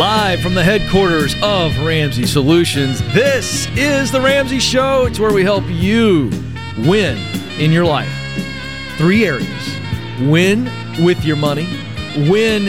Live 0.00 0.40
from 0.40 0.54
the 0.54 0.64
headquarters 0.64 1.34
of 1.42 1.78
Ramsey 1.80 2.24
Solutions, 2.24 3.02
this 3.12 3.66
is 3.76 4.10
The 4.10 4.18
Ramsey 4.18 4.58
Show. 4.58 5.04
It's 5.04 5.20
where 5.20 5.30
we 5.30 5.44
help 5.44 5.64
you 5.66 6.30
win 6.78 7.18
in 7.58 7.70
your 7.70 7.84
life. 7.84 8.10
Three 8.96 9.26
areas 9.26 9.76
win 10.22 10.70
with 11.04 11.22
your 11.22 11.36
money, 11.36 11.68
win 12.30 12.68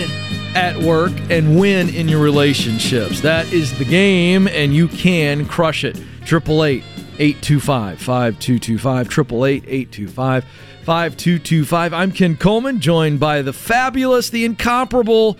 at 0.58 0.75
work, 0.75 1.13
and 1.30 1.58
win 1.58 1.88
in 1.95 2.09
your 2.09 2.22
relationships. 2.22 3.22
That 3.22 3.53
is 3.53 3.80
the 3.80 3.86
game, 3.86 4.50
and 4.50 4.75
you 4.75 4.89
can 4.89 5.45
crush 5.45 5.86
it. 5.86 5.95
888 6.23 6.84
825 7.17 7.98
5225. 7.98 9.08
888 9.08 9.63
825 9.70 10.44
5225. 10.84 11.94
I'm 11.94 12.11
Ken 12.11 12.36
Coleman, 12.36 12.81
joined 12.81 13.22
by 13.22 13.41
the 13.41 13.53
fabulous, 13.53 14.30
the 14.30 14.44
incomparable, 14.44 15.38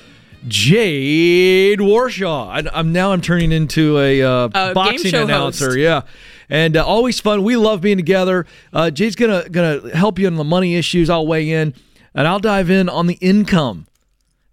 Jade 0.48 1.80
Warshaw. 1.80 2.70
I, 2.74 2.80
am 2.80 2.92
now 2.92 3.12
I'm 3.12 3.22
turning 3.22 3.52
into 3.52 4.00
a 4.00 4.22
uh, 4.22 4.50
Uh, 4.54 4.74
boxing 4.74 5.14
announcer. 5.16 5.66
host. 5.68 5.78
Yeah, 5.78 6.02
and 6.50 6.76
uh, 6.78 6.86
always 6.86 7.20
fun. 7.20 7.44
We 7.44 7.56
love 7.56 7.82
being 7.82 7.98
together. 7.98 8.46
Uh, 8.74 8.90
Jade's 8.92 9.16
gonna 9.16 9.48
gonna 9.50 9.96
help 9.96 10.20
you 10.20 10.28
on 10.28 10.36
the 10.36 10.44
money 10.44 10.76
issues. 10.76 11.10
I'll 11.10 11.28
weigh 11.28 11.50
in, 11.52 11.74
and 12.16 12.28
I'll 12.28 12.40
dive 12.40 12.70
in 12.70 12.90
on 12.90 13.08
the 13.08 13.16
income, 13.16 13.88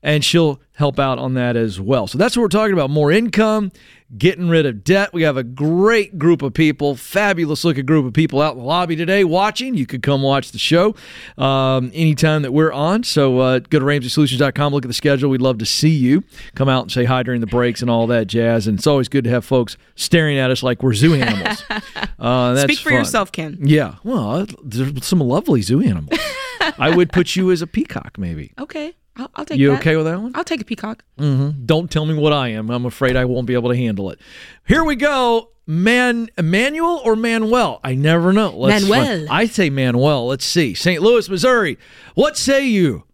and 0.03 0.25
she'll 0.25 0.61
help 0.75 0.99
out 0.99 1.19
on 1.19 1.35
that 1.35 1.57
as 1.57 1.81
well. 1.81 2.07
So 2.07 2.19
that's 2.19 2.37
what 2.37 2.43
we're 2.43 2.49
talking 2.49 2.73
about: 2.75 2.91
more 2.91 3.11
income, 3.11 3.73
getting 4.17 4.49
rid 4.49 4.65
of 4.65 4.85
debt. 4.85 5.13
We 5.13 5.23
have 5.23 5.37
a 5.37 5.45
great 5.45 6.19
group 6.19 6.41
of 6.43 6.55
people, 6.55 6.95
fabulous 6.97 7.65
looking 7.65 7.85
group 7.85 8.07
of 8.07 8.13
people 8.15 8.41
out 8.41 8.53
in 8.53 8.59
the 8.59 8.65
lobby 8.65 8.97
today 8.97 9.23
watching. 9.25 9.75
You 9.75 9.85
could 9.87 10.03
come 10.03 10.23
watch 10.23 10.53
the 10.53 10.59
show 10.59 10.95
um, 11.37 11.91
anytime 11.93 12.43
that 12.43 12.53
we're 12.53 12.73
on. 12.73 13.03
So 13.05 13.39
uh, 13.41 13.59
go 13.59 13.79
to 13.79 13.85
RamseySolutions.com, 13.85 14.73
look 14.73 14.85
at 14.85 14.89
the 14.89 14.95
schedule. 14.95 15.29
We'd 15.31 15.43
love 15.43 15.59
to 15.59 15.67
see 15.67 15.91
you. 15.91 16.25
Come 16.55 16.69
out 16.69 16.83
and 16.85 16.93
say 16.93 17.05
hi 17.05 17.23
during 17.23 17.41
the 17.41 17.47
breaks 17.47 17.83
and 17.83 17.91
all 17.91 18.07
that 18.07 18.29
jazz. 18.29 18.67
And 18.67 18.79
it's 18.79 18.87
always 18.87 19.09
good 19.09 19.25
to 19.25 19.31
have 19.31 19.45
folks 19.45 19.77
staring 19.95 20.39
at 20.39 20.51
us 20.51 20.63
like 20.63 20.83
we're 20.83 20.95
zoo 20.95 21.15
animals. 21.15 21.63
Uh, 22.19 22.55
that's 22.55 22.65
Speak 22.73 22.81
for 22.81 22.91
fun. 22.91 22.99
yourself, 22.99 23.31
Ken. 23.31 23.59
Yeah. 23.63 23.95
Well, 24.03 24.45
there's 24.65 25.07
some 25.07 25.21
lovely 25.21 25.63
zoo 25.63 25.81
animals. 25.81 26.19
I 26.79 26.93
would 26.95 27.13
put 27.13 27.37
you 27.37 27.53
as 27.53 27.63
a 27.63 27.67
peacock, 27.69 28.19
maybe. 28.19 28.53
Okay, 28.59 28.95
I'll, 29.19 29.31
I'll 29.35 29.45
take 29.45 29.59
You 29.59 29.71
that. 29.71 29.81
okay 29.81 29.97
with 29.97 30.07
that 30.07 30.21
one? 30.21 30.33
I'll 30.35 30.45
take 30.45 30.61
a 30.61 30.65
peacock. 30.65 31.05
Mm-hmm. 31.19 31.67
Don't 31.67 31.91
tell 31.91 32.07
me 32.07 32.15
what 32.15 32.33
I 32.33 32.49
am. 32.49 32.71
I'm 32.71 32.87
afraid 32.87 33.17
I 33.17 33.25
won't 33.25 33.47
be 33.47 33.55
able 33.55 33.71
to 33.71 33.77
handle 33.77 34.11
it. 34.11 34.21
Here 34.67 34.85
we 34.85 34.97
go. 34.97 35.51
Man, 35.67 36.29
Manuel 36.41 37.03
or 37.05 37.15
Manuel? 37.15 37.81
I 37.85 37.95
never 37.95 38.33
know. 38.33 38.57
Let's 38.57 38.89
Manuel. 38.89 39.27
I 39.31 39.45
say 39.47 39.69
Manuel. 39.69 40.27
Let's 40.27 40.47
see. 40.47 40.73
St. 40.73 41.03
Louis, 41.03 41.29
Missouri. 41.29 41.77
What 42.15 42.39
say 42.39 42.67
you? 42.67 43.05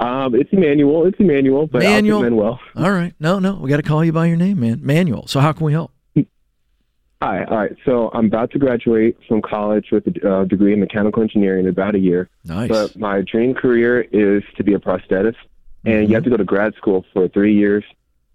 Um, 0.00 0.34
it's 0.34 0.50
Emmanuel. 0.52 1.06
It's 1.06 1.18
Emmanuel, 1.20 1.68
but 1.68 1.82
Manuel? 1.82 2.16
I'll 2.16 2.22
Manuel. 2.24 2.60
All 2.74 2.90
right. 2.90 3.14
No, 3.20 3.38
no. 3.38 3.54
We 3.54 3.70
got 3.70 3.76
to 3.76 3.82
call 3.84 4.04
you 4.04 4.12
by 4.12 4.26
your 4.26 4.36
name, 4.36 4.58
man. 4.58 4.80
Manuel. 4.82 5.26
So 5.28 5.38
how 5.38 5.52
can 5.52 5.64
we 5.66 5.72
help? 5.72 5.92
Hi. 7.24 7.44
All 7.44 7.56
right. 7.56 7.74
So 7.86 8.10
I'm 8.12 8.26
about 8.26 8.50
to 8.50 8.58
graduate 8.58 9.16
from 9.26 9.40
college 9.40 9.86
with 9.90 10.06
a 10.06 10.30
uh, 10.30 10.44
degree 10.44 10.74
in 10.74 10.80
mechanical 10.80 11.22
engineering 11.22 11.64
in 11.64 11.70
about 11.70 11.94
a 11.94 11.98
year. 11.98 12.28
Nice. 12.44 12.68
But 12.68 12.98
my 12.98 13.22
dream 13.22 13.54
career 13.54 14.02
is 14.02 14.42
to 14.56 14.62
be 14.62 14.74
a 14.74 14.78
prosthetist, 14.78 15.36
and 15.86 15.94
Mm-hmm. 15.94 16.08
you 16.10 16.14
have 16.16 16.24
to 16.24 16.30
go 16.30 16.36
to 16.36 16.44
grad 16.44 16.74
school 16.74 17.04
for 17.14 17.26
three 17.28 17.54
years, 17.54 17.82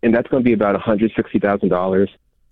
and 0.02 0.14
that's 0.14 0.28
going 0.28 0.44
to 0.44 0.48
be 0.48 0.54
about 0.54 0.76
$160,000. 0.82 2.08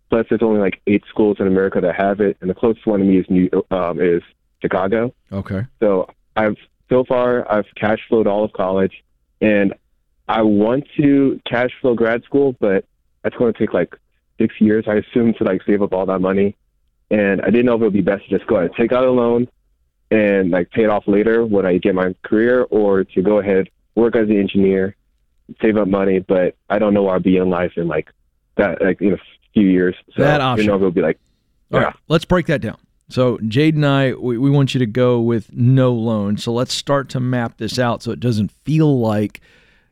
Plus, 0.09 0.25
there's 0.29 0.41
only 0.43 0.59
like 0.59 0.79
eight 0.85 1.03
schools 1.09 1.37
in 1.39 1.47
America 1.47 1.81
that 1.81 1.95
have 1.95 2.19
it, 2.21 2.37
and 2.41 2.49
the 2.49 2.53
closest 2.53 2.85
one 2.85 2.99
to 2.99 3.05
me 3.05 3.17
is 3.17 3.25
New 3.29 3.49
um, 3.71 3.99
is 3.99 4.21
Chicago. 4.61 5.13
okay. 5.31 5.65
So 5.79 6.07
I've 6.35 6.57
so 6.89 7.03
far 7.03 7.51
I've 7.51 7.65
cash 7.75 7.99
flowed 8.07 8.27
all 8.27 8.43
of 8.43 8.53
college, 8.53 9.03
and 9.41 9.73
I 10.27 10.43
want 10.43 10.85
to 10.97 11.41
cash 11.49 11.71
flow 11.81 11.95
grad 11.95 12.23
school, 12.23 12.55
but 12.59 12.85
that's 13.23 13.35
going 13.35 13.51
to 13.53 13.59
take 13.59 13.73
like 13.73 13.95
six 14.37 14.55
years, 14.59 14.85
I 14.87 14.95
assume, 14.95 15.33
to 15.35 15.43
like 15.43 15.61
save 15.65 15.81
up 15.81 15.93
all 15.93 16.05
that 16.05 16.19
money. 16.19 16.55
And 17.09 17.41
I 17.41 17.45
didn't 17.45 17.65
know 17.65 17.75
if 17.75 17.81
it 17.81 17.85
would 17.85 17.93
be 17.93 18.01
best 18.01 18.27
to 18.29 18.37
just 18.37 18.47
go 18.47 18.55
ahead 18.57 18.67
and 18.67 18.75
take 18.75 18.91
out 18.91 19.05
a 19.05 19.11
loan 19.11 19.47
and 20.11 20.51
like 20.51 20.71
pay 20.71 20.83
it 20.83 20.89
off 20.89 21.07
later 21.07 21.45
when 21.45 21.65
I 21.65 21.77
get 21.77 21.95
my 21.95 22.13
career, 22.23 22.63
or 22.69 23.03
to 23.03 23.21
go 23.21 23.39
ahead 23.39 23.69
work 23.95 24.15
as 24.15 24.29
an 24.29 24.37
engineer, 24.37 24.95
save 25.61 25.75
up 25.77 25.87
money, 25.87 26.19
but 26.19 26.55
I 26.69 26.79
don't 26.79 26.93
know 26.93 27.03
where 27.03 27.15
I'll 27.15 27.19
be 27.19 27.37
in 27.37 27.49
life 27.49 27.73
in 27.75 27.87
like 27.87 28.09
that 28.55 28.81
like 28.81 29.01
in 29.01 29.13
a 29.13 29.17
few 29.53 29.67
years. 29.67 29.95
So 30.15 30.23
That 30.23 30.39
I 30.39 30.45
option. 30.45 30.65
didn't 30.65 30.67
know 30.69 30.75
if 30.75 30.81
it 30.81 30.85
would 30.85 30.93
be 30.93 31.01
like 31.01 31.19
All 31.73 31.79
yeah. 31.79 31.85
right. 31.87 31.95
Let's 32.07 32.25
break 32.25 32.45
that 32.45 32.61
down. 32.61 32.77
So 33.09 33.37
Jade 33.47 33.75
and 33.75 33.85
I, 33.85 34.13
we, 34.13 34.37
we 34.37 34.49
want 34.49 34.73
you 34.73 34.79
to 34.79 34.85
go 34.85 35.19
with 35.19 35.51
no 35.53 35.93
loan. 35.93 36.37
So 36.37 36.53
let's 36.53 36.73
start 36.73 37.09
to 37.09 37.19
map 37.19 37.57
this 37.57 37.79
out 37.79 38.03
so 38.03 38.11
it 38.11 38.19
doesn't 38.19 38.51
feel 38.51 38.99
like 38.99 39.41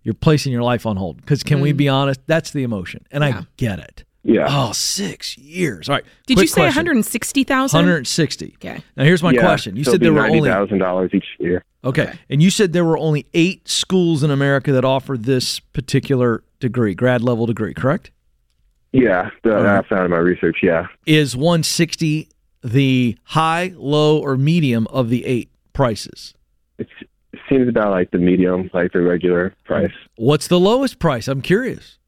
you're 0.03 0.13
placing 0.13 0.51
your 0.51 0.63
life 0.63 0.85
on 0.85 0.97
hold. 0.97 1.17
Because 1.17 1.41
can 1.41 1.61
we 1.61 1.73
mm. 1.73 1.77
be 1.77 1.89
honest? 1.89 2.21
That's 2.27 2.51
the 2.51 2.63
emotion, 2.63 3.05
and 3.11 3.25
I 3.25 3.45
get 3.57 3.79
it. 3.79 4.03
Yeah. 4.27 4.47
Oh, 4.49 4.71
six 4.71 5.37
years. 5.37 5.87
All 5.87 5.95
right. 5.95 6.05
Did 6.25 6.37
quick 6.37 6.45
you 6.45 6.47
say 6.47 6.63
160,000? 6.63 7.77
160. 7.77 8.55
Okay. 8.55 8.81
Now 8.97 9.03
here's 9.03 9.21
my 9.21 9.31
yeah. 9.31 9.41
question. 9.41 9.75
You 9.75 9.83
so 9.83 9.91
said 9.91 10.01
there 10.01 10.13
were 10.13 10.25
only 10.25 10.49
thousand 10.49 10.79
dollars 10.79 11.11
each 11.13 11.25
year. 11.39 11.63
okay, 11.83 12.13
and 12.27 12.41
you 12.41 12.49
said 12.49 12.73
there 12.73 12.83
were 12.83 12.97
only 12.97 13.27
eight 13.35 13.67
schools 13.69 14.23
in 14.23 14.31
America 14.31 14.71
that 14.71 14.83
offer 14.83 15.15
this 15.15 15.59
particular 15.59 16.43
degree, 16.59 16.95
grad 16.95 17.21
level 17.21 17.45
degree, 17.45 17.75
correct? 17.75 18.09
Yeah, 18.91 19.29
the, 19.43 19.51
right. 19.51 19.85
I 19.85 19.87
found 19.87 20.05
in 20.05 20.11
my 20.11 20.17
research. 20.17 20.57
Yeah, 20.63 20.87
Is 21.05 21.35
160 21.35 22.27
the 22.63 23.17
high, 23.25 23.73
low, 23.75 24.19
or 24.19 24.37
medium 24.37 24.87
of 24.87 25.09
the 25.09 25.23
eight 25.25 25.51
prices? 25.73 26.33
it's, 26.79 26.89
it 27.31 27.39
seems 27.47 27.67
about 27.67 27.91
like 27.91 28.09
the 28.09 28.17
medium, 28.17 28.71
like 28.73 28.91
the 28.91 29.01
regular 29.01 29.53
price. 29.65 29.91
What's 30.15 30.47
the 30.47 30.59
lowest 30.59 30.97
price? 30.97 31.27
I'm 31.27 31.41
curious. 31.41 31.99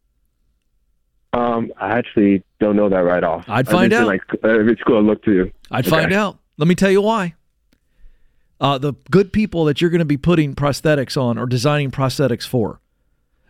Um, 1.33 1.71
I 1.79 1.97
actually 1.97 2.43
don't 2.59 2.75
know 2.75 2.89
that 2.89 2.97
right 3.03 3.23
off. 3.23 3.45
I'd 3.47 3.67
find 3.67 3.91
out. 3.93 4.07
Like 4.07 4.21
every 4.43 4.75
school 4.77 4.97
I 4.97 5.01
look 5.01 5.23
to. 5.25 5.51
I'd 5.71 5.85
Okay. 5.85 5.89
find 5.95 6.13
out. 6.13 6.39
Let 6.57 6.67
me 6.67 6.75
tell 6.75 6.89
you 6.91 7.01
why. 7.01 7.35
Uh, 8.59 8.77
the 8.77 8.93
good 9.11 9.31
people 9.31 9.65
that 9.65 9.81
you're 9.81 9.89
going 9.91 9.99
to 9.99 10.05
be 10.05 10.17
putting 10.17 10.55
prosthetics 10.55 11.19
on 11.21 11.37
or 11.37 11.45
designing 11.45 11.91
prosthetics 11.91 12.47
for, 12.47 12.79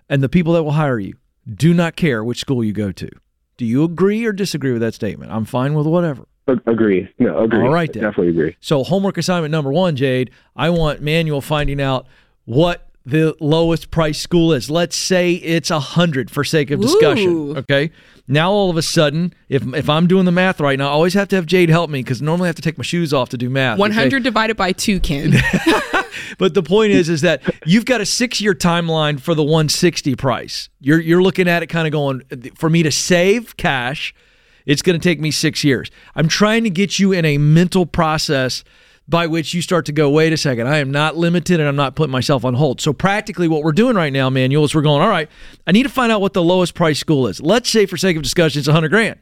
and 0.09 0.21
the 0.21 0.27
people 0.27 0.51
that 0.53 0.63
will 0.63 0.71
hire 0.73 0.99
you, 0.99 1.13
do 1.53 1.73
not 1.73 1.95
care 1.95 2.23
which 2.23 2.39
school 2.39 2.61
you 2.63 2.73
go 2.73 2.91
to. 2.91 3.09
Do 3.55 3.65
you 3.65 3.83
agree 3.85 4.25
or 4.25 4.33
disagree 4.33 4.73
with 4.73 4.81
that 4.81 4.93
statement? 4.93 5.31
I'm 5.31 5.45
fine 5.45 5.73
with 5.75 5.87
whatever. 5.87 6.25
Agree. 6.65 7.07
No, 7.19 7.39
agree. 7.43 7.61
All 7.61 7.69
right, 7.73 7.91
then. 7.91 8.03
Definitely 8.03 8.29
agree. 8.29 8.55
So, 8.59 8.83
homework 8.83 9.17
assignment 9.17 9.51
number 9.51 9.71
one, 9.71 9.95
Jade, 9.95 10.31
I 10.55 10.69
want 10.69 11.01
Manuel 11.01 11.41
finding 11.41 11.81
out 11.81 12.05
what 12.45 12.86
the 13.07 13.35
lowest 13.39 13.89
price 13.89 14.19
school 14.19 14.51
is. 14.51 14.69
Let's 14.69 14.95
say 14.95 15.33
it's 15.33 15.71
a 15.71 15.79
hundred 15.79 16.29
for 16.29 16.43
sake 16.43 16.71
of 16.71 16.81
discussion. 16.81 17.29
Ooh. 17.29 17.57
Okay. 17.57 17.91
Now 18.27 18.51
all 18.51 18.69
of 18.69 18.75
a 18.75 18.81
sudden, 18.81 19.33
if 19.47 19.65
if 19.73 19.89
I'm 19.89 20.07
doing 20.07 20.25
the 20.25 20.31
math 20.33 20.59
right 20.59 20.77
now, 20.77 20.87
I 20.87 20.91
always 20.91 21.13
have 21.13 21.29
to 21.29 21.37
have 21.37 21.45
Jade 21.45 21.69
help 21.69 21.89
me 21.89 21.99
because 22.03 22.21
normally 22.21 22.47
I 22.47 22.49
have 22.49 22.57
to 22.57 22.61
take 22.61 22.77
my 22.77 22.83
shoes 22.83 23.13
off 23.13 23.29
to 23.29 23.37
do 23.37 23.49
math. 23.49 23.75
okay? 23.75 23.81
100 23.81 24.23
divided 24.23 24.57
by 24.57 24.73
2, 24.73 24.99
Ken. 24.99 25.33
But 26.37 26.53
the 26.53 26.63
point 26.63 26.91
is, 26.91 27.09
is 27.09 27.21
that 27.21 27.41
you've 27.65 27.85
got 27.85 28.01
a 28.01 28.05
six 28.05 28.41
year 28.41 28.53
timeline 28.53 29.19
for 29.19 29.33
the 29.33 29.43
160 29.43 30.15
price. 30.15 30.69
You're 30.81 30.99
you're 30.99 31.21
looking 31.21 31.47
at 31.47 31.63
it 31.63 31.67
kind 31.67 31.87
of 31.87 31.91
going 31.91 32.21
for 32.55 32.69
me 32.69 32.83
to 32.83 32.91
save 32.91 33.55
cash. 33.57 34.13
It's 34.65 34.81
going 34.81 34.99
to 34.99 35.03
take 35.03 35.21
me 35.21 35.31
six 35.31 35.63
years. 35.63 35.89
I'm 36.13 36.27
trying 36.27 36.65
to 36.65 36.69
get 36.69 36.99
you 36.99 37.13
in 37.13 37.23
a 37.23 37.37
mental 37.37 37.85
process 37.85 38.65
by 39.09 39.27
which 39.27 39.53
you 39.53 39.61
start 39.61 39.85
to 39.85 39.91
go, 39.91 40.09
wait 40.09 40.33
a 40.33 40.37
second, 40.37 40.67
I 40.67 40.77
am 40.79 40.91
not 40.91 41.15
limited 41.15 41.59
and 41.59 41.67
I'm 41.69 41.75
not 41.75 41.95
putting 41.95 42.11
myself 42.11 42.43
on 42.43 42.53
hold. 42.53 42.81
So 42.81 42.91
practically 42.93 43.47
what 43.47 43.63
we're 43.63 43.71
doing 43.71 43.95
right 43.95 44.11
now, 44.11 44.29
Manuel, 44.29 44.65
is 44.65 44.75
we're 44.75 44.81
going, 44.81 45.01
all 45.01 45.09
right, 45.09 45.29
I 45.65 45.71
need 45.71 45.83
to 45.83 45.89
find 45.89 46.11
out 46.11 46.19
what 46.21 46.33
the 46.33 46.43
lowest 46.43 46.73
price 46.73 46.99
school 46.99 47.27
is. 47.27 47.41
Let's 47.41 47.69
say 47.69 47.85
for 47.85 47.95
sake 47.97 48.17
of 48.17 48.23
discussion, 48.23 48.59
it's 48.59 48.67
100 48.67 48.89
grand. 48.89 49.19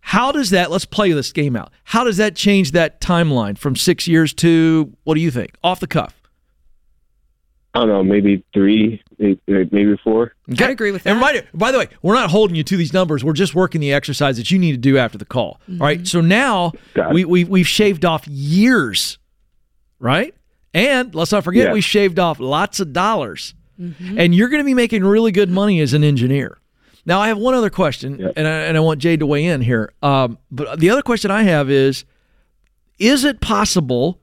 How 0.00 0.32
does 0.32 0.50
that, 0.50 0.70
let's 0.70 0.84
play 0.84 1.12
this 1.12 1.32
game 1.32 1.56
out. 1.56 1.72
How 1.84 2.04
does 2.04 2.16
that 2.16 2.36
change 2.36 2.70
that 2.72 3.00
timeline 3.00 3.58
from 3.58 3.76
six 3.76 4.06
years 4.06 4.32
to, 4.34 4.92
what 5.04 5.14
do 5.14 5.20
you 5.20 5.30
think? 5.30 5.54
Off 5.64 5.80
the 5.80 5.86
cuff. 5.88 6.14
I 7.74 7.80
don't 7.80 7.88
know, 7.88 8.02
maybe 8.04 8.42
three, 8.54 9.02
maybe 9.18 9.96
four. 10.02 10.32
I'd 10.50 10.70
agree 10.70 10.92
with 10.92 11.06
And 11.06 11.20
that. 11.20 11.44
by, 11.52 11.58
by 11.66 11.72
the 11.72 11.78
way, 11.78 11.88
we're 12.00 12.14
not 12.14 12.30
holding 12.30 12.56
you 12.56 12.62
to 12.64 12.76
these 12.78 12.94
numbers. 12.94 13.22
We're 13.22 13.34
just 13.34 13.54
working 13.54 13.82
the 13.82 13.92
exercise 13.92 14.38
that 14.38 14.50
you 14.50 14.58
need 14.58 14.72
to 14.72 14.78
do 14.78 14.96
after 14.96 15.18
the 15.18 15.26
call. 15.26 15.60
All 15.68 15.76
right. 15.80 15.98
Mm-hmm. 15.98 16.06
So 16.06 16.22
now 16.22 16.72
we, 17.12 17.26
we, 17.26 17.44
we've 17.44 17.68
shaved 17.68 18.06
off 18.06 18.26
years, 18.26 19.18
right? 19.98 20.34
And 20.74 21.14
let's 21.14 21.32
not 21.32 21.44
forget, 21.44 21.68
Yeah. 21.68 21.72
we 21.72 21.80
shaved 21.80 22.18
off 22.18 22.38
lots 22.40 22.80
of 22.80 22.92
dollars. 22.92 23.54
And 23.78 24.34
you're 24.34 24.48
going 24.48 24.60
to 24.60 24.64
be 24.64 24.72
making 24.74 25.04
really 25.04 25.32
good 25.32 25.50
money 25.50 25.80
as 25.80 25.92
an 25.92 26.02
engineer. 26.02 26.56
Now, 27.04 27.20
I 27.20 27.28
have 27.28 27.36
one 27.38 27.52
other 27.54 27.68
question, 27.70 28.18
Yep. 28.18 28.32
and, 28.36 28.48
I, 28.48 28.50
and 28.62 28.76
I 28.76 28.80
want 28.80 29.00
Jade 29.00 29.20
to 29.20 29.26
weigh 29.26 29.44
in 29.44 29.60
here. 29.60 29.92
Um, 30.02 30.38
but 30.50 30.80
the 30.80 30.88
other 30.90 31.02
question 31.02 31.30
I 31.30 31.42
have 31.42 31.70
is 31.70 32.04
Is 32.98 33.24
it 33.24 33.40
possible 33.40 34.18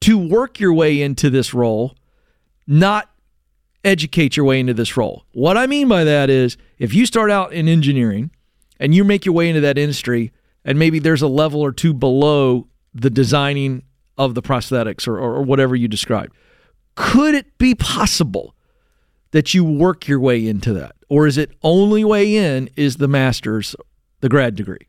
to 0.00 0.18
work 0.18 0.60
your 0.60 0.74
way 0.74 1.00
into 1.00 1.30
this 1.30 1.54
role, 1.54 1.96
not 2.66 3.08
educate 3.84 4.36
your 4.36 4.44
way 4.46 4.60
into 4.60 4.74
this 4.74 4.96
role. 4.96 5.24
What 5.32 5.56
I 5.56 5.66
mean 5.66 5.88
by 5.88 6.04
that 6.04 6.28
is 6.30 6.56
if 6.78 6.94
you 6.94 7.06
start 7.06 7.30
out 7.30 7.52
in 7.52 7.68
engineering 7.68 8.30
and 8.78 8.94
you 8.94 9.04
make 9.04 9.24
your 9.24 9.34
way 9.34 9.48
into 9.48 9.60
that 9.62 9.78
industry, 9.78 10.32
and 10.64 10.78
maybe 10.78 10.98
there's 10.98 11.22
a 11.22 11.28
level 11.28 11.60
or 11.60 11.72
two 11.72 11.92
below 11.94 12.66
the 12.94 13.10
designing 13.10 13.82
of 14.24 14.34
the 14.34 14.42
prosthetics 14.42 15.06
or, 15.06 15.18
or, 15.18 15.42
whatever 15.42 15.74
you 15.74 15.88
described, 15.88 16.34
could 16.94 17.34
it 17.34 17.58
be 17.58 17.74
possible 17.74 18.54
that 19.30 19.54
you 19.54 19.64
work 19.64 20.06
your 20.06 20.20
way 20.20 20.46
into 20.46 20.72
that? 20.74 20.94
or 21.12 21.26
is 21.26 21.36
it 21.36 21.50
only 21.62 22.02
way 22.06 22.36
in 22.36 22.70
is 22.74 22.96
the 22.96 23.06
master's, 23.06 23.76
the 24.20 24.30
grad 24.30 24.54
degree? 24.54 24.88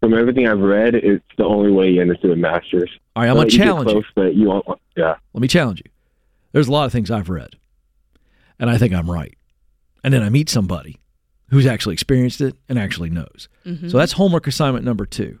From 0.00 0.14
everything 0.14 0.48
I've 0.48 0.58
read, 0.58 0.96
it's 0.96 1.24
the 1.38 1.44
only 1.44 1.70
way 1.70 1.98
in 1.98 2.10
is 2.10 2.20
through 2.20 2.32
a 2.32 2.36
master's. 2.36 2.90
All 3.14 3.22
right, 3.22 3.28
I'm 3.28 3.36
gonna 3.36 3.46
You 3.46 3.58
get 3.58 3.64
challenge 3.64 3.88
you. 3.88 3.94
close, 3.94 4.12
but 4.16 4.34
you 4.34 4.48
won't. 4.48 4.66
Yeah. 4.96 5.14
Let 5.32 5.40
me 5.40 5.46
challenge 5.46 5.80
you. 5.84 5.90
There's 6.50 6.66
a 6.66 6.72
lot 6.72 6.86
of 6.86 6.92
things 6.92 7.08
I've 7.12 7.28
read, 7.28 7.50
and 8.58 8.68
I 8.68 8.78
think 8.78 8.94
I'm 8.94 9.08
right. 9.08 9.36
And 10.02 10.12
then 10.12 10.24
I 10.24 10.28
meet 10.28 10.48
somebody 10.48 10.98
who's 11.50 11.66
actually 11.66 11.92
experienced 11.92 12.40
it 12.40 12.56
and 12.68 12.76
actually 12.76 13.10
knows. 13.10 13.48
Mm-hmm. 13.64 13.88
So 13.88 13.98
that's 13.98 14.10
homework 14.10 14.48
assignment 14.48 14.84
number 14.84 15.06
two, 15.06 15.38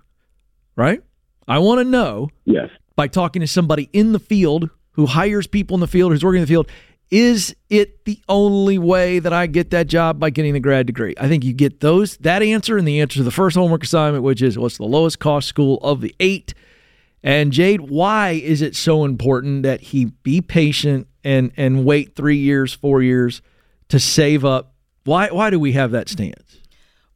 right? 0.76 1.02
I 1.48 1.58
want 1.58 1.80
to 1.80 1.84
know 1.84 2.28
Yes. 2.44 2.70
by 2.96 3.08
talking 3.08 3.40
to 3.40 3.46
somebody 3.46 3.88
in 3.92 4.12
the 4.12 4.18
field 4.18 4.70
who 4.92 5.06
hires 5.06 5.46
people 5.46 5.74
in 5.74 5.80
the 5.80 5.86
field, 5.86 6.12
who's 6.12 6.24
working 6.24 6.38
in 6.38 6.44
the 6.44 6.48
field, 6.48 6.68
is 7.10 7.54
it 7.70 8.04
the 8.04 8.18
only 8.28 8.78
way 8.78 9.20
that 9.20 9.32
I 9.32 9.46
get 9.46 9.70
that 9.70 9.86
job 9.86 10.18
by 10.18 10.30
getting 10.30 10.54
the 10.54 10.60
grad 10.60 10.86
degree? 10.86 11.14
I 11.18 11.28
think 11.28 11.44
you 11.44 11.52
get 11.52 11.80
those 11.80 12.16
that 12.18 12.42
answer 12.42 12.76
and 12.76 12.86
the 12.88 13.00
answer 13.00 13.18
to 13.18 13.22
the 13.22 13.30
first 13.30 13.56
homework 13.56 13.84
assignment, 13.84 14.24
which 14.24 14.42
is 14.42 14.58
what's 14.58 14.76
the 14.78 14.84
lowest 14.84 15.18
cost 15.20 15.46
school 15.48 15.78
of 15.82 16.00
the 16.00 16.14
eight. 16.18 16.52
And 17.22 17.52
Jade, 17.52 17.82
why 17.82 18.30
is 18.30 18.60
it 18.62 18.74
so 18.74 19.04
important 19.04 19.62
that 19.62 19.80
he 19.80 20.06
be 20.06 20.40
patient 20.40 21.06
and 21.22 21.52
and 21.56 21.84
wait 21.84 22.16
three 22.16 22.38
years, 22.38 22.72
four 22.72 23.02
years 23.02 23.40
to 23.88 24.00
save 24.00 24.44
up? 24.44 24.74
Why 25.04 25.28
why 25.28 25.50
do 25.50 25.60
we 25.60 25.72
have 25.72 25.92
that 25.92 26.08
stance? 26.08 26.58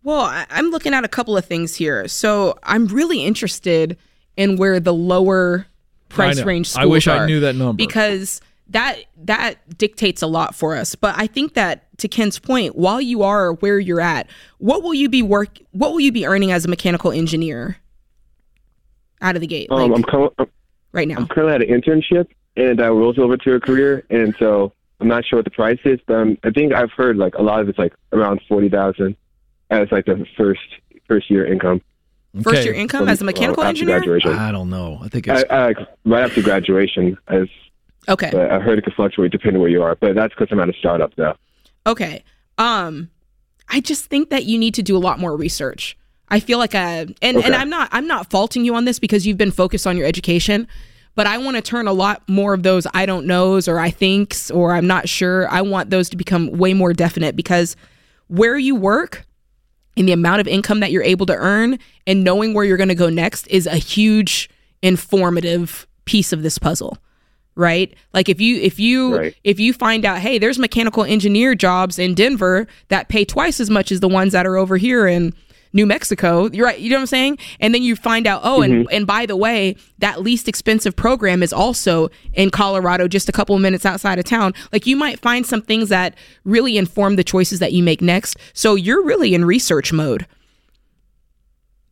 Well, 0.05 0.21
I- 0.21 0.47
I'm 0.51 0.71
looking 0.71 0.95
at 0.95 1.05
a 1.05 1.09
couple 1.09 1.37
of 1.37 1.45
things 1.45 1.75
here. 1.75 2.07
So 2.07 2.57
I'm 2.63 2.87
really 2.87 3.25
interested 3.25 3.97
in 4.37 4.57
where 4.57 4.81
the 4.81 4.95
lower 4.95 5.67
price 6.09 6.39
know. 6.39 6.45
range 6.45 6.69
I 6.71 6.83
schools 6.83 6.91
wish 6.91 7.09
I 7.09 7.27
knew 7.27 7.41
that 7.41 7.55
number. 7.57 7.77
because 7.77 8.41
that 8.69 8.99
that 9.25 9.57
dictates 9.79 10.23
a 10.23 10.27
lot 10.27 10.55
for 10.55 10.77
us. 10.77 10.95
But 10.95 11.15
I 11.19 11.27
think 11.27 11.55
that 11.55 11.87
to 11.99 12.09
Ken's 12.09 12.39
point, 12.39 12.77
while 12.77 13.01
you 13.01 13.23
are 13.23 13.53
where 13.55 13.79
you're 13.79 14.01
at, 14.01 14.29
what 14.59 14.83
will 14.83 14.95
you 14.95 15.09
be 15.09 15.23
work? 15.23 15.59
What 15.73 15.93
will 15.93 16.01
you 16.01 16.13
be 16.13 16.27
earning 16.27 16.53
as 16.53 16.65
a 16.65 16.69
mechanical 16.69 17.13
engineer 17.13 17.77
out 19.21 19.35
of 19.35 19.41
the 19.41 19.47
gate, 19.47 19.69
Um, 19.71 19.91
like 19.91 19.99
I'm, 19.99 20.03
co- 20.05 20.35
I'm 20.39 20.47
right 20.93 21.07
now? 21.09 21.27
currently 21.27 21.55
at 21.55 21.63
an 21.63 21.69
internship, 21.83 22.27
and 22.57 22.81
I 22.81 22.89
rolls 22.89 23.19
over 23.19 23.37
to 23.37 23.55
a 23.55 23.61
career, 23.61 24.05
and 24.09 24.35
so 24.39 24.73
I'm 25.01 25.09
not 25.09 25.25
sure 25.27 25.39
what 25.39 25.45
the 25.45 25.51
price 25.51 25.79
is, 25.85 25.99
but 26.07 26.15
um, 26.17 26.39
I 26.43 26.51
think 26.51 26.73
I've 26.73 26.91
heard 26.93 27.17
like 27.17 27.35
a 27.35 27.43
lot 27.43 27.61
of 27.61 27.69
it's 27.69 27.79
like 27.79 27.93
around 28.13 28.41
forty 28.49 28.69
thousand 28.69 29.17
as 29.71 29.89
like 29.93 30.07
the 30.07 30.25
first 30.37 30.61
first 31.07 31.31
year 31.31 31.45
income. 31.47 31.83
First 32.43 32.65
year 32.65 32.75
income 32.75 33.01
from- 33.01 33.09
as 33.09 33.21
a 33.21 33.25
mechanical 33.25 33.63
well, 33.63 33.69
engineer. 33.69 33.99
Graduation. 33.99 34.33
I 34.33 34.53
don't 34.53 34.71
know. 34.71 34.99
I 35.03 35.09
think 35.09 35.27
it's 35.27 35.45
I, 35.51 35.67
like, 35.67 35.79
right 36.05 36.23
after 36.23 36.43
graduation, 36.43 37.17
as 37.29 37.49
Okay. 38.09 38.31
but 38.33 38.51
I 38.51 38.61
heard 38.61 38.79
it 38.79 38.85
could 38.85 38.95
fluctuate 38.95 39.33
depending 39.33 39.61
where 39.61 39.71
you 39.71 39.83
are, 39.83 39.95
but 39.97 40.15
that's 40.15 40.33
because 40.35 40.49
I'm 40.51 40.61
at 40.61 40.69
a 40.69 40.73
startup 40.79 41.15
though. 41.17 41.35
Okay. 41.87 42.23
Um 42.59 43.11
I 43.69 43.81
just 43.81 44.07
think 44.07 44.31
that 44.31 44.45
you 44.47 44.59
need 44.59 44.75
to 44.75 44.83
do 44.83 44.97
a 44.97 44.99
lot 44.99 45.19
more 45.19 45.37
research. 45.37 45.97
I 46.29 46.41
feel 46.41 46.59
like 46.59 46.75
a 46.75 47.07
and 47.21 47.37
Okay. 47.37 47.47
and 47.47 47.55
I'm 47.55 47.69
not 47.69 47.89
I'm 47.93 48.07
not 48.07 48.31
faulting 48.31 48.65
you 48.65 48.75
on 48.75 48.85
this 48.85 48.99
because 48.99 49.27
you've 49.27 49.39
been 49.39 49.51
focused 49.53 49.87
on 49.87 49.97
your 49.97 50.07
education, 50.07 50.69
but 51.17 51.27
I 51.27 51.37
want 51.39 51.57
to 51.57 51.63
turn 51.63 51.89
a 51.89 51.93
lot 51.93 52.23
more 52.29 52.55
of 52.55 52.63
those 52.63 52.87
I 52.95 53.07
don't 53.07 53.27
knows 53.27 53.67
or 53.67 53.79
I 53.81 53.91
thinks 53.91 54.51
or 54.51 54.75
I'm 54.75 54.87
not 54.87 55.09
sure. 55.09 55.49
I 55.49 55.63
want 55.63 55.91
those 55.91 56.09
to 56.11 56.17
become 56.17 56.51
way 56.53 56.75
more 56.75 56.93
definite 56.93 57.35
because 57.37 57.75
where 58.29 58.57
you 58.57 58.75
work 58.77 59.27
and 60.01 60.09
the 60.09 60.13
amount 60.13 60.41
of 60.41 60.49
income 60.49 60.81
that 60.81 60.91
you're 60.91 61.03
able 61.03 61.27
to 61.27 61.37
earn 61.37 61.79
and 62.07 62.25
knowing 62.25 62.55
where 62.55 62.65
you're 62.65 62.77
going 62.79 62.89
to 62.89 62.95
go 62.95 63.11
next 63.11 63.47
is 63.49 63.67
a 63.67 63.77
huge 63.77 64.49
informative 64.83 65.87
piece 66.07 66.33
of 66.33 66.43
this 66.43 66.59
puzzle 66.59 66.99
right 67.55 67.95
like 68.15 68.29
if 68.29 68.41
you 68.41 68.57
if 68.61 68.81
you 68.81 69.17
Right. 69.17 69.37
if 69.45 69.61
you 69.61 69.73
find 69.73 70.05
out 70.05 70.19
hey 70.19 70.39
there's 70.39 70.59
mechanical 70.59 71.05
engineer 71.05 71.55
jobs 71.55 71.99
in 71.99 72.15
denver 72.15 72.67
that 72.89 73.09
pay 73.09 73.25
twice 73.25 73.61
as 73.61 73.69
much 73.69 73.93
as 73.93 74.01
the 74.01 74.09
ones 74.09 74.33
that 74.33 74.47
are 74.47 74.57
over 74.57 74.77
here 74.79 75.07
in 75.07 75.35
new 75.73 75.87
mexico 75.87 76.49
you're 76.53 76.67
right 76.67 76.81
you 76.81 76.91
know 76.91 76.97
what 76.97 77.01
i'm 77.01 77.07
saying? 77.07 77.39
And 77.61 77.75
then 77.75 77.83
you 77.83 77.97
find 77.97 78.27
out 78.27 78.41
oh 78.45 78.63
and 78.63 78.73
mm-hmm. 78.73 78.95
and 78.95 79.07
by 79.07 79.27
the 79.27 79.37
way 79.37 79.77
that 79.99 80.23
least 80.23 80.49
expensive 80.49 80.97
program 80.97 81.43
is 81.43 81.53
also 81.53 82.09
in 82.35 82.51
colorado 82.51 83.09
just 83.09 83.29
a 83.29 83.33
couple 83.33 83.55
of 83.55 83.61
minutes 83.63 83.85
outside 83.87 84.19
of 84.19 84.25
town. 84.25 84.55
Like 84.73 84.87
you 84.87 84.97
might 84.97 85.21
find 85.21 85.47
some 85.47 85.63
things 85.63 85.89
that 85.91 86.17
really 86.45 86.77
inform 86.79 87.17
the 87.17 87.25
choices 87.25 87.59
that 87.59 87.73
you 87.73 87.83
make 87.83 88.01
next. 88.01 88.37
So 88.53 88.75
you're 88.75 89.05
really 89.05 89.35
in 89.35 89.45
research 89.45 89.93
mode. 89.93 90.27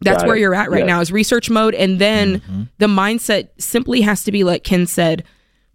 That's 0.01 0.23
Got 0.23 0.29
where 0.29 0.37
it. 0.37 0.41
you're 0.41 0.55
at 0.55 0.71
right 0.71 0.81
Yes. 0.81 0.87
now 0.87 1.01
is 1.01 1.13
research 1.13 1.51
mode. 1.51 1.75
And 1.75 1.99
then 1.99 2.41
mm-hmm. 2.41 2.63
the 2.79 2.87
mindset 2.87 3.49
simply 3.59 4.01
has 4.03 4.25
to 4.25 4.33
be 4.33 4.45
like 4.45 4.65
ken 4.65 4.87
said 4.87 5.25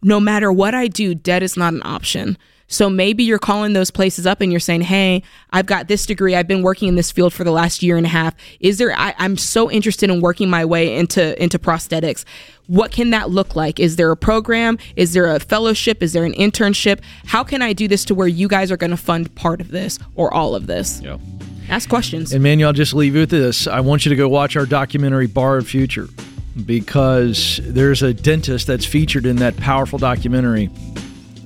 no 0.05 0.19
matter 0.19 0.51
what 0.51 0.75
i 0.75 0.88
do 0.88 1.15
debt 1.15 1.41
is 1.41 1.55
not 1.55 1.73
an 1.73 1.81
option 1.85 2.38
so 2.73 2.89
maybe 2.89 3.23
you're 3.23 3.39
calling 3.39 3.73
those 3.73 3.91
places 3.91 4.25
up 4.25 4.41
and 4.41 4.51
you're 4.51 4.59
saying 4.59 4.81
hey 4.81 5.21
i've 5.51 5.65
got 5.65 5.87
this 5.87 6.05
degree. 6.05 6.35
I've 6.35 6.47
been 6.47 6.63
working 6.63 6.87
in 6.87 6.95
this 6.95 7.11
field 7.11 7.33
for 7.33 7.43
the 7.43 7.51
last 7.51 7.83
year 7.83 7.97
and 7.97 8.05
a 8.05 8.09
half. 8.09 8.33
Is 8.59 8.77
there 8.77 8.93
I, 8.97 9.13
i'm 9.17 9.37
so 9.37 9.69
interested 9.69 10.09
in 10.09 10.21
working 10.21 10.49
my 10.49 10.65
way 10.65 10.95
into 10.95 11.41
into 11.41 11.59
prosthetics. 11.59 12.25
What 12.67 12.91
can 12.91 13.09
that 13.09 13.29
look 13.29 13.55
like? 13.55 13.79
Is 13.79 13.97
there 13.97 14.09
a 14.11 14.17
program? 14.17 14.77
Is 14.95 15.13
there 15.13 15.27
a 15.35 15.39
fellowship? 15.39 16.01
Is 16.01 16.13
there 16.13 16.23
an 16.23 16.33
internship? 16.33 17.01
How 17.25 17.43
can 17.43 17.61
i 17.61 17.73
do 17.73 17.87
this 17.87 18.05
to 18.05 18.15
where 18.15 18.27
you 18.27 18.47
guys 18.47 18.71
are 18.71 18.77
going 18.77 18.91
to 18.91 18.97
fund 18.97 19.33
part 19.35 19.61
of 19.61 19.69
this 19.71 19.99
or 20.15 20.33
all 20.33 20.55
of 20.55 20.67
this? 20.67 21.01
Yeah. 21.01 21.17
ask 21.69 21.89
questions. 21.89 22.33
And 22.33 22.41
Manuel, 22.43 22.69
I'll 22.69 22.73
just 22.73 22.93
leave 22.93 23.13
you 23.13 23.21
with 23.21 23.29
this. 23.29 23.67
I 23.67 23.79
want 23.81 24.05
you 24.05 24.09
to 24.09 24.15
go 24.15 24.27
watch 24.29 24.55
our 24.55 24.65
documentary 24.65 25.27
Borrowed 25.27 25.67
Future 25.67 26.07
because 26.65 27.59
there's 27.63 28.03
a 28.03 28.13
dentist 28.13 28.67
that's 28.67 28.85
featured 28.85 29.25
in 29.25 29.37
that 29.37 29.57
powerful 29.57 29.99
documentary, 29.99 30.69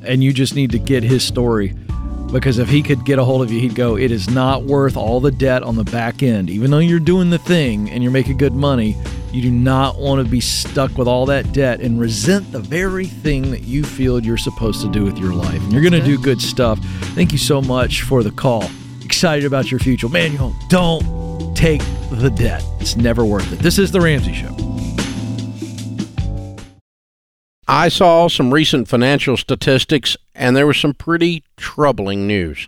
and 0.08 0.24
you 0.24 0.34
just 0.34 0.56
need 0.56 0.72
to 0.72 0.80
get 0.80 1.04
his 1.04 1.24
story. 1.24 1.74
Because 2.32 2.58
if 2.58 2.68
he 2.68 2.84
could 2.84 3.06
get 3.06 3.20
a 3.20 3.24
hold 3.24 3.42
of 3.42 3.52
you, 3.52 3.60
he'd 3.60 3.76
go, 3.76 3.98
It 3.98 4.12
is 4.12 4.30
not 4.30 4.64
worth 4.64 4.98
all 4.98 5.20
the 5.20 5.32
debt 5.32 5.64
on 5.64 5.76
the 5.76 5.86
back 5.86 6.24
end. 6.24 6.50
Even 6.50 6.72
though 6.72 6.80
you're 6.80 7.00
doing 7.00 7.30
the 7.30 7.38
thing 7.38 7.90
and 7.90 8.04
you're 8.04 8.12
making 8.12 8.38
good 8.38 8.54
money, 8.54 8.98
you 9.32 9.42
do 9.42 9.52
not 9.52 9.98
want 9.98 10.24
to 10.24 10.30
be 10.30 10.42
stuck 10.42 10.98
with 10.98 11.08
all 11.08 11.26
that 11.28 11.54
debt 11.54 11.80
and 11.80 12.00
resent 12.00 12.52
the 12.52 12.60
very 12.60 13.06
thing 13.06 13.52
that 13.52 13.64
you 13.64 13.84
feel 13.84 14.20
you're 14.20 14.38
supposed 14.38 14.82
to 14.82 14.92
do 14.92 15.06
with 15.06 15.18
your 15.18 15.34
life. 15.34 15.62
And 15.62 15.72
you're 15.72 15.82
going 15.82 15.94
to 15.94 16.04
do 16.04 16.18
good 16.18 16.42
stuff. 16.42 16.80
Thank 17.14 17.32
you 17.32 17.38
so 17.38 17.62
much 17.62 18.02
for 18.02 18.24
the 18.24 18.32
call. 18.32 18.70
Excited 19.04 19.46
about 19.46 19.72
your 19.72 19.80
future. 19.80 20.10
Manuel, 20.10 20.56
don't 20.70 21.56
take 21.56 21.82
the 22.12 22.30
debt. 22.30 22.64
It's 22.80 22.98
never 22.98 23.24
worth 23.24 23.52
it. 23.54 23.60
This 23.60 23.80
is 23.80 23.92
The 23.92 24.02
Ramsey 24.02 24.34
Show. 24.34 24.77
I 27.68 27.90
saw 27.90 28.30
some 28.30 28.54
recent 28.54 28.88
financial 28.88 29.36
statistics, 29.36 30.16
and 30.34 30.56
there 30.56 30.68
was 30.68 30.78
some 30.78 30.94
pretty 30.94 31.44
troubling 31.58 32.26
news. 32.26 32.68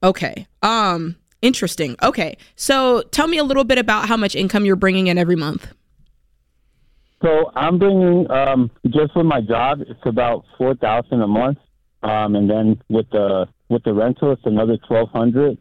Okay. 0.02 0.46
Um, 0.62 1.16
interesting. 1.42 1.96
Okay. 2.02 2.36
So 2.56 3.02
tell 3.10 3.28
me 3.28 3.38
a 3.38 3.44
little 3.44 3.64
bit 3.64 3.78
about 3.78 4.08
how 4.08 4.16
much 4.16 4.34
income 4.34 4.64
you're 4.64 4.76
bringing 4.76 5.06
in 5.06 5.18
every 5.18 5.36
month. 5.36 5.68
So 7.22 7.50
I'm 7.54 7.78
bringing 7.78 8.30
um, 8.30 8.70
just 8.88 9.16
with 9.16 9.26
my 9.26 9.40
job, 9.40 9.80
it's 9.80 10.00
about 10.04 10.44
four 10.58 10.74
thousand 10.74 11.22
a 11.22 11.26
month, 11.26 11.58
um, 12.02 12.36
and 12.36 12.48
then 12.48 12.82
with 12.88 13.08
the 13.10 13.46
with 13.68 13.84
the 13.84 13.94
rental, 13.94 14.32
it's 14.32 14.42
another 14.44 14.76
twelve 14.86 15.08
hundred. 15.10 15.58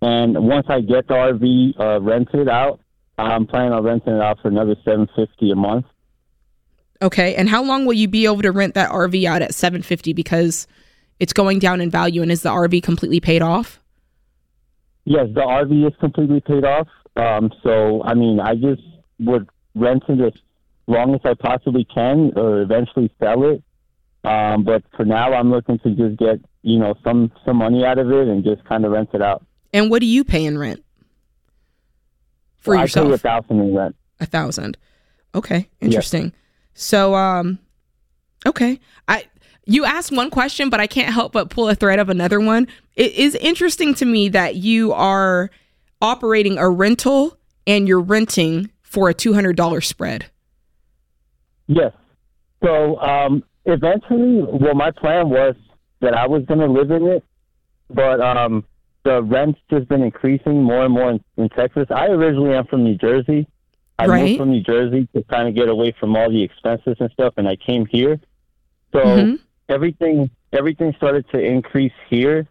And 0.00 0.46
once 0.46 0.66
I 0.68 0.80
get 0.80 1.08
the 1.08 1.14
RV 1.14 1.80
uh, 1.80 2.00
rented 2.00 2.48
out, 2.48 2.80
I'm 3.16 3.46
planning 3.46 3.72
on 3.72 3.84
renting 3.84 4.14
it 4.14 4.22
out 4.22 4.38
for 4.40 4.48
another 4.48 4.76
seven 4.84 5.08
fifty 5.14 5.50
a 5.50 5.56
month. 5.56 5.86
Okay. 7.00 7.34
And 7.34 7.48
how 7.48 7.62
long 7.62 7.86
will 7.86 7.94
you 7.94 8.08
be 8.08 8.24
able 8.24 8.42
to 8.42 8.52
rent 8.52 8.74
that 8.74 8.90
RV 8.90 9.24
out 9.24 9.42
at 9.42 9.54
750 9.54 10.12
because 10.12 10.66
it's 11.20 11.32
going 11.32 11.58
down 11.58 11.80
in 11.80 11.90
value 11.90 12.22
and 12.22 12.30
is 12.30 12.42
the 12.42 12.50
RV 12.50 12.82
completely 12.82 13.20
paid 13.20 13.42
off? 13.42 13.80
Yes, 15.04 15.28
the 15.34 15.40
RV 15.40 15.86
is 15.86 15.94
completely 16.00 16.40
paid 16.40 16.64
off. 16.64 16.88
Um, 17.16 17.50
so 17.62 18.02
I 18.02 18.14
mean, 18.14 18.40
I 18.40 18.54
just 18.54 18.82
would 19.20 19.48
rent 19.74 20.04
it 20.08 20.20
as 20.20 20.32
long 20.86 21.14
as 21.14 21.20
I 21.24 21.34
possibly 21.34 21.84
can, 21.84 22.32
or 22.36 22.60
eventually 22.60 23.10
sell 23.18 23.42
it. 23.50 23.62
Um, 24.24 24.64
but 24.64 24.82
for 24.96 25.04
now, 25.04 25.32
I'm 25.32 25.50
looking 25.50 25.78
to 25.80 25.90
just 25.90 26.18
get 26.18 26.40
you 26.62 26.78
know 26.78 26.94
some 27.04 27.32
some 27.44 27.56
money 27.56 27.84
out 27.84 27.98
of 27.98 28.10
it 28.10 28.28
and 28.28 28.44
just 28.44 28.64
kind 28.64 28.84
of 28.84 28.92
rent 28.92 29.10
it 29.14 29.22
out. 29.22 29.44
And 29.72 29.90
what 29.90 30.00
do 30.00 30.06
you 30.06 30.24
pay 30.24 30.44
in 30.44 30.58
rent? 30.58 30.84
For 32.58 32.74
yourself? 32.74 33.06
I 33.06 33.08
pay 33.08 33.14
a 33.14 33.18
thousand 33.18 33.60
in 33.60 33.74
rent. 33.74 33.96
A 34.20 34.26
thousand. 34.26 34.76
Okay. 35.34 35.68
Interesting. 35.80 36.32
So 36.78 37.16
um 37.16 37.58
okay. 38.46 38.78
I 39.08 39.26
you 39.66 39.84
asked 39.84 40.12
one 40.12 40.30
question, 40.30 40.70
but 40.70 40.80
I 40.80 40.86
can't 40.86 41.12
help 41.12 41.32
but 41.32 41.50
pull 41.50 41.68
a 41.68 41.74
thread 41.74 41.98
of 41.98 42.08
another 42.08 42.40
one. 42.40 42.68
It 42.94 43.12
is 43.14 43.34
interesting 43.34 43.94
to 43.94 44.06
me 44.06 44.28
that 44.30 44.54
you 44.54 44.92
are 44.92 45.50
operating 46.00 46.56
a 46.56 46.70
rental 46.70 47.36
and 47.66 47.86
you're 47.86 48.00
renting 48.00 48.70
for 48.82 49.08
a 49.08 49.14
two 49.14 49.34
hundred 49.34 49.56
dollar 49.56 49.80
spread. 49.80 50.26
Yes. 51.66 51.92
So 52.64 52.98
um, 53.00 53.42
eventually, 53.66 54.42
well, 54.42 54.74
my 54.74 54.90
plan 54.92 55.28
was 55.28 55.56
that 56.00 56.14
I 56.14 56.26
was 56.26 56.44
going 56.46 56.60
to 56.60 56.66
live 56.66 56.90
in 56.90 57.08
it, 57.08 57.24
but 57.90 58.20
um, 58.20 58.64
the 59.04 59.22
rent's 59.22 59.60
just 59.68 59.88
been 59.88 60.02
increasing 60.02 60.62
more 60.62 60.84
and 60.84 60.94
more 60.94 61.10
in, 61.10 61.24
in 61.36 61.48
Texas. 61.50 61.86
I 61.90 62.06
originally 62.06 62.54
am 62.54 62.66
from 62.66 62.84
New 62.84 62.96
Jersey. 62.96 63.48
I 63.98 64.06
Right. 64.06 64.22
moved 64.26 64.38
from 64.38 64.50
New 64.50 64.60
Jersey 64.62 65.08
to 65.14 65.22
kind 65.24 65.48
of 65.48 65.54
get 65.54 65.68
away 65.68 65.92
from 65.98 66.16
all 66.16 66.30
the 66.30 66.42
expenses 66.42 66.96
and 67.00 67.10
stuff, 67.12 67.34
and 67.36 67.48
I 67.48 67.56
came 67.56 67.84
here. 67.86 68.20
So 68.92 69.00
Mhm. 69.00 69.38
everything 69.68 70.30
everything 70.52 70.94
started 70.96 71.26
to 71.30 71.38
increase 71.38 71.92
here. 72.08 72.46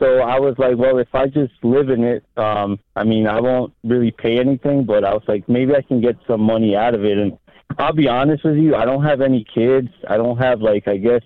So 0.00 0.18
I 0.18 0.40
was 0.40 0.58
like, 0.58 0.76
well, 0.76 0.98
if 0.98 1.14
I 1.14 1.26
just 1.28 1.52
live 1.62 1.88
in 1.88 2.02
it, 2.02 2.24
um, 2.36 2.80
I 2.96 3.04
mean, 3.04 3.28
I 3.28 3.40
won't 3.40 3.72
really 3.84 4.10
pay 4.10 4.38
anything, 4.40 4.82
but 4.82 5.04
I 5.04 5.14
was 5.14 5.22
like, 5.28 5.48
maybe 5.48 5.72
I 5.76 5.82
can 5.82 6.00
get 6.00 6.16
some 6.26 6.40
money 6.40 6.74
out 6.74 6.94
of 6.94 7.04
it. 7.04 7.16
And 7.16 7.38
I'll 7.78 7.92
be 7.92 8.08
honest 8.08 8.42
with 8.44 8.56
you, 8.56 8.74
I 8.74 8.84
don't 8.84 9.04
have 9.04 9.20
any 9.20 9.44
kids. 9.44 9.88
I 10.08 10.16
don't 10.16 10.38
have 10.38 10.60
like, 10.60 10.88
I 10.88 10.96
guess, 10.96 11.22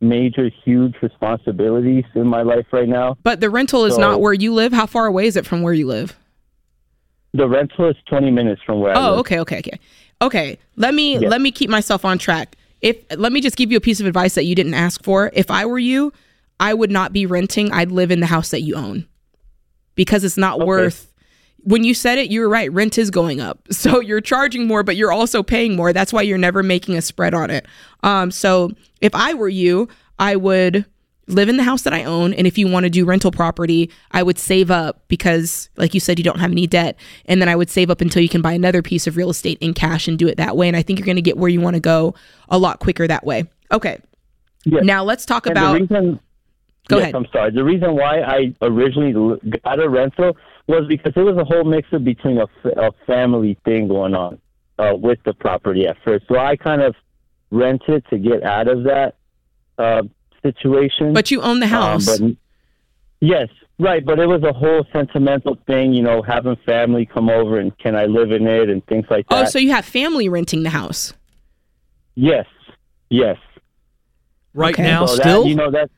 major, 0.00 0.50
huge 0.64 0.94
responsibilities 1.00 2.04
in 2.16 2.26
my 2.26 2.42
life 2.42 2.66
right 2.72 2.88
now. 2.88 3.16
But 3.22 3.40
the 3.40 3.50
rental 3.50 3.84
is 3.84 3.94
So- 3.94 4.00
not 4.00 4.20
where 4.20 4.32
you 4.32 4.52
live. 4.52 4.72
How 4.72 4.86
far 4.86 5.06
away 5.06 5.26
is 5.26 5.36
it 5.36 5.46
from 5.46 5.62
where 5.62 5.74
you 5.74 5.86
live? 5.86 6.16
The 7.34 7.48
rental 7.48 7.88
is 7.88 7.96
20 8.08 8.30
minutes 8.30 8.60
from 8.64 8.80
where 8.80 8.96
I 8.96 9.00
Oh, 9.00 9.14
okay, 9.20 9.40
okay, 9.40 9.58
okay. 9.58 9.78
Okay, 10.20 10.58
let 10.76 10.94
me 10.94 11.18
Yeah. 11.18 11.28
let 11.28 11.40
me 11.40 11.50
keep 11.50 11.68
myself 11.70 12.04
on 12.04 12.18
track. 12.18 12.56
If 12.80 12.96
let 13.16 13.32
me 13.32 13.40
just 13.40 13.56
give 13.56 13.70
you 13.70 13.78
a 13.78 13.80
piece 13.80 14.00
of 14.00 14.06
advice 14.06 14.34
that 14.34 14.44
you 14.44 14.54
didn't 14.54 14.74
ask 14.74 15.02
for. 15.02 15.30
If 15.34 15.50
I 15.50 15.66
were 15.66 15.78
you, 15.78 16.12
I 16.60 16.74
would 16.74 16.90
not 16.90 17.12
be 17.12 17.26
renting. 17.26 17.72
I'd 17.72 17.90
live 17.90 18.10
in 18.10 18.20
the 18.20 18.26
house 18.26 18.50
that 18.50 18.62
you 18.62 18.74
own. 18.74 19.06
Because 19.94 20.24
it's 20.24 20.36
not 20.36 20.60
worth 20.60 21.12
when 21.64 21.84
you 21.84 21.94
said 21.94 22.18
it, 22.18 22.30
you 22.30 22.40
were 22.40 22.48
right. 22.48 22.72
Rent 22.72 22.98
is 22.98 23.10
going 23.10 23.40
up. 23.40 23.60
So 23.72 24.00
you're 24.00 24.20
charging 24.20 24.66
more, 24.66 24.82
but 24.82 24.96
you're 24.96 25.12
also 25.12 25.42
paying 25.42 25.74
more. 25.74 25.92
That's 25.92 26.12
why 26.12 26.22
you're 26.22 26.38
never 26.38 26.62
making 26.62 26.96
a 26.96 27.02
spread 27.02 27.34
on 27.34 27.50
it. 27.50 27.66
Um, 28.04 28.30
so 28.30 28.70
if 29.00 29.14
I 29.14 29.34
were 29.34 29.48
you, 29.48 29.88
I 30.18 30.36
would 30.36 30.84
live 31.28 31.48
in 31.48 31.56
the 31.56 31.62
house 31.62 31.82
that 31.82 31.92
I 31.92 32.04
own. 32.04 32.34
And 32.34 32.46
if 32.46 32.58
you 32.58 32.68
want 32.68 32.84
to 32.84 32.90
do 32.90 33.04
rental 33.04 33.30
property, 33.30 33.90
I 34.10 34.22
would 34.22 34.38
save 34.38 34.70
up 34.70 35.02
because, 35.08 35.68
like 35.76 35.94
you 35.94 36.00
said, 36.00 36.18
you 36.18 36.24
don't 36.24 36.40
have 36.40 36.50
any 36.50 36.66
debt. 36.66 36.96
And 37.26 37.40
then 37.40 37.48
I 37.48 37.56
would 37.56 37.70
save 37.70 37.90
up 37.90 38.00
until 38.00 38.22
you 38.22 38.28
can 38.28 38.42
buy 38.42 38.52
another 38.52 38.82
piece 38.82 39.06
of 39.06 39.16
real 39.16 39.30
estate 39.30 39.58
in 39.60 39.74
cash 39.74 40.08
and 40.08 40.18
do 40.18 40.26
it 40.28 40.36
that 40.36 40.56
way. 40.56 40.68
And 40.68 40.76
I 40.76 40.82
think 40.82 40.98
you're 40.98 41.06
going 41.06 41.16
to 41.16 41.22
get 41.22 41.36
where 41.36 41.48
you 41.48 41.60
want 41.60 41.74
to 41.74 41.80
go 41.80 42.14
a 42.48 42.58
lot 42.58 42.80
quicker 42.80 43.06
that 43.06 43.24
way. 43.24 43.44
Okay. 43.70 44.00
Yes. 44.64 44.84
Now 44.84 45.04
let's 45.04 45.24
talk 45.24 45.46
And 45.46 45.56
about. 45.56 45.74
the 45.74 45.80
reason, 45.80 46.20
Go 46.88 46.96
yes, 46.96 47.02
ahead. 47.04 47.14
I'm 47.14 47.26
sorry. 47.32 47.50
The 47.52 47.64
reason 47.64 47.94
why 47.94 48.20
I 48.22 48.54
originally 48.60 49.12
got 49.64 49.80
a 49.80 49.88
rental 49.88 50.36
was 50.66 50.84
because 50.88 51.12
it 51.14 51.20
was 51.20 51.36
a 51.36 51.44
whole 51.44 51.64
mix 51.64 51.88
of 51.92 52.04
between 52.04 52.38
a 52.38 52.92
family 53.06 53.56
thing 53.64 53.88
going 53.88 54.14
on 54.14 54.40
uh, 54.78 54.94
with 54.94 55.18
the 55.24 55.32
property 55.34 55.86
at 55.86 55.96
first. 56.04 56.24
So 56.28 56.38
I 56.38 56.56
kind 56.56 56.82
of 56.82 56.94
rented 57.50 58.04
to 58.10 58.18
get 58.18 58.42
out 58.42 58.68
of 58.68 58.84
that 58.84 59.14
uh, 59.78 60.02
situation. 60.42 61.12
But 61.12 61.30
you 61.30 61.40
own 61.40 61.60
the 61.60 61.66
house. 61.66 62.08
Um, 62.20 62.30
but 62.30 62.36
yes, 63.20 63.48
right. 63.78 64.04
But 64.04 64.18
it 64.18 64.26
was 64.26 64.42
a 64.42 64.52
whole 64.52 64.84
sentimental 64.92 65.56
thing, 65.66 65.92
you 65.92 66.02
know, 66.02 66.22
having 66.22 66.56
family 66.66 67.06
come 67.06 67.28
over 67.28 67.58
and 67.58 67.76
can 67.78 67.94
I 67.96 68.06
live 68.06 68.30
in 68.32 68.46
it 68.46 68.68
and 68.68 68.84
things 68.86 69.06
like 69.10 69.28
that. 69.28 69.46
oh, 69.46 69.48
so 69.48 69.58
you 69.58 69.70
have 69.72 69.84
family 69.84 70.28
renting 70.28 70.62
the 70.62 70.70
house. 70.70 71.12
yes, 72.14 72.46
yes. 73.10 73.36
Right 74.54 74.74
Okay. 74.74 74.82
now, 74.82 75.06
So 75.06 75.14
still, 75.16 75.42
that, 75.44 75.48
you 75.48 75.54
know 75.54 75.70
that. 75.70 75.90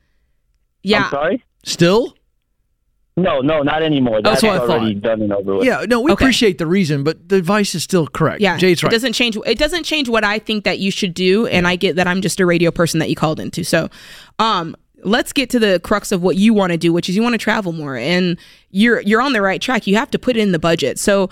Yeah. 0.84 1.04
I'm 1.04 1.10
sorry. 1.10 1.44
still. 1.64 2.14
No, 3.16 3.40
no, 3.40 3.62
not 3.62 3.82
anymore. 3.84 4.20
That's 4.22 4.40
That's, 4.40 4.60
what 4.60 4.70
I 4.70 4.74
already 4.74 4.94
thought. 4.94 5.02
done 5.02 5.22
and 5.22 5.32
over 5.32 5.56
with. 5.56 5.66
Yeah, 5.66 5.84
no, 5.88 6.00
we 6.00 6.10
Okay. 6.10 6.24
appreciate 6.24 6.58
the 6.58 6.66
reason, 6.66 7.04
but 7.04 7.28
the 7.28 7.36
advice 7.36 7.74
is 7.76 7.84
still 7.84 8.08
correct. 8.08 8.40
Yeah, 8.40 8.56
Jade's 8.58 8.82
right. 8.82 8.92
It 8.92 8.96
doesn't 8.96 9.12
change. 9.12 9.36
It 9.46 9.56
doesn't 9.56 9.84
change 9.84 10.08
what 10.08 10.24
I 10.24 10.40
think 10.40 10.64
that 10.64 10.80
you 10.80 10.90
should 10.90 11.14
do, 11.14 11.46
and 11.46 11.68
I 11.68 11.76
get 11.76 11.94
that 11.94 12.08
I'm 12.08 12.20
just 12.22 12.40
a 12.40 12.46
radio 12.46 12.72
person 12.72 12.98
that 12.98 13.08
you 13.08 13.14
called 13.14 13.38
into. 13.38 13.62
So, 13.62 13.88
um, 14.40 14.74
let's 15.04 15.32
get 15.32 15.48
to 15.50 15.60
the 15.60 15.80
crux 15.84 16.10
of 16.10 16.22
what 16.22 16.34
you 16.36 16.52
want 16.54 16.72
to 16.72 16.76
do, 16.76 16.92
which 16.92 17.08
is 17.08 17.14
you 17.14 17.22
want 17.22 17.34
to 17.34 17.38
travel 17.38 17.70
more, 17.72 17.96
and 17.96 18.36
you're 18.70 19.00
you're 19.02 19.22
on 19.22 19.32
the 19.32 19.42
right 19.42 19.62
track. 19.62 19.86
You 19.86 19.94
have 19.96 20.10
to 20.10 20.18
put 20.18 20.36
it 20.36 20.40
in 20.40 20.50
the 20.50 20.58
budget. 20.58 20.98
So, 20.98 21.30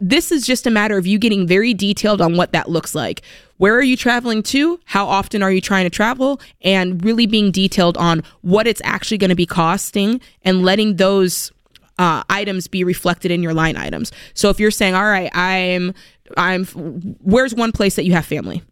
this 0.00 0.30
is 0.30 0.46
just 0.46 0.66
a 0.66 0.70
matter 0.70 0.98
of 0.98 1.06
you 1.06 1.18
getting 1.18 1.46
very 1.46 1.72
detailed 1.72 2.20
on 2.20 2.36
what 2.36 2.52
that 2.52 2.68
looks 2.68 2.94
like. 2.94 3.22
Where 3.56 3.74
are 3.74 3.82
you 3.82 3.96
traveling 3.96 4.42
to? 4.44 4.78
How 4.84 5.06
often 5.06 5.42
are 5.42 5.50
you 5.50 5.60
trying 5.60 5.84
to 5.84 5.90
travel? 5.90 6.40
And 6.62 7.02
really 7.04 7.26
being 7.26 7.50
detailed 7.50 7.96
on 7.96 8.22
what 8.42 8.66
it's 8.66 8.82
actually 8.84 9.18
going 9.18 9.30
to 9.30 9.36
be 9.36 9.46
costing 9.46 10.20
and 10.42 10.62
letting 10.62 10.96
those 10.96 11.52
uh, 11.98 12.22
items 12.28 12.68
be 12.68 12.84
reflected 12.84 13.30
in 13.30 13.42
your 13.42 13.54
line 13.54 13.76
items. 13.76 14.12
So 14.34 14.50
if 14.50 14.60
you're 14.60 14.70
saying, 14.70 14.94
all 14.94 15.06
right, 15.06 15.30
I'm, 15.32 15.94
I'm, 16.36 16.66
where's 17.22 17.54
one 17.54 17.72
place 17.72 17.96
that 17.96 18.04
you 18.04 18.12
have 18.12 18.26
family? 18.26 18.62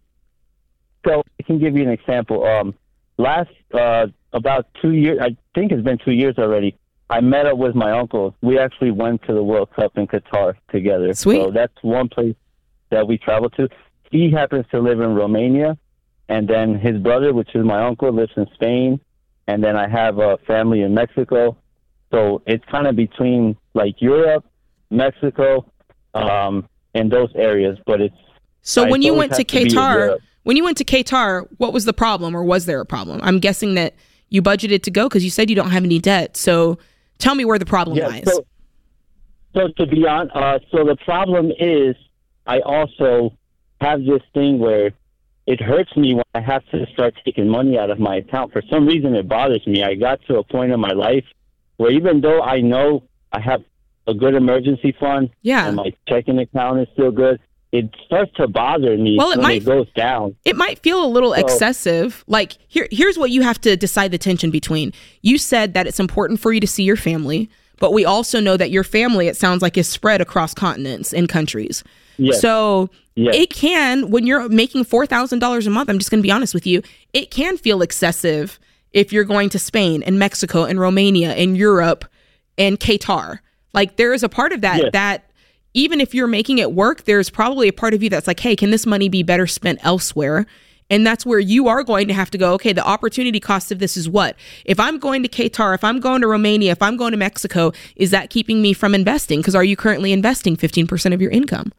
So 1.07 1.23
I 1.41 1.43
can 1.45 1.59
give 1.59 1.77
you 1.77 1.83
an 1.83 1.91
example. 1.91 2.45
Um, 2.45 2.75
last 3.17 3.51
uh, 3.73 4.09
about 4.35 4.67
two 4.83 4.93
years, 4.93 5.19
I 5.23 5.37
think 5.55 5.73
it's 5.73 5.83
been 5.83 5.99
two 6.05 6.13
years 6.13 6.35
already. 6.39 6.77
I 7.11 7.21
met 7.21 7.47
up 7.47 7.59
with 7.59 7.75
my 7.75 7.93
uncle. 7.93 8.35
We 8.41 8.59
actually 8.59 8.91
went 8.91 9.23
to 9.25 9.35
the 9.35 9.43
World 9.43 9.69
Cup 9.77 9.97
in 9.97 10.07
Qatar 10.07 10.55
together. 10.71 11.13
Sweet. 11.15 11.43
So 11.43 11.51
that's 11.51 11.75
one 11.83 12.09
place 12.09 12.35
that 12.91 13.07
we 13.07 13.19
traveled 13.19 13.55
to. 13.57 13.69
He 14.11 14.31
happens 14.31 14.65
to 14.71 14.81
live 14.81 15.01
in 15.01 15.15
Romania, 15.15 15.77
and 16.29 16.49
then 16.49 16.79
his 16.79 16.99
brother, 16.99 17.35
which 17.35 17.55
is 17.55 17.65
my 17.65 17.85
uncle, 17.85 18.13
lives 18.13 18.33
in 18.37 18.47
Spain, 18.55 19.01
and 19.47 19.63
then 19.63 19.77
I 19.77 19.89
have 19.89 20.19
a 20.19 20.39
family 20.47 20.81
in 20.83 20.95
Mexico. 20.95 21.57
So 22.11 22.43
it's 22.47 22.65
kind 22.71 22.87
of 22.87 22.97
between 22.97 23.57
like 23.75 23.97
Europe, 23.99 24.45
Mexico, 24.91 25.71
um, 26.15 26.69
and 26.95 27.11
those 27.11 27.31
areas. 27.35 27.77
But 27.87 28.01
it's 28.01 28.17
So 28.63 28.85
I 28.85 28.91
when 28.91 29.03
you 29.03 29.15
went 29.15 29.33
to 29.33 29.39
have 29.39 29.47
to 29.47 29.59
Qatar, 29.59 30.19
when 30.45 30.57
you 30.57 30.65
went 30.65 30.79
to 30.79 30.85
Qatar, 30.85 31.47
what 31.59 31.73
was 31.73 31.85
the 31.85 31.93
problem, 31.93 32.35
or 32.35 32.45
was 32.45 32.67
there 32.67 32.81
a 32.81 32.87
problem? 32.87 33.21
I'm 33.23 33.41
guessing 33.41 33.75
that 33.75 33.95
you 34.31 34.41
budgeted 34.41 34.83
to 34.85 34.91
go 34.91 35.09
because 35.09 35.25
you 35.25 35.31
said 35.31 35.51
you 35.51 35.57
don't 35.57 35.71
have 35.71 35.85
any 35.85 35.99
debt. 35.99 36.37
So 36.37 36.79
tell 37.19 37.35
me 37.35 37.45
where 37.45 37.59
the 37.59 37.67
problem 37.67 37.97
Yeah, 37.97 38.09
lies. 38.09 38.25
so, 38.25 38.45
so 39.55 39.69
to 39.79 39.87
be 39.87 40.07
on, 40.07 40.31
uh, 40.33 40.59
so 40.71 40.85
the 40.85 40.97
problem 41.05 41.51
is 41.59 41.97
I 42.47 42.61
also 42.61 43.33
have 43.81 44.05
this 44.05 44.23
thing 44.33 44.59
where 44.59 44.91
it 45.47 45.61
hurts 45.61 45.95
me 45.97 46.15
when 46.15 46.25
I 46.35 46.41
have 46.41 46.65
to 46.71 46.87
start 46.93 47.15
taking 47.25 47.49
money 47.49 47.79
out 47.79 47.91
of 47.91 47.99
my 47.99 48.17
account. 48.17 48.53
For 48.53 48.63
some 48.71 48.87
reason, 48.87 49.15
it 49.15 49.29
bothers 49.29 49.67
me. 49.67 49.83
I 49.85 49.95
got 49.95 50.21
to 50.29 50.39
a 50.39 50.45
point 50.45 50.73
in 50.73 50.81
my 50.81 50.93
life 50.93 51.25
where 51.77 51.91
even 51.91 52.21
though 52.21 52.41
I 52.43 52.61
know 52.61 53.05
I 53.33 53.41
have 53.41 53.63
a 54.07 54.15
good 54.15 54.35
emergency 54.35 54.95
fund 54.99 55.31
Yeah. 55.43 55.67
and 55.67 55.77
my 55.77 55.93
checking 56.09 56.39
account 56.39 56.81
is 56.81 56.89
still 56.95 57.11
good, 57.11 57.41
it 57.77 57.91
starts 58.07 58.31
to 58.37 58.47
bother 58.47 58.97
me 58.97 59.17
Well, 59.19 59.31
it 59.33 59.39
when 59.39 59.43
might- 59.43 59.63
it 59.63 59.65
goes 59.65 59.89
down. 59.97 60.37
it 60.45 60.55
might 60.57 60.79
feel 60.79 61.05
a 61.05 61.11
little 61.17 61.33
excessive. 61.33 62.25
Like 62.27 62.53
here 62.69 62.87
here's 62.91 63.19
what 63.19 63.31
you 63.31 63.43
have 63.43 63.61
to 63.63 63.77
decide 63.77 64.11
the 64.13 64.19
tension 64.19 64.51
between. 64.51 64.93
You 65.23 65.39
said 65.39 65.75
that 65.75 65.87
it's 65.87 65.99
important 66.01 66.41
for 66.41 66.53
you 66.53 66.61
to 66.61 66.67
see 66.67 66.85
your 66.85 66.97
family, 66.97 67.49
but 67.81 67.93
we 67.93 68.05
also 68.05 68.39
know 68.41 68.57
that 68.57 68.71
your 68.71 68.85
family 68.85 69.27
it 69.27 69.37
sounds 69.37 69.61
like 69.63 69.77
is 69.77 69.89
spread 69.89 70.21
across 70.21 70.55
continents 70.55 71.13
and 71.13 71.29
countries. 71.29 71.83
Yes. 72.17 72.41
So 72.41 72.91
Yes. 73.17 73.35
it 73.37 73.51
can 73.51 74.11
when 74.11 74.27
you're 74.27 74.49
making 74.49 74.85
$4,000 74.85 75.67
a 75.67 75.71
month, 75.71 75.89
I'm 75.89 75.99
just 75.99 76.11
going 76.11 76.19
to 76.23 76.27
be 76.27 76.33
honest 76.33 76.53
with 76.55 76.67
you, 76.67 76.83
it 77.13 77.31
can 77.31 77.57
feel 77.57 77.81
excessive 77.83 78.59
if 78.93 79.13
you're 79.13 79.25
going 79.25 79.49
to 79.51 79.59
Spain 79.59 80.03
and 80.05 80.19
Mexico 80.19 80.65
and 80.65 80.79
Romania 80.81 81.33
and 81.33 81.57
Europe 81.57 82.05
and 82.59 82.79
Qatar. 82.79 83.39
Like 83.73 83.97
there 83.97 84.13
is 84.15 84.23
a 84.23 84.29
part 84.29 84.53
of 84.53 84.61
that 84.61 84.79
Yes. 84.83 84.91
that 84.93 85.31
even 85.75 86.01
if 86.01 86.15
you're 86.15 86.29
making 86.29 86.59
it 86.59 86.73
work, 86.73 87.05
there's 87.05 87.29
probably 87.29 87.69
a 87.69 87.73
part 87.73 87.95
of 87.95 88.03
you 88.03 88.09
that's 88.09 88.27
like, 88.27 88.41
hey, 88.41 88.55
can 88.57 88.71
this 88.71 88.87
money 88.87 89.09
be 89.09 89.23
better 89.23 89.47
spent 89.47 89.81
elsewhere? 89.85 90.47
And 90.91 91.07
that's 91.07 91.25
where 91.27 91.39
you 91.41 91.67
are 91.67 91.83
going 91.83 92.09
to 92.09 92.15
have 92.15 92.31
to 92.31 92.39
go, 92.39 92.53
okay, 92.55 92.73
the 92.73 92.85
opportunity 92.87 93.41
cost 93.41 93.73
of 93.73 93.79
this 93.79 93.97
is 93.97 94.09
what? 94.09 94.37
If 94.65 94.79
I'm 94.79 94.99
going 94.99 95.23
to 95.23 95.29
Qatar, 95.29 95.75
if 95.75 95.83
I'm 95.83 95.99
going 95.99 96.21
to 96.21 96.29
Romania, 96.29 96.73
if 96.73 96.83
I'm 96.83 96.97
going 96.97 97.11
to 97.13 97.17
Mexico, 97.17 97.73
is 97.97 98.11
that 98.11 98.31
keeping 98.31 98.63
me 98.63 98.73
from 98.73 98.95
investing? 98.95 99.41
Because 99.41 99.55
are 99.55 99.65
you 99.65 99.77
currently 99.77 100.13
investing 100.13 100.57
15% 100.57 101.15
of 101.15 101.21
your 101.23 101.31
income? 101.31 101.73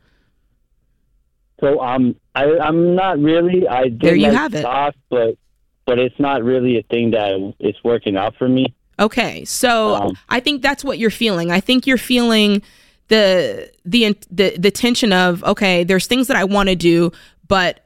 So 1.61 1.79
um, 1.81 2.15
I, 2.33 2.45
I'm 2.57 2.95
not 2.95 3.17
really. 3.19 3.67
I 3.67 3.87
do 3.87 3.97
There 4.07 4.15
you 4.15 4.27
like 4.27 4.33
have 4.33 4.55
it. 4.55 4.65
but 5.09 5.37
but 5.85 5.99
it's 5.99 6.19
not 6.19 6.43
really 6.43 6.77
a 6.79 6.83
thing 6.83 7.11
that 7.11 7.53
is 7.59 7.75
working 7.83 8.17
out 8.17 8.35
for 8.37 8.49
me. 8.49 8.73
Okay, 8.99 9.45
so 9.45 9.95
Um, 9.95 10.17
I 10.29 10.39
think 10.39 10.61
that's 10.63 10.83
what 10.83 10.97
you're 10.97 11.11
feeling. 11.11 11.51
I 11.51 11.59
think 11.59 11.85
you're 11.85 11.97
feeling 11.97 12.61
the 13.07 13.71
the 13.85 14.15
the 14.31 14.57
the 14.57 14.71
tension 14.71 15.13
of 15.13 15.43
okay, 15.43 15.84
there's 15.84 16.08
things 16.08 16.27
that 16.27 16.38
I 16.38 16.43
want 16.43 16.69
to 16.69 16.75
do, 16.75 17.12
but 17.47 17.82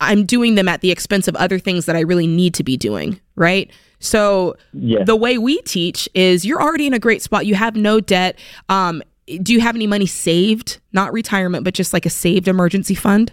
I'm 0.00 0.24
doing 0.26 0.56
them 0.56 0.68
at 0.68 0.80
the 0.80 0.90
expense 0.90 1.28
of 1.28 1.36
other 1.36 1.58
things 1.58 1.86
that 1.86 1.96
I 1.96 2.00
really 2.00 2.26
need 2.26 2.54
to 2.54 2.64
be 2.64 2.76
doing, 2.76 3.20
right? 3.34 3.70
So 3.98 4.56
Yes. 4.74 5.06
the 5.06 5.16
way 5.16 5.38
we 5.38 5.62
teach 5.62 6.08
is 6.14 6.44
you're 6.44 6.60
already 6.60 6.86
in 6.86 6.92
a 6.92 6.98
great 6.98 7.22
spot. 7.22 7.46
You 7.46 7.54
have 7.54 7.76
no 7.76 7.98
debt. 8.00 8.38
Um, 8.68 9.02
do 9.42 9.52
you 9.54 9.60
have 9.60 9.74
any 9.74 9.86
money 9.86 10.06
saved? 10.06 10.78
Not 10.92 11.12
retirement, 11.12 11.64
but 11.64 11.72
just 11.74 11.92
like 11.94 12.04
a 12.04 12.10
saved 12.10 12.46
emergency 12.46 12.94
fund? 12.94 13.32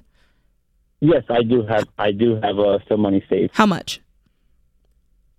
Yes, 1.01 1.23
I 1.29 1.43
do 1.43 1.63
have. 1.67 1.84
I 1.97 2.12
do 2.12 2.39
have 2.41 2.58
uh, 2.60 2.79
some 2.88 3.01
money 3.01 3.23
saved. 3.29 3.51
How 3.53 3.65
much? 3.65 3.99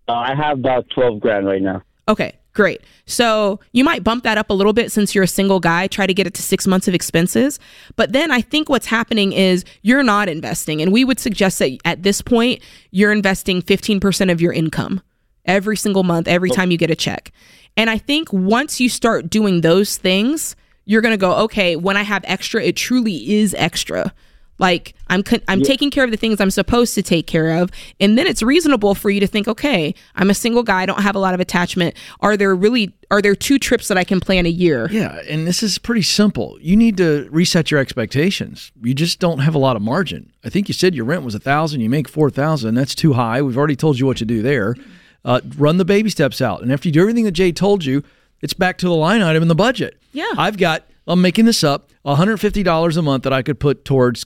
Uh, 0.07 0.13
I 0.13 0.35
have 0.35 0.59
about 0.59 0.87
twelve 0.95 1.21
grand 1.21 1.47
right 1.47 1.63
now. 1.63 1.83
Okay, 2.07 2.37
great. 2.55 2.81
So 3.07 3.61
you 3.73 3.85
might 3.85 4.03
bump 4.03 4.25
that 4.25 4.39
up 4.39 4.49
a 4.49 4.55
little 4.55 4.73
bit 4.73 4.91
since 4.91 5.15
you're 5.15 5.25
a 5.25 5.29
single 5.29 5.61
guy, 5.61 5.87
try 5.87 6.07
to 6.07 6.15
get 6.15 6.27
it 6.27 6.35
to 6.35 6.43
six 6.43 6.67
months 6.67 6.89
of 6.89 6.95
expenses. 6.95 7.59
But 7.97 8.13
then 8.13 8.31
I 8.31 8.41
think 8.41 8.69
what's 8.69 8.87
happening 8.87 9.33
is 9.33 9.65
you're 9.83 10.03
not 10.03 10.29
investing. 10.29 10.81
And 10.81 10.93
we 10.93 11.05
would 11.05 11.21
suggest 11.21 11.59
that 11.59 11.77
at 11.85 12.03
this 12.03 12.23
point, 12.23 12.63
you're 12.91 13.13
investing 13.13 13.61
15% 13.61 14.33
of 14.33 14.41
your 14.41 14.53
income 14.53 15.03
every 15.45 15.77
single 15.77 16.05
month, 16.05 16.27
every 16.29 16.51
oh. 16.51 16.55
time 16.55 16.71
you 16.71 16.79
get 16.79 16.91
a 16.91 16.97
check. 16.97 17.33
And 17.77 17.91
I 17.91 17.99
think 17.99 18.33
once 18.33 18.81
you 18.81 18.89
start 18.89 19.29
doing 19.29 19.61
those 19.61 19.97
things, 19.97 20.57
you're 20.85 21.03
going 21.03 21.13
to 21.13 21.19
go, 21.19 21.35
okay, 21.45 21.77
when 21.77 21.97
I 21.97 22.03
have 22.03 22.25
extra, 22.27 22.63
it 22.63 22.77
truly 22.77 23.35
is 23.35 23.55
extra. 23.55 24.15
Like 24.59 24.95
I'm 25.09 25.23
con- 25.23 25.43
I'm 25.49 25.63
taking 25.63 25.91
care 25.91 26.05
of 26.05 26.11
the 26.11 26.17
things 26.17 26.41
I'm 26.41 26.51
supposed 26.51 26.95
to 26.95 27.03
take 27.03 27.27
care 27.27 27.61
of, 27.61 27.71
and 27.99 28.17
then 28.17 28.27
it's 28.27 28.43
reasonable 28.43 28.95
for 28.95 29.11
you 29.11 29.19
to 29.21 29.27
think, 29.27 29.49
okay, 29.49 29.95
I'm 30.15 30.31
a 30.31 30.35
single 30.35 30.63
guy, 30.63 30.83
I 30.83 30.87
don't 30.87 31.03
have 31.03 31.17
a 31.17 31.19
lot 31.19 31.35
of 31.35 31.41
attachment. 31.41 31.97
Are 32.21 32.37
there 32.37 32.55
really 32.55 32.95
are 33.11 33.21
there 33.21 33.35
two 33.35 33.59
trips 33.59 33.89
that 33.89 33.99
I 33.99 34.05
can 34.05 34.21
plan 34.21 34.47
a 34.47 34.51
year? 34.51 34.89
Yeah, 34.91 35.21
and 35.29 35.47
this 35.47 35.63
is 35.63 35.79
pretty 35.79 36.03
simple. 36.03 36.57
You 36.61 36.77
need 36.77 36.97
to 36.99 37.29
reset 37.31 37.71
your 37.71 37.81
expectations. 37.81 38.71
You 38.81 38.95
just 38.95 39.19
don't 39.19 39.41
have 39.41 39.55
a 39.55 39.59
lot 39.59 39.75
of 39.77 39.83
margin. 39.83 40.33
I 40.45 40.51
think 40.51 40.69
you 40.69 40.75
said 40.75 40.95
your 40.95 41.05
rent 41.05 41.25
was 41.25 41.35
a 41.35 41.41
thousand. 41.41 41.81
You 41.81 41.91
make 41.91 42.09
four 42.09 42.31
thousand. 42.31 42.75
That's 42.75 42.95
too 42.95 43.15
high. 43.15 43.43
We've 43.43 43.59
already 43.59 43.77
told 43.77 43.99
you 43.99 44.07
what 44.07 44.19
to 44.19 44.25
do 44.25 44.41
there. 44.41 44.77
Uh, 45.25 45.41
run 45.57 45.79
the 45.79 45.85
baby 45.85 46.11
steps 46.11 46.41
out, 46.41 46.63
and 46.63 46.73
after 46.73 46.89
you 46.89 46.93
do 46.93 47.01
everything 47.01 47.25
that 47.25 47.33
Jay 47.33 47.51
told 47.51 47.85
you, 47.85 48.05
it's 48.41 48.55
back 48.55 48.79
to 48.79 48.87
the 48.87 48.95
line 48.95 49.23
item 49.23 49.43
in 49.43 49.49
the 49.49 49.55
budget. 49.55 49.99
Yeah. 50.13 50.31
I've 50.37 50.59
got. 50.59 50.85
I'm 51.07 51.21
making 51.21 51.45
this 51.45 51.65
up. 51.65 51.91
150 52.03 52.63
dollars 52.63 52.97
a 52.97 53.03
month 53.03 53.25
that 53.25 53.33
I 53.33 53.43
could 53.43 53.59
put 53.59 53.85
towards 53.85 54.25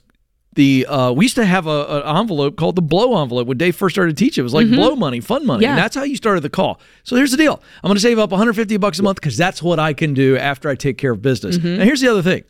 the. 0.58 0.84
Uh, 0.86 1.12
we 1.12 1.24
used 1.24 1.36
to 1.36 1.46
have 1.46 1.66
a, 1.66 2.02
an 2.04 2.16
envelope 2.16 2.56
called 2.56 2.74
the 2.74 2.82
blow 2.82 3.22
envelope 3.22 3.46
when 3.46 3.56
Dave 3.56 3.76
first 3.76 3.94
started 3.94 4.16
teaching. 4.18 4.42
It 4.42 4.44
was 4.44 4.52
like 4.52 4.66
mm-hmm. 4.66 4.74
blow 4.74 4.96
money, 4.96 5.20
fun 5.20 5.46
money, 5.46 5.62
Yeah. 5.62 5.70
and 5.70 5.78
that's 5.78 5.94
how 5.94 6.02
you 6.02 6.16
started 6.16 6.42
the 6.42 6.50
call. 6.50 6.80
So 7.04 7.16
here's 7.16 7.30
the 7.30 7.36
deal. 7.36 7.62
I'm 7.82 7.88
going 7.88 7.94
to 7.94 8.00
save 8.00 8.18
up 8.18 8.30
150 8.30 8.76
bucks 8.76 8.98
a 8.98 9.02
month 9.02 9.20
because 9.20 9.36
that's 9.36 9.62
what 9.62 9.78
I 9.78 9.92
can 9.94 10.12
do 10.12 10.36
after 10.36 10.68
I 10.68 10.74
take 10.74 10.98
care 10.98 11.12
of 11.12 11.22
business. 11.22 11.56
Mm-hmm. 11.56 11.78
Now 11.78 11.84
here's 11.84 12.00
the 12.00 12.08
other 12.08 12.22
thing. 12.22 12.44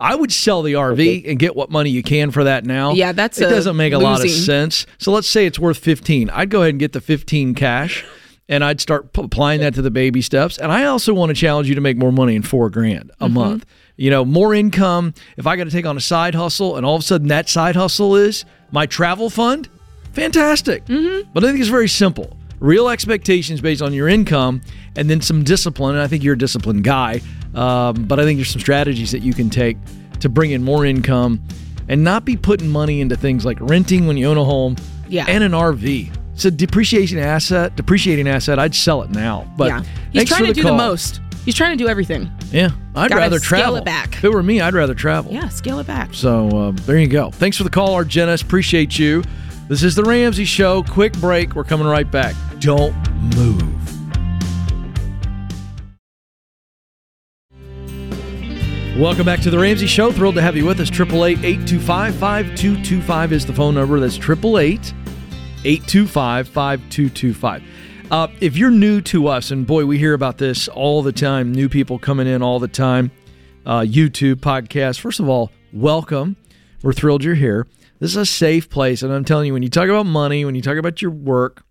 I 0.00 0.14
would 0.14 0.30
sell 0.30 0.62
the 0.62 0.74
RV 0.74 1.28
and 1.28 1.40
get 1.40 1.56
what 1.56 1.70
money 1.70 1.90
you 1.90 2.04
can 2.04 2.30
for 2.30 2.44
that 2.44 2.64
now. 2.64 2.92
Yeah, 2.92 3.10
that's 3.10 3.40
it 3.40 3.48
doesn't 3.48 3.76
make 3.76 3.92
a 3.92 3.98
lot 3.98 4.22
of 4.22 4.30
sense. 4.30 4.86
So 4.98 5.10
let's 5.10 5.28
say 5.28 5.46
it's 5.46 5.58
worth 5.58 5.78
15. 5.78 6.30
I'd 6.30 6.50
go 6.50 6.60
ahead 6.60 6.70
and 6.70 6.78
get 6.78 6.92
the 6.92 7.00
15 7.00 7.54
cash 7.54 8.04
and 8.48 8.62
I'd 8.62 8.80
start 8.80 9.12
p- 9.12 9.22
applying 9.22 9.60
that 9.60 9.74
to 9.74 9.82
the 9.82 9.90
baby 9.90 10.22
steps. 10.22 10.56
And 10.56 10.70
I 10.70 10.84
also 10.84 11.12
want 11.12 11.30
to 11.30 11.34
challenge 11.34 11.68
you 11.68 11.74
to 11.74 11.80
make 11.80 11.96
more 11.96 12.12
money 12.12 12.36
in 12.36 12.42
4 12.42 12.70
grand 12.70 13.10
a 13.18 13.24
mm-hmm. 13.24 13.34
month. 13.34 13.66
You 13.98 14.10
know, 14.10 14.24
more 14.24 14.54
income. 14.54 15.12
If 15.36 15.46
I 15.46 15.56
got 15.56 15.64
to 15.64 15.70
take 15.70 15.84
on 15.84 15.96
a 15.96 16.00
side 16.00 16.34
hustle 16.34 16.76
and 16.76 16.86
all 16.86 16.94
of 16.94 17.00
a 17.02 17.04
sudden 17.04 17.28
that 17.28 17.48
side 17.48 17.74
hustle 17.76 18.16
is 18.16 18.44
my 18.70 18.86
travel 18.86 19.28
fund, 19.28 19.68
fantastic. 20.12 20.84
Mm-hmm. 20.86 21.30
But 21.34 21.44
I 21.44 21.48
think 21.48 21.60
it's 21.60 21.68
very 21.68 21.88
simple. 21.88 22.36
Real 22.60 22.88
expectations 22.88 23.60
based 23.60 23.82
on 23.82 23.92
your 23.92 24.08
income 24.08 24.62
and 24.96 25.10
then 25.10 25.20
some 25.20 25.42
discipline. 25.44 25.96
And 25.96 26.02
I 26.02 26.06
think 26.06 26.22
you're 26.24 26.34
a 26.34 26.38
disciplined 26.38 26.84
guy. 26.84 27.20
Um, 27.54 28.04
but 28.04 28.18
I 28.20 28.24
think 28.24 28.38
there's 28.38 28.50
some 28.50 28.60
strategies 28.60 29.10
that 29.12 29.20
you 29.20 29.34
can 29.34 29.50
take 29.50 29.76
to 30.20 30.28
bring 30.28 30.52
in 30.52 30.62
more 30.62 30.84
income 30.86 31.42
and 31.88 32.04
not 32.04 32.24
be 32.24 32.36
putting 32.36 32.68
money 32.68 33.00
into 33.00 33.16
things 33.16 33.44
like 33.44 33.58
renting 33.60 34.06
when 34.06 34.16
you 34.16 34.28
own 34.28 34.36
a 34.38 34.44
home 34.44 34.76
Yeah. 35.08 35.24
and 35.28 35.42
an 35.42 35.52
RV. 35.52 36.14
It's 36.34 36.44
a 36.44 36.50
depreciation 36.52 37.18
asset, 37.18 37.74
depreciating 37.74 38.28
asset. 38.28 38.60
I'd 38.60 38.74
sell 38.74 39.02
it 39.02 39.10
now. 39.10 39.52
But 39.56 39.68
yeah. 39.68 39.82
He's 40.12 40.28
trying 40.28 40.46
to 40.46 40.52
do 40.52 40.62
call. 40.62 40.72
the 40.72 40.76
most. 40.78 41.20
He's 41.48 41.54
trying 41.54 41.78
to 41.78 41.82
do 41.82 41.88
everything. 41.88 42.30
Yeah, 42.52 42.72
I'd 42.94 43.08
Gotta 43.08 43.22
rather 43.22 43.38
scale 43.38 43.58
travel. 43.60 43.76
it 43.76 43.86
back. 43.86 44.12
If 44.18 44.24
it 44.24 44.30
were 44.30 44.42
me, 44.42 44.60
I'd 44.60 44.74
rather 44.74 44.92
travel. 44.92 45.32
Yeah, 45.32 45.48
scale 45.48 45.78
it 45.78 45.86
back. 45.86 46.12
So 46.12 46.46
uh, 46.50 46.72
there 46.84 46.98
you 46.98 47.06
go. 47.06 47.30
Thanks 47.30 47.56
for 47.56 47.64
the 47.64 47.70
call, 47.70 47.96
Argenis. 47.96 48.42
Appreciate 48.42 48.98
you. 48.98 49.24
This 49.66 49.82
is 49.82 49.94
the 49.94 50.04
Ramsey 50.04 50.44
Show. 50.44 50.82
Quick 50.82 51.14
break. 51.14 51.54
We're 51.54 51.64
coming 51.64 51.86
right 51.86 52.10
back. 52.10 52.36
Don't 52.58 52.94
move. 53.34 53.62
Welcome 58.98 59.24
back 59.24 59.40
to 59.40 59.50
the 59.50 59.58
Ramsey 59.58 59.86
Show. 59.86 60.12
Thrilled 60.12 60.34
to 60.34 60.42
have 60.42 60.54
you 60.54 60.66
with 60.66 60.80
us. 60.80 60.90
888 60.90 61.42
825 61.46 62.14
5225 62.16 63.32
is 63.32 63.46
the 63.46 63.54
phone 63.54 63.74
number. 63.74 63.98
That's 64.00 64.18
888 64.18 64.92
825 65.64 66.46
5225. 66.48 67.62
Uh, 68.10 68.28
If 68.40 68.56
you're 68.56 68.70
new 68.70 69.02
to 69.02 69.26
us, 69.26 69.50
and 69.50 69.66
boy, 69.66 69.84
we 69.84 69.98
hear 69.98 70.14
about 70.14 70.38
this 70.38 70.66
all 70.66 71.02
the 71.02 71.12
time, 71.12 71.52
new 71.52 71.68
people 71.68 71.98
coming 71.98 72.26
in 72.26 72.42
all 72.42 72.58
the 72.58 72.66
time, 72.66 73.10
uh, 73.66 73.80
YouTube, 73.80 74.36
podcast. 74.36 74.98
First 74.98 75.20
of 75.20 75.28
all, 75.28 75.52
welcome. 75.74 76.36
We're 76.82 76.94
thrilled 76.94 77.22
you're 77.22 77.34
here. 77.34 77.66
This 77.98 78.12
is 78.12 78.16
a 78.16 78.24
safe 78.24 78.70
place. 78.70 79.02
And 79.02 79.12
I'm 79.12 79.26
telling 79.26 79.46
you, 79.46 79.52
when 79.52 79.62
you 79.62 79.68
talk 79.68 79.90
about 79.90 80.06
money, 80.06 80.46
when 80.46 80.54
you 80.54 80.62
talk 80.62 80.78
about 80.78 81.02
your 81.02 81.10
work, 81.10 81.64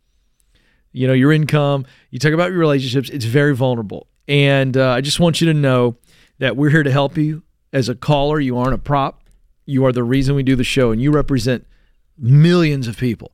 you 0.91 1.07
know, 1.07 1.13
your 1.13 1.31
income, 1.31 1.87
you 2.11 2.19
talk 2.19 2.33
about 2.33 2.51
your 2.51 2.59
relationships, 2.59 3.09
it's 3.09 3.25
very 3.25 3.55
vulnerable. 3.55 4.05
And 4.27 4.77
uh, 4.77 4.91
I 4.91 5.01
just 5.01 5.19
want 5.19 5.41
you 5.41 5.47
to 5.47 5.55
know 5.55 5.97
that 6.37 6.55
we're 6.55 6.69
here 6.69 6.83
to 6.83 6.91
help 6.91 7.17
you. 7.17 7.41
As 7.73 7.89
a 7.89 7.95
caller, 7.95 8.39
you 8.39 8.59
aren't 8.59 8.75
a 8.75 8.77
prop. 8.77 9.23
You 9.65 9.85
are 9.87 9.91
the 9.91 10.03
reason 10.03 10.35
we 10.35 10.43
do 10.43 10.55
the 10.55 10.63
show, 10.63 10.91
and 10.91 11.01
you 11.01 11.09
represent 11.09 11.65
millions 12.15 12.87
of 12.87 12.95
people 12.95 13.31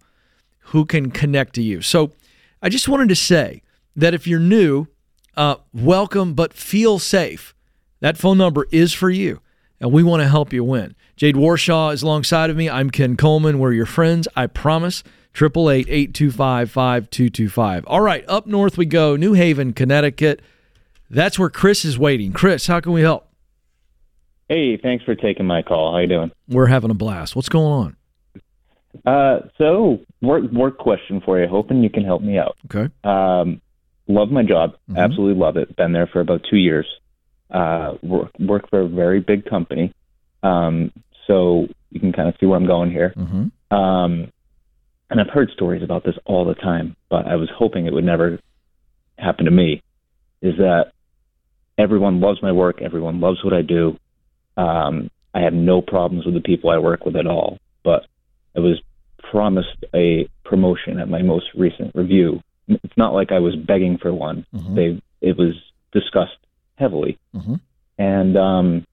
who 0.68 0.86
can 0.86 1.12
connect 1.12 1.54
to 1.56 1.62
you. 1.62 1.82
So 1.82 2.14
I 2.64 2.70
just 2.70 2.88
wanted 2.88 3.10
to 3.10 3.16
say 3.16 3.62
that 3.94 4.14
if 4.14 4.26
you're 4.26 4.40
new, 4.40 4.88
uh, 5.36 5.58
welcome, 5.74 6.34
but 6.34 6.54
feel 6.54 6.98
safe. 6.98 7.54
That 8.00 8.18
phone 8.18 8.38
number 8.38 8.68
is 8.72 8.94
for 8.94 9.10
you, 9.10 9.42
and 9.82 9.92
we 9.92 10.02
want 10.02 10.22
to 10.22 10.30
help 10.30 10.54
you 10.54 10.64
win. 10.64 10.96
Jade 11.18 11.36
Warshaw 11.36 11.92
is 11.94 12.04
alongside 12.04 12.50
of 12.50 12.56
me. 12.56 12.70
I'm 12.70 12.90
Ken 12.90 13.18
Coleman. 13.18 13.60
We're 13.60 13.74
your 13.74 13.86
friends, 13.86 14.30
I 14.38 14.48
promise. 14.48 15.04
888 15.36 15.90
825 15.90 16.72
5225. 16.72 17.86
All 17.86 18.00
right, 18.00 18.24
up 18.30 18.48
north 18.48 18.78
we 18.78 18.86
go. 18.86 19.18
New 19.18 19.34
Haven, 19.34 19.74
Connecticut. 19.74 20.42
That's 21.10 21.38
where 21.38 21.50
Chris 21.50 21.84
is 21.84 22.00
waiting. 22.00 22.32
Chris, 22.32 22.68
how 22.68 22.80
can 22.80 22.94
we 22.94 23.02
help? 23.02 23.28
Hey, 24.48 24.78
thanks 24.78 25.04
for 25.04 25.16
taking 25.16 25.46
my 25.46 25.64
call. 25.64 25.92
How 25.92 25.98
you 25.98 26.08
doing? 26.08 26.32
We're 26.48 26.68
having 26.68 26.92
a 26.92 26.96
blast. 26.96 27.36
What's 27.36 27.50
going 27.50 27.74
on? 27.74 27.98
Uh, 29.06 29.40
so 29.58 30.00
work 30.22 30.44
work 30.52 30.78
question 30.78 31.22
for 31.22 31.40
you. 31.40 31.48
Hoping 31.48 31.84
you 31.84 31.90
can 31.90 32.04
help 32.04 32.22
me 32.22 32.38
out. 32.38 32.56
Okay. 32.66 32.94
Um, 33.04 33.62
love 34.08 34.30
my 34.30 34.44
job. 34.44 34.76
Mhm. 34.90 34.98
Absolutely 34.98 35.40
love 35.40 35.58
it. 35.58 35.76
Been 35.76 35.94
there 35.94 36.08
for 36.08 36.20
about 36.22 36.42
two 36.50 36.58
years. 36.58 36.86
Uh, 37.50 37.96
work 38.02 38.32
work 38.40 38.70
for 38.70 38.82
a 38.82 38.88
very 38.88 39.20
big 39.20 39.46
company. 39.46 39.94
Um, 40.42 40.92
so 41.28 41.68
you 41.92 42.00
can 42.00 42.12
kind 42.12 42.28
of 42.28 42.36
see 42.40 42.46
where 42.46 42.58
I'm 42.58 42.68
going 42.68 42.92
here. 42.92 43.14
Mm-hmm. 43.16 43.76
Um, 43.76 44.32
and 45.10 45.22
I've 45.22 45.30
heard 45.30 45.52
stories 45.52 45.84
about 45.84 46.04
this 46.04 46.16
all 46.26 46.44
the 46.44 46.56
time, 46.56 46.96
but 47.10 47.28
I 47.28 47.36
was 47.36 47.50
hoping 47.56 47.86
it 47.86 47.94
would 47.94 48.04
never 48.04 48.40
happen 49.18 49.46
to 49.46 49.52
me. 49.52 49.82
Is 50.42 50.58
that 50.58 50.92
everyone 51.78 52.20
loves 52.20 52.42
my 52.42 52.52
work, 52.52 52.82
everyone 52.82 53.22
loves 53.22 53.44
what 53.44 53.54
I 53.54 53.62
do. 53.62 53.98
Um, 54.58 55.10
I 55.34 55.42
have 55.42 55.54
no 55.54 55.82
problems 55.82 56.26
with 56.26 56.34
the 56.36 56.42
people 56.42 56.70
I 56.70 56.78
work 56.78 57.06
with 57.06 57.16
at 57.16 57.28
all, 57.28 57.60
but 57.84 58.06
I 58.56 58.60
was 58.60 58.82
promised 59.32 59.84
a 59.96 60.28
promotion 60.44 61.00
at 61.00 61.10
my 61.10 61.22
most 61.22 61.48
recent 61.56 61.96
review. 61.96 62.42
It's 62.68 62.98
not 62.98 63.14
like 63.14 63.32
I 63.32 63.40
was 63.40 63.56
begging 63.56 63.98
for 63.98 64.14
one. 64.14 64.46
Mhm. 64.54 64.76
They 64.76 65.02
it 65.22 65.38
was 65.38 65.54
discussed 65.92 66.38
heavily, 66.78 67.18
Mhm. 67.36 67.60
and 67.98 68.38
um, 68.38 68.86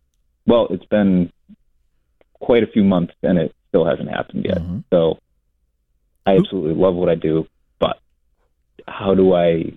well, 0.47 0.69
it's 0.71 0.85
been 0.87 1.33
quite 2.35 2.63
a 2.63 2.67
few 2.69 2.85
months, 2.85 3.15
and 3.23 3.39
it 3.39 3.55
still 3.69 3.85
hasn't 3.85 4.09
happened 4.11 4.45
yet. 4.45 4.59
Mhm. 4.59 4.85
So 4.91 5.19
I 6.27 6.37
absolutely 6.37 6.75
love 6.75 6.95
what 6.95 7.09
I 7.09 7.15
do, 7.15 7.47
but 7.79 7.99
how 8.87 9.15
do 9.15 9.35
I 9.35 9.73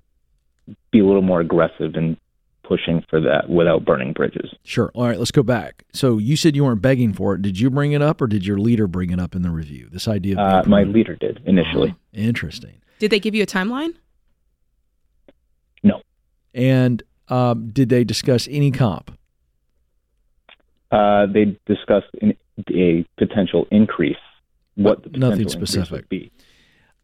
be 0.92 1.00
a 1.00 1.06
little 1.06 1.22
more 1.22 1.42
aggressive 1.42 1.96
in 1.96 2.18
pushing 2.64 3.04
for 3.10 3.20
that 3.22 3.50
without 3.50 3.86
burning 3.86 4.14
bridges? 4.14 4.54
Sure. 4.64 4.92
All 4.96 5.06
right, 5.08 5.20
let's 5.20 5.32
go 5.32 5.44
back. 5.44 5.84
So 5.94 6.18
you 6.18 6.36
said 6.36 6.56
you 6.56 6.64
weren't 6.64 6.82
begging 6.82 7.14
for 7.14 7.36
it. 7.36 7.42
Did 7.42 7.60
you 7.60 7.70
bring 7.70 7.92
it 7.92 8.02
up, 8.02 8.22
or 8.22 8.28
did 8.28 8.46
your 8.46 8.58
leader 8.58 8.88
bring 8.88 9.10
it 9.12 9.20
up 9.20 9.36
in 9.36 9.42
the 9.42 9.50
review? 9.52 9.90
This 9.92 10.08
idea 10.08 10.40
of 10.40 10.66
Uh, 10.66 10.70
my 10.70 10.84
leader 10.84 11.16
did 11.16 11.42
initially. 11.46 11.94
Interesting. 12.14 12.76
Did 13.00 13.12
they 13.12 13.20
give 13.20 13.36
you 13.36 13.44
a 13.44 13.46
timeline? 13.48 13.94
No, 15.84 16.02
And 16.54 17.04
um, 17.28 17.70
did 17.72 17.90
they 17.90 18.04
discuss 18.04 18.48
any 18.50 18.72
comp? 18.72 19.12
uh, 20.92 21.26
they 21.26 21.58
discussed 21.66 22.06
in, 22.22 22.36
a 22.72 23.04
potential 23.18 23.68
increase. 23.72 24.16
What 24.76 25.04
the 25.04 25.10
But 25.10 25.20
nothing 25.20 25.38
potential 25.46 25.54
increase 25.60 25.70
specific. 25.72 25.92
would 25.92 26.10
be? 26.10 26.32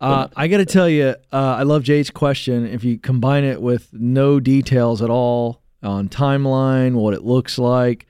Uh, 0.01 0.27
I 0.35 0.47
got 0.47 0.57
to 0.57 0.65
tell 0.65 0.87
you, 0.87 1.15
uh, 1.31 1.55
I 1.57 1.63
love 1.63 1.83
Jade's 1.83 2.09
question. 2.09 2.65
If 2.65 2.83
you 2.83 2.97
combine 2.97 3.43
it 3.43 3.61
with 3.61 3.89
no 3.91 4.39
details 4.39 5.01
at 5.01 5.09
all 5.09 5.61
on 5.83 6.07
timeline, 6.07 6.93
what 6.93 7.13
it 7.13 7.23
looks 7.23 7.57
like, 7.57 8.05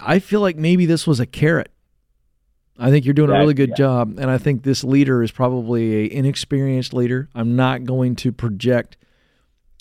I 0.00 0.18
feel 0.18 0.40
like 0.40 0.56
maybe 0.56 0.86
this 0.86 1.06
was 1.06 1.20
a 1.20 1.26
carrot. 1.26 1.70
I 2.78 2.90
think 2.90 3.04
you're 3.04 3.14
doing 3.14 3.30
a 3.30 3.34
really 3.34 3.54
good 3.54 3.70
yeah. 3.70 3.76
job, 3.76 4.18
and 4.18 4.30
I 4.30 4.38
think 4.38 4.62
this 4.62 4.82
leader 4.82 5.22
is 5.22 5.30
probably 5.30 6.06
an 6.06 6.12
inexperienced 6.12 6.94
leader. 6.94 7.28
I'm 7.34 7.54
not 7.54 7.84
going 7.84 8.16
to 8.16 8.32
project 8.32 8.96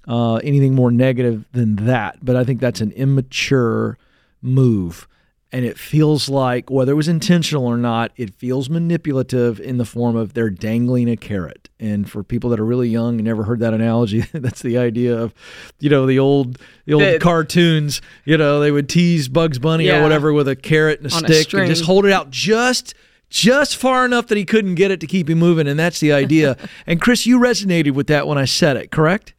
uh, 0.08 0.36
anything 0.36 0.76
more 0.76 0.92
negative 0.92 1.46
than 1.54 1.78
that, 1.88 2.18
but 2.22 2.36
I 2.36 2.44
think 2.44 2.60
that's 2.60 2.82
an 2.82 2.92
immature 2.92 3.98
move. 4.42 5.08
And 5.52 5.66
it 5.66 5.80
feels 5.80 6.30
like, 6.30 6.70
whether 6.70 6.92
it 6.92 6.96
was 6.96 7.08
intentional 7.08 7.66
or 7.66 7.76
not, 7.76 8.12
it 8.18 8.36
feels 8.36 8.70
manipulative 8.70 9.60
in 9.60 9.78
the 9.78 9.86
form 9.86 10.16
of 10.16 10.34
they're 10.34 10.52
dangling 10.52 11.10
a 11.10 11.18
carrot. 11.18 11.70
And 11.80 12.08
for 12.10 12.24
people 12.24 12.52
that 12.52 12.60
are 12.60 12.66
really 12.66 12.88
young 12.88 13.16
and 13.16 13.24
never 13.24 13.44
heard 13.44 13.60
that 13.62 13.74
analogy, 13.74 14.20
that's 14.34 14.62
the 14.62 14.78
idea 14.78 15.18
of, 15.18 15.34
you 15.80 15.90
know, 15.90 16.06
the 16.06 16.20
old 16.20 16.60
the 16.86 16.94
old 16.94 17.04
The- 17.04 17.18
cartoons. 17.20 18.00
You 18.26 18.38
know, 18.38 18.60
they 18.60 18.70
would 18.70 18.90
tease 18.90 19.28
Bugs 19.28 19.58
Bunny 19.58 19.90
or 19.90 20.04
whatever 20.04 20.32
with 20.34 20.48
a 20.48 20.56
carrot 20.56 21.02
and 21.02 21.12
a 21.12 21.16
On 21.16 21.26
a 21.26 21.28
stick 21.34 21.54
and 21.54 21.68
just 21.68 21.86
hold 21.86 22.06
it 22.06 22.12
out 22.12 22.30
just 22.30 22.94
just 23.30 23.76
far 23.76 24.06
enough 24.06 24.28
that 24.28 24.38
he 24.38 24.46
couldn't 24.46 24.76
get 24.76 24.92
it 24.92 25.00
to 25.00 25.08
keep 25.08 25.30
him 25.30 25.40
moving. 25.40 25.68
And 25.68 25.80
that's 25.80 26.00
the 26.00 26.12
idea. 26.12 26.58
and 26.86 27.02
Chris, 27.02 27.26
you 27.26 27.40
resonated 27.40 27.92
with 27.92 28.08
that 28.08 28.28
when 28.28 28.38
I 28.38 28.46
said 28.46 28.78
it, 28.78 28.92
correct? 28.92 29.34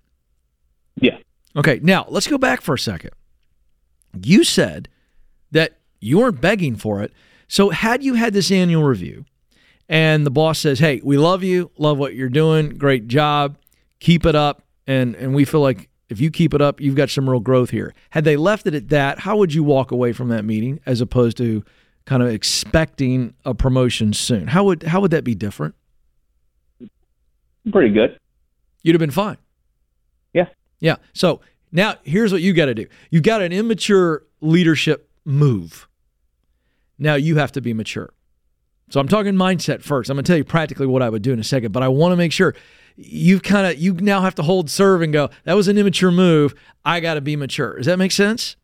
Yeah. 0.96 1.18
Okay, 1.56 1.80
now 1.82 2.06
let's 2.08 2.26
go 2.26 2.38
back 2.38 2.60
for 2.60 2.74
a 2.74 2.78
second. 2.78 3.10
You 4.22 4.44
said 4.44 4.88
that 5.50 5.79
you 6.00 6.18
weren't 6.18 6.40
begging 6.40 6.76
for 6.76 7.02
it. 7.02 7.12
So, 7.48 7.70
had 7.70 8.02
you 8.02 8.14
had 8.14 8.32
this 8.32 8.50
annual 8.50 8.82
review 8.82 9.24
and 9.88 10.24
the 10.24 10.30
boss 10.30 10.60
says, 10.60 10.78
Hey, 10.78 11.00
we 11.02 11.18
love 11.18 11.42
you, 11.42 11.70
love 11.76 11.98
what 11.98 12.14
you're 12.14 12.28
doing, 12.28 12.78
great 12.78 13.08
job, 13.08 13.58
keep 13.98 14.24
it 14.24 14.34
up, 14.34 14.62
and, 14.86 15.14
and 15.16 15.34
we 15.34 15.44
feel 15.44 15.60
like 15.60 15.90
if 16.08 16.20
you 16.20 16.30
keep 16.30 16.54
it 16.54 16.60
up, 16.60 16.80
you've 16.80 16.96
got 16.96 17.10
some 17.10 17.28
real 17.28 17.40
growth 17.40 17.70
here. 17.70 17.94
Had 18.10 18.24
they 18.24 18.36
left 18.36 18.66
it 18.66 18.74
at 18.74 18.88
that, 18.88 19.20
how 19.20 19.36
would 19.36 19.54
you 19.54 19.62
walk 19.62 19.92
away 19.92 20.12
from 20.12 20.28
that 20.28 20.44
meeting 20.44 20.80
as 20.86 21.00
opposed 21.00 21.36
to 21.38 21.64
kind 22.04 22.22
of 22.22 22.28
expecting 22.28 23.34
a 23.44 23.54
promotion 23.54 24.12
soon? 24.12 24.48
How 24.48 24.64
would 24.64 24.82
how 24.84 25.00
would 25.00 25.12
that 25.12 25.24
be 25.24 25.34
different? 25.34 25.74
Pretty 27.70 27.92
good. 27.94 28.18
You'd 28.82 28.94
have 28.94 29.00
been 29.00 29.10
fine. 29.10 29.36
Yeah. 30.32 30.46
Yeah. 30.80 30.96
So 31.12 31.40
now 31.70 31.94
here's 32.02 32.32
what 32.32 32.42
you 32.42 32.52
got 32.54 32.66
to 32.66 32.74
do. 32.74 32.86
You 33.10 33.20
got 33.20 33.42
an 33.42 33.52
immature 33.52 34.24
leadership 34.40 35.10
move. 35.24 35.88
Now 37.00 37.14
you 37.14 37.36
have 37.36 37.50
to 37.52 37.60
be 37.60 37.74
mature. 37.74 38.12
So 38.90 39.00
I'm 39.00 39.08
talking 39.08 39.34
mindset 39.34 39.82
first. 39.82 40.10
I'm 40.10 40.16
going 40.16 40.24
to 40.24 40.30
tell 40.30 40.36
you 40.36 40.44
practically 40.44 40.86
what 40.86 41.02
I 41.02 41.08
would 41.08 41.22
do 41.22 41.32
in 41.32 41.38
a 41.38 41.44
second, 41.44 41.72
but 41.72 41.82
I 41.82 41.88
want 41.88 42.12
to 42.12 42.16
make 42.16 42.32
sure 42.32 42.54
you've 42.96 43.42
kind 43.42 43.66
of 43.66 43.78
you 43.78 43.94
now 43.94 44.20
have 44.20 44.34
to 44.34 44.42
hold 44.42 44.68
serve 44.68 45.00
and 45.00 45.12
go, 45.12 45.30
that 45.44 45.54
was 45.54 45.68
an 45.68 45.78
immature 45.78 46.10
move. 46.10 46.54
I 46.84 47.00
got 47.00 47.14
to 47.14 47.20
be 47.20 47.36
mature. 47.36 47.76
Does 47.76 47.86
that 47.86 47.98
make 47.98 48.12
sense? 48.12 48.56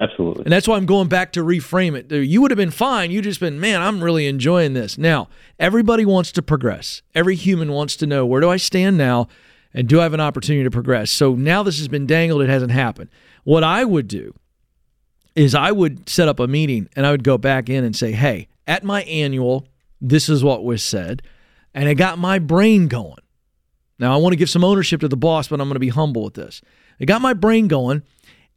Absolutely. 0.00 0.44
And 0.44 0.52
that's 0.52 0.68
why 0.68 0.76
I'm 0.76 0.86
going 0.86 1.08
back 1.08 1.32
to 1.32 1.42
reframe 1.42 1.96
it. 1.96 2.12
You 2.12 2.42
would 2.42 2.50
have 2.50 2.58
been 2.58 2.70
fine. 2.70 3.10
You 3.10 3.22
just 3.22 3.40
been, 3.40 3.58
man, 3.58 3.80
I'm 3.80 4.02
really 4.02 4.26
enjoying 4.26 4.74
this. 4.74 4.98
Now, 4.98 5.28
everybody 5.58 6.04
wants 6.04 6.30
to 6.32 6.42
progress. 6.42 7.02
Every 7.14 7.34
human 7.34 7.72
wants 7.72 7.96
to 7.96 8.06
know 8.06 8.24
where 8.24 8.40
do 8.40 8.48
I 8.50 8.58
stand 8.58 8.96
now 8.96 9.28
and 9.74 9.88
do 9.88 9.98
I 10.00 10.04
have 10.04 10.14
an 10.14 10.20
opportunity 10.20 10.64
to 10.64 10.70
progress? 10.70 11.10
So 11.10 11.34
now 11.34 11.62
this 11.62 11.78
has 11.78 11.88
been 11.88 12.06
dangled, 12.06 12.42
it 12.42 12.48
hasn't 12.48 12.72
happened. 12.72 13.10
What 13.44 13.64
I 13.64 13.84
would 13.84 14.06
do 14.08 14.34
is 15.34 15.54
I 15.54 15.72
would 15.72 16.08
set 16.08 16.28
up 16.28 16.40
a 16.40 16.46
meeting 16.46 16.88
and 16.96 17.06
I 17.06 17.10
would 17.10 17.24
go 17.24 17.38
back 17.38 17.68
in 17.68 17.84
and 17.84 17.94
say, 17.94 18.12
hey, 18.12 18.48
at 18.66 18.84
my 18.84 19.02
annual, 19.04 19.66
this 20.00 20.28
is 20.28 20.42
what 20.44 20.64
was 20.64 20.82
said. 20.82 21.22
And 21.74 21.88
it 21.88 21.94
got 21.94 22.18
my 22.18 22.38
brain 22.38 22.88
going. 22.88 23.18
Now, 23.98 24.14
I 24.14 24.16
want 24.16 24.32
to 24.32 24.36
give 24.36 24.50
some 24.50 24.64
ownership 24.64 25.00
to 25.00 25.08
the 25.08 25.16
boss, 25.16 25.48
but 25.48 25.60
I'm 25.60 25.68
going 25.68 25.74
to 25.74 25.80
be 25.80 25.88
humble 25.88 26.24
with 26.24 26.34
this. 26.34 26.60
It 26.98 27.06
got 27.06 27.20
my 27.20 27.34
brain 27.34 27.68
going, 27.68 28.02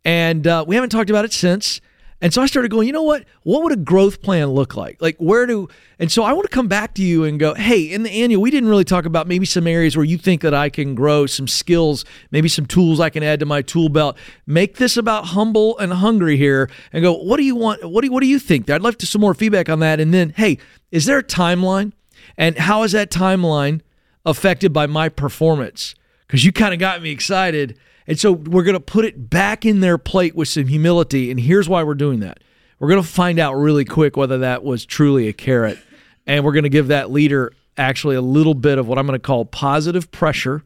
and 0.06 0.46
uh, 0.46 0.66
we 0.68 0.76
haven't 0.76 0.92
talked 0.92 1.10
about 1.10 1.26
it 1.26 1.34
since. 1.34 1.82
And 2.22 2.32
so 2.32 2.42
I 2.42 2.46
started 2.46 2.70
going, 2.70 2.86
you 2.86 2.94
know 2.94 3.02
what? 3.02 3.26
What 3.42 3.64
would 3.64 3.72
a 3.72 3.78
growth 3.78 4.22
plan 4.22 4.50
look 4.50 4.76
like? 4.76 5.02
Like, 5.02 5.18
where 5.18 5.48
do, 5.48 5.68
and 5.98 6.12
so 6.12 6.24
I 6.24 6.34
want 6.34 6.48
to 6.48 6.56
come 6.56 6.68
back 6.68 6.94
to 6.96 7.04
you 7.04 7.24
and 7.24 7.40
go, 7.40 7.56
hey, 7.56 7.82
in 7.82 8.04
the 8.04 8.12
annual, 8.12 8.42
we 8.42 8.52
didn't 8.52 8.70
really 8.70 8.84
talk 8.84 9.06
about 9.06 9.28
maybe 9.28 9.46
some 9.48 9.66
areas 9.66 9.98
where 9.98 10.06
you 10.06 10.20
think 10.20 10.42
that 10.42 10.54
I 10.54 10.70
can 10.70 10.94
grow, 10.94 11.26
some 11.26 11.48
skills, 11.48 12.06
maybe 12.30 12.48
some 12.48 12.68
tools 12.68 13.00
I 13.00 13.10
can 13.10 13.24
add 13.24 13.40
to 13.40 13.48
my 13.48 13.64
tool 13.64 13.90
belt. 13.90 14.18
Make 14.46 14.78
this 14.78 14.98
about 14.98 15.26
humble 15.28 15.78
and 15.80 15.94
hungry 15.94 16.38
here 16.38 16.70
and 16.94 17.02
go, 17.02 17.14
what 17.14 17.38
do 17.38 17.44
you 17.44 17.56
want? 17.56 17.84
What 17.90 18.04
do, 18.04 18.12
what 18.12 18.22
do 18.22 18.28
you 18.28 18.38
think? 18.38 18.70
I'd 18.70 18.84
like 18.84 19.00
to 19.00 19.08
some 19.08 19.22
more 19.22 19.34
feedback 19.34 19.68
on 19.68 19.80
that. 19.80 20.00
And 20.00 20.14
then, 20.14 20.34
hey, 20.38 20.60
is 20.92 21.06
there 21.06 21.18
a 21.18 21.24
timeline? 21.24 21.92
And 22.38 22.58
how 22.58 22.84
is 22.84 22.92
that 22.92 23.10
timeline 23.10 23.82
affected 24.26 24.72
by 24.72 24.86
my 24.86 25.10
performance? 25.10 25.96
Because 26.32 26.46
you 26.46 26.54
kind 26.54 26.74
of 26.74 26.80
got 26.80 27.02
me 27.02 27.12
excited. 27.12 27.78
And 28.08 28.18
so 28.18 28.32
we're 28.32 28.64
going 28.64 28.74
to 28.74 28.80
put 28.80 29.04
it 29.04 29.30
back 29.30 29.66
in 29.66 29.82
their 29.82 29.98
plate 29.98 30.34
with 30.34 30.48
some 30.48 30.68
humility. 30.68 31.30
And 31.30 31.38
here's 31.38 31.68
why 31.68 31.84
we're 31.84 31.94
doing 31.94 32.22
that. 32.22 32.40
We're 32.80 32.88
going 32.88 33.04
to 33.04 33.08
find 33.08 33.38
out 33.38 33.56
really 33.56 33.84
quick 33.84 34.16
whether 34.16 34.38
that 34.38 34.64
was 34.64 34.86
truly 34.86 35.28
a 35.28 35.34
carrot. 35.34 35.78
And 36.26 36.46
we're 36.46 36.54
going 36.54 36.64
to 36.64 36.70
give 36.70 36.88
that 36.88 37.12
leader 37.12 37.52
actually 37.78 38.16
a 38.16 38.22
little 38.22 38.54
bit 38.54 38.78
of 38.78 38.88
what 38.88 38.98
I'm 38.98 39.06
going 39.06 39.20
to 39.20 39.22
call 39.22 39.44
positive 39.44 40.10
pressure 40.10 40.64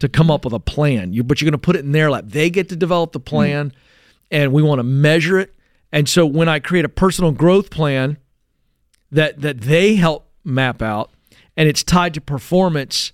to 0.00 0.08
come 0.10 0.30
up 0.30 0.44
with 0.44 0.52
a 0.52 0.60
plan. 0.60 1.14
You, 1.14 1.24
but 1.24 1.40
you're 1.40 1.46
going 1.46 1.58
to 1.58 1.64
put 1.64 1.76
it 1.76 1.84
in 1.86 1.92
their 1.92 2.10
lap. 2.10 2.24
They 2.26 2.50
get 2.50 2.68
to 2.68 2.76
develop 2.76 3.12
the 3.12 3.20
mm. 3.20 3.24
plan, 3.24 3.72
and 4.30 4.52
we 4.52 4.62
want 4.62 4.80
to 4.80 4.84
measure 4.84 5.38
it. 5.38 5.54
And 5.92 6.10
so 6.10 6.26
when 6.26 6.50
I 6.50 6.58
create 6.58 6.84
a 6.84 6.90
personal 6.90 7.32
growth 7.32 7.70
plan 7.70 8.18
that 9.10 9.40
that 9.40 9.62
they 9.62 9.94
help 9.94 10.30
map 10.44 10.82
out, 10.82 11.10
and 11.56 11.70
it's 11.70 11.82
tied 11.82 12.12
to 12.14 12.20
performance, 12.20 13.12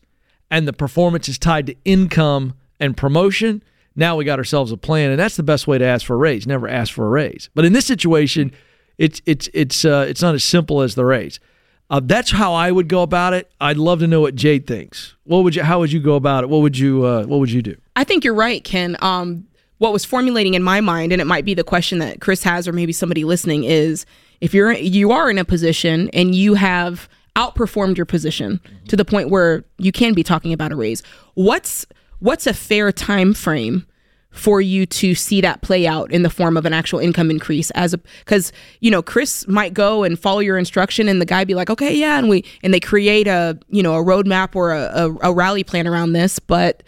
and 0.50 0.66
the 0.66 0.72
performance 0.72 1.28
is 1.28 1.38
tied 1.38 1.66
to 1.66 1.74
income 1.84 2.54
and 2.80 2.96
promotion. 2.96 3.62
Now 3.94 4.16
we 4.16 4.24
got 4.24 4.38
ourselves 4.38 4.72
a 4.72 4.76
plan, 4.76 5.10
and 5.10 5.18
that's 5.18 5.36
the 5.36 5.42
best 5.42 5.66
way 5.66 5.78
to 5.78 5.84
ask 5.84 6.06
for 6.06 6.14
a 6.14 6.18
raise. 6.18 6.46
Never 6.46 6.68
ask 6.68 6.92
for 6.92 7.06
a 7.06 7.08
raise. 7.08 7.48
But 7.54 7.64
in 7.64 7.72
this 7.72 7.86
situation, 7.86 8.52
it's 8.98 9.22
it's 9.26 9.48
it's 9.54 9.84
uh, 9.84 10.06
it's 10.08 10.22
not 10.22 10.34
as 10.34 10.44
simple 10.44 10.82
as 10.82 10.94
the 10.94 11.04
raise. 11.04 11.40
Uh, 11.88 12.00
that's 12.02 12.32
how 12.32 12.52
I 12.52 12.72
would 12.72 12.88
go 12.88 13.02
about 13.02 13.32
it. 13.32 13.50
I'd 13.60 13.76
love 13.76 14.00
to 14.00 14.06
know 14.06 14.20
what 14.20 14.34
Jade 14.34 14.66
thinks. 14.66 15.14
What 15.24 15.44
would 15.44 15.54
you? 15.54 15.62
How 15.62 15.78
would 15.78 15.92
you 15.92 16.00
go 16.00 16.16
about 16.16 16.44
it? 16.44 16.50
What 16.50 16.58
would 16.58 16.76
you? 16.76 17.04
Uh, 17.04 17.24
what 17.24 17.38
would 17.38 17.50
you 17.50 17.62
do? 17.62 17.76
I 17.94 18.04
think 18.04 18.24
you're 18.24 18.34
right, 18.34 18.62
Ken. 18.62 18.96
Um, 19.00 19.46
what 19.78 19.92
was 19.92 20.04
formulating 20.04 20.54
in 20.54 20.62
my 20.62 20.80
mind, 20.80 21.12
and 21.12 21.20
it 21.20 21.26
might 21.26 21.44
be 21.44 21.54
the 21.54 21.64
question 21.64 21.98
that 21.98 22.20
Chris 22.20 22.42
has, 22.42 22.66
or 22.66 22.72
maybe 22.72 22.92
somebody 22.92 23.24
listening, 23.24 23.64
is 23.64 24.04
if 24.40 24.52
you're 24.52 24.72
you 24.72 25.12
are 25.12 25.30
in 25.30 25.38
a 25.38 25.44
position 25.44 26.10
and 26.12 26.34
you 26.34 26.54
have 26.54 27.08
outperformed 27.36 27.96
your 27.96 28.06
position 28.06 28.60
to 28.88 28.96
the 28.96 29.04
point 29.04 29.30
where 29.30 29.64
you 29.78 29.92
can 29.92 30.14
be 30.14 30.22
talking 30.22 30.52
about 30.52 30.72
a 30.72 30.76
raise. 30.76 31.02
What's 31.34 31.86
what's 32.18 32.46
a 32.46 32.54
fair 32.54 32.90
time 32.90 33.34
frame 33.34 33.86
for 34.30 34.60
you 34.60 34.84
to 34.84 35.14
see 35.14 35.40
that 35.40 35.62
play 35.62 35.86
out 35.86 36.12
in 36.12 36.22
the 36.22 36.30
form 36.30 36.56
of 36.56 36.66
an 36.66 36.72
actual 36.72 36.98
income 36.98 37.30
increase 37.30 37.70
as 37.70 37.94
a 37.94 37.98
because 38.18 38.52
you 38.80 38.90
know 38.90 39.02
chris 39.02 39.48
might 39.48 39.72
go 39.72 40.02
and 40.02 40.18
follow 40.18 40.40
your 40.40 40.58
instruction 40.58 41.08
and 41.08 41.22
the 41.22 41.26
guy 41.26 41.42
be 41.42 41.54
like 41.54 41.70
okay 41.70 41.94
yeah 41.94 42.18
and 42.18 42.28
we 42.28 42.44
and 42.62 42.74
they 42.74 42.80
create 42.80 43.26
a 43.26 43.58
you 43.70 43.82
know 43.82 43.94
a 43.94 44.04
roadmap 44.04 44.54
or 44.54 44.72
a, 44.72 44.82
a, 44.82 45.30
a 45.30 45.32
rally 45.32 45.64
plan 45.64 45.86
around 45.86 46.12
this 46.12 46.38
but 46.38 46.82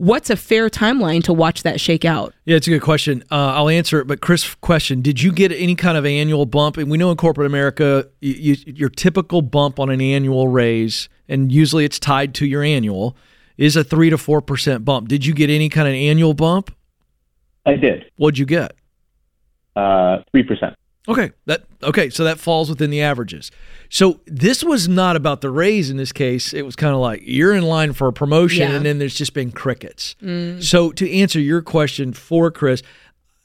what's 0.00 0.30
a 0.30 0.36
fair 0.36 0.68
timeline 0.70 1.22
to 1.22 1.32
watch 1.32 1.62
that 1.62 1.80
shake 1.80 2.04
out 2.04 2.34
Yeah, 2.44 2.56
it's 2.56 2.66
a 2.66 2.70
good 2.70 2.82
question. 2.82 3.22
Uh, 3.30 3.52
I'll 3.54 3.68
answer 3.68 4.00
it. 4.00 4.06
But 4.06 4.20
Chris, 4.20 4.54
question: 4.56 5.02
Did 5.02 5.22
you 5.22 5.32
get 5.32 5.52
any 5.52 5.74
kind 5.74 5.96
of 5.96 6.06
annual 6.06 6.46
bump? 6.46 6.76
And 6.76 6.90
we 6.90 6.98
know 6.98 7.10
in 7.10 7.16
corporate 7.16 7.46
America, 7.46 8.08
you, 8.20 8.34
you, 8.34 8.72
your 8.74 8.88
typical 8.88 9.42
bump 9.42 9.78
on 9.78 9.90
an 9.90 10.00
annual 10.00 10.48
raise, 10.48 11.08
and 11.28 11.52
usually 11.52 11.84
it's 11.84 11.98
tied 11.98 12.34
to 12.36 12.46
your 12.46 12.62
annual, 12.62 13.16
is 13.56 13.76
a 13.76 13.84
three 13.84 14.10
to 14.10 14.18
four 14.18 14.40
percent 14.40 14.84
bump. 14.84 15.08
Did 15.08 15.26
you 15.26 15.34
get 15.34 15.50
any 15.50 15.68
kind 15.68 15.86
of 15.86 15.94
annual 15.94 16.34
bump? 16.34 16.74
I 17.66 17.76
did. 17.76 18.10
What'd 18.16 18.38
you 18.38 18.46
get? 18.46 18.72
Uh, 19.76 20.22
3%. 20.34 20.74
Okay, 21.08 21.32
that 21.46 21.64
okay, 21.82 22.10
so 22.10 22.24
that 22.24 22.38
falls 22.38 22.68
within 22.68 22.90
the 22.90 23.00
averages. 23.00 23.50
So 23.88 24.20
this 24.26 24.62
was 24.62 24.86
not 24.86 25.16
about 25.16 25.40
the 25.40 25.50
raise 25.50 25.90
in 25.90 25.96
this 25.96 26.12
case. 26.12 26.52
It 26.52 26.62
was 26.62 26.76
kind 26.76 26.94
of 26.94 27.00
like 27.00 27.22
you're 27.24 27.54
in 27.54 27.62
line 27.62 27.94
for 27.94 28.06
a 28.08 28.12
promotion, 28.12 28.68
Yeah. 28.70 28.76
and 28.76 28.84
then 28.84 28.98
there's 28.98 29.14
just 29.14 29.32
been 29.32 29.50
crickets. 29.50 30.14
Mm. 30.22 30.62
So 30.62 30.92
to 30.92 31.10
answer 31.10 31.40
your 31.40 31.62
question 31.62 32.12
for 32.12 32.50
Chris, 32.50 32.82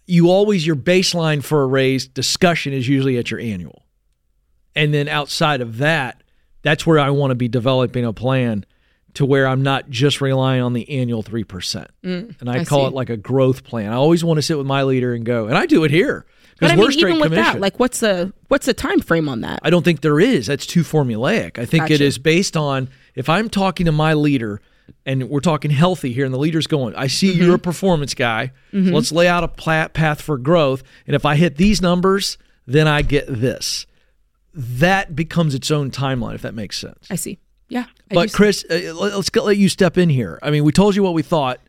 you 0.06 0.30
always 0.30 0.68
your 0.68 0.76
baseline 0.76 1.42
for 1.44 1.64
a 1.64 1.66
raise 1.66 2.08
discussion 2.08 2.74
is 2.74 2.88
usually 2.90 3.18
at 3.18 3.32
your 3.32 3.40
annual, 3.40 3.84
and 4.76 4.94
then 4.94 5.08
outside 5.08 5.62
of 5.62 5.78
that, 5.78 6.22
that's 6.62 6.86
where 6.86 7.00
I 7.00 7.10
want 7.10 7.32
to 7.32 7.36
be 7.36 7.48
developing 7.48 8.04
a 8.06 8.14
plan 8.14 8.66
to 9.14 9.26
where 9.26 9.48
I'm 9.48 9.64
not 9.64 9.90
just 9.90 10.20
relying 10.20 10.62
on 10.62 10.74
the 10.74 10.88
annual 10.90 11.24
three 11.24 11.46
percent, 11.46 11.90
mm, 12.04 12.40
and 12.42 12.50
I, 12.50 12.60
I 12.60 12.66
call 12.66 12.82
see. 12.82 12.88
it 12.88 12.94
like 12.94 13.10
a 13.10 13.18
growth 13.18 13.64
plan. 13.64 13.92
I 13.94 13.96
always 13.96 14.26
want 14.26 14.40
to 14.40 14.42
sit 14.42 14.58
with 14.58 14.68
my 14.68 14.84
leader 14.84 15.14
and 15.14 15.26
go, 15.26 15.48
and 15.48 15.58
I 15.58 15.66
do 15.66 15.86
it 15.86 15.90
here 15.92 16.26
but 16.60 16.72
i 16.72 16.76
mean 16.76 16.92
even 16.92 17.16
with 17.20 17.24
commission. 17.32 17.44
that 17.44 17.60
like 17.60 17.80
what's 17.80 18.00
the 18.00 18.32
what's 18.48 18.66
the 18.66 18.74
time 18.74 19.00
frame 19.02 19.28
on 19.28 19.42
that 19.42 19.60
I 19.64 19.70
don't 19.70 19.84
think 19.84 20.02
there 20.02 20.20
is. 20.20 20.48
That's 20.48 20.66
too 20.66 20.82
formulaic. 20.84 21.58
I 21.60 21.66
think 21.66 21.86
it 21.86 21.90
Gotcha. 21.96 22.04
is 22.06 22.18
based 22.18 22.56
on 22.56 22.90
if 23.16 23.28
I'm 23.30 23.50
talking 23.50 23.86
to 23.88 23.92
my 23.92 24.14
leader 24.14 24.62
and 25.06 25.30
we're 25.30 25.40
talking 25.40 25.72
healthy 25.72 26.14
here, 26.14 26.26
and 26.26 26.34
the 26.34 26.38
leader's 26.40 26.68
going, 26.68 26.96
I 26.96 27.08
see 27.08 27.32
Mm-hmm. 27.34 27.42
you're 27.44 27.56
a 27.56 27.60
performance 27.60 28.14
guy. 28.14 28.52
So 28.72 28.78
let's 28.80 29.12
lay 29.12 29.28
out 29.28 29.44
a 29.44 29.48
path 29.88 30.22
for 30.22 30.38
growth. 30.38 30.84
And 31.08 31.16
if 31.16 31.26
I 31.26 31.36
hit 31.36 31.58
these 31.58 31.82
numbers, 31.82 32.38
then 32.68 32.88
I 32.88 33.02
get 33.02 33.26
this. 33.28 33.86
That 34.54 35.16
becomes 35.16 35.56
its 35.56 35.72
own 35.72 35.90
timeline, 35.92 36.36
if 36.36 36.44
that 36.44 36.54
makes 36.54 36.78
sense. 36.78 37.08
i 37.10 37.16
see 37.16 37.40
yeah 37.68 37.86
I 38.12 38.14
But 38.14 38.32
Chris, 38.34 38.64
uh, 38.70 38.94
let- 38.96 39.16
let's 39.16 39.30
get, 39.32 39.44
let 39.44 39.58
you 39.58 39.70
step 39.70 39.98
in 39.98 40.10
here. 40.10 40.38
I 40.44 40.52
mean, 40.52 40.64
we 40.64 40.72
told 40.72 40.96
you 40.96 41.02
what 41.04 41.14
we 41.16 41.24
thought. 41.24 41.60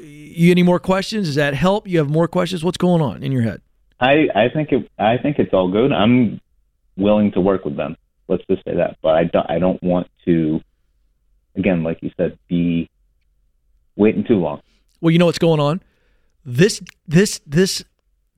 You 0.00 0.50
any 0.52 0.62
more 0.62 0.78
questions? 0.78 1.26
Does 1.26 1.34
that 1.34 1.54
help? 1.54 1.88
You 1.88 1.98
have 1.98 2.08
more 2.08 2.28
questions? 2.28 2.62
What's 2.64 2.78
going 2.78 3.02
on 3.02 3.22
in 3.24 3.32
your 3.32 3.42
head? 3.42 3.60
I, 4.00 4.28
I 4.34 4.48
think 4.52 4.72
it, 4.72 4.90
I 4.98 5.18
think 5.18 5.38
it's 5.38 5.52
all 5.52 5.70
good. 5.70 5.92
I'm 5.92 6.40
willing 6.96 7.32
to 7.32 7.40
work 7.40 7.64
with 7.64 7.76
them. 7.76 7.96
Let's 8.28 8.42
just 8.50 8.64
say 8.64 8.74
that. 8.76 8.96
But 9.02 9.10
I 9.16 9.24
don't, 9.24 9.50
I 9.50 9.58
don't 9.58 9.82
want 9.82 10.08
to, 10.24 10.60
again, 11.56 11.82
like 11.82 11.98
you 12.02 12.10
said, 12.16 12.38
be 12.48 12.88
waiting 13.96 14.24
too 14.24 14.36
long. 14.36 14.62
Well, 15.00 15.10
you 15.10 15.18
know 15.18 15.26
what's 15.26 15.38
going 15.38 15.60
on. 15.60 15.82
This 16.44 16.80
this 17.06 17.40
this 17.46 17.84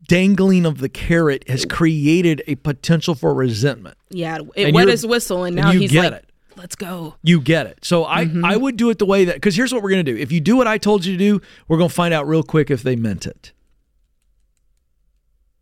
dangling 0.09 0.67
of 0.67 0.79
the 0.79 0.89
carrot 0.89 1.49
has 1.49 1.65
created 1.65 2.43
a 2.49 2.57
potential 2.57 3.15
for 3.15 3.33
resentment. 3.33 3.97
yeah 4.11 4.39
it 4.57 4.67
and 4.67 4.75
wet 4.75 4.89
his 4.89 5.07
whistle 5.07 5.45
and 5.45 5.57
and 5.57 5.67
now 5.67 5.71
you 5.73 5.81
he's 5.81 5.93
get 5.93 6.13
like 6.13 6.23
it. 6.23 6.31
let's 6.57 6.75
go 6.75 7.15
You 7.23 7.41
get 7.41 7.67
it. 7.67 7.79
So 7.85 8.05
I 8.05 8.25
Mm-hmm. 8.25 8.45
I 8.45 8.57
would 8.57 8.77
do 8.77 8.91
it 8.91 8.99
the 8.99 9.07
way 9.07 9.25
that 9.27 9.37
because 9.37 9.55
here's 9.55 9.73
what 9.73 9.83
we're 9.83 9.91
gonna 9.91 10.03
do. 10.03 10.17
If 10.17 10.33
you 10.33 10.41
do 10.41 10.57
what 10.57 10.67
I 10.67 10.79
told 10.79 11.05
you 11.05 11.13
to 11.17 11.19
do, 11.19 11.41
we're 11.69 11.79
gonna 11.79 11.89
find 11.89 12.13
out 12.13 12.27
real 12.27 12.43
quick 12.43 12.71
if 12.73 12.83
they 12.83 12.97
meant 12.97 13.25
it. 13.27 13.53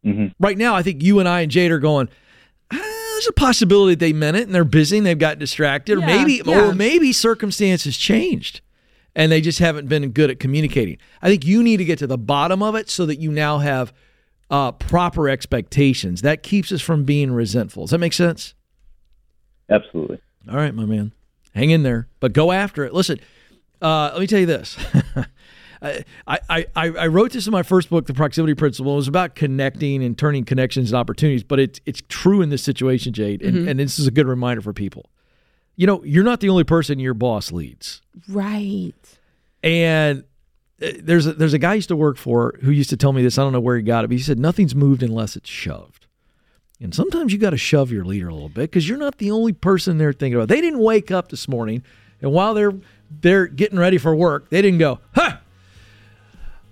Hmm 0.02 0.26
Right 0.38 0.58
now, 0.58 0.74
I 0.74 0.82
think 0.82 1.02
you 1.02 1.18
and 1.18 1.28
I 1.28 1.40
and 1.40 1.50
Jade 1.50 1.70
are 1.70 1.78
going. 1.78 2.08
"Ah, 2.72 2.76
there's 2.76 3.28
a 3.28 3.32
possibility 3.32 3.94
they 3.94 4.12
meant 4.12 4.36
it 4.36 4.44
and 4.44 4.54
they're 4.54 4.64
busy 4.64 4.98
and 4.98 5.06
they've 5.06 5.18
got 5.18 5.38
distracted, 5.38 5.98
or 5.98 6.00
maybe 6.00 6.42
yeah. 6.44 6.68
or 6.68 6.74
maybe 6.74 7.12
circumstances 7.12 7.96
changed 7.96 8.60
and 9.14 9.30
they 9.30 9.40
just 9.40 9.58
haven't 9.58 9.88
been 9.88 10.10
good 10.10 10.30
at 10.30 10.38
communicating. 10.38 10.98
I 11.20 11.28
think 11.28 11.44
you 11.44 11.62
need 11.62 11.78
to 11.78 11.84
get 11.84 11.98
to 12.00 12.06
the 12.06 12.18
bottom 12.18 12.62
of 12.62 12.74
it 12.74 12.88
so 12.88 13.06
that 13.06 13.18
you 13.18 13.30
now 13.30 13.58
have 13.58 13.92
uh, 14.50 14.72
proper 14.72 15.28
expectations. 15.28 16.22
That 16.22 16.42
keeps 16.42 16.72
us 16.72 16.80
from 16.80 17.04
being 17.04 17.32
resentful. 17.32 17.84
Does 17.84 17.90
that 17.90 17.98
make 17.98 18.12
sense? 18.12 18.54
Absolutely. 19.68 20.20
All 20.48 20.56
right, 20.56 20.74
my 20.74 20.84
man. 20.84 21.12
Hang 21.54 21.70
in 21.70 21.82
there, 21.82 22.08
but 22.20 22.32
go 22.32 22.52
after 22.52 22.84
it. 22.84 22.94
Listen, 22.94 23.18
uh, 23.82 24.10
let 24.12 24.20
me 24.20 24.26
tell 24.26 24.40
you 24.40 24.46
this. 24.46 24.76
I, 25.82 26.04
I, 26.26 26.66
I, 26.76 27.06
wrote 27.06 27.32
this 27.32 27.46
in 27.46 27.52
my 27.52 27.62
first 27.62 27.88
book, 27.88 28.06
The 28.06 28.12
Proximity 28.12 28.54
Principle. 28.54 28.92
It 28.92 28.96
was 28.96 29.08
about 29.08 29.34
connecting 29.34 30.04
and 30.04 30.16
turning 30.16 30.44
connections 30.44 30.90
and 30.92 30.98
opportunities, 30.98 31.42
but 31.42 31.58
it's 31.58 31.80
it's 31.86 32.02
true 32.08 32.42
in 32.42 32.50
this 32.50 32.62
situation, 32.62 33.12
Jade, 33.12 33.42
and, 33.42 33.68
and 33.68 33.80
this 33.80 33.98
is 33.98 34.06
a 34.06 34.10
good 34.10 34.26
reminder 34.26 34.60
for 34.60 34.72
people. 34.72 35.06
You 35.76 35.86
know, 35.86 36.04
you're 36.04 36.24
not 36.24 36.40
the 36.40 36.50
only 36.50 36.64
person 36.64 36.98
your 36.98 37.14
boss 37.14 37.50
leads. 37.50 38.02
right 38.28 38.92
And 39.62 40.24
uh, 40.82 40.88
there's 40.98 41.26
a, 41.26 41.32
there's 41.32 41.54
a 41.54 41.58
guy 41.58 41.72
I 41.72 41.74
used 41.74 41.88
to 41.88 41.96
work 41.96 42.18
for 42.18 42.58
who 42.60 42.70
used 42.70 42.90
to 42.90 42.98
tell 42.98 43.12
me 43.14 43.22
this. 43.22 43.38
I 43.38 43.42
don't 43.42 43.52
know 43.52 43.60
where 43.60 43.76
he 43.76 43.82
got 43.82 44.04
it, 44.04 44.08
but 44.08 44.16
he 44.16 44.22
said 44.22 44.38
nothing's 44.38 44.74
moved 44.74 45.02
unless 45.02 45.36
it's 45.36 45.48
shoved. 45.48 46.06
And 46.82 46.94
sometimes 46.94 47.32
you 47.32 47.38
got 47.38 47.50
to 47.50 47.58
shove 47.58 47.90
your 47.90 48.04
leader 48.04 48.28
a 48.28 48.34
little 48.34 48.48
bit 48.48 48.70
because 48.70 48.88
you're 48.88 48.98
not 48.98 49.18
the 49.18 49.30
only 49.30 49.52
person 49.52 49.96
they're 49.96 50.12
thinking 50.12 50.36
about. 50.36 50.48
They 50.48 50.60
didn't 50.60 50.80
wake 50.80 51.10
up 51.10 51.30
this 51.30 51.48
morning 51.48 51.82
and 52.20 52.32
while 52.32 52.54
they're 52.54 52.74
they're 53.10 53.46
getting 53.46 53.78
ready 53.78 53.98
for 53.98 54.14
work, 54.14 54.50
they 54.50 54.62
didn't 54.62 54.78
go, 54.78 55.00
"Huh, 55.14 55.29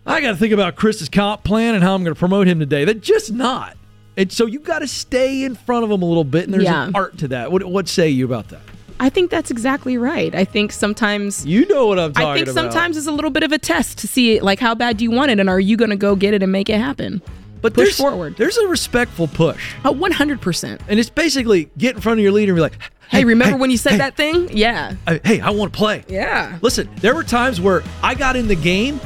I 0.09 0.21
got 0.21 0.31
to 0.31 0.37
think 0.37 0.53
about 0.53 0.77
Chris's 0.77 1.09
comp 1.09 1.45
plan 1.45 1.75
and 1.75 1.85
how 1.85 1.95
I'm 1.95 2.03
going 2.03 2.15
to 2.15 2.19
promote 2.19 2.47
him 2.47 2.59
today." 2.59 2.85
They're 2.85 2.95
just 2.95 3.33
not. 3.33 3.77
And 4.17 4.33
so 4.33 4.47
you 4.47 4.59
got 4.59 4.81
to 4.81 4.89
stay 4.89 5.45
in 5.45 5.55
front 5.55 5.85
of 5.85 5.91
them 5.91 6.03
a 6.03 6.05
little 6.05 6.25
bit, 6.25 6.45
and 6.45 6.53
there's 6.55 6.65
Yeah. 6.65 6.89
an 6.89 6.95
art 6.95 7.19
to 7.19 7.29
that. 7.29 7.53
What 7.53 7.63
what 7.65 7.89
say 7.89 8.09
you 8.09 8.25
about 8.25 8.49
that? 8.49 8.61
I 9.01 9.11
think 9.11 9.31
that's 9.31 9.53
exactly 9.53 9.97
right. 9.97 10.35
I 10.35 10.45
think 10.45 10.73
sometimes 10.73 11.47
You 11.47 11.67
know 11.67 11.87
what 11.87 12.01
I'm 12.01 12.13
talking 12.13 12.23
about. 12.25 12.33
I 12.33 12.35
think 12.39 12.49
about. 12.49 12.73
sometimes 12.73 12.97
it's 12.97 13.07
a 13.07 13.13
little 13.13 13.31
bit 13.31 13.45
of 13.45 13.53
a 13.53 13.59
test 13.59 13.99
to 13.99 14.09
see 14.09 14.41
like 14.41 14.59
how 14.59 14.75
bad 14.75 14.97
do 14.97 15.05
you 15.05 15.13
want 15.13 15.31
it 15.31 15.39
and 15.39 15.49
are 15.49 15.61
you 15.61 15.77
going 15.77 15.91
to 15.91 15.97
go 15.97 16.17
get 16.17 16.35
it 16.35 16.43
and 16.43 16.51
make 16.51 16.69
it 16.69 16.79
happen? 16.81 17.23
but 17.61 17.75
push 17.75 17.87
there's, 17.87 17.97
forward. 17.97 18.37
There's 18.37 18.57
a 18.57 18.69
respectful 18.69 19.27
push. 19.27 19.75
Oh, 19.85 19.93
100%. 19.93 20.79
And 20.89 21.01
it's 21.01 21.11
basically 21.11 21.69
get 21.77 21.97
in 21.97 22.01
front 22.01 22.21
of 22.21 22.23
your 22.23 22.31
leader 22.31 22.53
and 22.53 22.57
be 22.57 22.61
like, 22.61 22.79
Hey, 23.09 23.25
remember 23.25 23.57
when 23.57 23.71
you 23.71 23.77
said 23.77 23.93
hey, 23.93 23.99
that 23.99 24.17
thing? 24.17 24.49
Yeah. 24.57 24.95
Hey, 25.25 25.41
I 25.41 25.51
want 25.51 25.73
to 25.73 25.77
play. 25.77 26.05
Yeah. 26.09 26.59
Listen, 26.63 26.89
there 27.01 27.15
were 27.17 27.25
times 27.25 27.61
where 27.61 27.83
I 28.03 28.15
got 28.15 28.37
in 28.37 28.47
the 28.49 28.55
game 28.55 29.01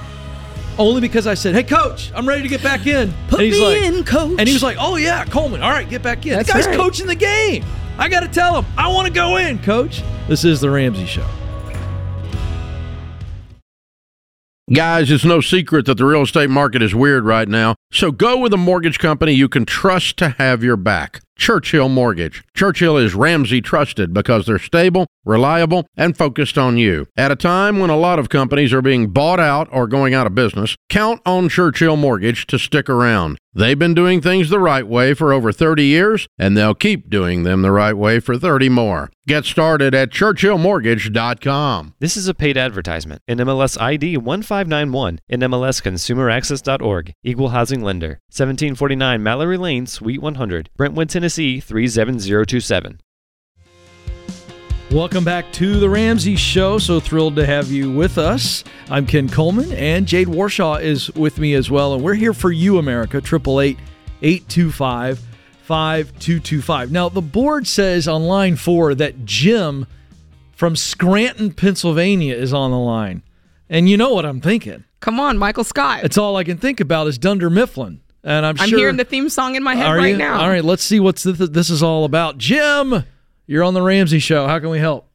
only 0.78 1.00
because 1.00 1.26
I 1.26 1.34
said, 1.34 1.54
"Hey, 1.54 1.62
coach, 1.62 2.12
I'm 2.14 2.28
ready 2.28 2.42
to 2.42 2.48
get 2.48 2.62
back 2.62 2.86
in." 2.86 3.12
Put 3.28 3.40
and 3.40 3.48
he's 3.48 3.58
me 3.58 3.64
like, 3.64 3.82
in, 3.82 4.04
coach. 4.04 4.36
And 4.38 4.48
he 4.48 4.54
was 4.54 4.62
like, 4.62 4.76
"Oh 4.80 4.96
yeah, 4.96 5.24
Coleman. 5.24 5.62
All 5.62 5.70
right, 5.70 5.88
get 5.88 6.02
back 6.02 6.26
in." 6.26 6.32
That's 6.32 6.48
the 6.48 6.54
guy's 6.54 6.66
right. 6.66 6.76
coaching 6.76 7.06
the 7.06 7.14
game. 7.14 7.64
I 7.98 8.08
got 8.08 8.20
to 8.20 8.28
tell 8.28 8.60
him, 8.60 8.70
I 8.76 8.88
want 8.88 9.06
to 9.06 9.12
go 9.12 9.36
in, 9.36 9.58
coach. 9.58 10.02
This 10.28 10.44
is 10.44 10.60
the 10.60 10.70
Ramsey 10.70 11.06
Show. 11.06 11.26
Guys, 14.72 15.10
it's 15.10 15.24
no 15.24 15.42
secret 15.42 15.84
that 15.84 15.98
the 15.98 16.06
real 16.06 16.22
estate 16.22 16.48
market 16.48 16.80
is 16.80 16.94
weird 16.94 17.24
right 17.24 17.46
now. 17.46 17.74
So 17.92 18.10
go 18.10 18.38
with 18.38 18.54
a 18.54 18.56
mortgage 18.56 18.98
company 18.98 19.32
you 19.32 19.48
can 19.48 19.66
trust 19.66 20.16
to 20.18 20.30
have 20.30 20.64
your 20.64 20.76
back. 20.76 21.20
Churchill 21.36 21.88
Mortgage. 21.88 22.42
Churchill 22.54 22.96
is 22.96 23.14
Ramsey 23.14 23.60
trusted 23.60 24.12
because 24.14 24.46
they're 24.46 24.58
stable, 24.58 25.06
reliable, 25.24 25.86
and 25.96 26.16
focused 26.16 26.56
on 26.58 26.76
you. 26.76 27.06
At 27.16 27.32
a 27.32 27.36
time 27.36 27.78
when 27.78 27.90
a 27.90 27.96
lot 27.96 28.18
of 28.18 28.28
companies 28.28 28.72
are 28.72 28.82
being 28.82 29.08
bought 29.08 29.40
out 29.40 29.68
or 29.72 29.86
going 29.86 30.14
out 30.14 30.26
of 30.26 30.34
business, 30.34 30.76
count 30.88 31.20
on 31.26 31.48
Churchill 31.48 31.96
Mortgage 31.96 32.46
to 32.46 32.58
stick 32.58 32.88
around. 32.88 33.38
They've 33.54 33.78
been 33.78 33.92
doing 33.92 34.20
things 34.22 34.48
the 34.48 34.58
right 34.58 34.86
way 34.86 35.12
for 35.12 35.32
over 35.32 35.52
30 35.52 35.84
years, 35.84 36.26
and 36.38 36.56
they'll 36.56 36.74
keep 36.74 37.10
doing 37.10 37.42
them 37.42 37.60
the 37.60 37.72
right 37.72 37.92
way 37.92 38.18
for 38.18 38.38
30 38.38 38.70
more. 38.70 39.10
Get 39.26 39.44
started 39.44 39.94
at 39.94 40.10
churchillmortgage.com. 40.10 41.94
This 42.00 42.16
is 42.16 42.28
a 42.28 42.34
paid 42.34 42.56
advertisement. 42.56 43.20
NMLS 43.28 43.80
ID 43.80 44.16
1591, 44.16 45.20
NMLSConsumerAccess.org, 45.30 47.12
Equal 47.22 47.50
Housing 47.50 47.82
Lender, 47.82 48.20
1749 48.30 49.22
Mallory 49.22 49.58
Lane, 49.58 49.86
Suite 49.86 50.22
100, 50.22 50.70
Brentwood, 50.76 51.10
Tennessee 51.10 51.21
37027. 51.28 53.00
Welcome 54.90 55.24
back 55.24 55.50
to 55.52 55.80
the 55.80 55.88
Ramsey 55.88 56.36
Show. 56.36 56.76
So 56.76 57.00
thrilled 57.00 57.36
to 57.36 57.46
have 57.46 57.72
you 57.72 57.90
with 57.90 58.18
us. 58.18 58.62
I'm 58.90 59.06
Ken 59.06 59.26
Coleman, 59.26 59.72
and 59.72 60.06
Jade 60.06 60.28
Warshaw 60.28 60.82
is 60.82 61.10
with 61.14 61.38
me 61.38 61.54
as 61.54 61.70
well. 61.70 61.94
And 61.94 62.04
we're 62.04 62.12
here 62.12 62.34
for 62.34 62.52
you, 62.52 62.76
America. 62.76 63.16
888 63.16 63.78
825 64.20 65.18
5225. 65.62 66.92
Now, 66.92 67.08
the 67.08 67.22
board 67.22 67.66
says 67.66 68.06
on 68.06 68.24
line 68.24 68.56
four 68.56 68.94
that 68.94 69.24
Jim 69.24 69.86
from 70.52 70.76
Scranton, 70.76 71.52
Pennsylvania 71.52 72.34
is 72.34 72.52
on 72.52 72.70
the 72.70 72.78
line. 72.78 73.22
And 73.70 73.88
you 73.88 73.96
know 73.96 74.12
what 74.12 74.26
I'm 74.26 74.42
thinking. 74.42 74.84
Come 75.00 75.18
on, 75.18 75.38
Michael 75.38 75.64
Scott. 75.64 76.04
It's 76.04 76.18
all 76.18 76.36
I 76.36 76.44
can 76.44 76.58
think 76.58 76.80
about 76.80 77.06
is 77.06 77.16
Dunder 77.16 77.48
Mifflin. 77.48 78.01
And 78.24 78.46
I'm, 78.46 78.56
I'm 78.60 78.68
sure. 78.68 78.78
hearing 78.78 78.96
the 78.96 79.04
theme 79.04 79.28
song 79.28 79.56
in 79.56 79.62
my 79.62 79.74
head 79.74 79.90
right 79.90 80.12
you? 80.12 80.16
now. 80.16 80.40
All 80.40 80.48
right, 80.48 80.64
let's 80.64 80.84
see 80.84 81.00
what 81.00 81.16
this, 81.16 81.38
this 81.38 81.70
is 81.70 81.82
all 81.82 82.04
about. 82.04 82.38
Jim, 82.38 83.04
you're 83.46 83.64
on 83.64 83.74
the 83.74 83.82
Ramsey 83.82 84.20
Show. 84.20 84.46
How 84.46 84.58
can 84.60 84.70
we 84.70 84.78
help? 84.78 85.08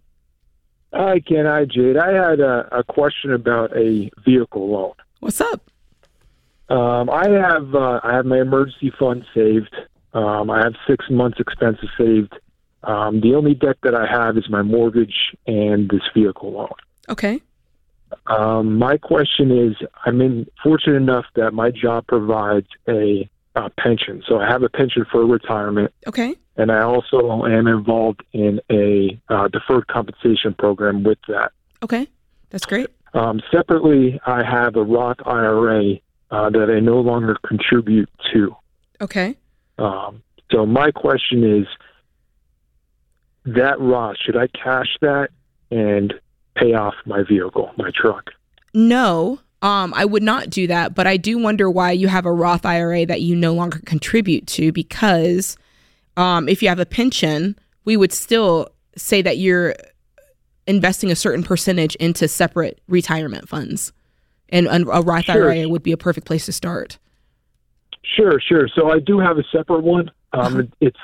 Hi, 0.94 1.20
Ken. 1.20 1.46
Hi, 1.46 1.66
Jade. 1.66 1.98
I 1.98 2.12
had 2.12 2.40
a, 2.40 2.80
a 2.80 2.84
question 2.84 3.34
about 3.34 3.76
a 3.76 4.10
vehicle 4.26 4.70
loan. 4.70 4.94
What's 5.20 5.42
up? 5.42 5.70
Um, 6.70 7.10
I 7.10 7.30
have 7.30 7.74
uh, 7.74 8.02
I 8.04 8.14
have 8.16 8.26
my 8.26 8.42
emergency 8.42 8.92
fund 8.98 9.26
saved. 9.34 9.74
Um, 10.14 10.50
I 10.50 10.64
have 10.64 10.74
six 10.88 11.06
months 11.10 11.40
expenses 11.40 11.90
saved. 11.98 12.34
Um, 12.84 13.22
the 13.22 13.36
only 13.36 13.54
debt 13.54 13.78
that 13.84 13.96
I 13.96 14.06
have 14.06 14.38
is 14.38 14.50
my 14.50 14.62
mortgage 14.62 15.36
and 15.46 15.90
this 15.90 16.02
vehicle 16.14 16.52
loan. 16.52 16.70
Okay. 17.10 17.42
Um, 18.28 18.78
my 18.78 18.98
question 18.98 19.52
is, 19.52 19.76
I'm 20.06 20.22
in, 20.22 20.48
fortunate 20.64 20.96
enough 20.96 21.26
that 21.36 21.54
my 21.54 21.72
job 21.72 22.08
provides 22.08 22.68
a, 22.88 23.30
uh 23.56 23.70
pension, 23.80 24.22
so 24.28 24.38
I 24.40 24.48
have 24.48 24.62
a 24.62 24.70
pension 24.70 25.04
for 25.12 25.26
retirement, 25.26 25.92
Okay. 26.06 26.36
and 26.58 26.72
I 26.72 26.82
also 26.82 27.44
am 27.46 27.66
involved 27.68 28.22
in 28.32 28.62
a 28.72 29.20
uh, 29.30 29.48
deferred 29.48 29.88
compensation 29.88 30.54
program 30.54 31.04
with 31.04 31.18
that. 31.28 31.52
Okay. 31.82 32.08
That's 32.52 32.66
great. 32.66 32.88
Um, 33.14 33.42
separately, 33.52 34.20
I 34.28 34.44
have 34.44 34.76
a 34.76 34.84
Roth 34.84 35.18
IRA 35.26 35.96
uh, 36.30 36.50
that 36.52 36.70
I 36.70 36.80
no 36.80 37.00
longer 37.00 37.36
contribute 37.46 38.10
to. 38.32 38.56
Okay. 39.02 39.36
Um, 39.80 40.22
so 40.52 40.66
my 40.66 40.92
question 40.92 41.44
is, 41.62 41.68
that 43.46 43.80
Roth 43.80 44.18
should 44.24 44.36
I 44.38 44.48
cash 44.48 44.98
that 45.02 45.30
and 45.72 46.14
pay 46.58 46.74
off 46.74 46.96
my 47.06 47.24
vehicle, 47.24 47.72
my 47.78 47.90
truck? 47.94 48.32
No, 48.74 49.40
um, 49.62 49.94
I 49.96 50.06
would 50.06 50.24
not 50.24 50.50
do 50.50 50.68
that, 50.68 50.94
but 50.96 51.08
I 51.08 51.18
do 51.18 51.38
wonder 51.38 51.70
why 51.70 51.92
you 51.92 52.08
have 52.08 52.26
a 52.26 52.32
Roth 52.32 52.66
IRA 52.66 53.06
that 53.06 53.22
you 53.22 53.36
no 53.36 53.54
longer 53.54 53.80
contribute 53.86 54.46
to 54.48 54.72
because 54.72 55.58
um, 56.16 56.48
if 56.48 56.62
you 56.62 56.70
have 56.70 56.80
a 56.80 56.86
pension, 56.86 57.58
we 57.86 57.98
would 57.98 58.12
still 58.14 58.70
say 58.96 59.22
that 59.22 59.38
you're 59.38 59.76
investing 60.68 61.12
a 61.12 61.16
certain 61.16 61.44
percentage 61.44 61.96
into 61.96 62.28
separate 62.28 62.82
retirement 62.88 63.48
funds. 63.48 63.94
And 64.50 64.68
and 64.68 64.86
a 64.92 65.02
Roth 65.02 65.26
Sure. 65.26 65.52
IRA 65.52 65.68
would 65.68 65.84
be 65.84 65.92
a 65.92 65.98
perfect 65.98 66.26
place 66.28 66.46
to 66.46 66.54
start. 66.54 66.98
Sure, 68.04 68.40
sure. 68.40 68.68
So 68.74 68.90
I 68.92 69.00
do 69.00 69.20
have 69.20 69.38
a 69.38 69.44
separate 69.52 69.84
one. 69.84 70.10
Um, 70.34 70.42
Uh-huh. 70.42 70.64
It's 70.82 71.00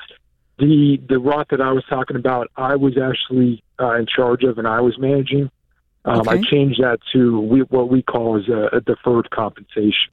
the 0.59 1.01
the 1.09 1.19
Roth 1.19 1.47
that 1.51 1.61
I 1.61 1.71
was 1.71 1.83
talking 1.89 2.15
about. 2.15 2.49
I 2.55 2.75
was 2.75 2.97
actually 2.97 3.63
uh, 3.79 3.95
in 3.95 4.05
charge 4.05 4.43
of, 4.43 4.57
and 4.57 4.67
I 4.67 4.81
was 4.81 4.97
managing. 4.97 5.49
Um, 6.05 6.27
I 6.27 6.41
changed 6.41 6.81
that 6.81 6.99
to 7.13 7.39
we, 7.39 7.61
what 7.61 7.89
we 7.89 8.01
call 8.01 8.37
as 8.37 8.49
a, 8.49 8.77
a 8.77 8.81
deferred 8.81 9.29
compensation. 9.29 10.11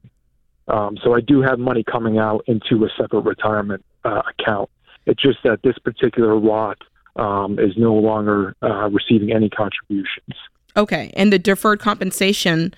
Um, 0.67 0.97
so 1.03 1.13
I 1.13 1.19
do 1.19 1.41
have 1.41 1.59
money 1.59 1.83
coming 1.83 2.17
out 2.17 2.45
into 2.47 2.85
a 2.85 2.89
separate 2.97 3.25
retirement 3.25 3.83
uh, 4.05 4.21
account. 4.39 4.69
It's 5.05 5.21
just 5.21 5.39
that 5.43 5.61
this 5.63 5.77
particular 5.79 6.37
Roth 6.37 6.77
um, 7.17 7.59
is 7.59 7.75
no 7.75 7.93
longer 7.93 8.55
uh, 8.61 8.89
receiving 8.89 9.33
any 9.33 9.49
contributions. 9.49 10.35
Okay. 10.77 11.11
And 11.15 11.33
the 11.33 11.39
deferred 11.39 11.79
compensation, 11.79 12.73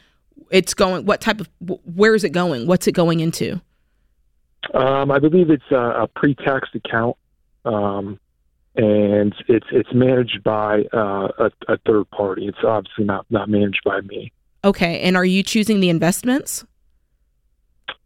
it's 0.49 0.73
going, 0.73 1.05
what 1.05 1.21
type 1.21 1.39
of, 1.39 1.49
where 1.59 2.15
is 2.15 2.23
it 2.23 2.31
going? 2.31 2.65
What's 2.65 2.87
it 2.87 2.93
going 2.93 3.19
into? 3.19 3.61
Um, 4.73 5.11
I 5.11 5.19
believe 5.19 5.49
it's 5.51 5.71
a, 5.71 6.03
a 6.03 6.07
pre-tax 6.07 6.69
account, 6.73 7.17
um, 7.65 8.19
and 8.75 9.35
it's 9.47 9.67
it's 9.71 9.93
managed 9.93 10.43
by 10.43 10.83
uh, 10.93 11.27
a, 11.37 11.51
a 11.67 11.77
third 11.85 12.09
party. 12.11 12.47
It's 12.47 12.57
obviously 12.63 13.05
not 13.05 13.25
not 13.29 13.49
managed 13.49 13.81
by 13.85 14.01
me. 14.01 14.31
Okay. 14.63 15.01
And 15.01 15.17
are 15.17 15.25
you 15.25 15.43
choosing 15.43 15.79
the 15.79 15.89
investments? 15.89 16.65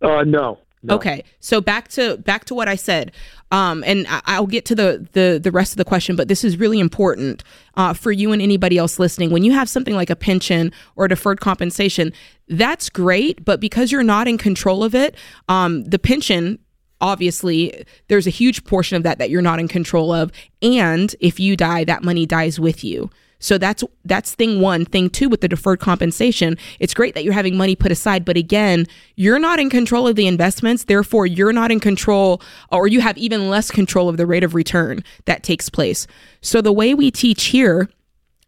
Uh, 0.02 0.24
no. 0.24 0.60
no. 0.84 0.96
Okay, 0.96 1.24
so 1.40 1.62
back 1.62 1.88
to 1.90 2.18
back 2.18 2.46
to 2.46 2.56
what 2.56 2.68
I 2.68 2.76
said, 2.76 3.12
um, 3.52 3.84
and 3.86 4.06
I, 4.08 4.22
I'll 4.26 4.48
get 4.48 4.66
to 4.66 4.76
the, 4.76 5.08
the 5.14 5.40
the 5.42 5.52
rest 5.52 5.74
of 5.74 5.78
the 5.78 5.86
question, 5.86 6.16
but 6.16 6.28
this 6.28 6.44
is 6.44 6.58
really 6.58 6.80
important 6.80 7.44
uh, 7.76 7.94
for 7.94 8.12
you 8.12 8.32
and 8.32 8.42
anybody 8.42 8.78
else 8.78 9.00
listening. 9.00 9.32
When 9.32 9.44
you 9.44 9.54
have 9.54 9.70
something 9.70 9.96
like 9.96 10.10
a 10.10 10.16
pension 10.16 10.72
or 10.96 11.08
deferred 11.08 11.40
compensation, 11.40 12.14
that's 12.48 12.90
great, 12.90 13.44
but 13.44 13.60
because 13.60 13.92
you're 13.92 14.04
not 14.04 14.28
in 14.28 14.38
control 14.38 14.84
of 14.84 14.94
it, 14.94 15.16
um, 15.48 15.84
the 15.84 16.00
pension 16.00 16.60
obviously 17.02 17.86
there's 18.08 18.28
a 18.28 18.32
huge 18.32 18.64
portion 18.64 18.98
of 18.98 19.04
that 19.04 19.18
that 19.20 19.30
you're 19.30 19.42
not 19.42 19.60
in 19.60 19.68
control 19.68 20.12
of, 20.12 20.32
and 20.62 21.16
if 21.20 21.40
you 21.40 21.56
die, 21.56 21.84
that 21.84 22.04
money 22.04 22.26
dies 22.26 22.60
with 22.60 22.84
you. 22.84 23.10
So 23.40 23.58
that's 23.58 23.84
that's 24.04 24.34
thing 24.34 24.62
one. 24.62 24.86
Thing 24.86 25.10
two 25.10 25.30
with 25.30 25.42
the 25.42 25.48
deferred 25.48 25.80
compensation, 25.80 26.58
it's 26.80 26.94
great 26.94 27.14
that 27.14 27.24
you're 27.24 27.34
having 27.34 27.56
money 27.56 27.76
put 27.76 27.92
aside, 27.92 28.26
but 28.26 28.38
again, 28.38 28.88
you're 29.16 29.40
not 29.40 29.60
in 29.60 29.70
control 29.70 30.08
of 30.08 30.16
the 30.16 30.28
investments. 30.28 30.86
Therefore, 30.86 31.28
you're 31.28 31.54
not 31.54 31.72
in 31.72 31.80
control, 31.80 32.42
or 32.72 32.88
you 32.88 33.02
have 33.02 33.18
even 33.18 33.50
less 33.50 33.70
control 33.70 34.10
of 34.10 34.18
the 34.18 34.26
rate 34.26 34.44
of 34.44 34.56
return 34.56 35.04
that 35.26 35.44
takes 35.44 35.70
place. 35.70 36.08
So 36.42 36.62
the 36.62 36.74
way 36.74 36.94
we 36.94 37.12
teach 37.12 37.46
here 37.46 37.90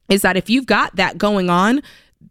is 0.10 0.24
that 0.24 0.38
if 0.38 0.50
you've 0.50 0.66
got 0.66 0.96
that 0.96 1.18
going 1.18 1.50
on, 1.50 1.82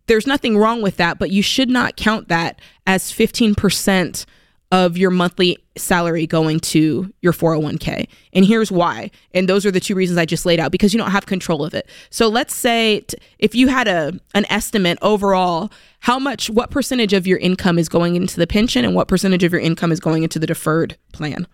there's 0.06 0.26
nothing 0.26 0.58
wrong 0.58 0.82
with 0.82 0.96
that, 0.96 1.18
but 1.18 1.30
you 1.30 1.42
should 1.42 1.70
not 1.70 1.96
count 1.96 2.28
that 2.28 2.60
as 2.86 3.12
15% 3.12 4.26
of 4.72 4.98
your 4.98 5.10
monthly 5.10 5.58
salary 5.78 6.26
going 6.26 6.60
to 6.60 7.12
your 7.20 7.32
401k. 7.32 8.08
And 8.32 8.44
here's 8.44 8.70
why. 8.70 9.10
And 9.32 9.48
those 9.48 9.64
are 9.64 9.70
the 9.70 9.80
two 9.80 9.94
reasons 9.94 10.18
I 10.18 10.24
just 10.24 10.46
laid 10.46 10.60
out 10.60 10.72
because 10.72 10.92
you 10.92 10.98
don't 10.98 11.10
have 11.10 11.26
control 11.26 11.64
of 11.64 11.74
it. 11.74 11.88
So 12.10 12.28
let's 12.28 12.54
say 12.54 13.00
t- 13.00 13.16
if 13.38 13.54
you 13.54 13.68
had 13.68 13.88
a 13.88 14.12
an 14.34 14.46
estimate 14.50 14.98
overall, 15.02 15.70
how 16.00 16.18
much 16.18 16.50
what 16.50 16.70
percentage 16.70 17.12
of 17.12 17.26
your 17.26 17.38
income 17.38 17.78
is 17.78 17.88
going 17.88 18.16
into 18.16 18.36
the 18.36 18.46
pension 18.46 18.84
and 18.84 18.94
what 18.94 19.08
percentage 19.08 19.44
of 19.44 19.52
your 19.52 19.60
income 19.60 19.92
is 19.92 20.00
going 20.00 20.22
into 20.22 20.38
the 20.38 20.46
deferred 20.46 20.96
plan? 21.12 21.46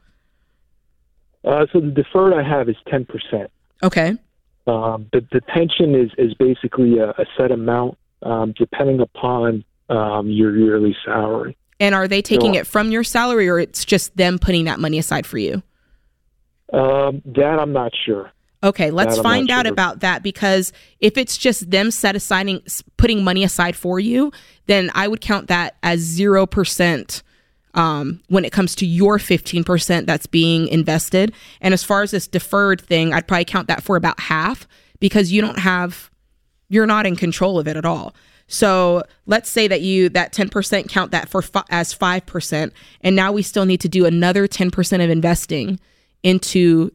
Uh, 1.45 1.67
so 1.73 1.81
the 1.81 1.91
deferred 1.91 2.33
I 2.33 2.43
have 2.43 2.69
is 2.69 2.77
ten 2.89 3.05
percent. 3.05 3.51
Okay. 3.83 4.17
Um, 4.67 5.07
the 5.13 5.27
the 5.31 5.41
pension 5.43 5.95
is 5.95 6.11
is 6.17 6.35
basically 6.35 6.99
a, 6.99 7.11
a 7.11 7.27
set 7.37 7.51
amount 7.51 7.99
um, 8.23 8.55
depending 8.57 9.01
upon 9.01 9.65
um, 9.89 10.31
your 10.31 10.57
yearly 10.57 10.97
salary. 11.05 11.57
And 11.81 11.95
are 11.95 12.07
they 12.09 12.23
taking 12.23 12.55
So- 12.55 12.61
it 12.61 12.67
from 12.67 12.91
your 12.91 13.05
salary 13.05 13.49
or 13.49 13.59
it's 13.59 13.85
just 13.85 14.17
them 14.17 14.39
putting 14.39 14.65
that 14.67 14.79
money 14.79 14.99
aside 14.99 15.27
for 15.27 15.39
you? 15.39 15.63
Um, 16.73 17.23
that 17.27 17.59
I'm 17.61 17.73
not 17.73 17.93
sure. 18.05 18.31
Okay, 18.63 18.91
let's 18.91 19.19
find 19.19 19.51
out 19.51 19.67
sure. 19.67 19.73
about 19.73 20.01
that 20.01 20.23
because 20.23 20.73
if 20.99 21.19
it's 21.19 21.37
just 21.37 21.71
them 21.71 21.91
set 21.91 22.17
s- 22.17 22.83
putting 22.97 23.23
money 23.23 23.45
aside 23.45 23.77
for 23.77 24.01
you, 24.01 24.33
then 24.67 24.91
I 24.95 25.07
would 25.07 25.21
count 25.21 25.49
that 25.49 25.77
as 25.83 26.01
zero 26.01 26.47
percent 26.47 27.23
um, 27.75 28.23
when 28.29 28.45
it 28.45 28.53
comes 28.53 28.75
to 28.77 28.87
your 28.87 29.19
fifteen 29.19 29.65
percent 29.65 30.07
that's 30.07 30.27
being 30.27 30.67
invested. 30.69 31.35
And 31.61 31.75
as 31.75 31.85
far 31.85 32.03
as 32.03 32.13
this 32.13 32.27
deferred 32.27 32.81
thing, 32.81 33.13
I'd 33.13 33.29
probably 33.29 33.45
count 33.45 33.69
that 33.69 33.83
for 33.83 33.97
about 33.97 34.19
half 34.19 34.67
because 34.99 35.31
you 35.31 35.43
don't 35.43 35.59
have 35.59 36.11
you're 36.71 36.87
not 36.87 37.05
in 37.05 37.17
control 37.17 37.59
of 37.59 37.69
it 37.69 37.77
at 37.77 37.85
all. 37.85 38.15
So 38.55 39.03
let's 39.27 39.51
say 39.51 39.67
that 39.67 39.81
you 39.81 40.09
that 40.11 40.33
10% 40.33 40.88
count 40.88 41.11
that 41.11 41.29
for 41.29 41.43
fi- 41.43 41.64
as 41.71 41.93
5% 41.93 42.71
and 43.01 43.17
now 43.17 43.33
we 43.33 43.43
still 43.43 43.64
need 43.64 43.81
to 43.81 43.88
do 43.88 44.07
another 44.07 44.47
10% 44.47 45.05
of 45.05 45.11
investing 45.11 45.81
into 46.23 46.93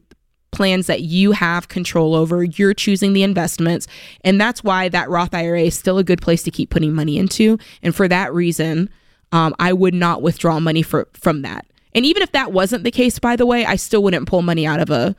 plans 0.52 0.86
that 0.86 1.02
you 1.02 1.32
have 1.32 1.68
control 1.68 2.14
over. 2.14 2.42
You're 2.42 2.72
choosing 2.72 3.12
the 3.12 3.22
investments 3.22 3.86
and 4.24 4.40
that's 4.40 4.64
why 4.64 4.88
that 4.88 5.10
Roth 5.10 5.34
IRA 5.34 5.64
is 5.64 5.78
still 5.78 5.98
a 5.98 6.04
good 6.04 6.22
place 6.22 6.42
to 6.44 6.50
keep 6.50 6.70
putting 6.70 6.94
money 6.94 7.18
into 7.18 7.58
and 7.82 7.94
for 7.94 8.08
that 8.08 8.32
reason 8.32 8.88
um, 9.30 9.54
I 9.58 9.74
would 9.74 9.94
not 9.94 10.22
withdraw 10.22 10.60
money 10.60 10.82
for, 10.82 11.08
from 11.12 11.42
that. 11.42 11.66
And 11.94 12.06
even 12.06 12.22
if 12.22 12.32
that 12.32 12.52
wasn't 12.52 12.84
the 12.84 12.90
case 12.90 13.18
by 13.18 13.36
the 13.36 13.44
way, 13.44 13.66
I 13.66 13.76
still 13.76 14.02
wouldn't 14.02 14.26
pull 14.26 14.40
money 14.40 14.66
out 14.66 14.80
of 14.80 14.88
a 14.88 15.14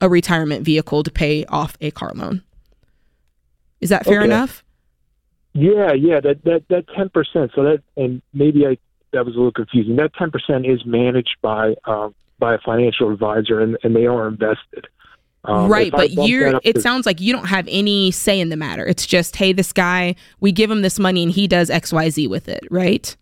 a 0.00 0.08
retirement 0.08 0.64
vehicle 0.64 1.02
to 1.02 1.10
pay 1.10 1.44
off 1.44 1.76
a 1.82 1.90
car 1.90 2.12
loan. 2.14 2.42
Is 3.82 3.90
that 3.90 4.04
fair 4.04 4.20
Okay. 4.22 4.24
enough? 4.24 4.61
Yeah, 5.54 5.92
yeah, 5.92 6.20
that 6.20 6.44
that 6.44 6.64
that 6.68 6.84
ten 6.96 7.08
percent. 7.08 7.52
So 7.54 7.62
that 7.64 7.82
and 7.96 8.22
maybe 8.32 8.66
I 8.66 8.78
that 9.12 9.26
was 9.26 9.34
a 9.34 9.38
little 9.38 9.52
confusing. 9.52 9.96
That 9.96 10.14
ten 10.14 10.30
percent 10.30 10.66
is 10.66 10.84
managed 10.86 11.36
by 11.42 11.74
um, 11.84 12.14
by 12.38 12.54
a 12.54 12.58
financial 12.58 13.12
advisor, 13.12 13.60
and, 13.60 13.76
and 13.82 13.94
they 13.94 14.06
are 14.06 14.28
invested. 14.28 14.86
Um, 15.44 15.68
right, 15.68 15.90
but 15.90 16.12
you're 16.12 16.60
it 16.62 16.76
to- 16.76 16.80
sounds 16.80 17.04
like 17.04 17.20
you 17.20 17.32
don't 17.32 17.46
have 17.46 17.66
any 17.68 18.12
say 18.12 18.38
in 18.38 18.48
the 18.48 18.56
matter. 18.56 18.86
It's 18.86 19.04
just, 19.04 19.34
hey, 19.34 19.52
this 19.52 19.72
guy, 19.72 20.14
we 20.38 20.52
give 20.52 20.70
him 20.70 20.82
this 20.82 21.00
money 21.00 21.24
and 21.24 21.32
he 21.32 21.48
does 21.48 21.68
XYZ 21.68 22.30
with 22.30 22.48
it, 22.48 22.62
right? 22.70 23.16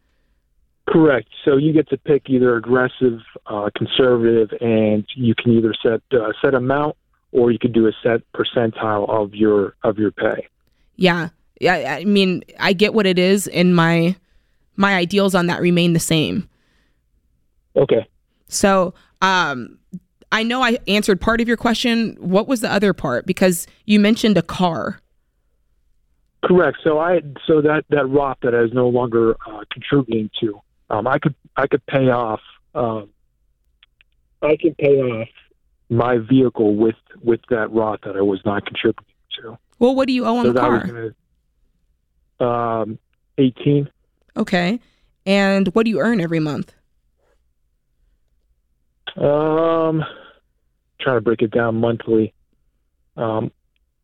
correct. 0.90 1.28
So 1.44 1.56
you 1.56 1.72
get 1.72 1.88
to 1.90 1.96
pick 1.96 2.28
either 2.28 2.56
aggressive, 2.56 3.20
uh, 3.46 3.70
conservative, 3.76 4.50
and 4.60 5.06
you 5.14 5.34
can 5.34 5.52
either 5.52 5.72
set 5.82 6.02
uh, 6.12 6.32
set 6.42 6.54
amount 6.54 6.96
or 7.32 7.50
you 7.50 7.58
could 7.58 7.72
do 7.72 7.86
a 7.86 7.92
set 8.02 8.20
percentile 8.32 9.08
of 9.08 9.34
your 9.34 9.74
of 9.82 9.98
your 9.98 10.10
pay. 10.10 10.48
Yeah. 10.96 11.30
Yeah, 11.60 11.96
I 11.98 12.04
mean, 12.04 12.42
I 12.58 12.72
get 12.72 12.94
what 12.94 13.06
it 13.06 13.18
is 13.18 13.46
and 13.48 13.76
my 13.76 14.16
my 14.76 14.94
ideals 14.94 15.34
on 15.34 15.46
that 15.46 15.60
remain 15.60 15.92
the 15.92 16.00
same. 16.00 16.48
Okay. 17.76 18.06
So, 18.48 18.94
um 19.22 19.78
I 20.32 20.42
know 20.42 20.62
I 20.62 20.78
answered 20.86 21.20
part 21.20 21.40
of 21.40 21.48
your 21.48 21.56
question. 21.56 22.16
What 22.20 22.46
was 22.46 22.60
the 22.60 22.72
other 22.72 22.92
part? 22.92 23.26
Because 23.26 23.66
you 23.84 23.98
mentioned 23.98 24.38
a 24.38 24.42
car. 24.42 25.00
Correct. 26.44 26.78
So 26.82 26.98
I 26.98 27.20
so 27.46 27.60
that 27.60 27.84
that 27.90 28.08
Roth 28.08 28.38
that 28.42 28.54
I 28.54 28.62
was 28.62 28.72
no 28.72 28.88
longer 28.88 29.36
uh, 29.46 29.64
contributing 29.70 30.30
to, 30.40 30.60
um, 30.88 31.06
I 31.06 31.18
could 31.18 31.34
I 31.56 31.66
could 31.66 31.84
pay 31.86 32.08
off. 32.08 32.40
Um, 32.74 33.10
I 34.42 34.56
can 34.56 34.74
pay 34.74 35.00
off 35.00 35.28
my 35.90 36.18
vehicle 36.18 36.76
with 36.76 36.94
with 37.22 37.40
that 37.50 37.70
Roth 37.72 38.00
that 38.04 38.16
I 38.16 38.22
was 38.22 38.40
not 38.44 38.64
contributing 38.64 39.04
to. 39.42 39.58
Well, 39.78 39.94
what 39.94 40.06
do 40.06 40.14
you 40.14 40.24
owe 40.24 40.36
on 40.36 40.46
so 40.46 40.52
the 40.52 40.60
car? 40.60 40.86
gonna, 40.86 41.10
um, 42.40 42.98
eighteen. 43.38 43.88
Okay. 44.36 44.80
And 45.26 45.68
what 45.68 45.84
do 45.84 45.90
you 45.90 46.00
earn 46.00 46.20
every 46.20 46.40
month? 46.40 46.74
Um, 49.16 50.04
trying 51.00 51.16
to 51.16 51.20
break 51.20 51.42
it 51.42 51.50
down 51.50 51.76
monthly. 51.76 52.32
Um, 53.16 53.50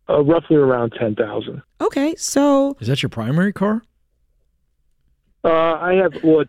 uh, 0.08 0.22
roughly 0.22 0.56
around 0.56 0.92
ten 0.98 1.14
thousand. 1.14 1.62
Okay, 1.80 2.14
so 2.16 2.76
Is 2.80 2.88
that 2.88 3.02
your 3.02 3.10
primary 3.10 3.52
car? 3.52 3.82
Uh, 5.44 5.50
I 5.74 5.94
have 5.94 6.14
what 6.22 6.48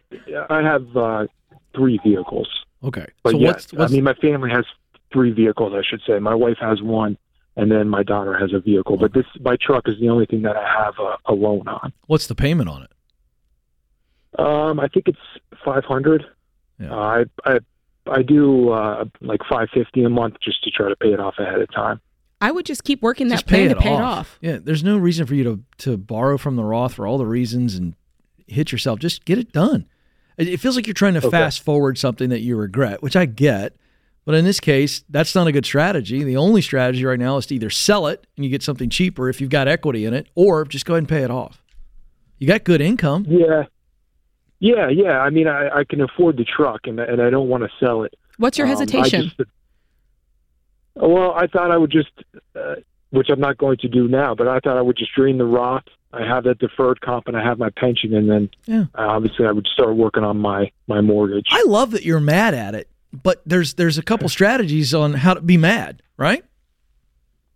I 0.49 0.61
have 0.61 0.95
uh, 0.97 1.27
three 1.75 1.99
vehicles, 2.03 2.47
Okay. 2.83 3.05
but 3.23 3.31
so 3.31 3.37
yes, 3.39 3.53
what's, 3.53 3.73
what's 3.73 3.91
I 3.91 3.95
mean 3.95 4.03
my 4.03 4.13
family 4.15 4.49
has 4.49 4.65
three 5.13 5.31
vehicles. 5.31 5.73
I 5.75 5.81
should 5.87 6.01
say 6.05 6.19
my 6.19 6.35
wife 6.35 6.57
has 6.59 6.81
one, 6.81 7.17
and 7.57 7.69
then 7.69 7.89
my 7.89 8.03
daughter 8.03 8.37
has 8.37 8.53
a 8.53 8.59
vehicle. 8.59 8.95
But 8.97 9.13
this 9.13 9.25
my 9.41 9.57
truck 9.61 9.83
is 9.89 9.99
the 9.99 10.07
only 10.07 10.25
thing 10.25 10.43
that 10.43 10.55
I 10.55 10.65
have 10.83 10.93
a, 10.99 11.17
a 11.25 11.33
loan 11.33 11.67
on. 11.67 11.91
what's 12.05 12.27
the 12.27 12.35
payment 12.35 12.69
on 12.69 12.83
it? 12.83 12.91
Um, 14.39 14.79
I 14.79 14.87
think 14.87 15.07
it's 15.07 15.17
five 15.65 15.83
hundred. 15.83 16.23
Yeah. 16.79 16.91
Uh, 16.93 16.95
I 16.95 17.25
I 17.45 17.59
I 18.09 18.21
do 18.21 18.69
uh, 18.69 19.05
like 19.21 19.41
five 19.49 19.69
fifty 19.73 20.03
a 20.03 20.09
month 20.09 20.35
just 20.41 20.63
to 20.63 20.71
try 20.71 20.89
to 20.89 20.95
pay 20.95 21.11
it 21.11 21.19
off 21.19 21.35
ahead 21.39 21.59
of 21.59 21.71
time. 21.73 21.99
I 22.39 22.51
would 22.51 22.65
just 22.67 22.83
keep 22.83 23.01
working 23.01 23.29
that 23.29 23.35
Just 23.35 23.47
pay 23.47 23.67
plan 23.67 23.71
it 23.71 23.73
to 23.73 23.79
pay 23.79 23.93
off. 23.93 23.99
it 23.99 24.03
off. 24.03 24.37
Yeah, 24.41 24.57
there's 24.61 24.83
no 24.83 24.97
reason 24.97 25.25
for 25.25 25.33
you 25.33 25.43
to 25.43 25.59
to 25.79 25.97
borrow 25.97 26.37
from 26.37 26.55
the 26.55 26.63
Roth 26.63 26.93
for 26.93 27.07
all 27.07 27.17
the 27.17 27.25
reasons 27.25 27.75
and 27.75 27.95
hit 28.45 28.71
yourself. 28.71 28.99
Just 28.99 29.25
get 29.25 29.39
it 29.39 29.51
done. 29.51 29.87
It, 30.37 30.47
it 30.47 30.59
feels 30.59 30.75
like 30.75 30.85
you're 30.85 30.93
trying 30.93 31.15
to 31.15 31.19
Okay. 31.19 31.31
fast 31.31 31.63
forward 31.63 31.97
something 31.97 32.29
that 32.29 32.41
you 32.41 32.55
regret, 32.55 33.01
which 33.01 33.15
I 33.15 33.25
get. 33.25 33.75
But 34.27 34.35
in 34.35 34.43
this 34.43 34.59
case, 34.59 35.05
that's 35.09 35.33
not 35.35 35.47
a 35.47 35.53
good 35.53 35.65
strategy. 35.65 36.21
The 36.21 36.35
only 36.35 36.61
strategy 36.61 37.05
right 37.05 37.17
now 37.17 37.37
is 37.37 37.45
to 37.45 37.55
either 37.55 37.69
sell 37.69 38.07
it 38.07 38.27
and 38.35 38.43
you 38.43 38.51
get 38.51 38.61
something 38.61 38.89
cheaper 38.89 39.29
if 39.29 39.39
you've 39.39 39.49
got 39.49 39.69
equity 39.69 40.03
in 40.03 40.13
it, 40.13 40.27
or 40.35 40.65
just 40.65 40.85
go 40.85 40.95
ahead 40.95 41.03
and 41.03 41.07
pay 41.07 41.23
it 41.23 41.31
off. 41.31 41.63
You 42.37 42.45
got 42.45 42.65
good 42.65 42.81
income. 42.81 43.25
Yeah, 43.29 43.63
yeah, 44.59 44.89
yeah. 44.89 45.19
I 45.21 45.29
mean, 45.29 45.47
I, 45.47 45.69
I 45.69 45.83
can 45.85 46.01
afford 46.01 46.35
the 46.35 46.43
truck, 46.43 46.81
and 46.87 46.99
and 46.99 47.21
I 47.21 47.29
don't 47.29 47.47
want 47.47 47.63
to 47.63 47.69
sell 47.79 48.03
it. 48.03 48.15
What's 48.35 48.57
your 48.57 48.67
Um, 48.67 48.71
I 48.73 48.73
hesitation? 48.73 49.31
just- 49.37 49.49
well, 50.95 51.31
I 51.31 51.47
thought 51.47 51.71
I 51.71 51.77
would 51.77 51.91
just, 51.91 52.09
uh, 52.53 52.75
which 53.11 53.29
I'm 53.29 53.39
not 53.39 53.57
going 53.57 53.77
to 53.77 53.87
do 53.87 54.09
now, 54.09 54.35
but 54.35 54.49
I 54.49 54.59
thought 54.59 54.77
I 54.77 54.81
would 54.81 54.97
just 54.97 55.13
drain 55.15 55.37
the 55.37 55.45
Roth. 55.45 55.83
I 56.11 56.25
have 56.25 56.43
that 56.43 56.59
deferred 56.59 56.99
comp, 56.99 57.27
and 57.29 57.37
I 57.37 57.43
have 57.43 57.59
my 57.59 57.69
pension, 57.69 58.13
and 58.13 58.29
then 58.29 58.49
Yeah. 58.65 58.81
uh, 58.93 59.07
obviously 59.07 59.45
I 59.45 59.51
would 59.53 59.67
start 59.67 59.95
working 59.95 60.25
on 60.25 60.37
my 60.37 60.69
my 60.87 60.99
mortgage. 60.99 61.47
I 61.51 61.63
love 61.65 61.91
that 61.91 62.03
you're 62.03 62.19
mad 62.19 62.53
at 62.53 62.75
it, 62.75 62.89
but 63.23 63.41
there's 63.45 63.73
there's 63.75 63.97
a 63.97 64.03
couple 64.03 64.27
strategies 64.29 64.93
on 64.93 65.13
how 65.13 65.33
to 65.33 65.41
be 65.41 65.57
mad, 65.57 66.01
right? 66.17 66.43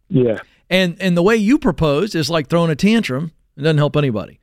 yeah, 0.10 0.40
And 0.70 0.98
and 1.00 1.16
the 1.16 1.24
way 1.24 1.36
you 1.38 1.58
propose 1.58 2.16
is 2.16 2.30
like 2.30 2.48
throwing 2.50 2.70
a 2.72 2.76
tantrum. 2.76 3.32
It 3.58 3.62
doesn't 3.62 3.78
help 3.78 3.96
anybody. 3.96 4.40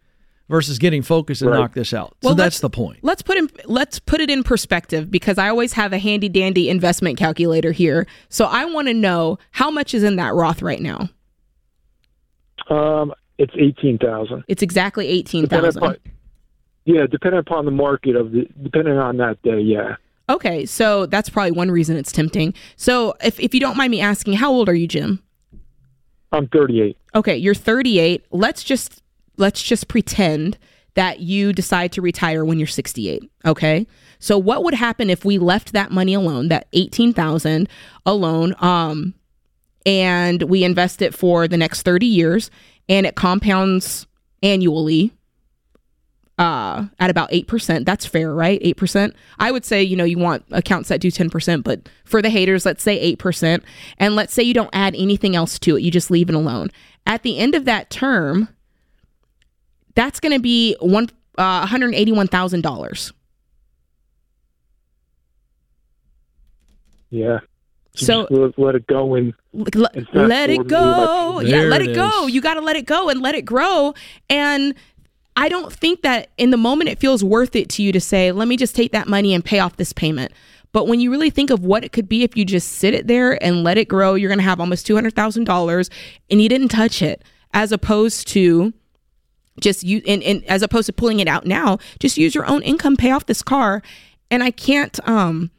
Versus 0.49 0.79
getting 0.79 1.03
focused 1.03 1.43
and 1.43 1.51
Right. 1.51 1.59
knock 1.59 1.75
this 1.75 1.93
out. 1.93 2.17
Well, 2.23 2.33
so 2.33 2.37
that's 2.37 2.61
the 2.61 2.71
point. 2.71 3.01
let's 3.03 3.21
put 3.21 3.37
in 3.37 3.51
let's 3.67 3.99
put 3.99 4.23
it 4.23 4.31
in 4.31 4.43
perspective 4.43 5.11
because 5.11 5.37
I 5.37 5.51
always 5.51 5.75
have 5.75 5.93
a 5.93 5.99
handy 5.99 6.31
dandy 6.31 6.71
investment 6.71 7.19
calculator 7.19 7.71
here. 7.71 8.07
So 8.31 8.47
I 8.47 8.65
want 8.65 8.89
to 8.89 8.95
know 8.95 9.39
how 9.51 9.71
much 9.71 9.93
is 9.93 10.03
in 10.03 10.17
that 10.17 10.33
Roth 10.33 10.63
right 10.63 10.81
now. 10.81 11.11
um, 12.71 13.13
it's 13.37 13.53
eighteen 13.59 13.99
thousand. 13.99 14.45
It's 14.49 14.63
exactly 14.63 15.07
eighteen 15.07 15.47
thousand. 15.47 15.99
Yeah, 16.87 17.07
depending 17.11 17.41
upon 17.41 17.67
the 17.67 17.71
market 17.71 18.17
of 18.17 18.33
the, 18.33 18.47
depending 18.63 18.97
on 18.97 19.19
that 19.19 19.43
day. 19.43 19.61
Yeah, 19.61 19.97
Okay, 20.29 20.67
so 20.67 21.07
that's 21.07 21.29
probably 21.29 21.53
one 21.53 21.71
reason 21.71 21.97
it's 21.97 22.13
tempting. 22.13 22.55
So 22.77 23.15
if 23.23 23.41
if 23.41 23.55
you 23.55 23.61
don't 23.61 23.77
mind 23.77 23.91
me 23.91 24.01
asking, 24.01 24.35
how 24.35 24.53
old 24.53 24.69
are 24.69 24.75
you, 24.75 24.87
Jim? 24.87 25.23
I'm 26.33 26.49
38. 26.49 26.97
Okay, 27.15 27.37
you're 27.37 27.55
38. 27.55 28.27
Let's 28.31 28.63
just 28.63 29.03
let's 29.37 29.63
just 29.63 29.89
pretend 29.89 30.59
that 30.95 31.21
you 31.21 31.53
decide 31.53 31.93
to 31.93 32.03
retire 32.03 32.45
when 32.45 32.59
you're 32.59 32.67
68, 32.67 33.23
okay? 33.45 33.87
So 34.19 34.37
what 34.37 34.65
would 34.65 34.75
happen 34.75 35.11
if 35.11 35.25
we 35.25 35.39
left 35.39 35.73
that 35.73 35.93
money 35.93 36.13
alone, 36.13 36.49
that 36.49 36.67
18,000 36.73 37.69
alone 38.05 38.55
um 38.59 39.15
and 39.87 40.43
we 40.43 40.65
invest 40.65 41.01
it 41.01 41.15
for 41.15 41.47
the 41.49 41.57
next 41.57 41.83
30 41.83 42.05
years 42.05 42.51
and 42.89 43.07
it 43.07 43.15
compounds 43.15 44.07
annually 44.43 45.13
uh 46.39 46.87
at 46.99 47.11
about 47.11 47.31
8%. 47.31 47.85
That's 47.85 48.07
fair, 48.07 48.33
right? 48.33 48.61
8%. 48.63 49.13
I 49.39 49.51
would 49.51 49.65
say, 49.65 49.83
you 49.83 49.97
know, 49.97 50.05
you 50.05 50.19
want 50.19 50.45
accounts 50.51 50.89
that 50.89 51.01
do 51.01 51.11
10%, 51.11 51.65
but 51.65 51.89
for 52.05 52.23
the 52.23 52.31
haters, 52.31 52.65
let's 52.65 52.83
say 52.83 53.15
8%. 53.17 53.63
And 53.99 54.15
let's 54.15 54.33
say 54.35 54.43
you 54.43 54.55
don't 54.55 54.71
add 54.73 54.95
anything 54.97 55.35
else 55.35 55.59
to 55.61 55.77
it. 55.77 55.83
You 55.83 55.91
just 55.91 56.11
leave 56.11 56.29
it 56.29 56.35
alone. 56.35 56.69
At 57.07 57.23
the 57.23 57.39
end 57.39 57.55
of 57.55 57.65
that 57.65 57.91
term, 57.91 58.49
that's 59.95 60.21
going 60.21 60.33
to 60.33 60.41
be 60.41 60.77
one 60.81 61.09
uh, 61.37 61.67
$181,000. 61.67 63.13
Yeah. 67.11 67.39
So- 67.95 68.27
let, 68.31 68.59
let 68.59 68.75
it 68.75 68.87
go 68.87 69.15
and 69.15 69.35
And 69.53 70.29
let 70.29 70.51
it 70.51 70.69
go. 70.69 71.41
Yeah, 71.41 71.63
let 71.63 71.81
it 71.81 71.91
it 71.91 71.95
go. 71.95 72.27
You 72.27 72.41
got 72.41 72.55
to 72.55 72.61
let 72.61 72.77
it 72.77 72.87
go 72.87 73.09
and 73.09 73.21
let 73.21 73.35
it 73.35 73.45
grow. 73.45 73.95
And 74.31 74.75
I 75.39 75.49
don't 75.49 75.73
think 75.73 76.03
that 76.03 76.31
in 76.37 76.51
the 76.51 76.57
moment 76.57 76.91
it 76.91 76.99
feels 76.99 77.23
worth 77.23 77.55
it 77.55 77.69
to 77.71 77.83
you 77.83 77.93
to 77.93 78.01
say, 78.01 78.33
let 78.33 78.49
me 78.49 78.57
just 78.57 78.75
take 78.75 78.91
that 78.91 79.07
money 79.07 79.33
and 79.33 79.45
pay 79.45 79.61
off 79.61 79.77
this 79.77 79.93
payment. 79.93 80.33
But 80.73 80.89
when 80.89 80.99
you 80.99 81.13
really 81.13 81.31
think 81.31 81.51
of 81.51 81.65
what 81.65 81.85
it 81.85 81.93
could 81.93 82.09
be 82.09 82.25
if 82.25 82.37
you 82.37 82.45
just 82.45 82.73
sit 82.73 82.93
it 82.93 83.07
there 83.07 83.41
and 83.43 83.63
let 83.63 83.79
it 83.79 83.87
grow, 83.87 84.15
you're 84.15 84.29
going 84.29 84.41
to 84.41 84.45
have 84.45 84.59
almost 84.59 84.85
$200,000 84.89 85.91
and 86.29 86.43
you 86.43 86.49
didn't 86.49 86.71
touch 86.71 87.03
it 87.03 87.23
as 87.55 87.71
opposed 87.71 88.27
to 88.29 88.75
just 89.61 89.85
you 89.85 90.03
and, 90.09 90.25
and 90.25 90.45
as 90.47 90.63
opposed 90.63 90.87
to 90.87 90.93
pulling 90.93 91.21
it 91.21 91.29
out 91.29 91.47
now 91.47 91.79
just 91.99 92.17
use 92.17 92.33
your 92.33 92.47
own 92.47 92.63
income 92.63 92.97
pay 92.97 93.11
off 93.11 93.27
this 93.27 93.43
car 93.43 93.83
and 94.31 94.45
i 94.45 94.53
can't 94.53 95.01
um 95.09 95.51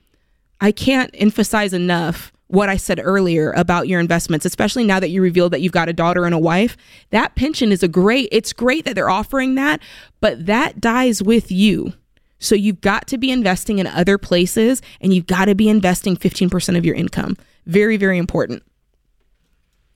i 0.62 0.72
can't 0.72 1.14
emphasize 1.16 1.74
enough 1.74 2.32
what 2.50 2.70
i 2.70 2.78
said 2.78 3.00
earlier 3.04 3.52
about 3.54 3.88
your 3.88 4.00
investments 4.00 4.45
especially 4.45 4.84
now 4.84 5.00
that 5.00 5.10
you 5.10 5.22
revealed 5.22 5.54
that 5.54 5.62
you've 5.62 5.72
got 5.72 5.89
a 5.89 5.93
daughter 5.93 6.26
and 6.26 6.36
a 6.36 6.39
wife 6.39 6.78
that 7.10 7.34
pension 7.36 7.72
is 7.72 7.82
a 7.82 7.88
great 7.88 8.30
it's 8.32 8.54
great 8.54 8.86
that 8.86 8.93
they're 8.93 9.10
offering 9.10 9.56
that 9.56 9.82
but 10.20 10.45
that 10.45 10.80
dies 10.82 11.24
with 11.24 11.52
you. 11.52 11.93
So 12.39 12.56
you've 12.56 12.82
got 12.82 13.08
to 13.08 13.18
be 13.18 13.32
investing 13.32 13.80
in 13.80 13.88
other 13.88 14.18
places 14.18 14.82
and 15.02 15.14
you've 15.14 15.28
got 15.28 15.45
to 15.45 15.56
be 15.56 15.68
investing 15.68 16.16
15% 16.16 16.78
of 16.78 16.86
your 16.86 16.95
income. 16.95 17.36
Very 17.66 17.97
very 17.97 18.18
important. 18.18 18.64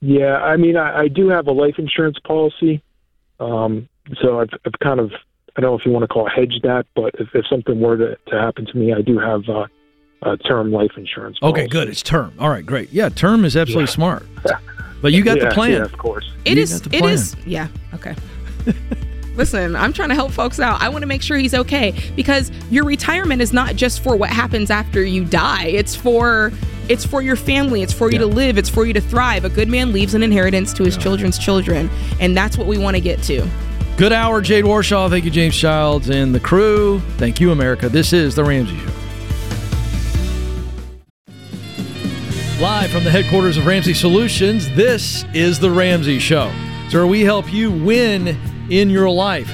Yeah, 0.00 0.36
I 0.36 0.56
mean, 0.58 0.76
I, 0.76 1.04
I 1.04 1.08
do 1.08 1.28
have 1.30 1.46
a 1.46 1.52
life 1.52 1.76
insurance 1.78 2.18
policy, 2.26 2.82
um, 3.40 3.88
so 4.20 4.38
I've, 4.40 4.50
I've 4.66 4.78
kind 4.82 5.00
of 5.00 5.12
I 5.56 5.60
don't 5.62 5.70
know 5.70 5.78
if 5.78 5.86
you 5.86 5.92
want 5.92 6.02
to 6.02 6.08
call 6.08 6.26
it 6.26 6.32
hedge 6.36 6.60
that, 6.62 6.84
but 6.94 7.14
if, 7.18 7.28
if 7.32 7.46
something 7.48 7.80
were 7.80 7.96
to, 7.96 8.16
to 8.28 8.38
happen 8.38 8.66
to 8.66 8.76
me, 8.76 8.92
I 8.92 9.00
do 9.00 9.18
have 9.18 9.48
uh, 9.48 9.66
a 10.22 10.36
term 10.36 10.72
life 10.72 10.92
insurance. 10.96 11.38
Okay, 11.42 11.52
policy. 11.62 11.68
good. 11.68 11.88
It's 11.88 12.02
term. 12.02 12.32
All 12.38 12.48
right, 12.48 12.64
great. 12.64 12.92
Yeah, 12.92 13.08
term 13.08 13.44
is 13.44 13.56
absolutely 13.56 13.88
smart. 13.88 14.26
But 15.02 15.12
you 15.12 15.22
got 15.22 15.36
yeah, 15.36 15.50
the 15.50 15.54
plan. 15.54 15.72
Yeah, 15.72 15.82
of 15.84 15.98
course. 15.98 16.32
It 16.46 16.56
You 16.56 16.62
is. 16.62 16.80
got 16.80 16.90
the 16.90 16.96
It 16.96 17.00
plan. 17.00 17.12
is. 17.12 17.36
Yeah. 17.44 17.68
Okay. 17.92 18.14
Listen, 19.36 19.76
I'm 19.76 19.92
trying 19.92 20.08
to 20.08 20.14
help 20.14 20.32
folks 20.32 20.58
out. 20.58 20.80
I 20.80 20.88
want 20.88 21.02
to 21.02 21.06
make 21.06 21.20
sure 21.20 21.36
he's 21.36 21.52
okay 21.52 21.92
because 22.16 22.50
your 22.70 22.84
retirement 22.84 23.42
is 23.42 23.52
not 23.52 23.76
just 23.76 24.02
for 24.02 24.16
what 24.16 24.30
happens 24.30 24.70
after 24.70 25.04
you 25.04 25.26
die. 25.26 25.66
It's 25.66 25.94
for 25.94 26.52
it's 26.88 27.04
for 27.04 27.20
your 27.20 27.36
family. 27.36 27.82
It's 27.82 27.92
for 27.92 28.10
you 28.10 28.16
to 28.18 28.24
live. 28.26 28.56
It's 28.56 28.70
for 28.70 28.86
you 28.86 28.94
to 28.94 29.00
thrive. 29.02 29.44
A 29.44 29.50
good 29.50 29.68
man 29.68 29.92
leaves 29.92 30.14
an 30.14 30.22
inheritance 30.22 30.72
to 30.72 30.84
his 30.84 30.96
children's 30.96 31.36
children, 31.38 31.90
and 32.18 32.34
that's 32.34 32.56
what 32.56 32.66
we 32.66 32.78
want 32.78 32.96
to 32.96 33.00
get 33.02 33.22
to. 33.24 33.46
Good 33.98 34.14
hour, 34.14 34.40
Jade 34.40 34.64
Warshaw. 34.64 35.10
Thank 35.10 35.26
you, 35.26 35.30
James 35.30 35.54
Childs 35.54 36.08
and 36.08 36.34
the 36.34 36.40
crew. 36.40 37.00
Thank 37.18 37.40
you, 37.40 37.52
America. 37.52 37.90
This 37.90 38.14
is 38.14 38.34
The 38.34 38.42
Ramsey 38.44 38.78
Show. 38.78 38.90
Live 42.60 42.92
from 42.92 43.02
the 43.02 43.10
headquarters 43.10 43.56
of 43.56 43.66
Ramsey 43.66 43.94
Solutions, 43.94 44.70
this 44.76 45.24
is 45.34 45.58
The 45.58 45.72
Ramsey 45.72 46.20
Show. 46.20 46.52
So 46.88 46.98
where 46.98 47.06
we 47.08 47.22
help 47.22 47.52
you 47.52 47.72
win 47.72 48.38
in 48.70 48.90
your 48.90 49.10
life, 49.10 49.52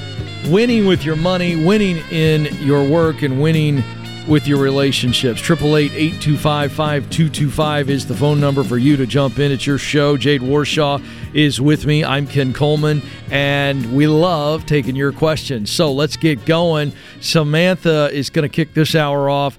winning 0.49 0.85
with 0.85 1.03
your 1.03 1.17
money, 1.17 1.57
winning 1.57 1.97
in 2.11 2.45
your 2.61 2.87
work, 2.87 3.23
and 3.23 3.41
winning 3.41 3.83
with 4.29 4.47
your 4.47 4.61
relationships. 4.61 5.41
888-825-5225 5.41 7.89
is 7.89 8.07
the 8.07 8.15
phone 8.15 8.39
number 8.39 8.63
for 8.63 8.77
you 8.77 8.99
to 8.99 9.07
jump 9.07 9.39
in. 9.39 9.51
It's 9.51 9.67
your 9.67 9.79
show. 9.79 10.19
Jade 10.19 10.43
Warshaw 10.43 11.03
is 11.33 11.59
with 11.59 11.87
me. 11.87 12.05
I'm 12.05 12.27
Ken 12.27 12.53
Coleman, 12.53 13.01
and 13.31 13.97
we 13.97 14.09
love 14.09 14.67
taking 14.67 14.95
your 14.95 15.13
questions. 15.13 15.73
So 15.73 15.91
let's 15.91 16.19
get 16.19 16.45
going. 16.45 16.93
Samantha 17.23 18.11
is 18.13 18.29
going 18.29 18.47
to 18.47 18.55
kick 18.55 18.75
this 18.75 18.95
hour 18.95 19.31
off 19.31 19.59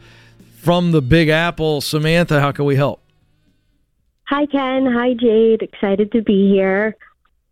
from 0.60 0.92
the 0.92 1.02
Big 1.02 1.30
Apple. 1.30 1.82
Samantha, 1.82 2.40
how 2.40 2.52
can 2.52 2.66
we 2.66 2.76
help? 2.76 3.01
Hi, 4.32 4.46
Ken. 4.46 4.86
Hi, 4.86 5.14
Jade. 5.14 5.62
Excited 5.62 6.14
to 6.14 6.22
be 6.22 6.50
here. 6.50 6.96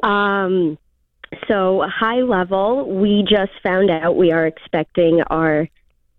Um, 0.02 0.78
so, 1.50 1.84
high 1.86 2.22
level, 2.22 2.90
we 2.90 3.26
just 3.30 3.52
found 3.62 3.92
out 3.92 4.16
we 4.16 4.32
are 4.32 4.48
expecting 4.48 5.22
our 5.30 5.68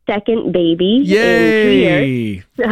second 0.06 0.52
baby 0.52 0.96
in 0.98 1.04
two 1.06 1.70
years. 1.70 2.08
Yay! 2.08 2.44
So, 2.58 2.64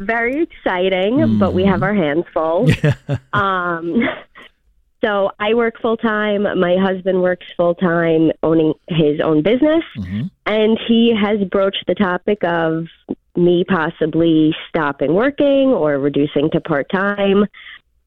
very 0.00 0.42
exciting, 0.42 1.38
but 1.38 1.54
we 1.54 1.64
have 1.64 1.84
our 1.84 1.94
hands 1.94 2.24
full. 2.34 2.68
um, 3.32 4.02
So 5.00 5.30
I 5.38 5.54
work 5.54 5.80
full 5.80 5.96
time. 5.96 6.42
My 6.58 6.76
husband 6.76 7.22
works 7.22 7.46
full 7.56 7.76
time, 7.76 8.32
owning 8.42 8.74
his 8.88 9.20
own 9.20 9.42
business, 9.44 9.84
and 10.46 10.76
he 10.88 11.14
has 11.14 11.38
broached 11.48 11.84
the 11.86 11.94
topic 11.94 12.42
of 12.42 12.86
me 13.36 13.64
possibly 13.68 14.54
stopping 14.68 15.14
working 15.14 15.68
or 15.68 15.98
reducing 15.98 16.50
to 16.50 16.60
part 16.60 16.90
time. 16.90 17.44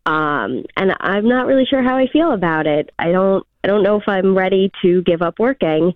Um, 0.06 0.66
and 0.76 0.96
I'm 1.00 1.28
not 1.28 1.46
really 1.46 1.66
sure 1.66 1.84
how 1.84 1.98
I 1.98 2.08
feel 2.08 2.32
about 2.32 2.68
it. 2.68 2.90
I 2.98 3.12
don't. 3.12 3.46
I 3.64 3.68
don't 3.68 3.84
know 3.84 3.98
if 4.00 4.08
I'm 4.08 4.36
ready 4.36 4.72
to 4.82 5.04
give 5.04 5.22
up 5.22 5.38
working. 5.38 5.94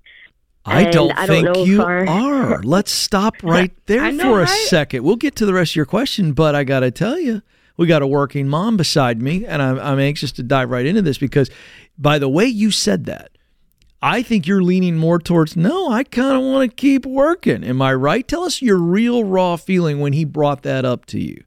I 0.66 0.86
don't 0.86 1.12
I 1.12 1.26
don't 1.26 1.36
think 1.36 1.46
know 1.46 1.62
if 1.64 1.68
you 1.68 1.82
our- 1.84 2.08
are. 2.08 2.62
Let's 2.64 2.92
stop 2.92 3.36
right 3.44 3.72
there 3.88 4.12
know, 4.12 4.24
for 4.24 4.40
a 4.42 4.46
right? 4.46 4.68
second. 4.68 5.04
We'll 5.04 5.16
get 5.16 5.36
to 5.38 5.46
the 5.46 5.54
rest 5.54 5.72
of 5.72 5.76
your 5.76 5.86
question, 5.86 6.34
but 6.34 6.56
I 6.56 6.64
got 6.64 6.80
to 6.82 6.92
tell 6.92 7.20
you, 7.20 7.42
we 7.78 7.88
got 7.88 8.02
a 8.02 8.08
working 8.08 8.48
mom 8.48 8.78
beside 8.78 9.22
me, 9.22 9.46
and 9.46 9.62
I'm, 9.62 9.80
I'm 9.80 10.00
anxious 10.00 10.32
to 10.34 10.44
dive 10.44 10.70
right 10.70 10.86
into 10.86 11.02
this 11.02 11.18
because, 11.18 11.50
by 11.98 12.20
the 12.20 12.30
way 12.30 12.46
you 12.46 12.72
said 12.72 13.06
that, 13.06 13.32
I 14.08 14.22
think 14.22 14.45
you're 14.45 14.62
leaning 14.62 14.97
more 14.97 15.18
towards 15.18 15.58
no. 15.58 15.89
I 15.89 16.03
kind 16.03 16.38
of 16.38 16.43
want 16.43 16.70
to 16.70 16.76
keep 16.76 17.08
working. 17.08 17.64
Am 17.64 17.82
I 17.82 17.91
right? 17.95 18.28
Tell 18.28 18.43
us 18.43 18.62
your 18.62 18.78
real 18.78 19.24
raw 19.24 19.56
feeling 19.56 19.99
when 19.99 20.14
he 20.14 20.26
brought 20.26 20.62
that 20.62 20.86
up 20.86 21.08
to 21.08 21.20
you. 21.20 21.43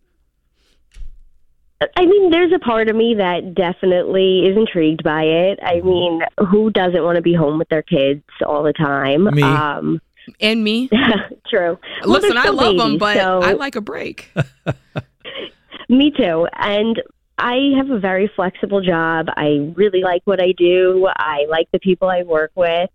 I 1.97 2.05
mean, 2.05 2.33
there's 2.33 2.53
a 2.53 2.59
part 2.59 2.89
of 2.89 2.97
me 2.97 3.15
that 3.19 3.55
definitely 3.55 4.41
is 4.41 4.57
intrigued 4.57 5.05
by 5.05 5.23
it. 5.23 5.61
I 5.63 5.81
mean, 5.83 6.23
who 6.51 6.71
doesn't 6.71 7.05
want 7.05 7.15
to 7.15 7.23
be 7.23 7.33
home 7.33 7.61
with 7.61 7.69
their 7.69 7.83
kids 7.83 8.25
all 8.45 8.65
the 8.65 8.73
time? 8.73 9.25
Me. 9.33 9.43
Um, 9.43 10.01
And 10.41 10.65
me. 10.65 10.91
true. 11.49 11.79
Listen, 12.03 12.31
they're 12.31 12.39
I 12.39 12.43
still 12.43 12.55
love 12.55 12.77
them, 12.77 12.99
but 12.99 13.17
so- 13.17 13.41
I 13.41 13.53
like 13.53 13.77
a 13.77 13.81
break. 13.81 14.33
Me 15.89 16.11
too. 16.11 16.49
And 16.55 17.01
I 17.39 17.73
have 17.77 17.91
a 17.91 17.99
very 18.01 18.31
flexible 18.35 18.81
job. 18.81 19.27
I 19.37 19.73
really 19.77 20.03
like 20.03 20.23
what 20.25 20.43
I 20.43 20.53
do. 20.53 21.09
I 21.17 21.47
like 21.49 21.69
the 21.73 21.79
people 21.79 22.09
I 22.09 22.23
work 22.25 22.51
with. 22.57 22.91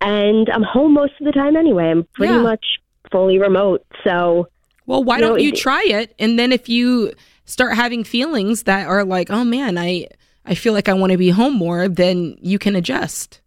And 0.00 0.48
I'm 0.50 0.62
home 0.62 0.92
most 0.94 1.12
of 1.20 1.26
the 1.26 1.32
time 1.32 1.56
anyway. 1.56 1.84
I'm 1.90 2.04
pretty 2.14 2.34
Yeah. 2.34 2.42
much 2.42 2.64
fully 3.12 3.38
remote. 3.38 3.84
So, 4.04 4.48
Well, 4.86 5.04
why 5.04 5.16
You 5.18 5.20
don't 5.20 5.40
you 5.40 5.48
it- 5.50 5.56
try 5.56 5.84
it? 5.84 6.14
And 6.18 6.36
then 6.38 6.50
if 6.52 6.68
you 6.68 7.12
start 7.44 7.74
having 7.76 8.02
feelings 8.02 8.64
that 8.64 8.86
are 8.88 9.04
like, 9.04 9.30
oh 9.30 9.44
man, 9.44 9.78
I 9.78 10.06
I 10.44 10.54
feel 10.54 10.72
like 10.72 10.88
I 10.88 10.94
want 10.94 11.12
to 11.12 11.18
be 11.18 11.30
home 11.30 11.54
more, 11.54 11.86
then 11.86 12.36
you 12.40 12.58
can 12.58 12.74
adjust. 12.74 13.40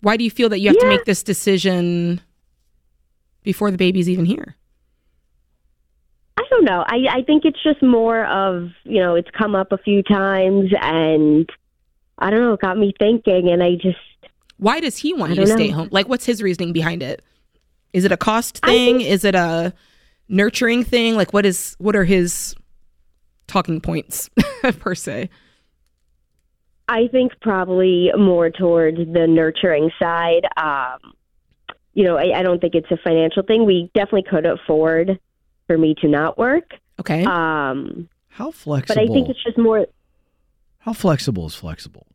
Why 0.00 0.16
do 0.16 0.24
you 0.24 0.30
feel 0.30 0.48
that 0.48 0.60
you 0.60 0.68
have 0.68 0.78
to 0.78 0.88
make 0.88 1.04
this 1.04 1.22
decision 1.22 2.20
before 3.42 3.70
the 3.70 3.76
baby's 3.76 4.08
even 4.08 4.24
here? 4.24 4.56
I 6.52 6.54
don't 6.56 6.64
know. 6.64 6.84
I, 6.86 7.18
I 7.18 7.22
think 7.22 7.44
it's 7.44 7.62
just 7.62 7.82
more 7.82 8.26
of, 8.26 8.68
you 8.84 9.00
know, 9.00 9.14
it's 9.14 9.30
come 9.30 9.54
up 9.54 9.72
a 9.72 9.78
few 9.78 10.02
times 10.02 10.70
and 10.80 11.48
I 12.18 12.30
don't 12.30 12.40
know, 12.40 12.52
it 12.52 12.60
got 12.60 12.76
me 12.76 12.92
thinking 12.98 13.48
and 13.50 13.62
I 13.62 13.76
just 13.76 13.98
Why 14.58 14.80
does 14.80 14.98
he 14.98 15.14
want 15.14 15.32
I 15.32 15.34
you 15.36 15.40
to 15.42 15.46
don't 15.46 15.56
stay 15.58 15.68
home? 15.68 15.88
Like, 15.90 16.08
what's 16.08 16.26
his 16.26 16.42
reasoning 16.42 16.72
behind 16.72 17.02
it? 17.02 17.22
Is 17.92 18.04
it 18.04 18.12
a 18.12 18.16
cost 18.16 18.58
thing? 18.64 18.98
think- 18.98 19.08
Is 19.08 19.24
it 19.24 19.34
a 19.34 19.72
nurturing 20.28 20.84
thing? 20.84 21.14
Like, 21.16 21.32
what 21.32 21.46
is 21.46 21.74
what 21.78 21.96
are 21.96 22.04
his 22.04 22.54
talking 23.46 23.80
points 23.80 24.28
per 24.78 24.94
se? 24.94 25.30
I 26.88 27.08
think 27.08 27.32
probably 27.40 28.10
more 28.18 28.50
towards 28.50 28.98
the 28.98 29.26
nurturing 29.26 29.90
side. 29.98 30.46
Um, 30.56 31.12
you 31.94 32.04
know, 32.04 32.16
I, 32.16 32.38
I 32.38 32.42
don't 32.42 32.60
think 32.60 32.74
it's 32.74 32.90
a 32.90 32.96
financial 33.02 33.42
thing. 33.42 33.64
We 33.64 33.90
definitely 33.94 34.24
could 34.28 34.46
afford 34.46 35.18
for 35.72 35.78
me 35.78 35.94
to 36.02 36.08
not 36.08 36.36
work. 36.38 36.74
Okay. 37.00 37.24
Um, 37.24 38.08
How 38.28 38.50
flexible? 38.50 39.02
but? 39.02 39.10
I 39.10 39.12
think 39.12 39.28
it's 39.28 39.42
just 39.42 39.56
more. 39.58 39.86
How 40.78 40.92
flexible 40.92 41.46
is 41.46 41.54
flexible? 41.54 42.06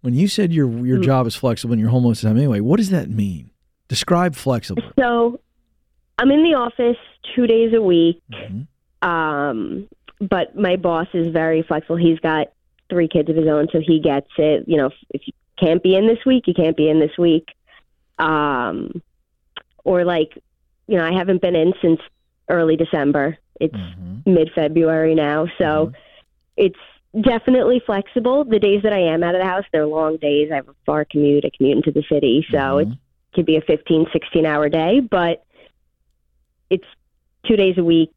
When 0.00 0.14
you 0.14 0.28
said 0.28 0.52
your 0.52 0.68
your 0.86 0.98
Mm. 0.98 1.04
job 1.04 1.26
is 1.26 1.34
flexible 1.36 1.72
and 1.74 1.80
you're 1.80 1.90
home 1.90 2.04
most 2.04 2.18
of 2.18 2.22
the 2.22 2.28
time 2.30 2.38
anyway, 2.38 2.60
what 2.60 2.78
does 2.78 2.90
that 2.90 3.10
mean? 3.10 3.50
Describe 3.88 4.34
flexible. 4.34 4.82
So 4.98 5.38
I'm 6.18 6.30
in 6.30 6.42
the 6.42 6.54
office 6.54 6.96
two 7.34 7.46
days 7.46 7.72
a 7.74 7.82
week. 7.82 8.20
Mhm. 8.32 8.66
Um, 9.06 9.88
but 10.20 10.56
my 10.56 10.76
boss 10.76 11.08
is 11.12 11.28
very 11.28 11.62
flexible. 11.62 11.96
He's 11.96 12.18
got 12.20 12.48
three 12.88 13.08
kids 13.08 13.28
of 13.28 13.36
his 13.36 13.46
own, 13.48 13.68
so 13.72 13.80
he 13.80 14.00
gets 14.00 14.30
it. 14.38 14.64
You 14.66 14.76
know, 14.78 14.86
if, 14.86 14.94
if 15.10 15.22
you 15.26 15.32
can't 15.58 15.82
be 15.82 15.94
in 15.94 16.06
this 16.06 16.24
week, 16.24 16.46
you 16.46 16.54
can't 16.54 16.76
be 16.76 16.88
in 16.88 17.00
this 17.00 17.16
week. 17.18 17.48
Um, 18.18 19.02
or 19.84 20.04
like, 20.04 20.38
you 20.86 20.96
know, 20.96 21.04
I 21.04 21.12
haven't 21.12 21.42
been 21.42 21.56
in 21.56 21.72
since 21.82 22.00
early 22.48 22.76
December. 22.76 23.38
It's 23.60 23.74
Mhm. 23.74 24.26
mid 24.26 24.50
February 24.54 25.14
now, 25.14 25.46
so 25.58 25.92
it's 26.56 26.78
definitely 27.20 27.80
flexible. 27.84 28.44
The 28.44 28.58
days 28.58 28.82
that 28.82 28.92
I 28.92 28.98
am 28.98 29.22
out 29.22 29.34
of 29.34 29.40
the 29.40 29.46
house, 29.46 29.64
they're 29.72 29.86
long 29.86 30.16
days. 30.16 30.50
I 30.50 30.56
have 30.56 30.68
a 30.68 30.74
far 30.86 31.04
commute. 31.04 31.44
I 31.44 31.50
commute 31.56 31.76
into 31.76 31.92
the 31.92 32.02
city, 32.08 32.46
so 32.50 32.56
Mhm. 32.58 32.92
it 32.92 32.98
could 33.34 33.46
be 33.46 33.56
a 33.56 33.60
15, 33.60 34.06
16 34.12 34.46
hour 34.46 34.68
day, 34.68 35.00
but 35.00 35.44
it's 36.70 36.86
two 37.46 37.56
days 37.56 37.76
a 37.78 37.84
week 37.84 38.12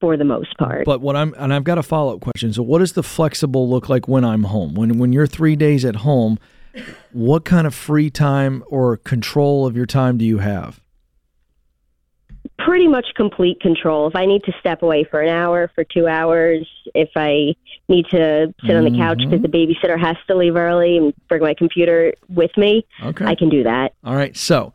for 0.00 0.16
the 0.16 0.24
most 0.24 0.56
part. 0.58 0.84
But 0.84 1.00
what 1.00 1.16
I'm 1.16 1.34
and 1.38 1.52
I've 1.54 1.64
got 1.64 1.78
a 1.78 1.82
follow 1.82 2.14
up 2.14 2.20
question. 2.20 2.52
So 2.52 2.62
what 2.62 2.80
does 2.80 2.92
the 2.92 3.02
flexible 3.02 3.68
look 3.68 3.88
like 3.88 4.06
when 4.08 4.24
I'm 4.24 4.44
home? 4.44 4.74
When 4.74 4.98
when 4.98 5.12
you're 5.12 5.26
three 5.26 5.56
days 5.56 5.84
at 5.84 5.96
home, 5.96 6.38
what 7.12 7.44
kind 7.44 7.66
of 7.66 7.74
free 7.74 8.10
time 8.10 8.62
or 8.68 8.96
control 8.98 9.66
of 9.66 9.76
your 9.76 9.86
time 9.86 10.18
do 10.18 10.24
you 10.24 10.38
have? 10.38 10.80
Pretty 12.58 12.86
much 12.86 13.06
complete 13.16 13.60
control. 13.60 14.06
If 14.06 14.14
I 14.14 14.26
need 14.26 14.44
to 14.44 14.52
step 14.60 14.82
away 14.82 15.04
for 15.04 15.20
an 15.20 15.28
hour, 15.28 15.70
for 15.74 15.82
two 15.84 16.06
hours, 16.06 16.66
if 16.94 17.10
I 17.16 17.54
need 17.88 18.06
to 18.10 18.54
sit 18.64 18.76
on 18.76 18.84
the 18.84 18.96
couch 18.96 19.18
because 19.18 19.42
the 19.42 19.48
babysitter 19.48 19.98
has 20.00 20.16
to 20.28 20.36
leave 20.36 20.54
early 20.56 20.96
and 20.96 21.12
bring 21.28 21.42
my 21.42 21.54
computer 21.54 22.14
with 22.28 22.56
me, 22.56 22.86
Okay. 23.02 23.24
I 23.24 23.34
can 23.34 23.48
do 23.48 23.64
that. 23.64 23.94
All 24.04 24.14
right. 24.14 24.36
So, 24.36 24.72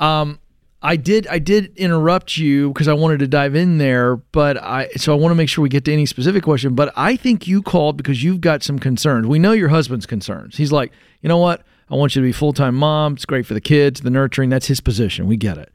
um, 0.00 0.38
I 0.82 0.96
did 0.96 1.26
I 1.28 1.38
did 1.38 1.74
interrupt 1.78 2.36
you 2.36 2.68
because 2.68 2.88
I 2.88 2.92
wanted 2.92 3.20
to 3.20 3.26
dive 3.26 3.54
in 3.54 3.78
there, 3.78 4.16
but 4.16 4.62
I 4.62 4.88
so 4.96 5.14
I 5.14 5.16
want 5.16 5.30
to 5.30 5.34
make 5.34 5.48
sure 5.48 5.62
we 5.62 5.70
get 5.70 5.86
to 5.86 5.92
any 5.94 6.04
specific 6.04 6.42
question. 6.42 6.74
But 6.74 6.92
I 6.94 7.16
think 7.16 7.46
you 7.46 7.62
called 7.62 7.96
because 7.96 8.22
you've 8.22 8.42
got 8.42 8.62
some 8.62 8.78
concerns. 8.78 9.26
We 9.26 9.38
know 9.38 9.52
your 9.52 9.70
husband's 9.70 10.04
concerns. 10.04 10.58
He's 10.58 10.72
like, 10.72 10.92
you 11.22 11.28
know 11.30 11.38
what? 11.38 11.62
I 11.88 11.94
want 11.94 12.14
you 12.14 12.20
to 12.20 12.26
be 12.28 12.32
full 12.32 12.52
time 12.52 12.74
mom. 12.74 13.14
It's 13.14 13.24
great 13.24 13.46
for 13.46 13.54
the 13.54 13.62
kids, 13.62 14.02
the 14.02 14.10
nurturing. 14.10 14.50
That's 14.50 14.66
his 14.66 14.82
position. 14.82 15.26
We 15.26 15.38
get 15.38 15.56
it. 15.56 15.72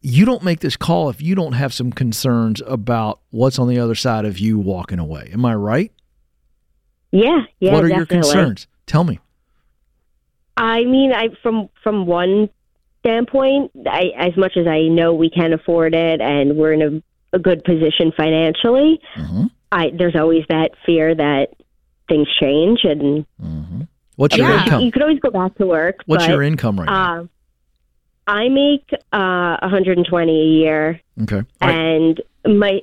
You 0.00 0.24
don't 0.24 0.42
make 0.42 0.60
this 0.60 0.76
call 0.76 1.08
if 1.08 1.20
you 1.20 1.34
don't 1.34 1.54
have 1.54 1.74
some 1.74 1.90
concerns 1.92 2.62
about 2.66 3.20
what's 3.30 3.58
on 3.58 3.68
the 3.68 3.78
other 3.78 3.94
side 3.94 4.24
of 4.24 4.38
you 4.38 4.58
walking 4.58 4.98
away. 4.98 5.30
Am 5.32 5.44
I 5.44 5.54
right? 5.54 5.92
Yeah, 7.12 7.42
yeah. 7.60 7.72
what 7.72 7.84
are 7.84 7.88
your 7.88 8.06
concerns? 8.06 8.66
Tell 8.86 9.04
me. 9.04 9.18
I 10.56 10.84
mean, 10.84 11.12
I 11.12 11.28
from 11.42 11.68
from 11.82 12.06
one 12.06 12.50
standpoint, 13.00 13.72
I, 13.86 14.10
as 14.16 14.36
much 14.36 14.56
as 14.56 14.66
I 14.66 14.82
know 14.88 15.14
we 15.14 15.30
can 15.30 15.52
afford 15.52 15.94
it 15.94 16.20
and 16.20 16.56
we're 16.56 16.72
in 16.72 16.82
a, 16.82 17.36
a 17.36 17.38
good 17.38 17.62
position 17.64 18.12
financially, 18.16 19.00
Mhm. 19.16 19.50
I 19.72 19.90
there's 19.96 20.16
always 20.16 20.44
that 20.48 20.72
fear 20.84 21.14
that 21.14 21.48
things 22.08 22.28
change 22.40 22.80
and 22.84 23.24
What's 24.16 24.34
your 24.36 24.48
Yeah. 24.48 24.64
income? 24.64 24.80
you 24.82 24.90
could 24.92 25.02
always 25.02 25.20
go 25.20 25.30
back 25.30 25.54
to 25.56 25.66
work. 25.66 25.96
What's 26.06 26.24
but, 26.24 26.30
your 26.32 26.42
income 26.42 26.78
right 26.80 26.86
now? 26.86 27.20
Um, 27.20 27.30
I 28.26 28.48
make 28.48 28.88
uh, 29.12 29.56
120 29.62 30.32
a 30.32 30.44
year, 30.44 31.00
Okay. 31.22 31.36
All 31.36 31.42
right. 31.68 31.70
and 31.74 32.20
my 32.58 32.80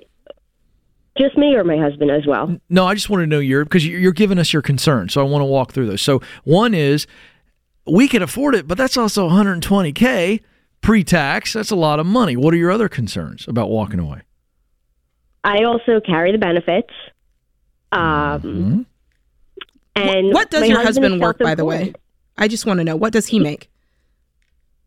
just 1.17 1.37
me 1.37 1.53
or 1.55 1.63
my 1.63 1.77
husband 1.77 2.09
as 2.09 2.25
well. 2.25 2.57
No, 2.69 2.85
I 2.87 2.95
just 2.95 3.09
want 3.09 3.21
to 3.21 3.27
know 3.27 3.39
your 3.39 3.63
because 3.65 3.85
you're 3.85 3.99
you're 3.99 4.11
giving 4.13 4.39
us 4.39 4.51
your 4.53 4.61
concerns, 4.61 5.13
so 5.13 5.21
I 5.21 5.23
want 5.25 5.41
to 5.41 5.45
walk 5.45 5.71
through 5.73 5.87
those. 5.87 6.01
So 6.01 6.21
one 6.43 6.73
is 6.73 7.05
we 7.85 8.07
can 8.07 8.21
afford 8.23 8.55
it, 8.55 8.67
but 8.67 8.77
that's 8.77 8.95
also 8.97 9.27
120k 9.29 10.39
pre-tax. 10.81 11.53
That's 11.53 11.71
a 11.71 11.75
lot 11.75 11.99
of 11.99 12.05
money. 12.05 12.35
What 12.37 12.53
are 12.53 12.57
your 12.57 12.71
other 12.71 12.87
concerns 12.89 13.45
about 13.47 13.69
walking 13.69 13.99
away? 13.99 14.21
I 15.43 15.63
also 15.65 15.99
carry 15.99 16.31
the 16.31 16.37
benefits. 16.37 16.93
Um, 17.91 18.41
Mhm. 18.41 18.85
and 19.95 20.33
what 20.33 20.49
does 20.49 20.67
your 20.67 20.77
husband 20.81 21.03
husband 21.05 21.21
work, 21.21 21.37
by 21.39 21.53
the 21.53 21.65
way? 21.65 21.93
I 22.37 22.47
just 22.47 22.65
want 22.65 22.79
to 22.79 22.83
know 22.83 22.95
what 22.95 23.13
does 23.13 23.27
he 23.27 23.39
make? 23.39 23.69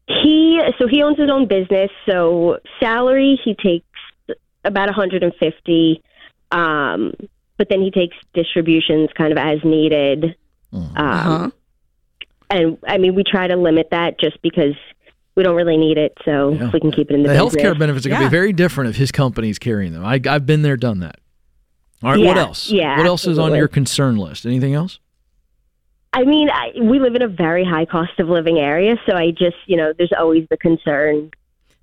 He 0.08 0.60
so 0.78 0.86
he 0.88 1.02
owns 1.02 1.18
his 1.18 1.30
own 1.30 1.46
business. 1.48 1.90
So 2.08 2.58
salary 2.80 3.38
he 3.44 3.54
takes 3.54 3.86
about 4.64 4.86
150, 4.88 6.02
um, 6.52 7.12
but 7.56 7.68
then 7.68 7.80
he 7.80 7.90
takes 7.90 8.16
distributions 8.34 9.10
kind 9.16 9.32
of 9.32 9.38
as 9.38 9.58
needed. 9.64 10.36
Um, 10.72 10.90
Uh-huh. 10.96 11.50
And 12.48 12.78
I 12.86 12.98
mean, 12.98 13.14
we 13.16 13.24
try 13.24 13.48
to 13.48 13.56
limit 13.56 13.88
that 13.90 14.20
just 14.20 14.40
because 14.42 14.74
we 15.34 15.42
don't 15.42 15.56
really 15.56 15.76
need 15.76 15.98
it. 15.98 16.12
So 16.24 16.52
Yeah. 16.52 16.70
we 16.72 16.78
can 16.80 16.92
keep 16.92 17.10
it 17.10 17.14
in 17.14 17.22
the, 17.24 17.28
The 17.30 17.34
health 17.34 17.50
business. 17.52 17.62
care 17.62 17.74
benefits 17.74 18.06
are 18.06 18.08
going 18.10 18.20
to 18.20 18.24
Yeah. 18.24 18.30
be 18.30 18.36
very 18.36 18.52
different 18.52 18.90
if 18.90 18.96
his 18.96 19.10
company's 19.10 19.58
carrying 19.58 19.92
them. 19.92 20.04
I, 20.04 20.20
I've 20.28 20.46
been 20.46 20.62
there, 20.62 20.76
done 20.76 21.00
that. 21.00 21.16
All 22.04 22.12
right. 22.12 22.20
what 22.24 22.38
else? 22.38 22.70
yeah, 22.70 22.96
What 22.98 23.06
else 23.06 23.26
is 23.26 23.38
on 23.38 23.54
your 23.54 23.66
concern 23.68 24.16
list? 24.16 24.46
Anything 24.46 24.74
else? 24.74 25.00
I 26.16 26.24
mean, 26.24 26.48
I, 26.48 26.72
we 26.80 26.98
live 26.98 27.14
in 27.14 27.20
a 27.20 27.28
very 27.28 27.62
high 27.62 27.84
cost 27.84 28.18
of 28.18 28.30
living 28.30 28.58
area, 28.58 28.96
so 29.06 29.14
I 29.14 29.32
just, 29.32 29.56
you 29.66 29.76
know, 29.76 29.92
there's 29.98 30.14
always 30.18 30.46
the 30.48 30.56
concern. 30.56 31.30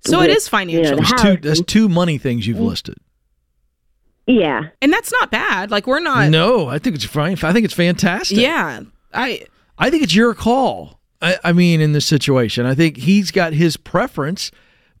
So 0.04 0.20
it 0.22 0.26
with, 0.26 0.38
is 0.38 0.48
financial. 0.48 0.82
You 0.82 0.90
know, 0.90 0.96
the 0.96 1.02
There's 1.02 1.12
house 1.12 1.22
two. 1.22 1.36
That's 1.36 1.62
two 1.62 1.88
money 1.88 2.18
things 2.18 2.44
you've 2.44 2.58
mm. 2.58 2.66
listed. 2.66 2.96
Yeah. 4.26 4.70
And 4.82 4.92
that's 4.92 5.12
not 5.12 5.30
bad. 5.30 5.70
Like 5.70 5.86
we're 5.86 6.00
not 6.00 6.30
no, 6.30 6.66
I 6.66 6.80
think 6.80 6.96
it's 6.96 7.04
fine. 7.04 7.32
I 7.42 7.52
think 7.52 7.64
it's 7.64 7.74
fantastic. 7.74 8.38
Yeah. 8.38 8.82
I 9.12 9.46
I 9.78 9.88
think 9.88 10.02
it's 10.02 10.14
your 10.14 10.34
call. 10.34 11.00
I, 11.22 11.38
I 11.44 11.52
mean, 11.52 11.80
in 11.80 11.92
this 11.92 12.06
situation, 12.06 12.66
I 12.66 12.74
think 12.74 12.96
he's 12.96 13.30
got 13.30 13.52
his 13.52 13.76
preference, 13.76 14.50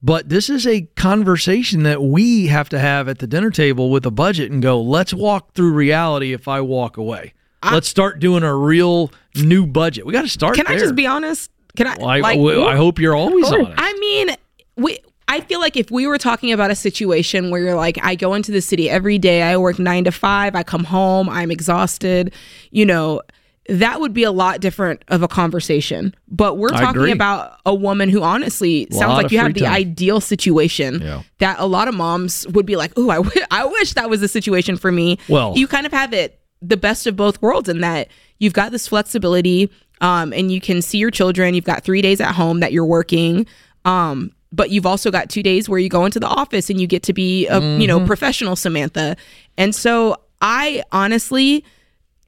but 0.00 0.28
this 0.28 0.48
is 0.48 0.64
a 0.64 0.82
conversation 0.94 1.82
that 1.82 2.02
we 2.02 2.46
have 2.46 2.68
to 2.68 2.78
have 2.78 3.08
at 3.08 3.18
the 3.18 3.26
dinner 3.26 3.50
table 3.50 3.90
with 3.90 4.06
a 4.06 4.10
budget 4.12 4.52
and 4.52 4.62
go, 4.62 4.80
let's 4.80 5.12
walk 5.12 5.54
through 5.54 5.72
reality 5.72 6.32
if 6.32 6.46
I 6.46 6.60
walk 6.60 6.96
away. 6.96 7.34
Let's 7.72 7.88
start 7.88 8.20
doing 8.20 8.42
a 8.42 8.54
real 8.54 9.10
new 9.36 9.66
budget. 9.66 10.06
We 10.06 10.12
got 10.12 10.22
to 10.22 10.28
start 10.28 10.56
Can 10.56 10.66
I 10.66 10.76
just 10.76 10.94
be 10.94 11.06
honest? 11.06 11.50
Can 11.76 11.86
I 11.86 11.96
Well, 11.98 12.08
I, 12.08 12.20
like 12.20 12.36
w- 12.36 12.64
I 12.64 12.76
hope 12.76 12.98
you're 12.98 13.14
always 13.16 13.46
course. 13.48 13.66
honest. 13.66 13.74
I 13.78 13.92
mean, 13.94 14.30
we. 14.76 14.98
I 15.26 15.40
feel 15.40 15.58
like 15.58 15.76
if 15.76 15.90
we 15.90 16.06
were 16.06 16.18
talking 16.18 16.52
about 16.52 16.70
a 16.70 16.74
situation 16.74 17.50
where 17.50 17.60
you're 17.60 17.74
like, 17.74 17.98
I 18.04 18.14
go 18.14 18.34
into 18.34 18.52
the 18.52 18.60
city 18.60 18.90
every 18.90 19.18
day, 19.18 19.42
I 19.42 19.56
work 19.56 19.78
nine 19.78 20.04
to 20.04 20.12
five, 20.12 20.54
I 20.54 20.62
come 20.62 20.84
home, 20.84 21.30
I'm 21.30 21.50
exhausted, 21.50 22.34
you 22.70 22.84
know, 22.84 23.22
that 23.70 24.00
would 24.02 24.12
be 24.12 24.22
a 24.24 24.30
lot 24.30 24.60
different 24.60 25.02
of 25.08 25.22
a 25.22 25.28
conversation. 25.28 26.14
But 26.28 26.58
we're 26.58 26.68
talking 26.68 27.10
about 27.10 27.58
a 27.64 27.74
woman 27.74 28.10
who 28.10 28.22
honestly 28.22 28.86
sounds 28.90 29.22
like 29.22 29.32
you 29.32 29.38
have 29.38 29.46
free 29.46 29.52
the 29.54 29.60
time. 29.60 29.72
ideal 29.72 30.20
situation 30.20 31.00
Yeah. 31.00 31.22
that 31.38 31.58
a 31.58 31.64
lot 31.64 31.88
of 31.88 31.94
moms 31.94 32.46
would 32.48 32.66
be 32.66 32.76
like, 32.76 32.92
oh, 32.98 33.08
I, 33.08 33.16
w- 33.16 33.46
I 33.50 33.64
wish 33.64 33.94
that 33.94 34.10
was 34.10 34.20
the 34.20 34.28
situation 34.28 34.76
for 34.76 34.92
me. 34.92 35.18
Well- 35.30 35.54
you 35.56 35.66
kind 35.66 35.86
of 35.86 35.92
have 35.92 36.12
it 36.12 36.38
the 36.66 36.76
best 36.76 37.06
of 37.06 37.16
both 37.16 37.40
worlds 37.42 37.68
in 37.68 37.80
that 37.80 38.08
you've 38.38 38.52
got 38.54 38.72
this 38.72 38.88
flexibility 38.88 39.70
um, 40.00 40.32
and 40.32 40.50
you 40.50 40.60
can 40.60 40.82
see 40.82 40.98
your 40.98 41.10
children. 41.10 41.54
You've 41.54 41.64
got 41.64 41.84
three 41.84 42.02
days 42.02 42.20
at 42.20 42.34
home 42.34 42.60
that 42.60 42.72
you're 42.72 42.84
working. 42.84 43.46
Um, 43.84 44.32
but 44.52 44.70
you've 44.70 44.86
also 44.86 45.10
got 45.10 45.30
two 45.30 45.42
days 45.42 45.68
where 45.68 45.78
you 45.78 45.88
go 45.88 46.04
into 46.04 46.20
the 46.20 46.26
office 46.28 46.70
and 46.70 46.80
you 46.80 46.86
get 46.86 47.02
to 47.04 47.12
be 47.12 47.46
a 47.48 47.60
you 47.78 47.86
know 47.86 48.04
professional 48.06 48.54
Samantha. 48.56 49.16
And 49.58 49.74
so 49.74 50.16
I 50.40 50.82
honestly, 50.92 51.64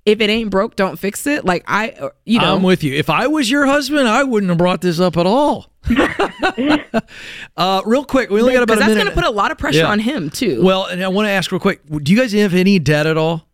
if 0.04 0.20
it 0.20 0.28
ain't 0.28 0.50
broke, 0.50 0.74
don't 0.76 0.98
fix 0.98 1.26
it. 1.26 1.44
Like 1.44 1.64
I, 1.68 1.90
uh, 1.90 2.10
you 2.24 2.40
know, 2.40 2.56
I'm 2.56 2.62
with 2.62 2.82
you. 2.82 2.94
If 2.94 3.10
I 3.10 3.26
was 3.28 3.50
your 3.50 3.66
husband, 3.66 4.08
I 4.08 4.24
wouldn't 4.24 4.50
have 4.50 4.58
brought 4.58 4.80
this 4.80 4.98
up 4.98 5.16
at 5.16 5.26
all. 5.26 5.70
uh, 7.56 7.82
real 7.84 8.04
quick, 8.04 8.30
we 8.30 8.40
only 8.40 8.54
got 8.54 8.64
about 8.64 8.74
because 8.78 8.86
that's 8.86 8.94
going 8.94 9.06
to 9.06 9.14
put 9.14 9.24
a 9.24 9.30
lot 9.30 9.50
of 9.50 9.58
pressure 9.58 9.78
Yeah. 9.78 9.90
on 9.90 9.98
him 10.00 10.30
too. 10.30 10.64
well, 10.64 10.86
and 10.86 11.02
I 11.02 11.08
want 11.08 11.26
to 11.26 11.30
ask 11.30 11.52
real 11.52 11.60
quick: 11.60 11.80
Do 11.88 12.12
you 12.12 12.18
guys 12.18 12.32
have 12.32 12.54
any 12.54 12.78
debt 12.78 13.06
at 13.06 13.16
all? 13.16 13.45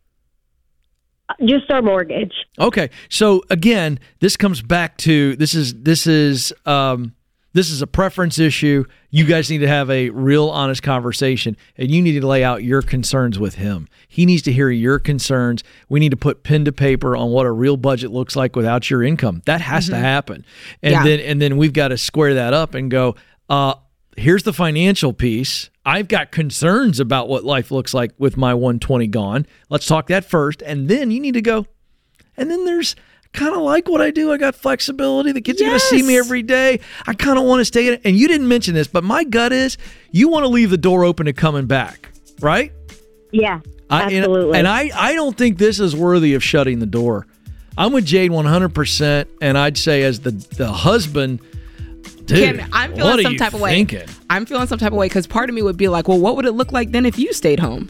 Just 1.41 1.71
our 1.71 1.83
mortgage. 1.83 2.33
Okay, 2.59 2.91
so 3.09 3.43
again, 3.51 3.99
this 4.21 4.37
comes 4.37 4.63
back 4.63 4.97
to 4.99 5.37
this 5.37 5.55
is 5.55 5.75
this 5.83 6.07
is 6.07 6.53
um, 6.67 7.15
this 7.55 7.71
is 7.71 7.83
a 7.83 7.87
preference 7.87 8.39
issue. 8.39 8.85
You 9.11 9.27
guys 9.27 9.51
need 9.51 9.59
to 9.59 9.69
have 9.69 9.91
a 9.91 10.09
real 10.11 10.49
honest 10.49 10.83
conversation, 10.83 11.57
and 11.77 11.91
you 11.91 12.01
need 12.01 12.19
to 12.21 12.27
lay 12.27 12.43
out 12.43 12.65
your 12.65 12.81
concerns 12.81 13.39
with 13.39 13.57
him. 13.57 13.89
He 14.09 14.25
needs 14.25 14.43
to 14.43 14.53
hear 14.53 14.71
your 14.71 14.99
concerns. 14.99 15.63
We 15.89 16.01
need 16.01 16.11
to 16.13 16.17
put 16.17 16.43
pen 16.45 16.65
to 16.65 16.73
paper 16.73 17.15
on 17.17 17.31
what 17.31 17.45
a 17.45 17.51
real 17.53 17.77
budget 17.77 18.11
looks 18.11 18.37
like 18.37 18.57
without 18.57 18.89
your 18.89 19.03
income. 19.03 19.43
That 19.45 19.61
has 19.61 19.89
to 19.89 19.97
happen, 19.97 20.45
and 20.83 20.93
Yeah. 20.93 21.05
then 21.05 21.21
and 21.21 21.43
then 21.43 21.57
we've 21.59 21.75
got 21.75 21.89
to 21.89 21.99
square 21.99 22.35
that 22.35 22.55
up 22.55 22.75
and 22.75 22.91
go. 22.91 23.17
Uh, 23.51 23.75
here's 24.17 24.43
the 24.43 24.53
financial 24.53 25.13
piece. 25.13 25.71
I've 25.85 26.09
got 26.09 26.31
concerns 26.31 27.01
about 27.01 27.29
what 27.29 27.45
life 27.45 27.71
looks 27.71 27.93
like 27.93 28.13
with 28.19 28.37
my 28.37 28.55
120 28.55 29.07
gone. 29.09 29.47
Let's 29.69 29.87
talk 29.87 30.07
that 30.09 30.25
first, 30.25 30.63
and 30.63 30.89
then 30.89 31.11
you 31.11 31.21
need 31.21 31.35
to 31.35 31.43
go. 31.43 31.67
And 32.37 32.51
then 32.51 32.65
there's 32.65 32.95
kind 33.33 33.55
of 33.55 33.63
like 33.63 33.89
what 33.89 34.01
I 34.01 34.11
do. 34.11 34.31
I 34.33 34.37
got 34.37 34.55
flexibility. 34.55 35.33
The 35.33 35.41
kids 35.41 35.61
are 35.61 35.65
going 35.65 35.79
to 35.79 35.85
see 35.85 36.03
me 36.03 36.17
every 36.19 36.43
day. 36.43 36.81
I 37.07 37.15
kind 37.15 37.39
of 37.39 37.45
want 37.45 37.61
to 37.61 37.65
stay 37.65 37.89
in 37.89 37.95
it. 37.95 38.03
And 38.05 38.17
you 38.17 38.29
didn't 38.29 38.49
mention 38.49 38.75
this, 38.75 38.87
but 38.87 39.05
my 39.05 39.25
gut 39.25 39.53
is 39.53 39.79
you 40.11 40.29
want 40.29 40.45
to 40.45 40.49
leave 40.49 40.71
the 40.71 40.79
door 40.79 41.05
open 41.05 41.27
to 41.27 41.33
coming 41.33 41.67
back, 41.67 42.11
right? 42.41 42.73
Yeah. 43.31 43.61
I, 43.91 44.05
and- 44.05 44.17
Absolutely. 44.17 44.59
And, 44.59 44.69
I, 44.69 44.91
I 44.95 45.15
don't 45.15 45.37
think 45.37 45.59
this 45.59 45.81
is 45.81 45.97
worthy 45.97 46.35
of 46.35 46.43
shutting 46.45 46.79
the 46.79 46.87
door. 46.87 47.27
I'm 47.77 47.93
with 47.93 48.05
Jade 48.05 48.31
100%. 48.31 49.27
And 49.41 49.59
I'd 49.59 49.79
say, 49.79 50.03
as 50.03 50.21
the, 50.21 50.31
the 50.31 50.71
husband, 50.71 51.41
dude, 52.27 52.59
Kim, 52.59 52.69
I'm 52.73 52.95
feeling 52.95 53.23
some 53.23 53.37
type 53.37 53.55
of 53.55 53.61
way. 53.61 53.71
thinking? 53.73 54.03
I'm 54.31 54.47
feeling 54.47 54.67
some 54.67 54.79
type 54.79 54.93
of 54.93 54.99
way 54.99 55.07
because 55.07 55.27
part 55.27 55.49
of 55.49 55.55
me 55.55 55.63
would 55.63 55.77
be 55.77 55.89
like, 55.89 56.09
well, 56.09 56.19
what 56.19 56.37
would 56.37 56.45
it 56.47 56.53
look 56.53 56.73
like 56.73 56.93
then 56.93 57.07
if 57.07 57.19
you 57.19 57.33
stayed 57.33 57.61
home? 57.61 57.89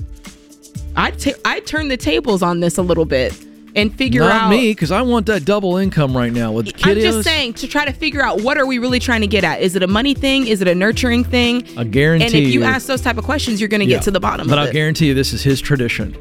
I'd 0.96 1.18
ta- 1.18 1.38
I'd 1.44 1.66
turn 1.66 1.88
the 1.88 1.96
tables 1.96 2.42
on 2.42 2.60
this 2.60 2.76
a 2.78 2.82
little 2.82 3.04
bit 3.06 3.34
and 3.74 3.94
figure 3.94 4.20
Not 4.20 4.32
out. 4.32 4.50
me, 4.50 4.72
because 4.72 4.90
I 4.90 5.00
want 5.00 5.24
that 5.26 5.46
double 5.46 5.78
income 5.78 6.14
right 6.14 6.30
now 6.32 6.52
with 6.52 6.66
kiddos. 6.66 6.90
I'm 6.96 7.00
just 7.00 7.22
saying 7.24 7.54
to 7.54 7.66
try 7.66 7.86
to 7.86 7.92
figure 7.92 8.22
out 8.22 8.42
what 8.42 8.58
are 8.58 8.66
we 8.66 8.78
really 8.78 8.98
trying 8.98 9.22
to 9.22 9.26
get 9.26 9.44
at? 9.44 9.62
Is 9.62 9.74
it 9.76 9.82
a 9.82 9.86
money 9.86 10.12
thing? 10.12 10.46
Is 10.46 10.60
it 10.60 10.68
a 10.68 10.74
nurturing 10.74 11.24
thing? 11.24 11.66
I 11.78 11.84
guarantee 11.84 12.24
And 12.26 12.34
if 12.34 12.52
you 12.52 12.64
ask 12.64 12.86
those 12.86 13.00
type 13.00 13.16
of 13.16 13.24
questions, 13.24 13.60
you're 13.60 13.68
going 13.70 13.80
to 13.80 13.86
Yeah. 13.86 13.96
get 13.96 14.02
to 14.04 14.10
the 14.10 14.20
bottom 14.20 14.46
But 14.46 14.68
it. 14.68 14.72
guarantee 14.74 15.06
you, 15.06 15.14
this 15.14 15.32
is 15.32 15.42
his 15.42 15.58
tradition. 15.62 16.14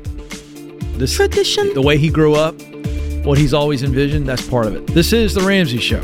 This 0.98 1.14
Tradition? 1.16 1.74
the 1.74 1.82
way 1.82 1.98
he 1.98 2.10
grew 2.10 2.36
up, 2.36 2.56
what 3.26 3.38
he's 3.38 3.54
always 3.54 3.84
envisioned. 3.84 4.30
That's 4.30 4.48
part 4.48 4.68
of 4.68 4.76
it. 4.76 4.88
This 4.88 5.12
is 5.12 5.34
the 5.34 5.42
Ramsey 5.42 5.80
Show. 5.80 6.00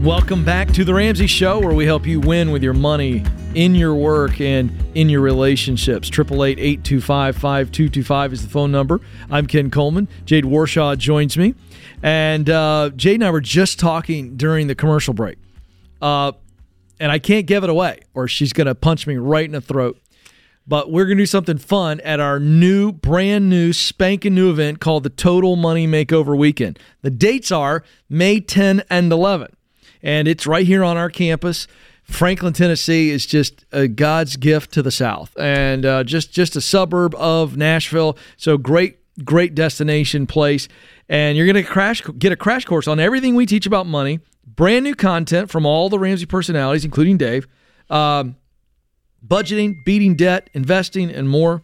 Welcome 0.00 0.44
back 0.46 0.72
to 0.72 0.82
the 0.82 0.94
Ramsey 0.94 1.26
Show, 1.26 1.58
where 1.58 1.74
we 1.74 1.84
help 1.84 2.06
you 2.06 2.20
win 2.20 2.52
with 2.52 2.62
your 2.62 2.72
money 2.72 3.22
in 3.54 3.74
your 3.74 3.94
work 3.94 4.40
and 4.40 4.72
in 4.94 5.10
your 5.10 5.20
relationships. 5.20 6.08
888-825-5225 6.08 8.32
is 8.32 8.42
the 8.42 8.48
phone 8.48 8.72
number. 8.72 9.02
I'm 9.30 9.46
Ken 9.46 9.70
Coleman. 9.70 10.08
Jade 10.24 10.44
Warshaw 10.44 10.96
joins 10.96 11.36
me. 11.36 11.54
And 12.02 12.48
uh, 12.48 12.92
Jade 12.96 13.16
and 13.16 13.24
I 13.24 13.30
were 13.30 13.42
just 13.42 13.78
talking 13.78 14.38
during 14.38 14.68
the 14.68 14.74
commercial 14.74 15.12
break. 15.12 15.36
Uh, 16.00 16.32
and 16.98 17.12
I 17.12 17.18
can't 17.18 17.44
give 17.44 17.62
it 17.62 17.68
away, 17.68 17.98
or 18.14 18.26
she's 18.26 18.54
going 18.54 18.68
to 18.68 18.74
punch 18.74 19.06
me 19.06 19.18
right 19.18 19.44
in 19.44 19.52
the 19.52 19.60
throat. 19.60 20.00
But 20.66 20.90
we're 20.90 21.04
going 21.04 21.18
to 21.18 21.24
do 21.24 21.26
something 21.26 21.58
fun 21.58 22.00
at 22.00 22.20
our 22.20 22.40
new, 22.40 22.90
brand 22.90 23.50
new, 23.50 23.74
spanking 23.74 24.34
new 24.34 24.48
event 24.48 24.80
called 24.80 25.02
the 25.02 25.10
Total 25.10 25.56
Money 25.56 25.86
Makeover 25.86 26.38
Weekend. 26.38 26.78
The 27.02 27.10
dates 27.10 27.52
are 27.52 27.84
May 28.08 28.40
10 28.40 28.84
and 28.88 29.12
11, 29.12 29.56
and 30.02 30.28
it's 30.28 30.46
right 30.46 30.66
here 30.66 30.84
on 30.84 30.96
our 30.96 31.10
campus. 31.10 31.66
Franklin, 32.04 32.52
Tennessee 32.52 33.10
is 33.10 33.24
just 33.24 33.64
a 33.72 33.86
God's 33.86 34.36
gift 34.36 34.72
to 34.72 34.82
the 34.82 34.90
South, 34.90 35.36
and 35.38 35.86
uh, 35.86 36.04
just 36.04 36.32
just 36.32 36.56
a 36.56 36.60
suburb 36.60 37.14
of 37.14 37.56
Nashville. 37.56 38.16
So 38.36 38.58
great, 38.58 38.98
great 39.24 39.54
destination 39.54 40.26
place, 40.26 40.68
and 41.08 41.36
you're 41.36 41.46
going 41.46 41.62
to 41.62 41.70
crash 41.70 42.02
get 42.18 42.32
a 42.32 42.36
crash 42.36 42.64
course 42.64 42.88
on 42.88 42.98
everything 42.98 43.34
we 43.34 43.46
teach 43.46 43.66
about 43.66 43.86
money. 43.86 44.20
Brand 44.44 44.84
new 44.84 44.94
content 44.94 45.50
from 45.50 45.64
all 45.64 45.88
the 45.88 45.98
Ramsey 45.98 46.26
personalities, 46.26 46.84
including 46.84 47.16
Dave. 47.16 47.46
Um, 47.88 48.36
budgeting, 49.26 49.84
beating 49.84 50.16
debt, 50.16 50.50
investing, 50.54 51.10
and 51.10 51.28
more. 51.28 51.62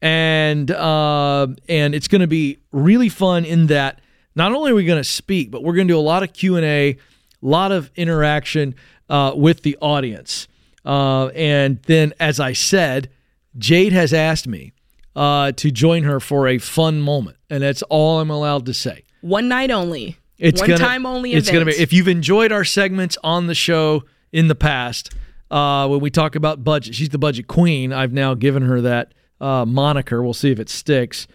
And 0.00 0.70
uh, 0.70 1.48
and 1.68 1.94
it's 1.94 2.08
going 2.08 2.22
to 2.22 2.26
be 2.26 2.58
really 2.72 3.08
fun 3.08 3.44
in 3.44 3.68
that 3.68 4.00
not 4.34 4.52
only 4.52 4.72
are 4.72 4.74
we 4.74 4.84
going 4.84 5.00
to 5.00 5.08
speak, 5.08 5.50
but 5.50 5.62
we're 5.62 5.74
going 5.74 5.86
to 5.86 5.94
do 5.94 5.98
a 5.98 6.00
lot 6.00 6.22
of 6.22 6.32
Q 6.32 6.56
and 6.56 6.64
a 6.64 6.96
lot 7.42 7.72
of 7.72 7.90
interaction 7.96 8.74
uh, 9.08 9.32
with 9.34 9.62
the 9.62 9.76
audience. 9.80 10.48
Uh, 10.84 11.26
and 11.28 11.80
then, 11.82 12.12
as 12.18 12.40
I 12.40 12.52
said, 12.54 13.10
Jade 13.58 13.92
has 13.92 14.12
asked 14.12 14.46
me 14.48 14.72
uh, 15.14 15.52
to 15.52 15.70
join 15.70 16.04
her 16.04 16.18
for 16.20 16.48
a 16.48 16.58
fun 16.58 17.00
moment, 17.00 17.36
and 17.50 17.62
that's 17.62 17.82
all 17.82 18.20
I'm 18.20 18.30
allowed 18.30 18.66
to 18.66 18.74
say. 18.74 19.04
One 19.20 19.48
night 19.48 19.70
only. 19.70 20.16
It's 20.38 20.60
One 20.60 20.70
gonna, 20.70 20.80
time 20.80 21.06
only 21.06 21.34
It's 21.34 21.48
event. 21.48 21.66
gonna 21.66 21.76
be. 21.76 21.80
If 21.82 21.92
you've 21.92 22.08
enjoyed 22.08 22.50
our 22.50 22.64
segments 22.64 23.16
on 23.22 23.46
the 23.46 23.54
show 23.54 24.02
in 24.32 24.48
the 24.48 24.56
past, 24.56 25.14
uh, 25.52 25.86
when 25.86 26.00
we 26.00 26.10
talk 26.10 26.34
about 26.34 26.64
budget, 26.64 26.94
she's 26.96 27.10
the 27.10 27.18
budget 27.18 27.46
queen. 27.46 27.92
I've 27.92 28.12
now 28.12 28.34
given 28.34 28.62
her 28.64 28.80
that 28.80 29.14
uh, 29.40 29.64
moniker. 29.64 30.20
We'll 30.22 30.34
see 30.34 30.50
if 30.50 30.58
it 30.58 30.68
sticks. 30.68 31.28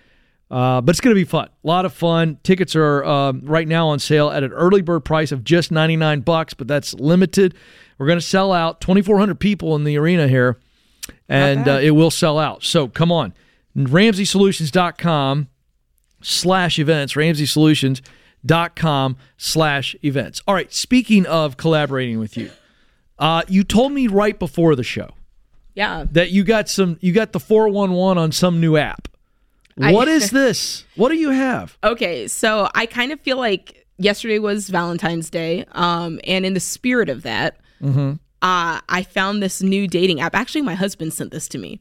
Uh, 0.50 0.80
but 0.80 0.92
it's 0.92 1.02
going 1.02 1.14
to 1.14 1.20
be 1.20 1.26
fun. 1.26 1.50
A 1.64 1.68
lot 1.68 1.86
of 1.86 1.94
fun. 1.94 2.40
Tickets 2.44 2.76
are 2.76 3.04
um, 3.04 3.42
right 3.44 3.68
now 3.68 3.90
on 3.90 4.00
sale 4.00 4.30
at 4.30 4.44
an 4.44 4.54
early 4.54 4.82
bird 4.82 5.02
price 5.02 5.32
of 5.32 5.44
just 5.44 5.72
99 5.72 6.22
bucks, 6.22 6.54
but 6.54 6.68
that's 6.68 6.94
limited. 6.94 7.54
We're 7.98 8.08
going 8.08 8.20
to 8.20 8.26
sell 8.26 8.54
out 8.54 8.80
2,400 8.80 9.40
people 9.40 9.76
in 9.76 9.84
the 9.84 9.98
arena 9.98 10.28
here, 10.28 10.58
and 11.28 11.68
uh, 11.68 11.80
it 11.82 11.92
will 11.92 12.12
sell 12.12 12.40
out. 12.40 12.64
So 12.64 12.88
come 12.88 13.12
on. 13.12 13.34
RamseySolutions.com 13.76 15.50
slash 16.22 16.80
events. 16.80 17.14
RamseySolutions.com 17.14 19.18
slash 19.38 19.96
events. 20.04 20.42
All 20.48 20.56
right. 20.56 20.74
Speaking 20.74 21.26
of 21.26 21.58
collaborating 21.58 22.20
with 22.20 22.38
you, 22.38 22.52
uh, 23.20 23.44
you 23.48 23.64
told 23.64 23.92
me 23.92 24.08
right 24.08 24.40
before 24.40 24.76
the 24.76 24.84
show 24.84 25.10
yeah. 25.74 26.06
that 26.12 26.32
you 26.32 26.44
got 26.44 26.70
some 26.70 26.98
you 27.02 27.14
got 27.14 27.34
the 27.34 27.40
411 27.40 28.22
on 28.22 28.32
some 28.32 28.62
new 28.62 28.78
app. 28.78 29.08
I- 29.82 29.92
What 29.94 30.08
is 30.08 30.32
this? 30.32 30.84
What 30.96 31.10
do 31.10 31.16
you 31.16 31.30
have? 31.30 31.78
Okay, 31.84 32.28
so 32.28 32.70
I 32.76 32.86
kind 32.86 33.12
of 33.12 33.20
feel 33.22 33.38
like 33.38 33.86
yesterday 33.98 34.40
was 34.40 34.70
Valentine's 34.70 35.30
Day, 35.30 35.66
um, 35.74 36.20
and 36.26 36.46
in 36.46 36.54
the 36.54 36.60
spirit 36.60 37.10
of 37.10 37.24
that, 37.24 37.58
Mm-hmm. 37.82 38.14
uh, 38.42 38.82
I 38.90 39.04
found 39.08 39.44
this 39.44 39.62
new 39.62 39.88
dating 39.88 40.20
app. 40.20 40.34
Actually, 40.36 40.62
my 40.64 40.74
husband 40.74 41.14
sent 41.14 41.30
this 41.32 41.48
to 41.50 41.60
me, 41.60 41.80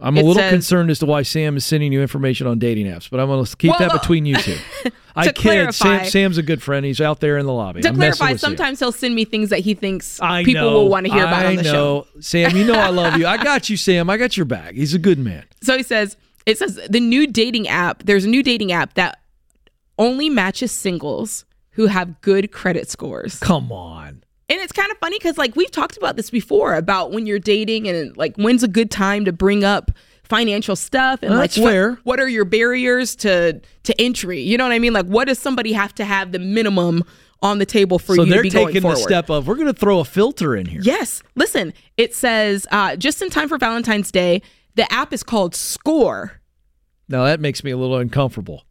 I'm 0.00 0.16
a 0.16 0.20
It 0.20 0.24
little 0.24 0.42
says- 0.42 0.50
concerned 0.52 0.90
as 0.90 0.98
to 0.98 1.06
why 1.06 1.22
Sam 1.22 1.56
is 1.56 1.64
sending 1.64 1.92
you 1.92 2.02
information 2.02 2.46
on 2.48 2.58
dating 2.58 2.86
apps, 2.86 3.08
but 3.08 3.20
I'm 3.20 3.28
going 3.28 3.44
to 3.44 3.56
keep 3.56 3.70
Well, 3.70 3.78
that 3.78 3.92
between 3.92 4.26
you 4.26 4.36
two. 4.36 4.56
I 5.18 5.28
kid. 5.32 5.72
Sam, 5.72 6.04
Sam's 6.04 6.36
a 6.36 6.42
good 6.42 6.60
friend. 6.60 6.84
He's 6.84 7.00
out 7.00 7.20
there 7.20 7.38
in 7.38 7.46
the 7.46 7.52
lobby. 7.52 7.80
To 7.82 7.88
I'm 7.88 7.94
clarify, 7.94 8.36
sometimes 8.36 8.78
he'll 8.80 8.92
send 8.92 9.14
me 9.14 9.24
things 9.24 9.48
that 9.48 9.60
he 9.60 9.72
thinks 9.72 10.20
I 10.20 10.44
people 10.44 10.62
know, 10.62 10.72
will 10.74 10.88
want 10.90 11.06
to 11.06 11.12
hear 11.12 11.22
about 11.22 11.46
I 11.46 11.50
on 11.50 11.56
the 11.56 11.64
show. 11.64 12.06
know. 12.14 12.20
Sam, 12.20 12.54
you 12.54 12.64
know 12.66 12.74
I 12.74 12.90
love 12.90 13.16
you. 13.16 13.26
I 13.26 13.36
got 13.42 13.70
you, 13.70 13.78
Sam. 13.78 14.10
I 14.10 14.18
got 14.18 14.36
your 14.36 14.44
back. 14.44 14.74
He's 14.74 14.92
a 14.92 14.98
good 14.98 15.18
man. 15.18 15.44
So 15.62 15.74
he 15.76 15.82
says 15.82 16.16
it 16.46 16.58
says 16.58 16.80
the 16.88 17.00
new 17.00 17.26
dating 17.26 17.68
app. 17.68 18.04
There's 18.04 18.24
a 18.24 18.28
new 18.28 18.42
dating 18.42 18.72
app 18.72 18.94
that 18.94 19.20
only 19.98 20.30
matches 20.30 20.72
singles 20.72 21.44
who 21.70 21.86
have 21.86 22.20
good 22.20 22.52
credit 22.52 22.88
scores. 22.88 23.38
Come 23.40 23.70
on. 23.70 24.22
And 24.48 24.60
it's 24.60 24.72
kind 24.72 24.90
of 24.92 24.98
funny 24.98 25.18
because 25.18 25.36
like 25.36 25.56
we've 25.56 25.70
talked 25.70 25.96
about 25.96 26.16
this 26.16 26.30
before 26.30 26.74
about 26.74 27.10
when 27.10 27.26
you're 27.26 27.40
dating 27.40 27.88
and 27.88 28.16
like 28.16 28.36
when's 28.36 28.62
a 28.62 28.68
good 28.68 28.90
time 28.90 29.24
to 29.24 29.32
bring 29.32 29.64
up 29.64 29.90
financial 30.22 30.76
stuff 30.76 31.22
and 31.22 31.34
like 31.34 31.54
what, 31.56 31.98
what 32.04 32.20
are 32.20 32.28
your 32.28 32.44
barriers 32.44 33.16
to 33.16 33.60
to 33.82 34.00
entry? 34.00 34.40
You 34.40 34.56
know 34.56 34.64
what 34.64 34.72
I 34.72 34.78
mean? 34.78 34.92
Like 34.92 35.06
what 35.06 35.26
does 35.26 35.38
somebody 35.38 35.72
have 35.72 35.94
to 35.96 36.04
have 36.04 36.30
the 36.30 36.38
minimum 36.38 37.04
on 37.42 37.58
the 37.58 37.66
table 37.66 37.98
for 37.98 38.14
so 38.14 38.22
you 38.22 38.30
they're 38.30 38.38
to 38.38 38.42
be 38.42 38.50
going 38.50 38.66
taking 38.72 38.88
the 38.88 38.96
step 38.96 39.30
of 39.30 39.46
we're 39.46 39.56
going 39.56 39.66
to 39.66 39.78
throw 39.78 39.98
a 39.98 40.04
filter 40.04 40.56
in 40.56 40.66
here. 40.66 40.80
Yes. 40.82 41.22
Listen, 41.34 41.74
it 41.96 42.14
says 42.14 42.66
uh, 42.70 42.96
just 42.96 43.20
in 43.20 43.30
time 43.30 43.48
for 43.48 43.58
Valentine's 43.58 44.10
Day. 44.10 44.42
The 44.76 44.90
app 44.92 45.12
is 45.12 45.22
called 45.22 45.54
Score. 45.54 46.40
Now 47.08 47.24
that 47.24 47.40
makes 47.40 47.64
me 47.64 47.70
a 47.70 47.76
little 47.76 47.96
uncomfortable. 47.96 48.62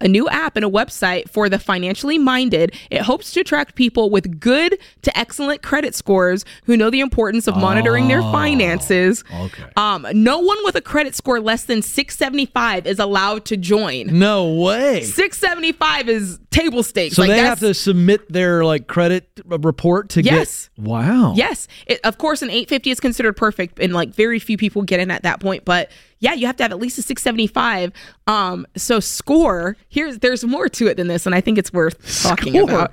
a 0.00 0.08
new 0.08 0.28
app 0.30 0.56
and 0.56 0.64
a 0.64 0.68
website 0.68 1.30
for 1.30 1.48
the 1.48 1.60
financially 1.60 2.18
minded. 2.18 2.74
It 2.90 3.02
hopes 3.02 3.30
to 3.32 3.40
attract 3.40 3.76
people 3.76 4.10
with 4.10 4.40
good 4.40 4.76
to 5.02 5.16
excellent 5.16 5.62
credit 5.62 5.94
scores 5.94 6.44
who 6.64 6.76
know 6.76 6.90
the 6.90 6.98
importance 6.98 7.46
of 7.46 7.56
monitoring 7.56 8.08
their 8.08 8.20
finances. 8.20 9.22
Okay. 9.32 9.62
Um, 9.76 10.04
no 10.12 10.40
one 10.40 10.58
with 10.64 10.74
a 10.74 10.80
credit 10.80 11.14
score 11.14 11.38
less 11.38 11.66
than 11.66 11.82
675 11.82 12.84
is 12.88 12.98
allowed 12.98 13.44
to 13.44 13.56
join. 13.56 14.18
No 14.18 14.52
way. 14.54 15.04
675 15.04 16.08
is 16.08 16.40
table 16.52 16.82
stakes. 16.84 17.16
So 17.16 17.22
Like, 17.22 17.30
they 17.30 17.38
have 17.38 17.58
to 17.60 17.74
submit 17.74 18.32
their 18.32 18.64
like 18.64 18.86
credit 18.86 19.28
report 19.44 20.10
to 20.10 20.22
get 20.22 20.32
Yes. 20.32 20.70
get. 20.76 20.86
Wow. 20.86 21.34
Yes, 21.36 21.66
it, 21.86 21.98
of 22.04 22.18
course, 22.18 22.42
an 22.42 22.50
850 22.50 22.90
is 22.90 23.00
considered 23.00 23.36
perfect, 23.36 23.80
and 23.80 23.92
like 23.92 24.14
very 24.14 24.38
few 24.38 24.56
people 24.56 24.82
get 24.82 25.00
in 25.00 25.10
at 25.10 25.22
that 25.24 25.40
point. 25.40 25.64
But 25.64 25.90
yeah, 26.20 26.34
you 26.34 26.46
have 26.46 26.56
to 26.58 26.62
have 26.62 26.70
at 26.70 26.78
least 26.78 26.98
a 26.98 27.02
675. 27.02 27.90
Um, 28.28 28.66
so 28.76 29.00
score 29.00 29.76
here's 29.88 30.18
there's 30.20 30.44
more 30.44 30.68
to 30.68 30.86
it 30.86 30.96
than 30.96 31.08
this, 31.08 31.26
and 31.26 31.34
I 31.34 31.40
think 31.40 31.58
it's 31.58 31.72
worth 31.72 32.22
talking 32.22 32.52
Score. 32.54 32.62
about. 32.64 32.92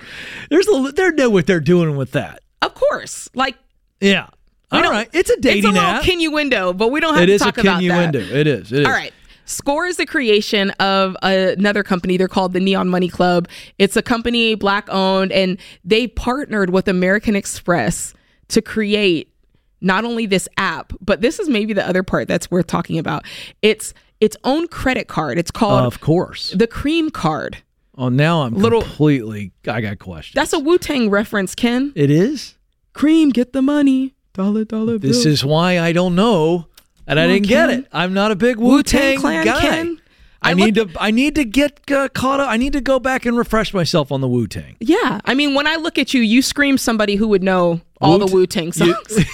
There's 0.49 0.67
a 0.67 0.91
they 0.95 1.11
know 1.11 1.29
what 1.29 1.45
they're 1.45 1.59
doing 1.59 1.95
with 1.95 2.11
that. 2.13 2.41
Of 2.61 2.73
course, 2.73 3.29
like 3.35 3.55
Yeah. 4.01 4.27
All. 4.71 5.09
It's 5.13 5.29
a 5.31 5.39
dating 5.39 5.57
it's 5.59 5.65
a 5.67 5.71
little 5.71 5.81
app. 5.81 6.03
Window, 6.27 6.73
but 6.73 6.89
we 6.91 6.99
don't 6.99 7.15
have 7.15 7.23
It 7.23 7.27
to 7.27 7.33
a 7.35 7.39
talk 7.39 7.57
about 7.57 7.81
that. 7.89 7.97
window. 8.13 8.19
It 8.19 8.45
is. 8.45 8.71
It 8.71 8.81
is. 8.81 8.85
All 8.85 8.91
right. 8.91 9.11
Score 9.49 9.87
is 9.87 9.97
the 9.97 10.05
creation 10.05 10.69
of 10.79 11.17
another 11.23 11.81
company. 11.81 12.17
They're 12.17 12.27
called 12.27 12.53
the 12.53 12.59
Neon 12.59 12.87
Money 12.87 13.07
Club. 13.09 13.47
It's 13.79 13.97
a 13.97 14.01
company 14.03 14.53
black 14.53 14.87
owned, 14.91 15.31
and 15.31 15.57
they 15.83 16.05
partnered 16.07 16.69
with 16.69 16.87
American 16.87 17.35
Express 17.35 18.13
to 18.49 18.61
create 18.61 19.33
not 19.81 20.05
only 20.05 20.27
this 20.27 20.47
app, 20.57 20.93
but 21.01 21.21
this 21.21 21.39
is 21.39 21.49
maybe 21.49 21.73
the 21.73 21.87
other 21.87 22.03
part 22.03 22.27
that's 22.27 22.51
worth 22.51 22.67
talking 22.67 22.99
about. 22.99 23.25
It's 23.63 23.93
its 24.21 24.37
own 24.43 24.67
credit 24.67 25.07
card. 25.07 25.39
It's 25.39 25.49
called 25.51 25.83
Of 25.85 25.99
course. 25.99 26.51
the 26.51 26.67
Cream 26.67 27.09
Card. 27.09 27.57
Oh, 27.97 28.09
now 28.09 28.43
I'm 28.43 28.53
Little- 28.53 28.81
completely. 28.81 29.51
I 29.67 29.81
got 29.81 29.97
questions. 29.97 30.35
That's 30.35 30.53
a 30.53 30.59
Wu 30.59 30.77
Tang 30.77 31.09
reference, 31.09 31.55
Ken. 31.55 31.91
It 31.95 32.11
is. 32.11 32.55
Cream, 32.93 33.29
get 33.31 33.53
the 33.53 33.61
money. 33.63 34.13
Dollar, 34.33 34.63
dollar 34.63 34.97
This 34.99 35.25
is 35.25 35.43
why 35.43 35.79
I 35.79 35.91
don't 35.91 36.13
know, 36.15 36.67
and 37.09 37.19
I 37.19 37.27
didn't 37.27 37.47
get 37.47 37.69
it. 37.69 37.85
I'm 37.91 38.13
not 38.13 38.31
a 38.31 38.35
big 38.37 38.55
Wu 38.57 38.69
Wu-Tang 38.75 39.19
Tang 39.19 39.43
guy. 39.45 39.59
Ken. 39.59 40.01
I, 40.41 40.51
I 40.51 40.53
need 40.53 40.75
to. 40.75 40.89
I 40.97 41.11
need 41.11 41.35
to 41.35 41.43
get 41.43 41.81
uh, 41.91 42.07
caught 42.09 42.39
up. 42.39 42.49
I 42.49 42.55
need 42.55 42.71
to 42.71 42.79
go 42.79 42.97
back 42.97 43.25
and 43.25 43.37
refresh 43.37 43.73
myself 43.73 44.09
on 44.09 44.21
the 44.21 44.27
Wu 44.29 44.47
Tang. 44.47 44.77
Yeah, 44.79 45.19
I 45.25 45.33
mean, 45.33 45.53
when 45.53 45.67
I 45.67 45.75
look 45.75 45.97
at 45.97 46.13
you, 46.13 46.21
you 46.21 46.41
scream 46.41 46.77
somebody 46.77 47.15
who 47.15 47.27
would 47.27 47.43
know 47.43 47.81
all 47.99 48.17
the 48.17 48.25
Wu- 48.25 48.39
Wu 48.39 48.47
Tang 48.47 48.71
songs. 48.71 48.95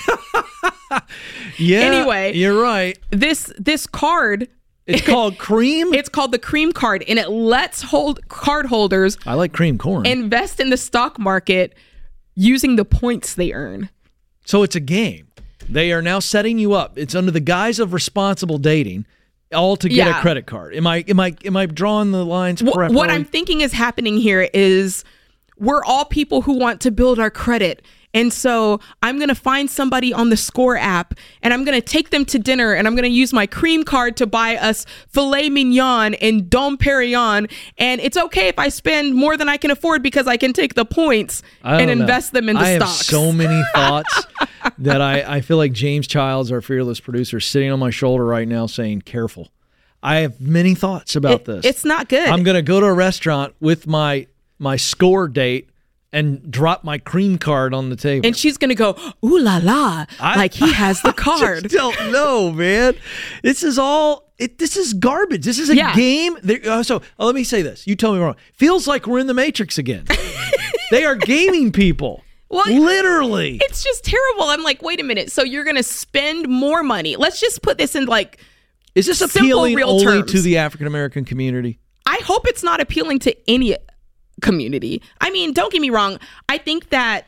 Yeah. 1.58 1.80
Anyway. 1.80 2.34
you're 2.34 2.60
right. 2.62 2.98
this 3.12 3.52
this 3.58 3.86
card, 3.88 4.48
It's 4.88 5.02
called 5.06 5.38
cream. 5.38 5.94
it's 5.94 6.10
called 6.10 6.32
the 6.32 6.40
Cream 6.40 6.72
Card, 6.72 7.04
and 7.08 7.18
it 7.20 7.30
lets 7.30 7.82
hold 7.82 8.28
card 8.30 8.66
holders 8.66 9.18
I 9.26 9.34
like 9.36 9.54
cream 9.54 9.78
corn. 9.78 10.06
invest 10.06 10.60
in 10.60 10.70
the 10.70 10.78
stock 10.78 11.18
market 11.20 11.76
using 12.36 12.76
the 12.76 12.86
points 12.86 13.36
they 13.36 13.54
earn. 13.54 13.90
so 14.46 14.64
it's 14.64 14.76
a 14.76 14.80
game. 14.80 15.28
They 15.70 15.92
are 15.92 16.02
now 16.02 16.20
setting 16.20 16.60
you 16.60 16.74
up. 16.74 16.98
It's 16.98 17.16
under 17.16 17.32
the 17.32 17.40
guise 17.40 17.80
of 17.80 17.94
responsible 17.94 18.58
dating, 18.58 19.06
all 19.54 19.76
to 19.78 19.90
get 19.90 20.08
Yeah. 20.08 20.18
a 20.18 20.22
credit 20.22 20.46
card. 20.46 20.76
Am 20.76 20.86
I? 20.88 21.04
Am 21.08 21.20
I? 21.20 21.36
Am 21.46 21.58
I 21.58 21.66
drawing 21.66 22.12
the 22.12 22.26
lines 22.26 22.62
correctly? 22.62 22.96
what 22.96 23.10
I'm 23.10 23.26
thinking 23.26 23.62
is 23.62 23.72
happening 23.74 24.18
here 24.18 24.50
is 24.54 25.04
we're 25.58 25.84
all 25.84 26.06
people 26.06 26.42
who 26.42 26.54
want 26.58 26.82
to 26.82 26.92
build 26.92 27.20
our 27.20 27.30
credit. 27.32 27.82
And 28.16 28.34
so 28.34 28.80
I'm 29.04 29.18
going 29.18 29.28
to 29.30 29.36
find 29.36 29.70
somebody 29.70 30.14
on 30.14 30.30
the 30.30 30.38
Score 30.38 30.78
app 30.78 31.14
and 31.44 31.54
I'm 31.54 31.66
going 31.66 31.80
to 31.80 31.86
take 31.86 32.10
them 32.10 32.26
to 32.26 32.40
dinner 32.40 32.74
and 32.74 32.88
I'm 32.88 32.96
going 32.96 33.04
to 33.04 33.10
use 33.10 33.34
my 33.34 33.46
cream 33.46 33.84
card 33.84 34.16
to 34.18 34.26
buy 34.26 34.56
us 34.56 34.86
filet 35.10 35.50
mignon 35.50 36.14
and 36.16 36.50
Dom 36.50 36.78
Perignon. 36.78 37.52
And 37.78 38.00
it's 38.02 38.16
okay 38.18 38.48
if 38.48 38.58
I 38.58 38.70
spend 38.70 39.14
more 39.16 39.36
than 39.38 39.50
I 39.50 39.58
can 39.58 39.70
afford 39.70 40.02
because 40.02 40.26
I 40.28 40.38
can 40.38 40.54
take 40.54 40.74
the 40.76 40.86
points 40.86 41.44
and 41.64 41.88
know. 41.88 41.92
invest 41.92 42.32
them 42.32 42.48
into 42.50 42.62
stocks. 42.64 42.72
I 42.72 42.78
stocks. 42.78 42.98
have 42.98 43.06
so 43.06 43.32
many 43.34 43.62
thoughts 43.76 44.26
that 44.78 45.02
I, 45.02 45.36
I 45.38 45.42
feel 45.42 45.58
like 45.58 45.74
James 45.74 46.08
Childs, 46.08 46.52
our 46.54 46.62
fearless 46.62 47.02
producer, 47.02 47.42
sitting 47.42 47.70
on 47.72 47.80
my 47.80 47.90
shoulder 47.90 48.26
right 48.26 48.48
now 48.48 48.66
saying, 48.66 49.02
careful. 49.02 49.52
I 50.02 50.18
have 50.18 50.40
many 50.40 50.74
thoughts 50.74 51.18
about 51.18 51.42
It- 51.42 51.46
this. 51.46 51.66
It's 51.66 51.84
not 51.84 52.08
good. 52.08 52.30
I'm 52.30 52.44
going 52.44 52.56
to 52.56 52.62
go 52.62 52.80
to 52.80 52.86
a 52.86 52.94
restaurant 52.94 53.56
with 53.60 53.88
my 53.88 54.28
my 54.58 54.78
score 54.78 55.28
date 55.28 55.70
and 56.16 56.50
drop 56.52 56.84
my 56.84 56.98
cream 56.98 57.38
card 57.38 57.74
on 57.74 57.90
the 57.90 57.96
table. 57.96 58.26
and 58.26 58.36
she's 58.36 58.58
going 58.58 58.70
to 58.70 58.76
go, 58.76 58.96
ooh 59.24 59.38
la 59.38 59.58
la, 59.62 60.06
I- 60.20 60.36
like 60.38 60.54
he 60.54 60.72
has 60.74 61.02
the 61.02 61.10
I 61.10 61.12
card. 61.12 61.64
just 61.64 61.76
don't 61.76 62.12
know, 62.12 62.52
man. 62.52 62.96
This 63.44 63.62
is 63.62 63.78
all. 63.78 64.24
It, 64.38 64.58
this 64.58 64.76
is 64.76 64.94
garbage. 64.94 65.46
This 65.46 65.60
is 65.60 65.70
a 65.70 65.76
Yeah. 65.76 65.94
game. 65.96 66.36
Uh, 66.68 66.84
so 66.84 66.98
uh, 67.20 67.26
let 67.26 67.36
me 67.36 67.44
say 67.46 67.62
this. 67.62 67.86
You 67.88 67.96
tell 67.96 68.14
me 68.14 68.20
wrong. 68.20 68.36
Feels 68.54 68.86
like 68.88 69.08
we're 69.08 69.20
in 69.20 69.28
the 69.28 69.34
Matrix 69.34 69.78
again. 69.78 70.06
they 70.92 71.06
are 71.06 71.16
gaming 71.16 71.72
people. 71.72 72.22
Well, 72.50 72.66
literally. 72.68 73.60
It's 73.64 73.82
just 73.84 74.04
terrible. 74.04 74.44
I'm 74.44 74.62
like, 74.62 74.82
wait 74.82 75.00
a 75.00 75.04
minute. 75.04 75.32
So 75.32 75.42
you're 75.44 75.64
going 75.64 75.78
to 75.78 75.84
spend 75.84 76.48
more 76.50 76.84
money. 76.84 77.16
Let's 77.16 77.40
just 77.40 77.62
put 77.62 77.78
this 77.78 77.96
in 77.96 78.06
like, 78.08 78.40
Is 78.94 79.06
this 79.06 79.20
simple, 79.20 79.40
appealing 79.40 79.76
real 79.76 79.90
only 79.90 80.04
terms. 80.04 80.32
to 80.34 80.42
the 80.42 80.58
African 80.58 80.86
American 80.88 81.24
community? 81.26 81.80
I 82.06 82.20
hope 82.24 82.46
it's 82.48 82.62
not 82.62 82.82
appealing 82.82 83.20
to 83.20 83.36
any 83.50 83.76
community. 84.46 85.02
I 85.20 85.30
mean, 85.32 85.54
don't 85.54 85.72
get 85.72 85.82
me 85.82 85.90
wrong. 85.90 86.20
I 86.48 86.58
think 86.58 86.90
that 86.90 87.26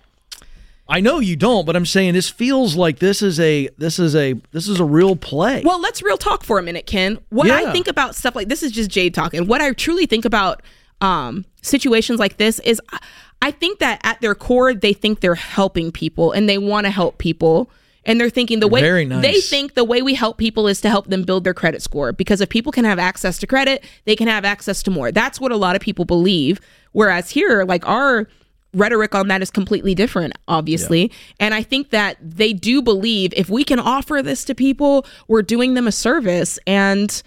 I 0.90 1.02
know 1.02 1.20
you 1.20 1.36
don't, 1.36 1.66
but 1.66 1.76
I'm 1.76 1.86
saying 1.86 2.14
this 2.14 2.30
feels 2.30 2.76
like 2.78 3.00
this 3.00 3.22
is 3.22 3.40
a 3.42 3.68
this 3.78 4.00
is 4.00 4.16
a 4.16 4.36
this 4.54 4.68
is 4.70 4.80
a 4.80 4.86
real 4.86 5.16
play. 5.18 5.62
Well, 5.66 5.82
let's 5.82 6.02
real 6.02 6.18
talk 6.18 6.44
for 6.46 6.58
a 6.60 6.64
minute, 6.64 6.86
Ken. 6.86 7.20
What 7.30 7.48
Yeah. 7.48 7.56
I 7.56 7.72
think 7.74 7.88
about 7.90 8.16
stuff 8.16 8.36
like 8.36 8.48
this 8.48 8.64
is 8.64 8.72
just 8.72 8.90
Jade 8.90 9.14
talking. 9.14 9.48
What 9.48 9.60
I 9.62 9.74
truly 9.74 10.06
think 10.06 10.24
about 10.24 10.62
um, 11.02 11.44
situations 11.62 12.20
like 12.20 12.38
this 12.38 12.60
is 12.60 12.82
I- 12.94 13.00
I 13.40 13.52
think 13.52 13.78
that 13.80 14.02
at 14.04 14.20
their 14.20 14.34
core, 14.34 14.74
they 14.74 14.94
think 14.94 15.20
they're 15.20 15.36
helping 15.36 15.92
people 15.92 16.32
and 16.32 16.50
they 16.50 16.58
want 16.58 16.86
to 16.86 16.90
help 16.92 17.20
people. 17.20 17.70
And 18.08 18.20
they're 18.20 18.32
thinking 18.32 18.62
the 18.62 18.68
way 18.68 19.06
nice. 19.06 19.22
they 19.22 19.42
think 19.42 19.76
the 19.76 19.84
way 19.84 20.02
we 20.02 20.16
help 20.16 20.38
people 20.38 20.68
is 20.68 20.82
to 20.82 20.90
help 20.90 21.08
them 21.08 21.24
build 21.24 21.44
their 21.44 21.54
credit 21.54 21.82
score. 21.84 22.14
Because 22.14 22.42
if 22.42 22.50
people 22.50 22.72
can 22.72 22.86
have 22.86 22.98
access 22.98 23.38
to 23.40 23.48
credit, 23.48 23.84
they 24.06 24.16
can 24.16 24.28
have 24.28 24.46
access 24.46 24.82
to 24.84 24.92
more. 24.92 25.12
That's 25.12 25.40
what 25.40 25.52
a 25.52 25.58
lot 25.58 25.76
of 25.76 25.82
people 25.82 26.06
believe. 26.06 26.60
Whereas 26.94 27.30
here, 27.30 27.64
like 27.66 27.88
our 27.88 28.28
rhetoric 28.74 29.14
on 29.14 29.28
that 29.28 29.42
is 29.42 29.52
completely 29.52 29.94
different, 29.94 30.34
obviously. 30.48 31.12
And 31.40 31.54
I 31.54 31.64
think 31.64 31.90
that 31.90 32.18
they 32.22 32.54
do 32.54 32.82
believe 32.82 33.34
if 33.36 33.50
we 33.50 33.64
can 33.64 33.80
offer 33.80 34.22
this 34.22 34.46
to 34.46 34.56
people, 34.56 35.06
we're 35.28 35.42
doing 35.42 35.74
them 35.74 35.88
a 35.88 35.92
service. 35.92 36.60
And 36.66 37.22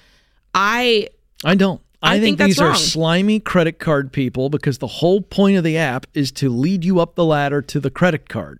I 0.54 1.08
I 1.44 1.54
don't. 1.54 1.80
I, 2.02 2.14
I 2.14 2.20
think, 2.20 2.38
think 2.38 2.48
these 2.48 2.60
are 2.60 2.74
slimy 2.74 3.40
credit 3.40 3.78
card 3.78 4.10
people 4.10 4.48
because 4.48 4.78
the 4.78 4.86
whole 4.86 5.20
point 5.20 5.58
of 5.58 5.64
the 5.64 5.76
app 5.76 6.06
is 6.14 6.32
to 6.32 6.48
lead 6.48 6.82
you 6.82 6.98
up 6.98 7.14
the 7.14 7.26
ladder 7.26 7.60
to 7.60 7.78
the 7.78 7.90
credit 7.90 8.30
card. 8.30 8.58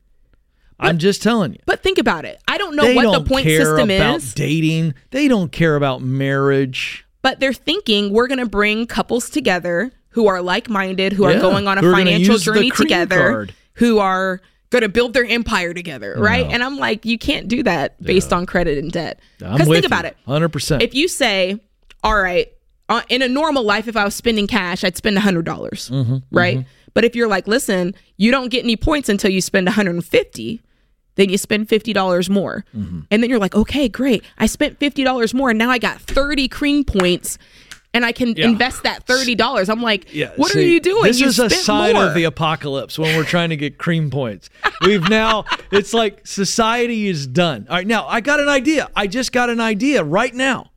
I'm 0.80 0.98
just 0.98 1.22
telling 1.22 1.52
you. 1.52 1.58
but 1.66 1.82
think 1.82 1.98
about 1.98 2.24
it. 2.24 2.40
I 2.48 2.58
don't 2.58 2.74
know 2.76 2.82
they 2.84 2.94
what 2.94 3.02
don't 3.02 3.24
the 3.24 3.28
point 3.28 3.44
care 3.46 3.60
system 3.64 3.90
about 3.90 4.16
is, 4.16 4.34
dating. 4.34 4.94
They 5.10 5.28
don't 5.28 5.52
care 5.52 5.76
about 5.76 6.02
marriage. 6.02 7.04
but 7.22 7.40
they're 7.40 7.52
thinking 7.52 8.12
we're 8.12 8.26
going 8.28 8.38
to 8.40 8.46
bring 8.48 8.86
couples 8.86 9.28
together 9.30 9.92
who 10.10 10.26
are 10.26 10.40
like-minded, 10.42 11.12
who 11.12 11.28
Yeah, 11.28 11.36
are 11.36 11.40
going 11.40 11.68
on 11.68 11.78
a 11.78 11.82
financial 11.82 12.38
journey 12.38 12.70
together, 12.70 13.16
card. 13.30 13.54
who 13.74 13.98
are 13.98 14.40
going 14.70 14.82
to 14.82 14.88
build 14.88 15.12
their 15.14 15.24
empire 15.24 15.72
together, 15.74 16.14
right? 16.18 16.46
And 16.46 16.62
I'm 16.64 16.76
like, 16.78 17.04
you 17.04 17.18
can't 17.18 17.46
do 17.48 17.62
that 17.64 18.00
based 18.02 18.32
on 18.32 18.46
credit 18.46 18.78
and 18.78 18.90
debt. 18.90 19.20
Because 19.38 19.66
think 19.68 19.84
about 19.86 20.04
you, 20.04 20.10
it. 20.10 20.16
100%. 20.26 20.82
if 20.82 20.94
you 20.94 21.08
say, 21.08 21.60
all 22.02 22.20
right, 22.20 22.52
uh, 22.88 23.02
in 23.08 23.22
a 23.22 23.28
normal 23.28 23.62
life, 23.62 23.86
if 23.86 23.96
I 23.96 24.04
was 24.04 24.14
spending 24.16 24.46
cash, 24.48 24.82
I'd 24.82 24.96
spend 24.96 25.16
$100, 25.16 25.44
dollars 25.44 25.90
Mm-hmm, 25.92 26.16
right? 26.30 26.64
But 26.94 27.04
if 27.04 27.14
you're 27.14 27.28
like, 27.28 27.46
listen, 27.46 27.94
you 28.16 28.32
don't 28.32 28.48
get 28.48 28.64
any 28.64 28.76
points 28.76 29.08
until 29.08 29.30
you 29.30 29.40
spend 29.40 29.66
150, 29.66 30.60
then 31.20 31.28
you 31.30 31.38
spend 31.38 31.68
$50 31.68 32.28
more. 32.30 32.64
Mm-hmm. 32.76 33.00
And 33.10 33.22
then 33.22 33.28
you're 33.30 33.38
like, 33.38 33.54
okay, 33.54 33.88
great. 33.88 34.24
I 34.38 34.46
spent 34.46 34.78
$50 34.78 35.34
more 35.34 35.50
and 35.50 35.58
now 35.58 35.70
I 35.70 35.78
got 35.78 36.00
30 36.00 36.48
cream 36.48 36.84
points 36.84 37.38
and 37.92 38.04
I 38.04 38.12
can 38.12 38.34
Yeah. 38.36 38.46
invest 38.46 38.84
that 38.84 39.04
$30. 39.06 39.68
I'm 39.68 39.82
like, 39.82 40.14
Yeah, 40.14 40.30
what 40.36 40.54
are 40.54 40.60
you 40.60 40.78
doing? 40.80 41.02
This 41.02 41.20
You 41.20 41.26
is 41.26 41.38
a 41.40 41.50
sign 41.50 41.94
more. 41.94 42.06
of 42.06 42.14
the 42.14 42.24
apocalypse 42.24 42.98
when 42.98 43.16
we're 43.16 43.24
trying 43.24 43.50
to 43.50 43.56
get 43.56 43.78
cream 43.78 44.10
points. 44.10 44.48
We've 44.82 45.08
now, 45.08 45.44
it's 45.72 45.92
like 45.92 46.26
society 46.26 47.08
is 47.08 47.26
done. 47.26 47.66
All 47.68 47.76
right, 47.76 47.86
now 47.86 48.06
I 48.06 48.20
got 48.20 48.38
an 48.40 48.48
idea. 48.48 48.88
I 48.94 49.06
just 49.08 49.32
got 49.32 49.50
an 49.50 49.60
idea 49.60 50.04
right 50.04 50.32
now. 50.34 50.70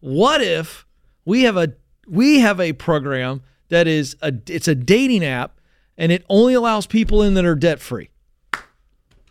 What 0.00 0.40
if 0.40 0.86
we 1.24 1.42
have 1.42 1.56
a 1.56 1.72
we 2.08 2.38
have 2.38 2.60
a 2.60 2.72
program 2.72 3.42
that 3.68 3.88
is 3.88 4.16
a 4.22 4.32
it's 4.46 4.68
a 4.68 4.74
dating 4.76 5.24
app 5.24 5.58
and 5.98 6.12
it 6.12 6.24
only 6.28 6.54
allows 6.54 6.86
people 6.86 7.22
in 7.22 7.34
that 7.34 7.44
are 7.44 7.56
debt 7.56 7.80
free. 7.80 8.10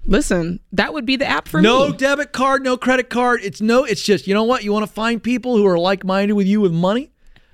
Listen, 0.07 0.59
that 0.71 0.93
would 0.93 1.05
be 1.05 1.15
the 1.15 1.25
app 1.25 1.47
for 1.47 1.61
no 1.61 1.89
me. 1.89 1.97
debit 1.97 2.31
card, 2.31 2.63
no 2.63 2.77
credit 2.77 3.09
card. 3.09 3.41
It's 3.43 3.61
no, 3.61 3.83
it's 3.83 4.03
just, 4.03 4.27
you 4.27 4.33
know 4.33 4.43
what? 4.43 4.63
You 4.63 4.71
want 4.71 4.85
to 4.85 4.91
find 4.91 5.21
people 5.21 5.57
who 5.57 5.65
are 5.65 5.79
like 5.79 6.03
minded 6.03 6.33
with 6.33 6.47
you 6.47 6.61
with 6.61 6.71
money? 6.71 7.11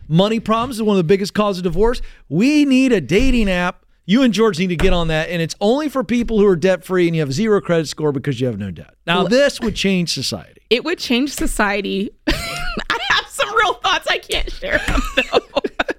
Money 0.08 0.40
problems 0.42 0.76
is 0.76 0.84
one 0.84 0.96
of 0.96 0.98
the 0.98 1.08
biggest 1.08 1.34
causes 1.34 1.60
of 1.60 1.64
divorce. 1.64 2.02
We 2.28 2.66
need 2.66 2.92
a 2.92 3.00
dating 3.00 3.50
app. 3.50 3.86
You 4.06 4.24
and 4.24 4.34
George 4.34 4.60
need 4.60 4.68
to 4.68 4.76
get 4.76 4.92
on 4.92 5.08
that. 5.08 5.30
And 5.30 5.42
it's 5.42 5.56
only 5.62 5.88
for 5.88 6.04
people 6.04 6.38
who 6.40 6.46
are 6.46 6.58
debt 6.58 6.84
free 6.84 7.08
and 7.08 7.16
you 7.16 7.22
have 7.22 7.32
zero 7.32 7.62
credit 7.62 7.88
score 7.88 8.12
because 8.12 8.42
you 8.42 8.48
have 8.48 8.58
no 8.58 8.70
debt. 8.72 8.96
Now, 9.08 9.24
this 9.24 9.62
would 9.62 9.76
change 9.76 10.14
society. 10.14 10.62
It 10.70 10.84
would 10.84 11.00
change 11.00 11.34
society. 11.34 12.12
I 12.28 12.98
have 13.10 13.28
some 13.28 13.56
real 13.56 13.76
thoughts. 13.76 14.08
I 14.10 14.18
can't 14.18 14.52
share 14.52 14.80
them 14.80 15.00
though. 15.32 15.40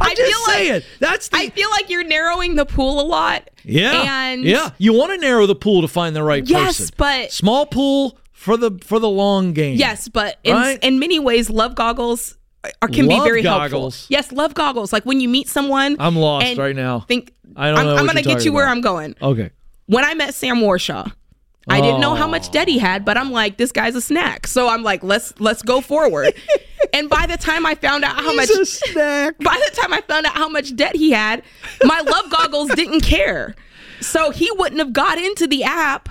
I 0.00 0.14
just 0.14 0.32
feel 0.32 0.72
like 0.72 0.84
that's 1.00 1.28
the- 1.28 1.36
I 1.36 1.48
feel 1.50 1.70
like 1.70 1.90
you're 1.90 2.04
narrowing 2.04 2.54
the 2.56 2.66
pool 2.66 3.00
a 3.00 3.06
lot. 3.06 3.48
Yeah. 3.64 4.30
And 4.30 4.44
yeah. 4.44 4.70
You 4.78 4.92
want 4.92 5.12
to 5.12 5.18
narrow 5.18 5.46
the 5.46 5.54
pool 5.54 5.82
to 5.82 5.88
find 5.88 6.14
the 6.14 6.22
right 6.22 6.46
Yes, 6.46 6.78
person. 6.78 6.94
but- 6.96 7.32
small 7.32 7.66
pool 7.66 8.18
for 8.32 8.56
the 8.56 8.72
for 8.82 8.98
the 8.98 9.08
long 9.08 9.52
game. 9.52 9.76
Yes, 9.76 10.08
but 10.08 10.38
in, 10.44 10.54
Right? 10.54 10.78
in 10.82 10.98
many 10.98 11.18
ways, 11.18 11.48
love 11.48 11.74
goggles 11.74 12.36
are, 12.82 12.88
can 12.88 13.06
Love 13.06 13.24
be 13.24 13.28
very 13.28 13.42
goggles? 13.42 13.94
helpful. 13.96 14.06
Yes, 14.10 14.32
love 14.32 14.54
goggles. 14.54 14.92
Like 14.92 15.04
when 15.04 15.20
you 15.20 15.28
meet 15.28 15.48
someone, 15.48 15.96
I'm 15.98 16.16
lost 16.16 16.56
right 16.56 16.74
now. 16.76 17.00
Think 17.00 17.32
I 17.56 17.68
don't 17.70 17.78
I'm, 17.78 17.86
know 17.86 17.96
I'm 17.96 18.06
gonna 18.06 18.22
get 18.22 18.32
talking 18.34 18.46
you 18.46 18.52
where 18.52 18.64
about. 18.64 18.72
I'm 18.76 18.80
going. 18.80 19.14
Okay. 19.20 19.50
When 19.86 20.04
I 20.04 20.14
met 20.14 20.34
Sam 20.34 20.56
Warshaw, 20.60 21.12
I 21.68 21.80
didn't 21.80 22.00
know 22.00 22.14
how 22.14 22.26
much 22.26 22.50
debt 22.50 22.68
he 22.68 22.78
had, 22.78 23.04
but 23.04 23.16
I'm 23.18 23.30
like, 23.32 23.56
this 23.58 23.72
guy's 23.72 23.94
a 23.94 24.00
snack. 24.00 24.46
So 24.46 24.68
I'm 24.68 24.82
like, 24.82 25.02
let's 25.02 25.32
let's 25.40 25.62
go 25.62 25.80
forward. 25.80 26.34
and 26.94 27.10
by 27.10 27.26
the 27.26 27.36
time 27.36 27.66
I 27.66 27.74
found 27.74 28.04
out 28.04 28.16
how 28.16 28.34
much 28.34 28.48
He's 28.48 28.58
a 28.58 28.64
snack. 28.66 29.38
by 29.38 29.60
the 29.68 29.76
time 29.76 29.92
I 29.92 30.00
found 30.00 30.24
out 30.26 30.32
how 30.34 30.48
much 30.48 30.74
debt 30.74 30.96
he 30.96 31.10
had, 31.10 31.42
my 31.84 32.00
love 32.00 32.30
goggles 32.30 32.70
didn't 32.70 33.02
care. 33.02 33.54
So 34.00 34.30
he 34.30 34.50
wouldn't 34.52 34.78
have 34.80 34.92
got 34.92 35.18
into 35.18 35.46
the 35.46 35.64
app. 35.64 36.08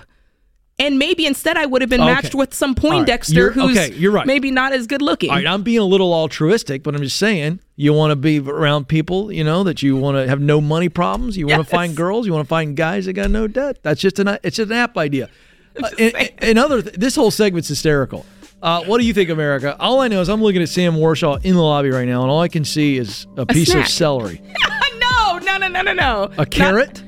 And 0.80 0.98
maybe 0.98 1.28
instead 1.28 1.56
I 1.56 1.68
would 1.68 1.82
have 1.84 1.90
been 1.90 2.02
Okay. 2.02 2.12
matched 2.12 2.34
with 2.36 2.52
some 2.54 2.72
right. 2.72 2.78
Poindexter 2.78 3.34
You're- 3.36 3.54
who's 3.54 3.78
okay, 3.78 3.94
you're 3.94 4.12
right. 4.12 4.26
maybe 4.26 4.50
not 4.50 4.74
as 4.74 4.88
good 4.88 5.04
looking. 5.04 5.30
All 5.30 5.36
right, 5.36 5.46
I'm 5.46 5.62
being 5.62 5.78
a 5.78 5.86
little 5.86 6.12
altruistic, 6.14 6.82
but 6.82 6.96
I'm 6.96 7.04
just 7.04 7.18
saying 7.18 7.60
you 7.76 7.94
want 7.94 8.10
to 8.10 8.16
be 8.16 8.40
around 8.40 8.88
people, 8.88 9.32
you 9.32 9.44
know, 9.44 9.64
that 9.64 9.84
you 9.84 9.96
want 9.96 10.18
to 10.18 10.28
have 10.28 10.42
no 10.42 10.60
money 10.60 10.90
problems. 10.90 11.38
You 11.38 11.46
want 11.48 11.60
Yes. 11.60 11.70
to 11.70 11.76
find 11.76 11.96
girls. 11.96 12.26
You 12.26 12.34
want 12.34 12.46
to 12.46 12.50
find 12.50 12.76
guys 12.76 13.06
that 13.06 13.14
got 13.14 13.30
no 13.30 13.46
debt. 13.48 13.78
That's 13.84 14.02
just 14.02 14.18
an 14.18 14.28
it's 14.44 14.58
just 14.58 14.72
an 14.72 14.78
app 14.78 14.98
idea. 14.98 15.30
Uh, 15.84 15.90
and, 15.98 16.32
and 16.38 16.60
other 16.60 16.84
th- 16.84 16.96
this 16.98 17.16
whole 17.16 17.32
segment's 17.32 17.68
hysterical. 17.68 18.28
Uh, 18.64 18.82
what 18.86 19.02
do 19.02 19.06
you 19.06 19.14
think, 19.14 19.30
America? 19.30 19.76
All 19.78 20.00
I 20.00 20.08
know 20.08 20.22
is 20.22 20.30
I'm 20.30 20.42
looking 20.42 20.62
at 20.62 20.70
Sam 20.70 20.94
Warshaw 20.96 21.44
in 21.44 21.56
the 21.56 21.62
lobby 21.62 21.90
right 21.90 22.08
now, 22.08 22.22
and 22.22 22.32
all 22.32 22.40
I 22.40 22.48
can 22.48 22.64
see 22.64 22.98
is 22.98 23.28
a, 23.36 23.46
piece 23.46 23.72
snack. 23.72 23.88
of 23.88 23.92
celery, 23.92 24.42
no, 25.02 25.38
no, 25.40 25.58
no, 25.58 25.68
no, 25.68 25.82
no, 25.82 25.92
no. 25.94 26.32
a 26.38 26.46
carrot, 26.46 27.04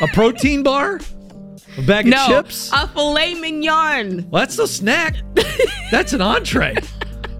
a 0.00 0.08
protein 0.14 0.62
bar, 0.62 0.98
a 1.76 1.82
bag 1.82 2.06
No, 2.06 2.16
of 2.38 2.46
chips. 2.46 2.70
a 2.72 2.88
filet 2.88 3.34
mignon. 3.34 4.26
Well, 4.30 4.40
that's 4.40 4.58
a 4.58 4.66
snack. 4.66 5.16
That's 5.90 6.14
an 6.14 6.22
entree. 6.22 6.74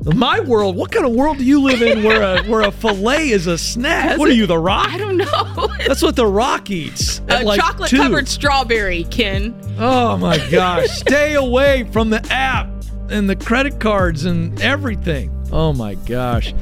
In 0.05 0.19
my 0.19 0.41
world, 0.41 0.77
what 0.77 0.93
kind 0.93 1.07
of 1.07 1.13
world 1.13 1.39
do 1.39 1.45
you 1.45 1.63
live 1.63 1.81
in 1.81 2.03
where 2.03 2.21
a 2.23 2.43
where 2.45 2.61
a 2.61 2.71
fillet 2.71 3.31
is 3.31 3.47
a 3.47 3.57
snack? 3.57 4.19
what 4.19 4.29
are 4.29 4.33
you, 4.35 4.47
the 4.47 4.59
Rock? 4.59 4.89
I 4.91 4.99
don't 4.99 5.17
know. 5.17 5.69
That's 5.87 6.03
what 6.03 6.17
the 6.17 6.27
Rock 6.27 6.71
eats. 6.71 7.21
at 7.29 7.45
a 7.45 7.47
like 7.47 7.59
chocolate 7.59 7.89
two. 7.89 7.97
covered 7.97 8.29
strawberry, 8.29 9.05
Ken. 9.05 9.59
Oh 9.79 10.19
my 10.19 10.37
gosh! 10.51 10.89
Stay 10.91 11.33
away 11.35 11.85
from 11.93 12.11
the 12.11 12.21
app 12.31 12.69
and 13.13 13.29
the 13.29 13.37
credit 13.37 13.79
cards 13.79 14.25
and 14.25 14.61
everything. 14.61 15.31
Oh 15.53 15.73
my 15.73 15.95
gosh! 15.95 16.55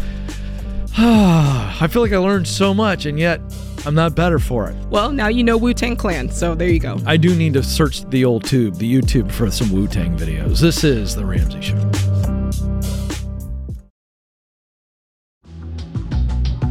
I 0.99 1.87
feel 1.89 2.03
like 2.03 2.13
I 2.13 2.19
learned 2.19 2.49
so 2.49 2.75
much, 2.75 3.07
and 3.07 3.19
yet 3.19 3.41
I'm 3.87 3.95
not 3.95 4.15
better 4.15 4.39
for 4.39 4.69
it. 4.69 4.77
Well, 4.89 5.13
now 5.13 5.29
you 5.29 5.45
know 5.45 5.57
Wu 5.57 5.73
Tang 5.73 5.97
Clan, 5.97 6.31
so 6.31 6.55
there 6.55 6.69
you 6.69 6.81
go. 6.81 6.99
I 7.07 7.17
do 7.17 7.35
need 7.35 7.55
to 7.55 7.63
search 7.63 8.05
the 8.11 8.25
old 8.25 8.45
tube, 8.45 8.77
the 8.77 8.93
YouTube, 8.93 9.31
for 9.31 9.51
some 9.51 9.71
Wu 9.73 9.87
Tang 9.87 10.17
videos. 10.19 10.61
This 10.61 10.85
is 10.85 11.15
the 11.15 11.25
Ramsey 11.25 11.61
Show. 11.63 12.40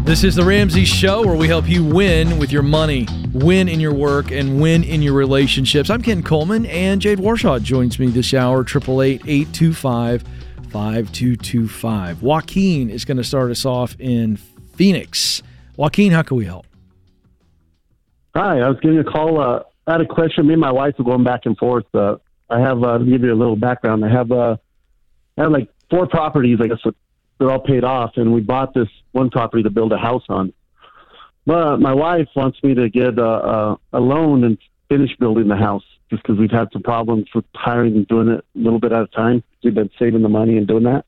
This 0.10 0.24
is 0.24 0.34
the 0.34 0.44
Ramsey 0.44 0.86
Show 0.86 1.24
where 1.24 1.36
we 1.36 1.48
help 1.48 1.70
you 1.70 1.86
win 1.86 2.40
with 2.40 2.52
your 2.52 2.64
money, 2.64 3.06
win 3.32 3.70
in 3.70 3.80
your 3.80 3.94
work, 3.94 4.32
and 4.32 4.60
win 4.60 4.84
in 4.84 5.04
your 5.04 5.14
relationships. 5.14 5.92
I'm 5.92 6.02
Ken 6.02 6.24
Coleman, 6.24 6.66
and 6.66 7.00
Jade 7.00 7.20
Warshaw 7.20 7.62
joins 7.62 8.00
me 8.00 8.08
this 8.08 8.34
hour, 8.34 8.62
888 8.62 9.22
825 9.24 10.24
5225. 10.72 12.24
Joaquin 12.24 12.90
is 12.90 13.06
going 13.06 13.18
to 13.18 13.24
start 13.24 13.52
us 13.52 13.66
off 13.66 13.96
in 14.00 14.38
Phoenix. 14.74 15.44
Joaquin, 15.78 16.12
how 16.12 16.24
can 16.24 16.38
we 16.38 16.46
help? 16.46 16.66
Hi, 18.36 18.62
I 18.62 18.68
was 18.68 18.80
giving 18.82 18.96
you 18.96 19.02
a 19.02 19.12
call. 19.12 19.40
Uh, 19.40 19.62
I 19.86 19.92
had 19.92 20.02
a 20.02 20.08
question. 20.08 20.48
Me 20.48 20.54
and 20.54 20.60
my 20.60 20.72
wife 20.72 20.96
are 20.98 21.04
going 21.04 21.24
back 21.24 21.42
and 21.46 21.56
forth. 21.56 21.86
Uh, 21.94 22.16
I 22.50 22.60
have 22.62 22.84
uh, 22.84 22.98
to 22.98 23.06
give 23.06 23.22
you 23.22 23.32
a 23.32 23.38
little 23.38 23.56
background. 23.56 24.04
I 24.04 24.10
have 24.10 24.32
uh, 24.32 24.58
I 25.38 25.44
have 25.44 25.52
like 25.52 25.70
four 25.92 26.08
properties. 26.08 26.58
I 26.60 26.66
guess 26.66 26.80
they're 27.40 27.50
all 27.50 27.60
paid 27.60 27.84
off, 27.84 28.12
and 28.18 28.34
we 28.34 28.42
bought 28.42 28.74
this 28.74 28.90
one 29.12 29.30
property 29.30 29.64
to 29.64 29.70
build 29.70 29.92
a 29.92 29.98
house 29.98 30.24
on. 30.30 30.54
But 31.46 31.80
my 31.80 31.94
wife 31.94 32.28
wants 32.36 32.62
me 32.62 32.76
to 32.76 32.90
get 32.90 33.18
a, 33.18 33.26
a, 33.26 33.80
a 33.94 34.00
loan 34.00 34.44
and 34.44 34.58
finish 34.90 35.16
building 35.18 35.48
the 35.48 35.56
house, 35.56 35.84
just 36.10 36.22
because 36.22 36.38
we've 36.38 36.52
had 36.52 36.68
some 36.72 36.84
problems 36.84 37.28
with 37.34 37.46
hiring 37.56 37.96
and 37.96 38.08
doing 38.08 38.28
it 38.28 38.46
a 38.56 38.60
little 38.60 38.80
bit 38.80 38.92
at 38.92 39.02
a 39.02 39.08
time. 39.08 39.44
We've 39.64 39.74
been 39.74 39.90
saving 39.98 40.22
the 40.22 40.30
money 40.30 40.58
and 40.58 40.68
doing 40.68 40.84
that. 40.84 41.06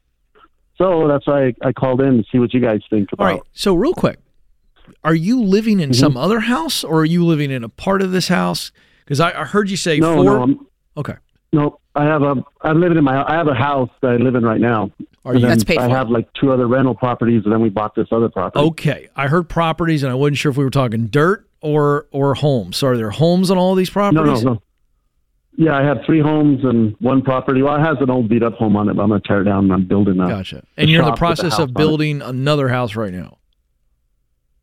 So 0.78 1.08
that's 1.08 1.28
why 1.28 1.48
I, 1.48 1.54
I 1.68 1.72
called 1.74 2.02
in 2.02 2.18
to 2.18 2.24
see 2.32 2.40
what 2.40 2.54
you 2.54 2.60
guys 2.60 2.82
think 2.90 3.10
All 3.12 3.18
about. 3.18 3.26
right. 3.26 3.42
So, 3.54 3.76
real 3.76 3.94
quick, 3.94 4.20
are 5.04 5.14
you 5.14 5.44
living 5.44 5.80
in 5.80 5.92
mm-hmm. 5.92 6.00
some 6.00 6.18
other 6.18 6.40
house 6.40 6.84
or 6.84 7.02
are 7.02 7.06
you 7.06 7.26
living 7.26 7.52
in 7.52 7.64
a 7.64 7.70
part 7.70 8.02
of 8.02 8.12
this 8.12 8.30
house? 8.30 8.72
Because 9.04 9.20
I, 9.20 9.42
I 9.42 9.46
heard 9.46 9.70
you 9.70 9.78
say 9.78 10.00
No, 10.00 10.16
four. 10.16 10.24
no, 10.24 10.42
I'm, 10.42 10.68
okay. 10.98 11.16
No, 11.54 11.80
I 11.96 12.06
have 12.06 12.24
a. 12.24 12.36
I'm 12.62 12.80
living 12.80 12.98
in 12.98 13.04
my. 13.04 13.24
I 13.24 13.36
have 13.36 13.48
a 13.48 13.54
house 13.54 13.90
that 14.02 14.12
I 14.12 14.16
live 14.16 14.36
in 14.36 14.44
right 14.44 14.62
now. 14.62 14.90
Are 15.24 15.36
you- 15.36 15.42
That's 15.42 15.64
paid 15.64 15.78
I 15.78 15.88
for. 15.88 15.96
have 15.96 16.10
like 16.10 16.32
two 16.34 16.52
other 16.52 16.68
rental 16.68 16.96
properties, 16.96 17.44
and 17.44 17.54
then 17.54 17.62
we 17.62 17.70
bought 17.70 17.94
this 17.96 18.08
other 18.12 18.30
property. 18.30 18.66
Okay. 18.66 19.10
I 19.16 19.28
heard 19.28 19.48
properties 19.50 20.02
and 20.04 20.12
I 20.12 20.16
wasn't 20.16 20.38
sure 20.38 20.50
if 20.52 20.58
we 20.58 20.64
were 20.64 20.70
talking 20.72 21.08
dirt 21.08 21.48
or 21.62 22.08
or 22.12 22.34
homes. 22.36 22.78
So, 22.78 22.88
are 22.88 22.98
there 22.98 23.12
homes 23.12 23.52
on 23.52 23.58
all 23.58 23.76
these 23.76 23.90
properties? 23.90 24.44
no, 24.44 24.54
no. 24.54 24.54
no. 24.54 24.62
Yeah, 25.58 25.78
I 25.78 25.84
have 25.84 25.98
three 26.06 26.22
homes 26.22 26.64
and 26.64 26.96
one 27.00 27.22
property. 27.22 27.62
Well, 27.62 27.76
it 27.76 27.82
has 27.82 27.98
an 28.00 28.10
old 28.10 28.30
beat 28.30 28.42
up 28.42 28.54
home 28.54 28.76
on 28.78 28.90
it, 28.90 28.96
but 28.96 29.04
I'm 29.04 29.10
gonna 29.10 29.22
tear 29.24 29.42
it 29.42 29.44
down 29.44 29.66
and 29.66 29.74
I'm 29.74 29.86
building 29.86 30.20
a. 30.20 30.28
Gotcha. 30.28 30.64
And 30.78 30.90
you're 30.90 31.02
in 31.02 31.06
the 31.06 31.12
shop 31.12 31.20
with 31.22 31.40
a 31.40 31.42
process 31.42 31.60
of 31.60 31.74
building 31.74 32.22
another 32.22 32.70
house 32.70 32.96
right 32.96 33.14
now. 33.14 33.38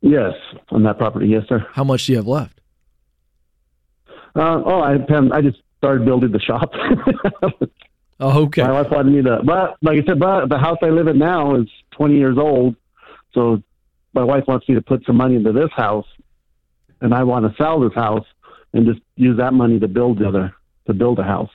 Yes, 0.01 0.33
on 0.71 0.83
that 0.83 0.97
property. 0.97 1.27
Yes, 1.27 1.43
sir. 1.47 1.65
How 1.71 1.83
much 1.83 2.05
do 2.05 2.13
you 2.13 2.17
have 2.17 2.27
left? 2.27 2.59
Uh, 4.35 4.61
oh, 4.65 4.81
I 4.81 4.95
I 5.33 5.41
just 5.41 5.59
started 5.77 6.05
building 6.05 6.31
the 6.31 6.39
shop. 6.39 6.71
Oh, 8.19 8.43
okay. 8.43 8.63
My 8.63 8.81
wife 8.81 8.91
wanted 8.91 9.13
me 9.13 9.21
to, 9.23 9.41
but 9.43 9.77
like 9.81 10.01
I 10.01 10.05
said, 10.05 10.19
but 10.19 10.47
the 10.49 10.57
house 10.57 10.77
I 10.83 10.89
live 10.89 11.07
in 11.07 11.17
now 11.17 11.55
is 11.55 11.67
20 11.91 12.15
years 12.17 12.37
old, 12.37 12.75
so 13.33 13.61
my 14.13 14.23
wife 14.23 14.43
wants 14.47 14.67
me 14.67 14.75
to 14.75 14.81
put 14.81 15.05
some 15.05 15.15
money 15.15 15.35
into 15.35 15.53
this 15.53 15.69
house, 15.75 16.07
and 17.01 17.13
I 17.13 17.23
want 17.23 17.45
to 17.49 17.55
sell 17.61 17.79
this 17.79 17.93
house 17.93 18.25
and 18.73 18.85
just 18.85 18.99
use 19.15 19.37
that 19.37 19.53
money 19.53 19.79
to 19.79 19.87
build 19.87 20.19
the 20.19 20.27
other 20.27 20.53
to 20.87 20.93
build 20.93 21.19
a 21.19 21.23
house. 21.23 21.51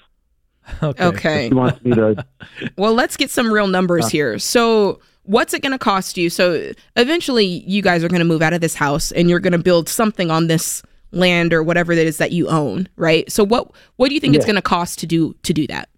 Okay. 0.82 1.04
Okay. 1.04 1.48
She 1.48 1.54
wants 1.54 1.82
me 1.84 1.92
to. 1.92 2.24
Well, 2.78 2.94
let's 2.94 3.16
get 3.16 3.30
some 3.30 3.52
real 3.52 3.66
numbers 3.66 4.08
here. 4.08 4.38
So, 4.38 5.00
what's 5.24 5.52
it 5.52 5.60
going 5.60 5.72
to 5.72 5.78
cost 5.78 6.16
you? 6.16 6.30
So, 6.30 6.72
eventually, 6.96 7.44
you 7.44 7.82
guys 7.82 8.02
are 8.02 8.08
going 8.08 8.20
to 8.20 8.24
move 8.24 8.40
out 8.40 8.54
of 8.54 8.60
this 8.62 8.74
house 8.74 9.12
and 9.12 9.28
you're 9.28 9.40
going 9.40 9.52
to 9.52 9.58
build 9.58 9.88
something 9.88 10.30
on 10.30 10.46
this 10.46 10.82
land 11.10 11.52
or 11.52 11.62
whatever 11.62 11.92
it 11.92 11.98
is 11.98 12.16
that 12.16 12.32
you 12.32 12.48
own, 12.48 12.88
right? 12.96 13.30
So, 13.30 13.44
what 13.44 13.70
what 13.96 14.08
do 14.08 14.14
you 14.14 14.20
think 14.20 14.34
it's 14.34 14.46
going 14.46 14.56
to 14.56 14.62
cost 14.62 14.98
to 15.00 15.06
do 15.06 15.34
to 15.42 15.52
do 15.52 15.66
that? 15.66 15.88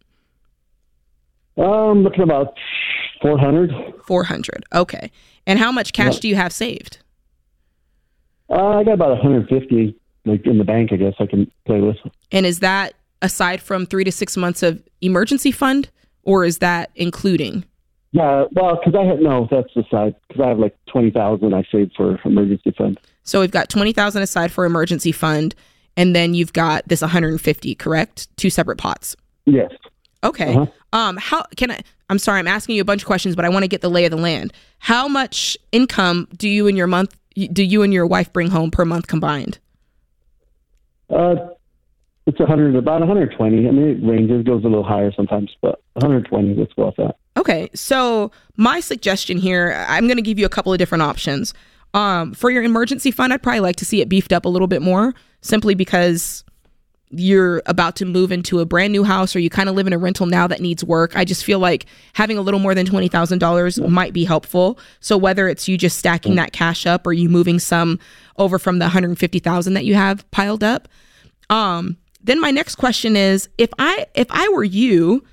Um, 1.57 2.02
looking 2.02 2.22
about 2.22 2.54
400. 3.22 3.72
Four 4.07 4.24
hundred. 4.24 4.64
Okay. 4.74 5.11
And 5.46 5.59
how 5.59 5.72
much 5.72 5.92
cash 5.92 6.14
Yeah. 6.14 6.20
do 6.20 6.28
you 6.28 6.36
have 6.36 6.52
saved? 6.52 6.98
Uh, 8.48 8.78
I 8.78 8.84
got 8.84 8.92
about 8.94 9.11
150 9.11 9.94
like 10.24 10.46
in 10.46 10.59
the 10.59 10.64
bank. 10.64 10.92
I 10.92 10.96
guess 10.96 11.14
I 11.18 11.26
can 11.26 11.50
play 11.66 11.80
with. 11.80 11.96
And 12.30 12.46
is 12.46 12.61
that 12.61 12.94
aside 13.22 13.61
from 13.62 13.86
three 13.86 14.04
to 14.04 14.12
six 14.12 14.36
months 14.36 14.62
of 14.62 14.82
emergency 15.00 15.50
fund, 15.50 15.88
or 16.22 16.44
is 16.44 16.59
that 16.59 16.90
including? 16.94 17.64
Yeah, 18.12 18.44
well, 18.52 18.76
because 18.82 18.94
I 18.98 19.04
have 19.04 19.18
no, 19.20 19.48
that's 19.50 19.74
aside 19.76 20.14
because 20.28 20.42
I 20.44 20.48
have 20.48 20.59
like 20.59 20.76
20,000 20.88 21.52
I 21.54 21.64
saved 21.72 21.92
for 21.96 22.18
emergency 22.24 22.72
fund. 22.76 22.98
So 23.24 23.40
we've 23.40 23.50
got 23.50 23.68
twenty 23.68 23.92
thousand 23.92 24.22
aside 24.22 24.52
for 24.52 24.64
emergency 24.64 25.11
fund, 25.12 25.54
and 25.96 26.14
then 26.14 26.32
you've 26.34 26.52
got 26.52 26.86
this 26.88 27.00
150, 27.02 27.74
correct? 27.74 28.28
Two 28.36 28.50
separate 28.50 28.78
pots. 28.78 29.16
Yes. 29.46 29.70
Okay. 30.24 30.54
Uh-huh. 30.54 30.66
Um, 30.98 31.16
how 31.16 31.44
can 31.56 31.70
I? 31.70 31.80
I'm 32.08 32.18
sorry, 32.18 32.38
I'm 32.38 32.48
asking 32.48 32.76
you 32.76 32.82
a 32.82 32.84
bunch 32.84 33.02
of 33.02 33.06
questions, 33.06 33.34
but 33.36 33.44
I 33.44 33.48
want 33.48 33.64
to 33.64 33.68
get 33.68 33.80
the 33.80 33.90
lay 33.90 34.04
of 34.04 34.10
the 34.10 34.16
land. 34.16 34.52
How 34.78 35.08
much 35.08 35.56
income 35.72 36.28
do 36.36 36.48
you 36.48 36.68
and 36.68 36.76
your 36.76 36.86
month 36.86 37.16
do 37.34 37.62
you 37.62 37.82
and 37.82 37.92
your 37.92 38.06
wife 38.06 38.32
bring 38.32 38.48
home 38.48 38.70
per 38.70 38.84
month 38.84 39.08
combined? 39.08 39.58
Uh, 41.10 41.34
it's 42.26 42.38
100, 42.38 42.74
about 42.74 43.00
120. 43.00 43.68
I 43.68 43.70
mean, 43.70 43.88
it 43.88 44.06
ranges, 44.06 44.42
goes 44.44 44.64
a 44.64 44.68
little 44.68 44.82
higher 44.82 45.12
sometimes, 45.12 45.54
but 45.60 45.82
120. 45.94 46.54
Let's 46.54 46.72
go 46.72 46.86
with 46.86 46.96
that. 46.96 47.16
Okay, 47.36 47.68
so 47.74 48.32
my 48.56 48.80
suggestion 48.80 49.36
here, 49.36 49.84
I'm 49.88 50.06
going 50.06 50.16
to 50.16 50.22
give 50.22 50.38
you 50.38 50.46
a 50.46 50.50
couple 50.50 50.72
of 50.72 50.78
different 50.78 51.02
options. 51.02 51.54
Um, 51.94 52.34
for 52.34 52.50
your 52.50 52.62
emergency 52.62 53.10
fund, 53.10 53.32
I'd 53.32 53.42
probably 53.42 53.60
like 53.60 53.76
to 53.76 53.84
see 53.84 54.00
it 54.00 54.08
beefed 54.08 54.32
up 54.32 54.44
a 54.44 54.48
little 54.48 54.66
bit 54.66 54.82
more, 54.82 55.14
simply 55.40 55.74
because 55.74 56.44
you're 57.18 57.62
about 57.66 57.96
to 57.96 58.04
move 58.04 58.30
into 58.32 58.60
a 58.60 58.64
brand 58.64 58.92
new 58.92 59.04
house 59.04 59.34
or 59.34 59.38
you 59.38 59.50
kind 59.50 59.68
of 59.68 59.74
live 59.74 59.86
in 59.86 59.92
a 59.92 59.98
rental 59.98 60.26
now 60.26 60.46
that 60.46 60.60
needs 60.60 60.84
work. 60.84 61.16
I 61.16 61.24
just 61.24 61.44
feel 61.44 61.58
like 61.58 61.86
having 62.14 62.38
a 62.38 62.42
little 62.42 62.60
more 62.60 62.74
than 62.74 62.86
$20,000 62.86 63.88
might 63.88 64.12
be 64.12 64.24
helpful. 64.24 64.78
So 65.00 65.16
whether 65.16 65.48
it's 65.48 65.68
you 65.68 65.78
just 65.78 65.98
stacking 65.98 66.34
that 66.36 66.52
cash 66.52 66.86
up 66.86 67.06
or 67.06 67.12
you 67.12 67.28
moving 67.28 67.58
some 67.58 67.98
over 68.36 68.58
from 68.58 68.78
the 68.78 68.84
150,000 68.84 69.74
that 69.74 69.84
you 69.84 69.94
have 69.94 70.30
piled 70.30 70.62
up. 70.62 70.88
Um, 71.50 71.96
then 72.22 72.40
my 72.40 72.50
next 72.50 72.74
question 72.74 73.16
is 73.16 73.48
if 73.56 73.70
I 73.78 74.06
if 74.14 74.26
I 74.30 74.48
were 74.48 74.64
you, 74.64 75.24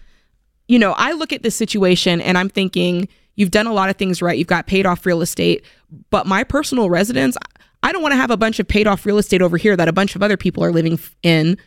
you 0.67 0.79
know, 0.79 0.93
I 0.93 1.13
look 1.13 1.34
at 1.34 1.43
this 1.43 1.55
situation 1.55 2.21
and 2.21 2.38
I'm 2.38 2.49
thinking 2.49 3.07
you've 3.36 3.51
done 3.51 3.67
a 3.67 3.73
lot 3.73 3.89
of 3.89 3.97
things 3.97 4.21
right. 4.21 4.38
You've 4.38 4.47
got 4.47 4.67
paid 4.67 4.86
off 4.86 5.05
real 5.05 5.21
estate, 5.21 5.65
but 6.11 6.27
my 6.27 6.43
personal 6.43 6.89
residence, 6.89 7.36
I 7.81 7.91
don't 7.91 8.01
want 8.01 8.13
to 8.13 8.17
have 8.17 8.31
a 8.31 8.38
bunch 8.38 8.59
of 8.59 8.67
paid 8.67 8.88
off 8.88 9.05
real 9.05 9.17
estate 9.17 9.41
over 9.41 9.57
here 9.57 9.75
that 9.75 9.88
a 9.88 9.91
bunch 9.93 10.15
of 10.15 10.23
other 10.23 10.38
people 10.38 10.63
are 10.63 10.71
living 10.71 10.99
in, 11.21 11.57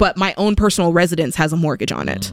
but 0.00 0.16
my 0.16 0.34
own 0.36 0.56
personal 0.56 0.92
residence 0.92 1.36
has 1.36 1.52
a 1.52 1.56
mortgage 1.56 1.92
on 1.92 2.08
it. 2.08 2.32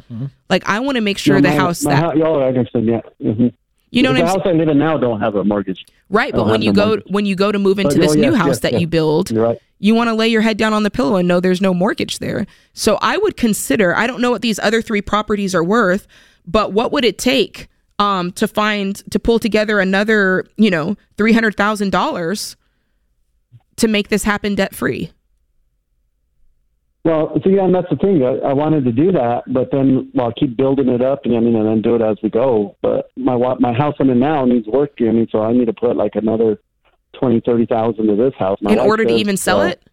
Like 0.49 0.63
I 0.65 0.79
want 0.79 0.95
to 0.95 1.01
make 1.01 1.17
sure 1.19 1.35
No, 1.35 1.41
the 1.41 1.55
my- 1.55 1.61
house 1.63 1.83
my 1.83 1.91
that 1.91 2.17
oh, 2.23 2.41
I 2.41 2.47
understand. 2.47 2.87
Yeah. 2.87 3.01
hmm 3.21 3.47
you 3.89 4.03
know 4.03 4.11
the 4.13 4.25
house 4.25 4.41
I 4.43 4.51
live 4.51 4.67
in 4.67 4.77
now 4.77 4.97
don't 4.97 5.21
have 5.21 5.35
a 5.35 5.43
mortgage. 5.45 5.85
right, 6.09 6.33
but 6.33 6.45
when 6.45 6.61
you 6.61 6.73
go 6.73 6.87
mortgage. 6.87 7.05
when 7.09 7.25
you 7.25 7.35
go 7.35 7.51
to 7.53 7.59
move 7.59 7.79
into 7.79 7.95
But, 7.95 8.01
this 8.01 8.11
oh, 8.11 8.19
new 8.19 8.31
yes, 8.31 8.37
house 8.37 8.47
yes, 8.47 8.59
that 8.59 8.71
yes. 8.73 8.81
you 8.81 8.87
build, 8.87 9.31
right. 9.31 9.57
you 9.79 9.95
want 9.95 10.09
to 10.09 10.13
lay 10.13 10.27
your 10.27 10.41
head 10.41 10.57
down 10.57 10.73
on 10.73 10.83
the 10.83 10.91
pillow 10.91 11.15
and 11.15 11.25
know 11.27 11.39
there's 11.39 11.61
no 11.61 11.73
mortgage 11.73 12.19
there. 12.19 12.45
So 12.73 12.97
I 13.01 13.17
would 13.17 13.37
consider, 13.37 13.95
I 13.95 14.05
don't 14.07 14.19
know 14.21 14.29
what 14.31 14.41
these 14.41 14.59
other 14.59 14.81
three 14.81 15.01
properties 15.01 15.55
are 15.55 15.63
worth, 15.63 16.05
but 16.45 16.73
what 16.73 16.91
would 16.91 17.05
it 17.05 17.17
take 17.17 17.69
um, 17.97 18.33
to 18.33 18.45
find, 18.47 18.95
to 19.11 19.19
pull 19.19 19.39
together 19.39 19.79
another, 19.79 20.45
you 20.57 20.69
know, 20.69 20.97
$300,000 21.17 22.55
to 23.77 23.87
make 23.87 24.09
this 24.09 24.23
happen 24.23 24.55
debt 24.55 24.75
free? 24.75 25.11
Well, 27.07 27.39
see, 27.41 27.55
and 27.57 27.73
that's 27.73 27.87
the 27.89 27.95
thing. 27.95 28.21
I, 28.21 28.49
I 28.49 28.51
wanted 28.51 28.83
to 28.83 28.91
do 28.91 29.13
that, 29.13 29.43
but 29.47 29.71
then 29.71 30.11
well, 30.13 30.25
I'll 30.25 30.33
keep 30.33 30.57
building 30.57 30.89
it 30.89 31.01
up, 31.01 31.21
and 31.23 31.37
I 31.37 31.39
mean, 31.39 31.55
and 31.55 31.65
then 31.65 31.81
do 31.81 31.95
it 31.95 32.01
as 32.01 32.17
we 32.21 32.29
go. 32.29 32.75
But 32.81 33.11
my 33.15 33.37
my 33.61 33.71
house 33.71 33.95
I'm 34.01 34.09
in 34.09 34.19
now 34.19 34.43
needs 34.43 34.67
work. 34.67 34.91
I 34.99 35.03
mean, 35.03 35.25
so 35.31 35.41
I 35.41 35.53
need 35.53 35.67
to 35.67 35.73
put 35.73 35.95
like 35.95 36.15
another 36.15 36.59
twenty, 37.17 37.39
thirty 37.39 37.65
thousand 37.65 38.07
to 38.07 38.17
this 38.17 38.33
house. 38.37 38.59
My 38.61 38.73
In 38.73 38.79
wife 38.79 38.87
order 38.87 39.05
to 39.05 39.11
says, 39.11 39.21
even 39.21 39.37
sell 39.37 39.61
uh, 39.61 39.67
it? 39.67 39.83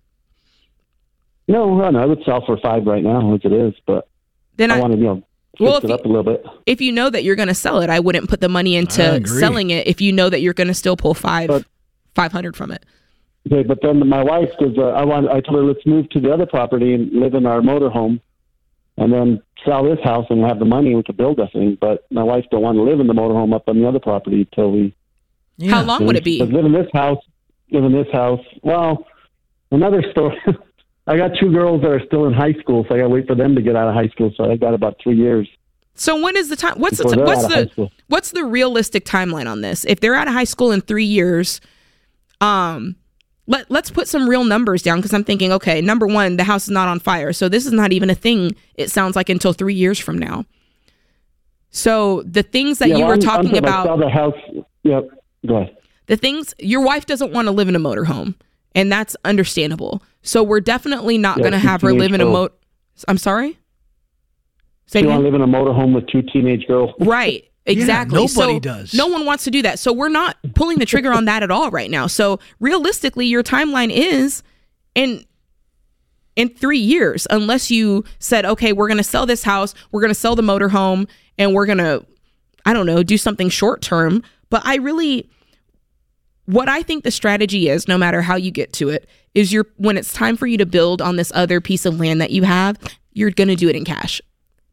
No, 1.46 1.88
no, 1.88 2.00
I 2.00 2.04
would 2.04 2.18
sell 2.24 2.44
for 2.44 2.58
five 2.58 2.84
right 2.84 3.02
now 3.04 3.32
as 3.34 3.42
it 3.44 3.52
is, 3.52 3.74
but 3.86 4.08
Then 4.56 4.72
I, 4.72 4.78
I- 4.78 4.80
want 4.80 4.94
to, 4.94 4.98
you 4.98 5.04
know, 5.04 5.22
Well, 5.60 5.74
fix 5.80 5.84
if 5.84 5.90
it 5.90 5.94
up 6.00 6.04
a 6.06 6.08
little 6.08 6.24
bit. 6.24 6.44
If 6.66 6.80
you 6.80 6.90
know 6.90 7.10
that 7.10 7.22
you're 7.22 7.36
going 7.36 7.46
to 7.48 7.54
sell 7.54 7.80
it, 7.80 7.90
I 7.90 8.00
wouldn't 8.00 8.28
put 8.28 8.40
the 8.40 8.48
money 8.48 8.74
into 8.74 9.24
selling 9.28 9.70
it 9.70 9.86
if 9.86 10.00
you 10.00 10.10
know 10.10 10.28
that 10.30 10.40
you're 10.40 10.54
going 10.54 10.66
to 10.66 10.74
still 10.74 10.96
pull 10.96 11.14
five, 11.14 11.64
500 12.16 12.56
from 12.56 12.72
it. 12.72 12.84
Okay, 13.46 13.62
but 13.62 13.78
then 13.82 14.06
my 14.08 14.22
wife 14.22 14.48
says, 14.58 14.72
uh, 14.78 14.88
I 14.88 15.04
want. 15.04 15.28
I 15.28 15.40
told 15.40 15.56
her 15.56 15.64
let's 15.64 15.84
move 15.84 16.08
to 16.10 16.20
the 16.20 16.32
other 16.32 16.46
property 16.46 16.94
and 16.94 17.12
live 17.12 17.34
in 17.34 17.44
our 17.44 17.60
motorhome, 17.60 18.20
and 18.96 19.12
then 19.12 19.42
sell 19.66 19.84
this 19.84 20.02
house 20.02 20.26
and 20.30 20.42
have 20.44 20.58
the 20.58 20.64
money 20.64 20.94
we 20.94 21.02
could 21.02 21.16
build 21.16 21.38
a 21.38 21.48
thing. 21.48 21.76
But 21.78 22.06
my 22.10 22.22
wife 22.22 22.44
don't 22.50 22.62
want 22.62 22.76
to 22.76 22.82
live 22.82 23.00
in 23.00 23.06
the 23.06 23.12
motorhome 23.12 23.54
up 23.54 23.68
on 23.68 23.80
the 23.80 23.86
other 23.86 24.00
property 24.00 24.48
till 24.54 24.72
we. 24.72 24.94
How 25.68 25.82
long 25.82 26.06
would 26.06 26.16
it 26.16 26.24
be? 26.24 26.40
Live 26.42 26.64
in 26.64 26.72
this 26.72 26.88
house, 26.92 27.22
live 27.70 27.84
in 27.84 27.92
this 27.92 28.10
house. 28.12 28.40
Well, 28.62 29.06
another 29.70 30.02
story. 30.10 30.36
I 31.06 31.18
got 31.18 31.32
two 31.38 31.52
girls 31.52 31.82
that 31.82 31.90
are 31.90 32.04
still 32.06 32.26
in 32.26 32.32
high 32.32 32.54
school, 32.54 32.86
so 32.88 32.94
I 32.94 32.98
got 32.98 33.04
to 33.04 33.08
wait 33.10 33.26
for 33.26 33.34
them 33.34 33.54
to 33.56 33.60
get 33.60 33.76
out 33.76 33.88
of 33.88 33.94
high 33.94 34.08
school. 34.08 34.32
So 34.36 34.50
I 34.50 34.56
got 34.56 34.72
about 34.72 34.96
three 35.02 35.16
years. 35.16 35.46
So 35.94 36.20
when 36.20 36.36
is 36.36 36.48
the 36.48 36.56
time? 36.56 36.78
What's 36.78 36.96
the 36.96 37.04
Before 37.04 37.24
what's 37.24 37.44
out 37.44 37.52
of 37.52 37.56
high 37.56 37.64
the 37.76 37.90
what's 38.08 38.30
the 38.30 38.44
realistic 38.44 39.04
timeline 39.04 39.46
on 39.46 39.60
this? 39.60 39.84
If 39.84 40.00
they're 40.00 40.14
out 40.14 40.28
of 40.28 40.34
high 40.34 40.44
school 40.44 40.72
in 40.72 40.80
three 40.80 41.04
years, 41.04 41.60
um, 42.40 42.96
let 43.46 43.70
let's 43.70 43.90
put 43.90 44.08
some 44.08 44.28
real 44.28 44.44
numbers 44.44 44.82
down 44.82 44.98
because 44.98 45.12
I'm 45.12 45.24
thinking, 45.24 45.52
okay, 45.52 45.80
number 45.80 46.06
one, 46.06 46.36
the 46.36 46.44
house 46.44 46.64
is 46.64 46.70
not 46.70 46.88
on 46.88 46.98
fire, 47.00 47.32
so 47.32 47.48
this 47.48 47.66
is 47.66 47.72
not 47.72 47.92
even 47.92 48.08
a 48.10 48.14
thing. 48.14 48.54
It 48.74 48.90
sounds 48.90 49.16
like 49.16 49.28
until 49.28 49.52
three 49.52 49.74
years 49.74 49.98
from 49.98 50.18
now. 50.18 50.44
So 51.70 52.22
the 52.22 52.42
things 52.42 52.78
that 52.78 52.88
Yeah, 52.88 52.96
you 52.96 53.00
well, 53.00 53.08
were 53.08 53.12
I'm- 53.14 53.20
talking 53.20 53.50
I'm, 53.52 53.56
about, 53.64 53.86
sell 53.86 53.96
the 53.98 54.08
house. 54.08 54.34
Yep. 54.84 55.08
Go 55.46 55.56
ahead. 55.56 55.76
the 56.06 56.16
things 56.16 56.54
your 56.58 56.80
wife 56.82 57.06
doesn't 57.06 57.32
want 57.32 57.46
to 57.46 57.52
live 57.52 57.68
in 57.68 57.76
a 57.76 57.80
motorhome, 57.80 58.34
and 58.74 58.90
that's 58.90 59.16
understandable. 59.24 60.02
So 60.22 60.42
we're 60.42 60.60
definitely 60.60 61.18
not 61.18 61.36
Yeah, 61.38 61.42
going 61.42 61.52
to 61.52 61.58
have 61.58 61.82
her 61.82 61.92
live 61.92 62.12
in 62.12 62.20
a 62.20 62.26
moat. 62.26 62.58
I'm 63.08 63.18
sorry. 63.18 63.58
Say 64.86 65.00
you 65.00 65.08
want 65.08 65.20
to 65.20 65.24
live 65.24 65.34
in 65.34 65.40
a 65.42 65.46
motorhome 65.46 65.94
with 65.94 66.06
two 66.08 66.22
teenage 66.22 66.66
girls? 66.66 66.90
Right. 67.00 67.44
Exactly. 67.66 68.16
nobody 68.16 68.54
so 68.54 68.60
does. 68.60 68.92
No 68.94 69.06
one 69.06 69.24
wants 69.24 69.44
to 69.44 69.50
do 69.50 69.62
that. 69.62 69.78
So 69.78 69.92
we're 69.92 70.10
not 70.10 70.36
pulling 70.54 70.78
the 70.78 70.86
trigger 70.86 71.12
on 71.12 71.24
that 71.24 71.42
at 71.42 71.50
all 71.50 71.70
right 71.70 71.90
now. 71.90 72.06
So 72.06 72.38
realistically, 72.60 73.26
your 73.26 73.42
timeline 73.42 73.90
is 73.90 74.42
in 74.94 75.24
in 76.36 76.48
three 76.48 76.78
years, 76.78 77.26
unless 77.30 77.70
you 77.70 78.04
said, 78.18 78.44
okay, 78.44 78.72
we're 78.72 78.88
gonna 78.88 79.04
sell 79.04 79.24
this 79.24 79.44
house, 79.44 79.74
we're 79.92 80.00
gonna 80.00 80.14
sell 80.14 80.36
the 80.36 80.42
motorhome, 80.42 81.08
and 81.38 81.54
we're 81.54 81.66
gonna, 81.66 82.02
I 82.66 82.72
don't 82.72 82.86
know, 82.86 83.02
do 83.02 83.16
something 83.16 83.48
short 83.48 83.80
term. 83.80 84.22
But 84.50 84.62
I 84.66 84.76
really 84.76 85.30
what 86.46 86.68
I 86.68 86.82
think 86.82 87.04
the 87.04 87.10
strategy 87.10 87.70
is, 87.70 87.88
no 87.88 87.96
matter 87.96 88.20
how 88.20 88.36
you 88.36 88.50
get 88.50 88.74
to 88.74 88.90
it, 88.90 89.08
is 89.34 89.52
you're 89.52 89.66
when 89.76 89.96
it's 89.96 90.12
time 90.12 90.36
for 90.36 90.46
you 90.46 90.58
to 90.58 90.66
build 90.66 91.00
on 91.00 91.16
this 91.16 91.32
other 91.34 91.60
piece 91.60 91.86
of 91.86 91.98
land 91.98 92.20
that 92.20 92.30
you 92.30 92.42
have, 92.42 92.78
you're 93.12 93.30
gonna 93.30 93.56
do 93.56 93.68
it 93.68 93.76
in 93.76 93.84
cash. 93.84 94.20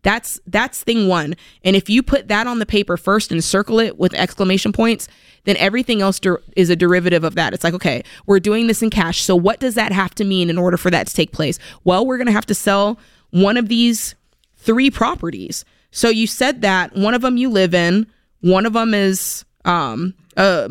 That's 0.04 0.40
that's 0.48 0.84
thing 0.84 1.08
one. 1.08 1.36
And 1.64 1.76
if 1.76 1.90
you 1.90 2.02
put 2.02 2.28
that 2.28 2.48
on 2.48 2.60
the 2.60 2.66
paper 2.66 2.98
first 2.98 3.32
and 3.32 3.44
circle 3.44 3.80
it 3.80 4.00
with 4.00 4.14
exclamation 4.16 4.72
points, 4.72 5.08
then 5.44 5.58
everything 5.58 6.02
else 6.02 6.20
der- 6.20 6.42
is 6.56 6.70
a 6.70 6.76
derivative 6.76 7.24
of 7.24 7.36
that. 7.36 7.54
It's 7.54 7.64
like, 7.64 7.74
okay, 7.76 8.04
we're 8.26 8.40
doing 8.40 8.68
this 8.68 8.82
in 8.82 8.90
cash. 8.90 9.22
So 9.22 9.36
what 9.36 9.60
does 9.60 9.76
that 9.76 9.92
have 9.92 10.16
to 10.16 10.24
mean 10.24 10.50
in 10.50 10.58
order 10.58 10.78
for 10.78 10.90
that 10.92 11.08
to 11.08 11.14
take 11.14 11.32
place? 11.32 11.60
Well, 11.84 12.06
we're 12.06 12.18
going 12.18 12.28
to 12.28 12.34
have 12.34 12.46
to 12.48 12.56
sell 12.56 13.00
one 13.30 13.58
of 13.58 13.70
these 13.70 14.16
three 14.56 14.90
properties. 14.92 15.66
So 15.92 16.10
you 16.10 16.26
said 16.28 16.62
that 16.62 16.96
one 16.96 17.14
of 17.14 17.22
them 17.22 17.38
you 17.38 17.50
live 17.50 17.74
in, 17.74 18.08
one 18.42 18.66
of 18.66 18.74
them 18.74 18.94
is 18.94 19.46
um 19.66 20.14
uh 20.38 20.68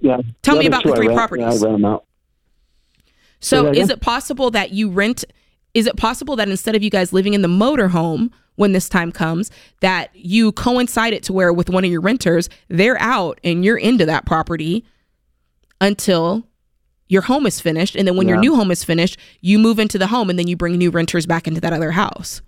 Yeah. 0.00 0.18
Tell 0.42 0.56
me 0.56 0.66
about 0.66 0.84
the 0.84 0.92
three 0.94 1.06
rent- 1.08 1.16
properties. 1.16 1.44
Yeah, 1.44 1.68
I 1.68 1.70
rent 1.70 1.82
them 1.82 1.84
out. 1.86 2.04
So 3.40 3.68
is 3.68 3.88
it 3.90 4.00
possible 4.00 4.50
that 4.50 4.72
you 4.72 4.90
rent 4.90 5.24
is 5.74 5.86
it 5.86 5.96
possible 5.96 6.36
that 6.36 6.48
instead 6.48 6.74
of 6.74 6.82
you 6.82 6.90
guys 6.90 7.12
living 7.12 7.34
in 7.34 7.42
the 7.42 7.48
motorhome 7.48 8.30
when 8.56 8.72
this 8.72 8.88
time 8.88 9.12
comes 9.12 9.50
that 9.80 10.10
you 10.14 10.52
coincide 10.52 11.12
it 11.12 11.22
to 11.24 11.32
where 11.32 11.52
with 11.52 11.70
one 11.70 11.84
of 11.84 11.90
your 11.90 12.00
renters 12.00 12.48
they're 12.68 13.00
out 13.00 13.40
and 13.42 13.64
you're 13.64 13.78
into 13.78 14.06
that 14.06 14.26
property 14.26 14.84
until 15.80 16.46
your 17.08 17.22
home 17.22 17.46
is 17.46 17.60
finished 17.60 17.96
and 17.96 18.06
then 18.06 18.16
when 18.16 18.28
your 18.28 18.38
new 18.38 18.56
home 18.56 18.70
is 18.70 18.84
finished 18.84 19.18
you 19.40 19.58
move 19.58 19.78
into 19.78 19.98
the 19.98 20.06
home 20.06 20.30
and 20.30 20.38
then 20.38 20.46
you 20.46 20.56
bring 20.56 20.76
new 20.76 20.90
renters 20.90 21.26
back 21.26 21.46
into 21.46 21.60
that 21.60 21.72
other 21.72 21.92
house. 21.92 22.42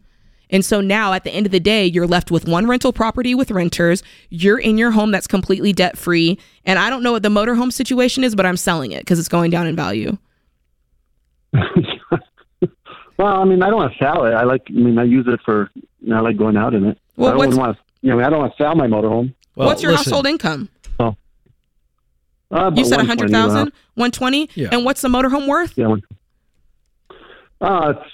And 0.51 0.65
so 0.65 0.81
now 0.81 1.13
at 1.13 1.25
the 1.25 1.31
end 1.31 1.47
of 1.47 1.53
the 1.53 1.61
day, 1.61 1.87
you're 1.87 2.07
left 2.07 2.31
with 2.31 2.47
one 2.47 2.67
rental 2.67 2.93
property 2.93 3.35
with 3.35 3.51
renters. 3.51 4.03
You're 4.31 4.59
in 4.59 4.79
your 4.79 4.91
home 4.93 5.11
that's 5.11 5.27
completely 5.27 5.73
debt 5.73 5.97
free. 5.97 6.39
And 6.65 6.79
I 6.79 6.91
don't 6.91 7.03
know 7.03 7.13
what 7.13 7.23
the 7.23 7.29
motorhome 7.29 7.73
situation 7.73 8.25
is, 8.25 8.35
but 8.35 8.47
I'm 8.47 8.57
selling 8.57 8.93
it 8.93 9.01
because 9.01 9.19
it's 9.19 9.29
going 9.29 9.51
down 9.51 9.67
in 9.67 9.75
value. 9.75 10.17
Well, 13.17 13.29
I 13.41 13.45
mean, 13.45 13.63
I 13.63 13.69
don't 13.71 13.77
want 13.77 13.93
to 13.93 13.99
sell 13.99 14.25
it. 14.27 14.33
I 14.33 14.45
like. 14.45 14.63
I 14.69 14.73
mean, 14.73 14.99
I 14.99 15.05
use 15.05 15.27
it 15.29 15.41
for. 15.45 15.71
You 15.75 16.11
know, 16.11 16.17
I 16.17 16.21
like 16.21 16.37
going 16.37 16.57
out 16.57 16.75
in 16.75 16.85
it. 16.85 16.99
Well, 17.17 17.41
I 17.41 17.47
don't 17.47 17.57
want 17.57 17.77
to. 17.77 17.83
You 18.03 18.11
know, 18.15 18.25
I 18.25 18.29
don't 18.29 18.41
want 18.41 18.57
to 18.57 18.63
sell 18.63 18.75
my 18.75 18.87
motorhome. 18.87 19.35
What's 19.55 19.83
your 19.83 19.93
household 19.97 20.27
income? 20.27 20.69
Oh. 20.99 21.17
Uh, 22.51 22.71
You 22.75 22.85
said 22.85 22.99
120 22.99 23.33
100,000, 23.33 23.57
around. 23.57 23.73
120? 23.95 24.51
Yeah. 24.55 24.69
And 24.73 24.85
what's 24.85 25.01
the 25.01 25.09
motorhome 25.09 25.49
worth? 25.49 25.73
Yeah. 25.77 25.87
One, 25.87 26.03
uh, 27.61 27.95
it's 27.97 28.11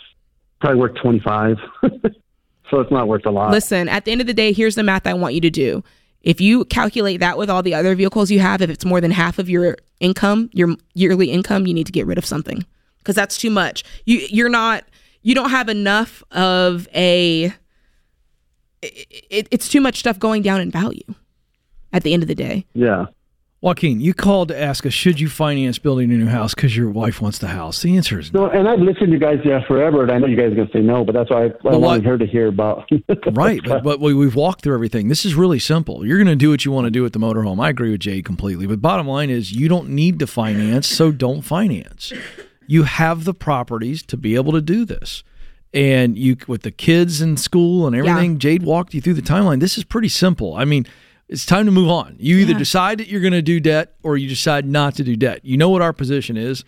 probably 0.60 0.80
worth 0.80 0.94
twenty 0.96 1.20
five. 1.20 1.56
so 2.70 2.80
it's 2.80 2.90
not 2.90 3.08
worth 3.08 3.26
a 3.26 3.30
lot. 3.30 3.50
Listen, 3.50 3.88
at 3.88 4.04
the 4.04 4.12
end 4.12 4.20
of 4.20 4.26
the 4.26 4.34
day, 4.34 4.52
here's 4.52 4.74
the 4.76 4.82
math 4.82 5.06
I 5.06 5.14
want 5.14 5.34
you 5.34 5.40
to 5.40 5.50
do. 5.50 5.82
If 6.22 6.40
you 6.40 6.66
calculate 6.66 7.20
that 7.20 7.38
with 7.38 7.48
all 7.48 7.62
the 7.62 7.74
other 7.74 7.94
vehicles 7.94 8.30
you 8.30 8.40
have, 8.40 8.60
if 8.60 8.68
it's 8.70 8.84
more 8.84 9.00
than 9.00 9.10
half 9.10 9.38
of 9.38 9.48
your 9.48 9.78
income, 10.00 10.50
your 10.52 10.76
yearly 10.94 11.30
income, 11.30 11.66
you 11.66 11.72
need 11.74 11.86
to 11.86 11.92
get 11.92 12.06
rid 12.06 12.18
of 12.18 12.26
something 12.26 12.64
because 13.00 13.14
that's 13.14 13.36
too 13.36 13.50
much. 13.50 13.84
You 14.04 14.26
you're 14.30 14.48
not 14.48 14.84
you 15.22 15.34
don't 15.34 15.50
have 15.50 15.68
enough 15.68 16.22
of 16.30 16.88
a 16.94 17.52
it, 18.82 19.06
it, 19.30 19.48
it's 19.50 19.68
too 19.68 19.80
much 19.80 19.98
stuff 19.98 20.18
going 20.18 20.42
down 20.42 20.60
in 20.60 20.70
value 20.70 21.14
at 21.92 22.02
the 22.02 22.14
end 22.14 22.22
of 22.22 22.28
the 22.28 22.34
day. 22.34 22.66
Yeah. 22.74 23.06
Joaquin, 23.62 24.00
you 24.00 24.14
called 24.14 24.48
to 24.48 24.58
ask 24.58 24.86
us 24.86 24.94
should 24.94 25.20
you 25.20 25.28
finance 25.28 25.78
building 25.78 26.10
a 26.10 26.14
new 26.14 26.28
house 26.28 26.54
because 26.54 26.74
your 26.74 26.88
wife 26.88 27.20
wants 27.20 27.36
the 27.36 27.48
house. 27.48 27.82
The 27.82 27.94
answer 27.94 28.18
is 28.18 28.32
no. 28.32 28.46
No, 28.46 28.50
and 28.50 28.66
I've 28.66 28.78
listened 28.78 29.08
to 29.08 29.12
you 29.12 29.18
guys 29.18 29.38
yeah, 29.44 29.60
forever, 29.66 30.02
and 30.02 30.10
I 30.10 30.16
know 30.16 30.28
you 30.28 30.36
guys 30.36 30.52
are 30.52 30.54
going 30.54 30.68
to 30.68 30.72
say 30.72 30.80
no, 30.80 31.04
but 31.04 31.12
that's 31.14 31.28
why 31.28 31.42
I, 31.42 31.46
I 31.48 31.50
what- 31.62 31.80
wanted 31.80 32.06
her 32.06 32.16
to 32.16 32.26
hear 32.26 32.46
about. 32.46 32.90
right, 33.32 33.60
but, 33.62 33.84
but 33.84 34.00
we, 34.00 34.14
we've 34.14 34.34
walked 34.34 34.62
through 34.62 34.72
everything. 34.72 35.08
This 35.08 35.26
is 35.26 35.34
really 35.34 35.58
simple. 35.58 36.06
You're 36.06 36.16
going 36.16 36.26
to 36.28 36.36
do 36.36 36.48
what 36.48 36.64
you 36.64 36.72
want 36.72 36.86
to 36.86 36.90
do 36.90 37.02
with 37.02 37.12
the 37.12 37.18
motorhome. 37.18 37.62
I 37.62 37.68
agree 37.68 37.90
with 37.90 38.00
Jay 38.00 38.22
completely. 38.22 38.66
But 38.66 38.80
bottom 38.80 39.06
line 39.06 39.28
is, 39.28 39.52
you 39.52 39.68
don't 39.68 39.90
need 39.90 40.20
to 40.20 40.26
finance, 40.26 40.86
so 40.86 41.12
don't 41.12 41.42
finance. 41.42 42.14
You 42.70 42.84
have 42.84 43.24
the 43.24 43.34
properties 43.34 44.00
to 44.04 44.16
be 44.16 44.36
able 44.36 44.52
to 44.52 44.60
do 44.60 44.84
this. 44.84 45.24
And 45.74 46.16
you, 46.16 46.36
with 46.46 46.62
the 46.62 46.70
kids 46.70 47.20
in 47.20 47.36
school 47.36 47.84
and 47.86 47.96
everything, 47.96 48.38
Jade 48.38 48.62
walked 48.62 48.94
you 48.94 49.00
through 49.00 49.14
the 49.14 49.22
timeline. 49.22 49.58
This 49.58 49.76
is 49.76 49.82
pretty 49.82 50.08
simple. 50.08 50.54
I 50.54 50.64
mean, 50.64 50.86
it's 51.28 51.44
time 51.44 51.66
to 51.66 51.72
move 51.72 51.88
on. 51.88 52.14
You 52.20 52.36
either 52.38 52.54
decide 52.54 52.98
that 52.98 53.08
you're 53.08 53.20
going 53.20 53.32
to 53.32 53.42
do 53.42 53.58
debt 53.58 53.94
or 54.04 54.16
you 54.16 54.28
decide 54.28 54.66
not 54.66 54.94
to 54.96 55.02
do 55.04 55.16
debt. 55.16 55.40
You 55.44 55.56
know 55.56 55.68
what 55.68 55.82
our 55.82 55.92
position 55.92 56.36
is. 56.36 56.62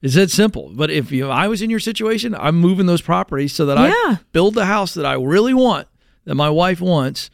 It's 0.00 0.14
that 0.14 0.30
simple. 0.30 0.70
But 0.74 0.90
if 0.90 1.12
you, 1.12 1.28
I 1.28 1.48
was 1.48 1.60
in 1.60 1.68
your 1.68 1.80
situation, 1.80 2.34
I'm 2.34 2.56
moving 2.56 2.86
those 2.86 3.02
properties 3.02 3.52
so 3.54 3.66
that 3.66 3.78
Yeah. 3.78 3.92
I 3.92 4.18
build 4.32 4.54
the 4.54 4.64
house 4.66 4.94
that 4.94 5.04
I 5.04 5.14
really 5.14 5.52
want, 5.54 5.86
that 6.24 6.34
my 6.34 6.48
wife 6.48 6.80
wants, 6.80 7.28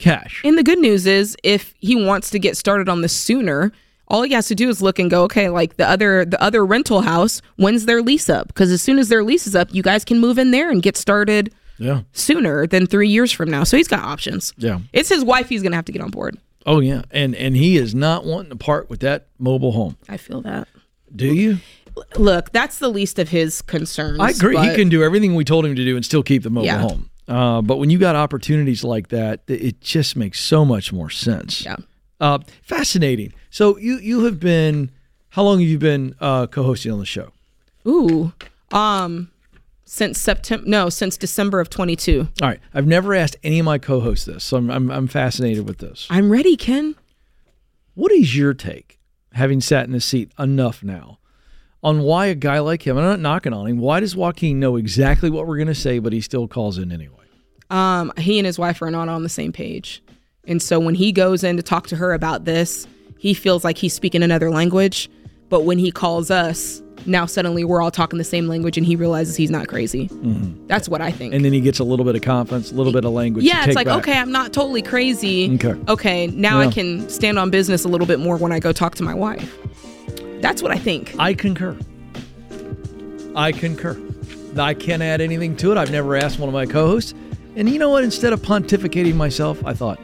cash. 0.00 0.40
And 0.44 0.58
the 0.58 0.64
good 0.64 0.80
news 0.80 1.06
is, 1.06 1.36
if 1.44 1.74
he 1.78 1.94
wants 1.94 2.30
to 2.30 2.40
get 2.40 2.56
started 2.56 2.88
on 2.88 3.00
this 3.00 3.12
sooner, 3.12 3.72
all 4.08 4.22
he 4.22 4.32
has 4.34 4.46
to 4.48 4.54
do 4.54 4.68
is 4.68 4.82
look 4.82 4.98
and 4.98 5.10
go, 5.10 5.22
okay, 5.24 5.48
like 5.48 5.76
the 5.76 5.88
other 5.88 6.24
the 6.24 6.40
other 6.42 6.64
rental 6.64 7.00
house, 7.02 7.40
when's 7.56 7.86
their 7.86 8.02
lease 8.02 8.28
up? 8.28 8.48
Because 8.48 8.70
as 8.70 8.82
soon 8.82 8.98
as 8.98 9.08
their 9.08 9.24
lease 9.24 9.46
is 9.46 9.54
up, 9.56 9.72
you 9.72 9.82
guys 9.82 10.04
can 10.04 10.18
move 10.20 10.38
in 10.38 10.50
there 10.50 10.70
and 10.70 10.82
get 10.82 10.96
started 10.96 11.52
Yeah. 11.78 12.02
sooner 12.12 12.66
than 12.66 12.86
three 12.86 13.08
years 13.08 13.32
from 13.32 13.50
now. 13.50 13.64
So 13.64 13.76
he's 13.76 13.88
got 13.88 14.00
options. 14.00 14.52
Yeah. 14.56 14.80
It's 14.92 15.08
his 15.08 15.24
wife 15.24 15.48
he's 15.48 15.62
gonna 15.62 15.76
have 15.76 15.86
to 15.86 15.92
get 15.92 16.02
on 16.02 16.10
board. 16.10 16.36
Oh 16.66 16.80
yeah. 16.80 17.02
And 17.10 17.34
and 17.34 17.56
he 17.56 17.76
is 17.76 17.94
not 17.94 18.24
wanting 18.24 18.50
to 18.50 18.56
part 18.56 18.88
with 18.90 19.00
that 19.00 19.26
mobile 19.38 19.72
home. 19.72 19.96
I 20.08 20.16
feel 20.16 20.40
that. 20.42 20.68
Do 21.14 21.26
you? 21.26 21.58
Look, 22.16 22.50
that's 22.52 22.78
the 22.80 22.88
least 22.88 23.18
of 23.18 23.28
his 23.28 23.62
concerns. 23.62 24.18
I 24.20 24.30
agree. 24.30 24.56
He 24.58 24.74
can 24.74 24.88
do 24.88 25.02
everything 25.04 25.34
we 25.36 25.44
told 25.44 25.64
him 25.64 25.76
to 25.76 25.84
do 25.84 25.94
and 25.96 26.04
still 26.04 26.22
keep 26.24 26.42
the 26.42 26.50
mobile 26.50 26.66
Yeah. 26.66 26.78
home. 26.80 27.10
Uh, 27.28 27.62
but 27.62 27.76
when 27.78 27.88
you 27.88 27.98
got 27.98 28.16
opportunities 28.16 28.82
like 28.84 29.08
that, 29.08 29.40
it 29.46 29.80
just 29.80 30.14
makes 30.16 30.40
so 30.40 30.64
much 30.64 30.92
more 30.92 31.08
sense. 31.08 31.64
Yeah. 31.64 31.76
Uh, 32.24 32.38
fascinating. 32.62 33.34
So 33.50 33.76
you 33.76 33.98
you 33.98 34.24
have 34.24 34.40
been 34.40 34.90
how 35.28 35.42
long 35.42 35.60
have 35.60 35.68
you 35.68 35.78
been 35.78 36.14
uh, 36.20 36.46
co-hosting 36.46 36.90
on 36.90 36.98
the 36.98 37.04
show? 37.04 37.32
Ooh. 37.86 38.32
Um 38.72 39.30
since 39.84 40.18
September 40.18 40.66
no, 40.66 40.88
since 40.88 41.18
December 41.18 41.60
of 41.60 41.68
twenty 41.68 41.96
two. 41.96 42.28
All 42.40 42.48
right. 42.48 42.60
I've 42.72 42.86
never 42.86 43.14
asked 43.14 43.36
any 43.44 43.58
of 43.58 43.66
my 43.66 43.76
co-hosts 43.76 44.24
this, 44.24 44.42
so 44.42 44.56
I'm 44.56 44.70
I'm, 44.70 44.90
I'm 44.90 45.06
fascinated 45.06 45.68
with 45.68 45.78
this. 45.78 46.06
I'm 46.08 46.32
ready, 46.32 46.56
Ken. 46.56 46.94
What 47.94 48.10
is 48.10 48.34
your 48.34 48.54
take, 48.54 48.98
having 49.32 49.60
sat 49.60 49.84
in 49.84 49.92
this 49.92 50.06
seat 50.06 50.32
enough 50.38 50.82
now, 50.82 51.18
on 51.82 52.00
why 52.00 52.26
a 52.26 52.34
guy 52.34 52.58
like 52.58 52.86
him, 52.86 52.96
I'm 52.96 53.04
not 53.04 53.20
knocking 53.20 53.52
on 53.52 53.66
him, 53.66 53.78
why 53.78 54.00
does 54.00 54.16
Joaquin 54.16 54.58
know 54.58 54.76
exactly 54.76 55.28
what 55.28 55.46
we're 55.46 55.58
going 55.58 55.68
to 55.68 55.74
say, 55.74 55.98
but 55.98 56.14
he 56.14 56.22
still 56.22 56.48
calls 56.48 56.78
in 56.78 56.90
anyway? 56.90 57.26
um, 57.70 58.12
he 58.16 58.38
and 58.38 58.46
his 58.46 58.58
wife 58.58 58.80
are 58.82 58.90
not 58.90 59.08
on 59.08 59.22
the 59.22 59.28
same 59.28 59.52
page. 59.52 60.02
And 60.46 60.62
so 60.62 60.78
when 60.78 60.94
he 60.94 61.12
goes 61.12 61.44
in 61.44 61.56
to 61.56 61.62
talk 61.62 61.86
to 61.88 61.96
her 61.96 62.12
about 62.12 62.44
this, 62.44 62.86
he 63.18 63.34
feels 63.34 63.64
like 63.64 63.78
he's 63.78 63.94
speaking 63.94 64.22
another 64.22 64.50
language. 64.50 65.10
But 65.48 65.62
when 65.64 65.78
he 65.78 65.90
calls 65.90 66.30
us, 66.30 66.82
now 67.06 67.26
suddenly 67.26 67.64
we're 67.64 67.82
all 67.82 67.90
talking 67.90 68.18
the 68.18 68.24
same 68.24 68.48
language 68.48 68.76
and 68.76 68.86
he 68.86 68.96
realizes 68.96 69.36
he's 69.36 69.50
not 69.50 69.68
crazy. 69.68 70.08
Mm-hmm. 70.08 70.66
That's 70.66 70.88
what 70.88 71.00
I 71.00 71.10
think. 71.10 71.34
And 71.34 71.44
then 71.44 71.52
he 71.52 71.60
gets 71.60 71.78
a 71.78 71.84
little 71.84 72.04
bit 72.04 72.16
of 72.16 72.22
confidence, 72.22 72.72
a 72.72 72.74
little 72.74 72.92
bit 72.92 73.04
of 73.04 73.12
language. 73.12 73.44
to 73.44 73.48
yeah, 73.48 73.64
it's 73.64 73.74
like, 73.74 73.86
back. 73.86 73.98
okay, 73.98 74.18
I'm 74.18 74.32
not 74.32 74.52
totally 74.52 74.82
crazy. 74.82 75.54
Okay. 75.54 75.74
Okay, 75.88 76.26
now 76.28 76.60
I 76.60 76.70
can 76.70 77.08
stand 77.08 77.38
on 77.38 77.50
business 77.50 77.84
a 77.84 77.88
little 77.88 78.06
bit 78.06 78.20
more 78.20 78.36
when 78.36 78.52
I 78.52 78.58
go 78.58 78.72
talk 78.72 78.94
to 78.96 79.02
my 79.02 79.14
wife. 79.14 79.56
That's 80.40 80.62
what 80.62 80.70
I 80.70 80.78
think. 80.78 81.14
I 81.18 81.34
concur. 81.34 81.78
I 83.34 83.52
concur. 83.52 84.00
I 84.56 84.74
can't 84.74 85.02
add 85.02 85.20
anything 85.20 85.56
to 85.56 85.72
it. 85.72 85.78
I've 85.78 85.90
never 85.90 86.16
asked 86.16 86.38
one 86.38 86.48
of 86.48 86.52
my 86.52 86.66
co-hosts. 86.66 87.14
And 87.56 87.68
you 87.68 87.78
know 87.78 87.90
what? 87.90 88.04
Instead 88.04 88.32
of 88.32 88.42
pontificating 88.42 89.14
myself, 89.14 89.64
I 89.64 89.74
thought 89.74 89.98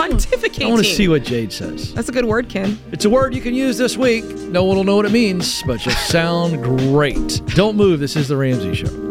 Pontificating. 0.00 0.64
I 0.64 0.70
want 0.70 0.82
to 0.82 0.90
see 0.94 1.08
what 1.08 1.24
Jade 1.24 1.52
says. 1.52 1.92
That's 1.92 2.08
a 2.08 2.12
good 2.12 2.24
word, 2.24 2.48
Ken. 2.48 2.78
It's 2.90 3.04
a 3.04 3.10
word 3.10 3.34
you 3.34 3.42
can 3.42 3.52
use 3.52 3.76
this 3.76 3.98
week. 3.98 4.24
No 4.24 4.64
one 4.64 4.78
will 4.78 4.84
know 4.84 4.96
what 4.96 5.04
it 5.04 5.12
means, 5.12 5.62
but 5.64 5.84
you'll 5.84 5.94
sound 5.94 6.62
great. 6.62 7.42
Don't 7.48 7.76
move. 7.76 8.00
This 8.00 8.16
is 8.16 8.28
the 8.28 8.36
Ramsey 8.38 8.74
Show. 8.74 9.10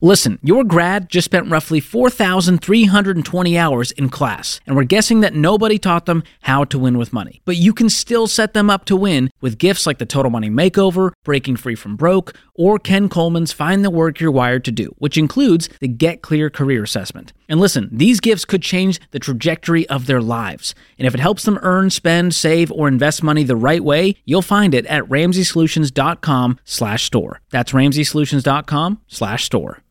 Listen, 0.00 0.38
your 0.42 0.62
grad 0.62 1.08
just 1.08 1.24
spent 1.24 1.50
roughly 1.50 1.80
4,320 1.80 3.58
hours 3.58 3.90
in 3.92 4.08
class, 4.10 4.60
and 4.64 4.76
we're 4.76 4.84
guessing 4.84 5.22
that 5.22 5.34
nobody 5.34 5.76
taught 5.76 6.06
them 6.06 6.22
how 6.42 6.62
to 6.64 6.78
win 6.78 6.98
with 6.98 7.12
money. 7.12 7.40
But 7.44 7.56
you 7.56 7.72
can 7.72 7.88
still 7.88 8.28
set 8.28 8.52
them 8.52 8.70
up 8.70 8.84
to 8.84 8.94
win 8.94 9.28
with 9.40 9.58
gifts 9.58 9.86
like 9.86 9.98
the 9.98 10.06
Total 10.06 10.30
Money 10.30 10.50
Makeover, 10.50 11.10
Breaking 11.24 11.56
Free 11.56 11.74
from 11.74 11.96
Broke, 11.96 12.32
or 12.54 12.78
Ken 12.78 13.08
Coleman's 13.08 13.52
Find 13.52 13.84
the 13.84 13.90
Work 13.90 14.20
You're 14.20 14.30
Wired 14.30 14.64
to 14.66 14.70
Do, 14.70 14.94
which 14.98 15.18
includes 15.18 15.68
the 15.80 15.88
Get 15.88 16.22
Clear 16.22 16.48
Career 16.48 16.84
Assessment. 16.84 17.32
And 17.48 17.58
listen, 17.58 17.88
these 17.90 18.20
gifts 18.20 18.44
could 18.44 18.62
change 18.62 19.00
the 19.10 19.18
trajectory 19.18 19.88
of 19.88 20.06
their 20.06 20.20
lives. 20.20 20.74
And 20.98 21.06
if 21.06 21.14
it 21.14 21.20
helps 21.20 21.44
them 21.44 21.58
earn, 21.62 21.90
spend, 21.90 22.34
save, 22.34 22.70
or 22.70 22.88
invest 22.88 23.22
money 23.22 23.42
the 23.42 23.56
right 23.56 23.82
way, 23.82 24.16
you'll 24.26 24.42
find 24.42 24.74
it 24.74 24.84
at 24.86 25.04
RamseySolutions.com 25.04 26.58
slash 26.64 27.04
store. 27.04 27.40
That's 27.50 27.72
RamseySolutions.com 27.72 29.00
slash 29.06 29.44
store. 29.44 29.82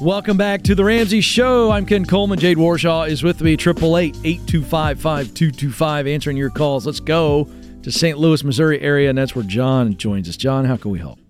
Welcome 0.00 0.36
back 0.36 0.62
to 0.64 0.74
the 0.74 0.82
Ramsey 0.82 1.20
Show. 1.20 1.70
I'm 1.70 1.86
Ken 1.86 2.04
Coleman. 2.04 2.36
Jade 2.40 2.56
Warshaw 2.56 3.08
is 3.08 3.22
with 3.22 3.40
me. 3.40 3.52
888 3.52 4.16
825 4.24 5.00
5225. 5.00 6.06
Answering 6.08 6.36
your 6.36 6.50
calls. 6.50 6.86
Let's 6.86 6.98
go 6.98 7.48
to 7.84 7.92
St. 7.92 8.18
Louis, 8.18 8.42
Missouri 8.42 8.80
area, 8.80 9.10
and 9.10 9.16
that's 9.16 9.36
where 9.36 9.44
John 9.44 9.96
joins 9.96 10.28
us. 10.28 10.36
John, 10.36 10.64
how 10.64 10.76
can 10.76 10.90
we 10.90 10.98
help? 10.98 11.20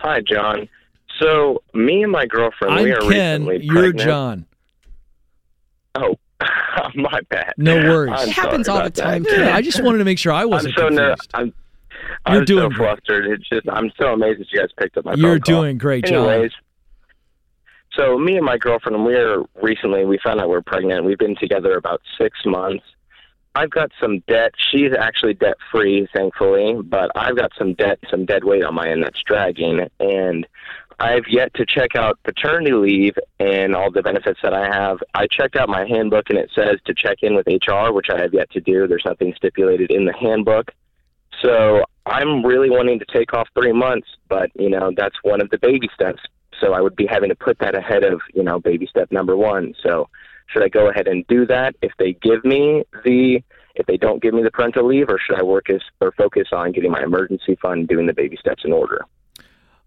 Hi, 0.00 0.20
John. 0.20 0.68
So, 1.18 1.62
me 1.74 2.02
and 2.02 2.12
my 2.12 2.26
girlfriend, 2.26 2.76
we 2.82 2.92
are 2.92 3.02
I'm 3.02 3.10
Ken. 3.10 3.46
recently 3.46 3.64
You're 3.66 3.74
pregnant. 3.92 4.00
John. 4.00 4.46
Oh, 5.96 6.14
my 6.94 7.20
bad. 7.28 7.54
No 7.56 7.74
worries. 7.76 8.12
I'm 8.16 8.28
It 8.28 8.32
happens 8.34 8.68
all 8.68 8.76
the 8.76 8.82
about 8.82 8.94
that. 8.94 9.02
time, 9.02 9.26
Yeah, 9.28 9.56
I 9.56 9.62
just 9.62 9.82
wanted 9.82 9.98
to 9.98 10.04
make 10.04 10.18
sure 10.18 10.32
I 10.32 10.42
I'm 10.42 10.50
wasn't 10.50 10.74
so 10.76 10.88
ner- 10.88 11.16
confused. 11.16 11.30
I'm, 11.34 12.34
You're 12.34 12.44
doing 12.44 12.70
so 12.70 12.76
great. 12.76 12.78
flustered. 12.88 13.26
It's 13.26 13.48
just 13.48 13.68
I'm 13.68 13.90
so 13.98 14.12
amazed 14.12 14.40
that 14.40 14.52
you 14.52 14.60
guys 14.60 14.68
picked 14.78 14.96
up 14.96 15.04
my 15.04 15.14
You're 15.14 15.32
phone 15.34 15.40
call. 15.40 15.62
doing 15.62 15.78
great, 15.78 16.04
John. 16.04 16.28
Anyways, 16.28 16.52
so 17.94 18.16
me 18.16 18.36
and 18.36 18.44
my 18.44 18.58
girlfriend, 18.58 19.04
we're 19.04 19.42
recently 19.60 20.04
we 20.04 20.18
found 20.22 20.40
out 20.40 20.48
we're 20.48 20.62
pregnant. 20.62 21.04
We've 21.04 21.18
been 21.18 21.34
together 21.36 21.76
about 21.76 22.00
six 22.16 22.38
months. 22.46 22.84
I've 23.56 23.70
got 23.70 23.90
some 24.00 24.20
debt. 24.28 24.52
She's 24.70 24.92
actually 24.96 25.34
debt 25.34 25.56
free, 25.72 26.06
thankfully, 26.14 26.80
but 26.84 27.10
I've 27.16 27.36
got 27.36 27.50
some 27.58 27.74
debt, 27.74 27.98
some 28.08 28.24
dead 28.24 28.44
weight 28.44 28.62
on 28.62 28.74
my 28.74 28.88
end 28.88 29.02
that's 29.02 29.20
dragging, 29.26 29.80
and 29.98 30.46
I've 31.00 31.24
yet 31.28 31.54
to 31.54 31.64
check 31.64 31.94
out 31.94 32.18
paternity 32.24 32.72
leave 32.72 33.14
and 33.38 33.74
all 33.74 33.90
the 33.90 34.02
benefits 34.02 34.40
that 34.42 34.52
I 34.52 34.66
have. 34.66 34.98
I 35.14 35.26
checked 35.28 35.54
out 35.54 35.68
my 35.68 35.86
handbook 35.86 36.28
and 36.28 36.38
it 36.38 36.50
says 36.54 36.78
to 36.86 36.94
check 36.94 37.18
in 37.22 37.36
with 37.36 37.46
HR, 37.46 37.92
which 37.92 38.08
I 38.12 38.20
have 38.20 38.34
yet 38.34 38.50
to 38.50 38.60
do. 38.60 38.88
There's 38.88 39.04
nothing 39.06 39.32
stipulated 39.36 39.92
in 39.92 40.06
the 40.06 40.12
handbook. 40.12 40.72
So 41.42 41.84
I'm 42.04 42.44
really 42.44 42.68
wanting 42.68 42.98
to 42.98 43.04
take 43.12 43.32
off 43.32 43.48
three 43.54 43.72
months, 43.72 44.08
but 44.28 44.50
you 44.58 44.70
know 44.70 44.90
that's 44.96 45.16
one 45.22 45.40
of 45.40 45.50
the 45.50 45.58
baby 45.58 45.88
steps. 45.94 46.20
So 46.60 46.72
I 46.72 46.80
would 46.80 46.96
be 46.96 47.06
having 47.06 47.28
to 47.28 47.36
put 47.36 47.58
that 47.60 47.76
ahead 47.76 48.02
of 48.02 48.20
you 48.34 48.42
know 48.42 48.58
baby 48.58 48.86
step 48.86 49.12
number 49.12 49.36
one. 49.36 49.74
So 49.82 50.08
should 50.46 50.64
I 50.64 50.68
go 50.68 50.88
ahead 50.90 51.06
and 51.06 51.26
do 51.28 51.46
that 51.46 51.76
if 51.82 51.92
they 51.98 52.14
give 52.14 52.44
me 52.44 52.84
the 53.04 53.40
if 53.76 53.86
they 53.86 53.96
don't 53.96 54.20
give 54.20 54.34
me 54.34 54.42
the 54.42 54.50
parental 54.50 54.88
leave, 54.88 55.08
or 55.08 55.20
should 55.24 55.38
I 55.38 55.44
work 55.44 55.70
as 55.70 55.80
or 56.00 56.10
focus 56.12 56.48
on 56.52 56.72
getting 56.72 56.90
my 56.90 57.02
emergency 57.02 57.56
fund, 57.62 57.86
doing 57.86 58.06
the 58.06 58.14
baby 58.14 58.36
steps 58.36 58.64
in 58.64 58.72
order? 58.72 59.04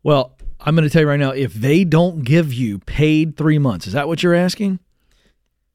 Well, 0.03 0.33
I'm 0.63 0.75
going 0.75 0.88
to 0.88 0.91
tell 0.91 1.01
you 1.01 1.07
right 1.07 1.19
now 1.19 1.31
if 1.31 1.53
they 1.53 1.83
don't 1.83 2.23
give 2.23 2.53
you 2.53 2.79
paid 2.79 3.35
three 3.38 3.57
months, 3.57 3.88
is 3.88 3.93
that 3.93 4.07
what 4.07 4.21
you're 4.23 4.35
asking? 4.35 4.79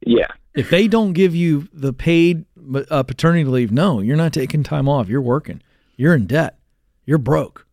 Yeah. 0.01 0.29
If 0.55 0.71
they 0.71 0.89
don't 0.89 1.13
give 1.13 1.35
you 1.35 1.69
the 1.73 1.93
paid 1.93 2.45
uh, 2.91 3.03
paternity 3.03 3.45
leave, 3.45 3.73
no, 3.73 4.01
you're 4.01 4.17
not 4.17 4.33
taking 4.33 4.63
time 4.63 4.89
off. 4.89 5.09
You're 5.09 5.21
working. 5.21 5.63
You're 5.97 6.15
in 6.15 6.27
debt. 6.27 6.59
You're 7.05 7.19
broke. 7.19 7.67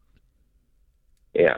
Yeah. 1.33 1.57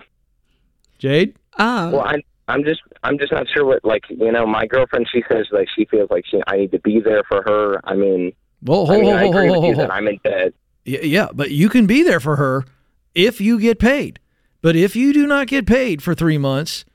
Jade? 0.99 1.35
Um, 1.57 1.91
Well, 1.93 2.01
I 2.01 2.15
I'm 2.47 2.63
just 2.63 2.81
I'm 3.03 3.17
just 3.17 3.31
not 3.31 3.47
sure 3.53 3.65
what 3.65 3.83
like 3.83 4.03
you 4.09 4.31
know 4.31 4.45
my 4.45 4.67
girlfriend 4.67 5.07
she 5.11 5.23
says 5.31 5.47
like 5.51 5.67
she 5.75 5.85
feels 5.85 6.09
like 6.11 6.25
she 6.25 6.41
I 6.47 6.57
need 6.57 6.71
to 6.71 6.79
be 6.79 6.99
there 6.99 7.23
for 7.27 7.41
her. 7.45 7.81
I 7.83 7.95
mean, 7.95 8.33
Well, 8.61 8.83
I 8.83 8.95
hold, 8.95 9.01
mean 9.01 9.05
hold, 9.05 9.15
I 9.17 9.21
hold, 9.23 9.35
agree 9.35 9.47
hold, 9.47 9.63
with 9.63 9.69
you 9.69 9.75
hold, 9.75 9.89
that 9.89 9.93
I'm 9.93 10.07
in 10.07 10.19
debt. 10.23 10.53
Yeah, 10.85 10.99
yeah, 11.01 11.27
but 11.33 11.51
you 11.51 11.69
can 11.69 11.87
be 11.87 12.03
there 12.03 12.19
for 12.19 12.35
her 12.35 12.63
if 13.15 13.41
you 13.41 13.59
get 13.59 13.79
paid. 13.79 14.19
But 14.65 14.75
if 14.75 14.95
you 14.95 15.13
do 15.13 15.27
not 15.27 15.45
get 15.45 15.67
paid 15.67 16.01
for 16.01 16.15
three 16.15 16.39
months, 16.39 16.85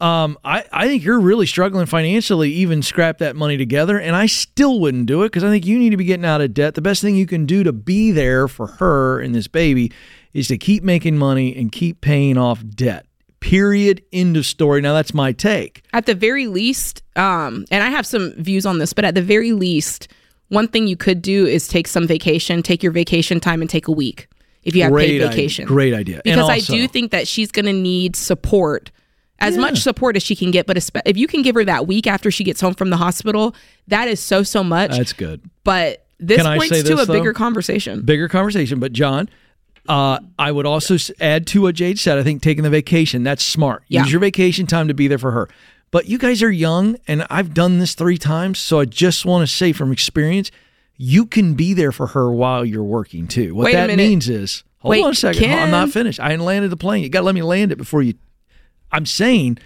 um, 0.00 0.38
I, 0.46 0.64
I 0.72 0.86
think 0.86 1.04
you're 1.04 1.20
really 1.20 1.44
struggling 1.44 1.84
financially, 1.84 2.50
even 2.52 2.80
scrap 2.80 3.18
that 3.18 3.36
money 3.36 3.58
together. 3.58 4.00
And 4.00 4.16
I 4.16 4.24
still 4.24 4.80
wouldn't 4.80 5.04
do 5.04 5.22
it 5.22 5.26
because 5.26 5.44
I 5.44 5.50
think 5.50 5.66
you 5.66 5.78
need 5.78 5.90
to 5.90 5.98
be 5.98 6.06
getting 6.06 6.24
out 6.24 6.40
of 6.40 6.54
debt. 6.54 6.74
The 6.74 6.80
best 6.80 7.02
thing 7.02 7.14
you 7.14 7.26
can 7.26 7.44
do 7.44 7.64
to 7.64 7.72
be 7.74 8.12
there 8.12 8.48
for 8.48 8.66
her 8.66 9.20
and 9.20 9.34
this 9.34 9.46
baby 9.46 9.92
is 10.32 10.48
to 10.48 10.56
keep 10.56 10.82
making 10.82 11.18
money 11.18 11.54
and 11.54 11.70
keep 11.70 12.00
paying 12.00 12.38
off 12.38 12.64
debt. 12.66 13.04
Period. 13.40 14.02
End 14.10 14.38
of 14.38 14.46
story. 14.46 14.80
Now 14.80 14.94
that's 14.94 15.12
my 15.12 15.32
take. 15.32 15.82
At 15.92 16.06
the 16.06 16.14
very 16.14 16.46
least, 16.46 17.02
um, 17.16 17.66
and 17.70 17.84
I 17.84 17.90
have 17.90 18.06
some 18.06 18.32
views 18.38 18.64
on 18.64 18.78
this, 18.78 18.94
but 18.94 19.04
at 19.04 19.14
the 19.14 19.20
very 19.20 19.52
least, 19.52 20.08
one 20.48 20.66
thing 20.66 20.86
you 20.86 20.96
could 20.96 21.20
do 21.20 21.44
is 21.44 21.68
take 21.68 21.88
some 21.88 22.06
vacation, 22.06 22.62
take 22.62 22.82
your 22.82 22.92
vacation 22.92 23.38
time, 23.38 23.60
and 23.60 23.68
take 23.68 23.86
a 23.86 23.92
week 23.92 24.28
if 24.62 24.74
you 24.76 24.82
have 24.82 24.92
Great 24.92 25.20
paid 25.20 25.28
vacation. 25.28 25.64
i- 25.64 25.68
great 25.68 25.94
idea. 25.94 26.20
Because 26.24 26.48
I 26.48 26.60
do 26.60 26.86
think 26.88 27.10
that 27.12 27.26
she's 27.28 27.50
going 27.50 27.66
to 27.66 27.72
need 27.72 28.16
support, 28.16 28.90
as 29.40 29.56
much 29.58 29.78
support 29.80 30.16
as 30.16 30.22
she 30.22 30.36
can 30.36 30.50
get. 30.50 30.66
But 30.66 30.76
if 31.04 31.16
you 31.16 31.26
can 31.26 31.42
give 31.42 31.54
her 31.56 31.64
that 31.64 31.86
week 31.86 32.06
after 32.06 32.30
she 32.30 32.44
gets 32.44 32.60
home 32.60 32.74
from 32.74 32.90
the 32.90 32.96
hospital, 32.96 33.54
that 33.88 34.06
is 34.08 34.20
so 34.20 34.42
so 34.42 34.62
much. 34.62 34.92
That's 34.92 35.12
good. 35.12 35.40
but 35.64 36.06
this 36.20 36.40
Can 36.40 36.56
points 36.56 36.76
to 36.76 36.82
this, 36.84 37.08
a 37.08 37.12
bigger 37.12 37.32
though? 37.32 37.36
conversation. 37.38 38.02
Bigger 38.02 38.28
conversation. 38.28 38.78
But 38.78 38.92
John, 38.92 39.28
uh, 39.88 40.20
I 40.38 40.52
would 40.52 40.66
also 40.66 40.96
add 41.20 41.48
to 41.48 41.62
what 41.62 41.74
Jade 41.74 41.98
said. 41.98 42.16
I 42.18 42.22
think 42.22 42.42
taking 42.42 42.62
the 42.62 42.70
vacation 42.70 43.24
that's 43.24 43.42
smart. 43.42 43.82
Yeah. 43.88 44.02
Use 44.02 44.12
your 44.12 44.20
vacation 44.20 44.66
time 44.68 44.86
to 44.86 44.94
be 44.94 45.08
there 45.08 45.18
for 45.18 45.32
her. 45.32 45.48
But 45.90 46.06
you 46.06 46.18
guys 46.18 46.40
are 46.42 46.50
young, 46.50 46.96
and 47.08 47.26
I've 47.28 47.52
done 47.52 47.78
this 47.80 47.94
three 47.94 48.16
times, 48.18 48.58
so 48.60 48.78
I 48.80 48.84
just 48.84 49.26
want 49.26 49.46
to 49.48 49.52
say 49.52 49.72
from 49.72 49.90
experience, 49.92 50.50
you 51.04 51.26
can 51.26 51.54
be 51.54 51.74
there 51.74 51.90
for 51.90 52.06
her 52.06 52.30
while 52.30 52.64
you're 52.64 52.84
working 52.84 53.26
too. 53.26 53.56
What 53.56 53.64
Wait 53.64 53.72
that 53.72 53.92
means 53.96 54.28
is, 54.28 54.62
hold 54.78 54.90
Wait, 54.90 55.02
on 55.02 55.10
a 55.10 55.14
second, 55.16 55.50
I'm 55.50 55.72
not 55.72 55.88
finished. 55.88 56.20
I 56.20 56.36
landed 56.36 56.70
the 56.70 56.76
plane. 56.76 57.02
You 57.02 57.08
got 57.08 57.20
to 57.20 57.26
let 57.26 57.34
me 57.34 57.42
land 57.42 57.72
it 57.72 57.76
before 57.76 58.02
you. 58.02 58.14
I'm 58.92 59.04
saying 59.04 59.58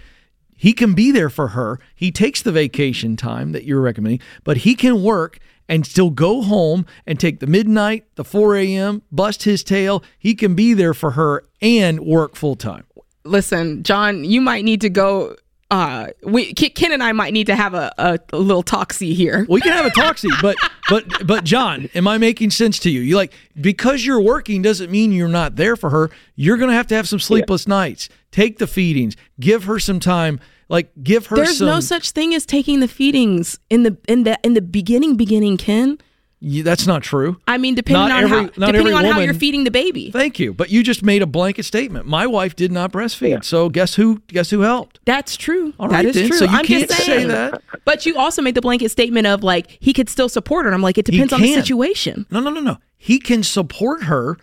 he 0.55 0.73
can 0.73 0.95
be 0.95 1.11
there 1.11 1.29
for 1.29 1.49
her. 1.49 1.79
He 1.93 2.11
takes 2.11 2.41
the 2.41 2.51
vacation 2.51 3.17
time 3.17 3.51
that 3.51 3.65
you're 3.65 3.81
recommending, 3.81 4.19
but 4.43 4.57
he 4.57 4.73
can 4.73 5.03
work 5.03 5.37
and 5.69 5.85
still 5.85 6.09
go 6.09 6.41
home 6.41 6.87
and 7.05 7.19
take 7.19 7.39
the 7.39 7.45
midnight, 7.45 8.07
the 8.15 8.23
4 8.23 8.55
a.m., 8.55 9.03
bust 9.11 9.43
his 9.43 9.63
tail. 9.63 10.03
He 10.17 10.33
can 10.33 10.55
be 10.55 10.73
there 10.73 10.95
for 10.95 11.11
her 11.11 11.43
and 11.61 11.99
work 11.99 12.35
full 12.35 12.55
time. 12.55 12.85
Listen, 13.25 13.83
John, 13.83 14.23
you 14.23 14.41
might 14.41 14.65
need 14.65 14.81
to 14.81 14.89
go. 14.89 15.35
Uh, 15.69 16.07
we 16.23 16.53
Ken 16.53 16.93
and 16.93 17.03
I 17.03 17.11
might 17.11 17.33
need 17.33 17.47
to 17.47 17.55
have 17.55 17.73
a, 17.73 17.93
a, 17.97 18.19
a 18.31 18.37
little 18.37 18.63
talksy 18.63 19.13
here. 19.13 19.45
We 19.49 19.59
can 19.59 19.73
have 19.73 19.85
a 19.85 19.89
talksy, 19.89 20.29
but 20.41 20.55
but 20.89 21.27
but 21.27 21.43
John, 21.43 21.89
am 21.93 22.07
I 22.07 22.17
making 22.17 22.51
sense 22.51 22.79
to 22.79 22.89
you? 22.89 23.01
You 23.01 23.17
like 23.17 23.33
because 23.59 24.05
you're 24.05 24.21
working 24.21 24.61
doesn't 24.61 24.89
mean 24.89 25.11
you're 25.11 25.27
not 25.27 25.57
there 25.57 25.75
for 25.75 25.89
her. 25.89 26.09
You're 26.35 26.55
gonna 26.57 26.73
have 26.73 26.87
to 26.87 26.95
have 26.95 27.07
some 27.07 27.19
sleepless 27.19 27.67
nights. 27.67 28.07
Take 28.31 28.59
the 28.59 28.67
feedings. 28.67 29.17
Give 29.41 29.65
her 29.65 29.77
some 29.77 29.99
time. 29.99 30.39
Like 30.69 30.91
give 31.03 31.27
her 31.27 31.35
There's 31.35 31.57
some. 31.57 31.67
no 31.67 31.79
such 31.81 32.11
thing 32.11 32.33
as 32.33 32.45
taking 32.45 32.79
the 32.79 32.87
feedings 32.87 33.59
in 33.69 33.83
the 33.83 33.97
in 34.07 34.23
the 34.23 34.39
in 34.43 34.53
the 34.53 34.61
beginning 34.61 35.17
beginning, 35.17 35.57
Ken. 35.57 35.97
Yeah, 36.39 36.61
that's 36.61 36.85
not 36.85 37.01
true. 37.01 37.37
I 37.47 37.57
mean, 37.57 37.73
depending 37.73 38.07
Not 38.09 38.11
on 38.11 38.23
every- 38.25 38.37
how 38.37 38.43
depending 38.49 38.75
every 38.81 38.93
on 38.93 39.05
how 39.05 39.19
you're 39.21 39.33
feeding 39.33 39.63
the 39.63 39.71
baby. 39.71 40.11
Thank 40.11 40.37
you, 40.39 40.53
but 40.53 40.69
you 40.69 40.83
just 40.83 41.01
made 41.01 41.23
a 41.23 41.25
blanket 41.25 41.63
statement. 41.63 42.05
My 42.05 42.27
wife 42.27 42.55
did 42.55 42.71
not 42.71 42.91
breastfeed, 42.91 43.43
so 43.43 43.69
guess 43.69 43.95
who? 43.95 44.21
Guess 44.27 44.51
who 44.51 44.61
helped? 44.61 44.99
That's 45.05 45.35
true. 45.35 45.73
All 45.79 45.87
that 45.87 45.95
right, 45.95 46.05
is 46.05 46.15
then. 46.15 46.27
true. 46.27 46.37
So 46.37 46.45
you 46.45 46.51
I'm 46.55 46.63
can't 46.65 46.87
just 46.87 46.99
say 47.01 47.05
saying. 47.07 47.27
that. 47.29 47.61
But 47.85 48.05
you 48.05 48.17
also 48.17 48.43
made 48.43 48.53
the 48.53 48.61
blanket 48.61 48.91
statement 48.91 49.25
of 49.25 49.41
like 49.43 49.77
he 49.79 49.93
could 49.93 50.09
still 50.09 50.29
support 50.29 50.65
her. 50.65 50.69
And 50.69 50.75
I'm 50.75 50.83
like, 50.83 50.99
it 50.99 51.05
depends 51.05 51.33
on 51.33 51.41
the 51.41 51.53
situation. 51.55 52.27
No, 52.29 52.39
no, 52.39 52.51
no, 52.51 52.61
no. 52.61 52.77
He 52.99 53.17
can 53.17 53.41
support 53.41 54.03
her 54.03 54.37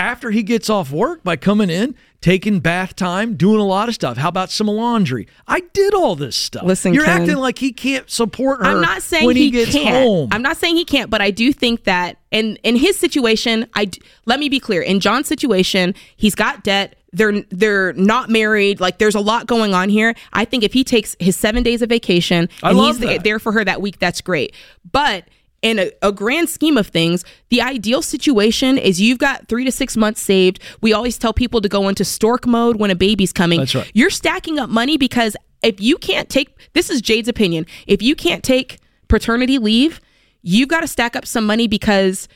after 0.00 0.30
he 0.30 0.42
gets 0.42 0.70
off 0.70 0.90
work 0.90 1.22
by 1.22 1.36
coming 1.36 1.68
in, 1.68 1.94
taking 2.22 2.58
bath 2.60 2.96
time, 2.96 3.36
doing 3.36 3.60
a 3.60 3.64
lot 3.64 3.88
of 3.88 3.94
stuff. 3.94 4.16
How 4.16 4.30
about 4.30 4.50
some 4.50 4.66
laundry? 4.66 5.28
I 5.46 5.60
did 5.74 5.92
all 5.92 6.16
this 6.16 6.36
stuff. 6.36 6.64
Listen, 6.64 6.94
you're 6.94 7.04
Ken. 7.04 7.20
acting 7.22 7.36
like 7.36 7.58
he 7.58 7.70
can't 7.70 8.10
support 8.10 8.60
her. 8.60 8.64
I'm 8.64 8.80
not 8.80 9.02
saying 9.02 9.26
when 9.26 9.36
he, 9.36 9.44
he, 9.44 9.50
gets 9.50 9.72
can't. 9.72 9.94
home. 9.94 10.28
I'm 10.32 10.40
not 10.40 10.56
saying 10.56 10.76
he 10.76 10.86
can't, 10.86 11.10
but 11.10 11.20
I 11.20 11.30
do 11.30 11.52
think 11.52 11.84
that 11.84 12.16
in 12.30 12.56
in 12.62 12.76
his 12.76 12.98
situation, 12.98 13.66
I 13.74 13.84
d- 13.84 14.00
let 14.24 14.40
me 14.40 14.48
be 14.48 14.58
clear. 14.58 14.80
In 14.80 15.00
John's 15.00 15.28
situation, 15.28 15.94
he's 16.16 16.34
got 16.34 16.64
debt. 16.64 16.96
They're 17.12 17.42
they're 17.50 17.92
not 17.92 18.30
married. 18.30 18.80
Like 18.80 18.96
there's 18.98 19.14
a 19.14 19.20
lot 19.20 19.46
going 19.46 19.74
on 19.74 19.90
here. 19.90 20.14
I 20.32 20.46
think 20.46 20.64
if 20.64 20.72
he 20.72 20.82
takes 20.82 21.14
his 21.20 21.36
seven 21.36 21.62
days 21.62 21.82
of 21.82 21.90
vacation 21.90 22.48
I 22.62 22.70
and 22.70 22.78
love 22.78 22.98
he's 22.98 23.06
that. 23.06 23.24
there 23.24 23.38
for 23.38 23.52
her 23.52 23.64
that 23.66 23.82
week, 23.82 23.98
that's 23.98 24.22
great. 24.22 24.54
But 24.90 25.24
in 25.62 25.78
a, 25.78 25.90
a 26.02 26.12
grand 26.12 26.48
scheme 26.48 26.76
of 26.76 26.86
things, 26.86 27.24
the 27.50 27.60
ideal 27.60 28.02
situation 28.02 28.78
is 28.78 29.00
you've 29.00 29.18
got 29.18 29.48
three 29.48 29.64
to 29.64 29.72
six 29.72 29.96
months 29.96 30.20
saved. 30.20 30.60
We 30.80 30.92
always 30.92 31.18
tell 31.18 31.32
people 31.32 31.60
to 31.60 31.68
go 31.68 31.88
into 31.88 32.04
stork 32.04 32.46
mode 32.46 32.76
when 32.76 32.90
a 32.90 32.94
baby's 32.94 33.32
coming. 33.32 33.60
That's 33.60 33.74
right. 33.74 33.90
You're 33.94 34.10
stacking 34.10 34.58
up 34.58 34.70
money 34.70 34.96
because 34.96 35.36
if 35.62 35.80
you 35.80 35.98
can't 35.98 36.28
take 36.28 36.72
this 36.72 36.90
is 36.90 37.00
Jade's 37.00 37.28
opinion. 37.28 37.66
If 37.86 38.02
you 38.02 38.14
can't 38.14 38.42
take 38.42 38.78
paternity 39.08 39.58
leave, 39.58 40.00
you've 40.42 40.68
got 40.68 40.80
to 40.80 40.88
stack 40.88 41.16
up 41.16 41.26
some 41.26 41.44
money 41.44 41.68
because 41.68 42.28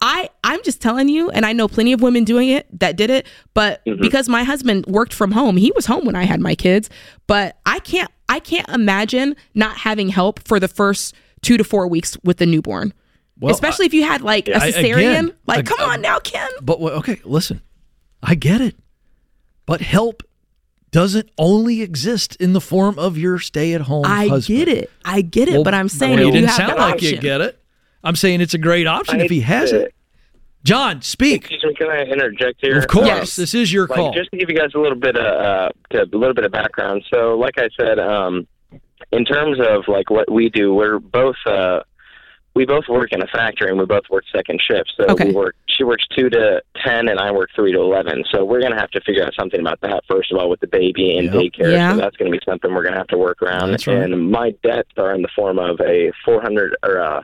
I 0.00 0.28
I'm 0.44 0.62
just 0.62 0.82
telling 0.82 1.08
you 1.08 1.30
and 1.30 1.46
I 1.46 1.52
know 1.52 1.68
plenty 1.68 1.92
of 1.92 2.02
women 2.02 2.24
doing 2.24 2.48
it 2.48 2.66
that 2.78 2.96
did 2.96 3.08
it, 3.10 3.26
but 3.54 3.84
mm-hmm. 3.86 4.02
because 4.02 4.28
my 4.28 4.44
husband 4.44 4.84
worked 4.86 5.14
from 5.14 5.32
home, 5.32 5.56
he 5.56 5.72
was 5.74 5.86
home 5.86 6.04
when 6.04 6.16
I 6.16 6.24
had 6.24 6.40
my 6.40 6.54
kids, 6.54 6.90
but 7.26 7.56
I 7.64 7.78
can't 7.78 8.10
I 8.28 8.40
can't 8.40 8.68
imagine 8.68 9.36
not 9.54 9.78
having 9.78 10.08
help 10.08 10.46
for 10.46 10.60
the 10.60 10.68
first 10.68 11.14
2 11.46 11.56
to 11.56 11.64
4 11.64 11.86
weeks 11.88 12.16
with 12.24 12.38
the 12.38 12.46
newborn. 12.46 12.92
Well, 13.38 13.54
Especially 13.54 13.86
if 13.86 13.92
you 13.94 14.02
had 14.04 14.22
like 14.22 14.48
a 14.48 14.52
cesarean. 14.52 14.96
again, 14.96 15.32
like 15.46 15.58
ag- 15.60 15.66
come 15.66 15.80
on 15.90 16.00
now, 16.00 16.18
Ken. 16.18 16.48
But 16.62 16.80
okay, 16.80 17.20
listen, 17.24 17.60
I 18.22 18.34
get 18.34 18.60
it, 18.60 18.74
but 19.66 19.80
help 19.82 20.22
doesn't 20.90 21.28
only 21.36 21.82
exist 21.82 22.36
in 22.36 22.54
the 22.54 22.60
form 22.60 22.98
of 22.98 23.18
your 23.18 23.38
stay-at-home. 23.38 24.06
I 24.06 24.28
husband. 24.28 24.58
get 24.58 24.68
it. 24.68 24.90
I 25.04 25.20
get 25.20 25.48
it, 25.48 25.52
Well, 25.54 25.64
but 25.64 25.74
I'm 25.74 25.88
saying 25.90 26.18
you 26.18 26.28
if 26.28 26.32
didn't 26.32 26.40
you 26.42 26.46
have 26.46 26.56
sound 26.56 26.78
like 26.78 26.94
option. 26.94 27.10
you 27.14 27.18
get 27.20 27.40
it. 27.42 27.60
I'm 28.02 28.16
saying 28.16 28.40
it's 28.40 28.54
a 28.54 28.58
great 28.58 28.86
option 28.86 29.20
if 29.20 29.30
he 29.30 29.40
has 29.40 29.72
it. 29.72 29.92
John, 30.64 31.02
speak. 31.02 31.42
Excuse 31.50 31.62
me, 31.64 31.74
can 31.74 31.88
I 31.90 32.02
interject 32.04 32.60
here? 32.60 32.78
Of 32.78 32.88
course, 32.88 33.06
Yes. 33.06 33.36
this 33.36 33.54
is 33.54 33.72
your 33.72 33.86
like, 33.86 33.96
call. 33.96 34.12
Just 34.14 34.30
to 34.30 34.36
give 34.38 34.48
you 34.48 34.56
guys 34.56 34.70
a 34.74 34.78
little 34.78 34.98
bit 34.98 35.16
of 35.16 35.24
uh, 35.24 35.70
a 35.92 36.16
little 36.16 36.34
bit 36.34 36.44
of 36.44 36.50
background. 36.52 37.04
So, 37.12 37.36
like 37.36 37.58
I 37.58 37.68
said, 37.78 37.98
um, 37.98 38.46
in 39.12 39.24
terms 39.24 39.58
of 39.60 39.84
like 39.88 40.10
what 40.10 40.30
we 40.30 40.48
do, 40.50 40.74
we're 40.74 40.98
both 40.98 41.36
uh, 41.46 41.80
we 42.54 42.64
both 42.64 42.84
work 42.88 43.12
in 43.12 43.22
a 43.22 43.26
factory 43.26 43.68
and 43.68 43.78
we 43.78 43.84
both 43.84 44.04
work 44.10 44.24
second 44.34 44.60
shift. 44.62 44.90
So 44.96 45.06
Okay. 45.10 45.26
we 45.26 45.32
work. 45.34 45.56
She 45.68 45.84
works 45.84 46.06
two 46.16 46.30
to 46.30 46.62
ten, 46.84 47.08
and 47.08 47.18
I 47.20 47.30
work 47.30 47.50
three 47.54 47.72
to 47.72 47.80
eleven. 47.80 48.24
So 48.32 48.44
we're 48.44 48.62
gonna 48.62 48.80
have 48.80 48.90
to 48.92 49.00
figure 49.02 49.24
out 49.24 49.34
something 49.38 49.60
about 49.60 49.80
that 49.82 50.04
first 50.08 50.32
of 50.32 50.38
all 50.38 50.48
with 50.48 50.60
the 50.60 50.66
baby 50.66 51.16
and 51.18 51.26
Yep. 51.26 51.34
daycare. 51.34 51.72
Yeah. 51.72 51.90
So 51.92 51.96
that's 51.98 52.16
gonna 52.16 52.30
be 52.30 52.40
something 52.44 52.72
we're 52.74 52.82
gonna 52.84 52.96
have 52.96 53.08
to 53.08 53.18
work 53.18 53.42
around. 53.42 53.72
That's 53.72 53.86
right. 53.86 53.98
And 53.98 54.30
my 54.30 54.54
debts 54.62 54.90
are 54.96 55.12
in 55.14 55.22
the 55.22 55.28
form 55.36 55.58
of 55.58 55.80
a 55.80 56.12
four 56.24 56.40
hundred 56.40 56.76
or 56.82 57.00
uh, 57.00 57.22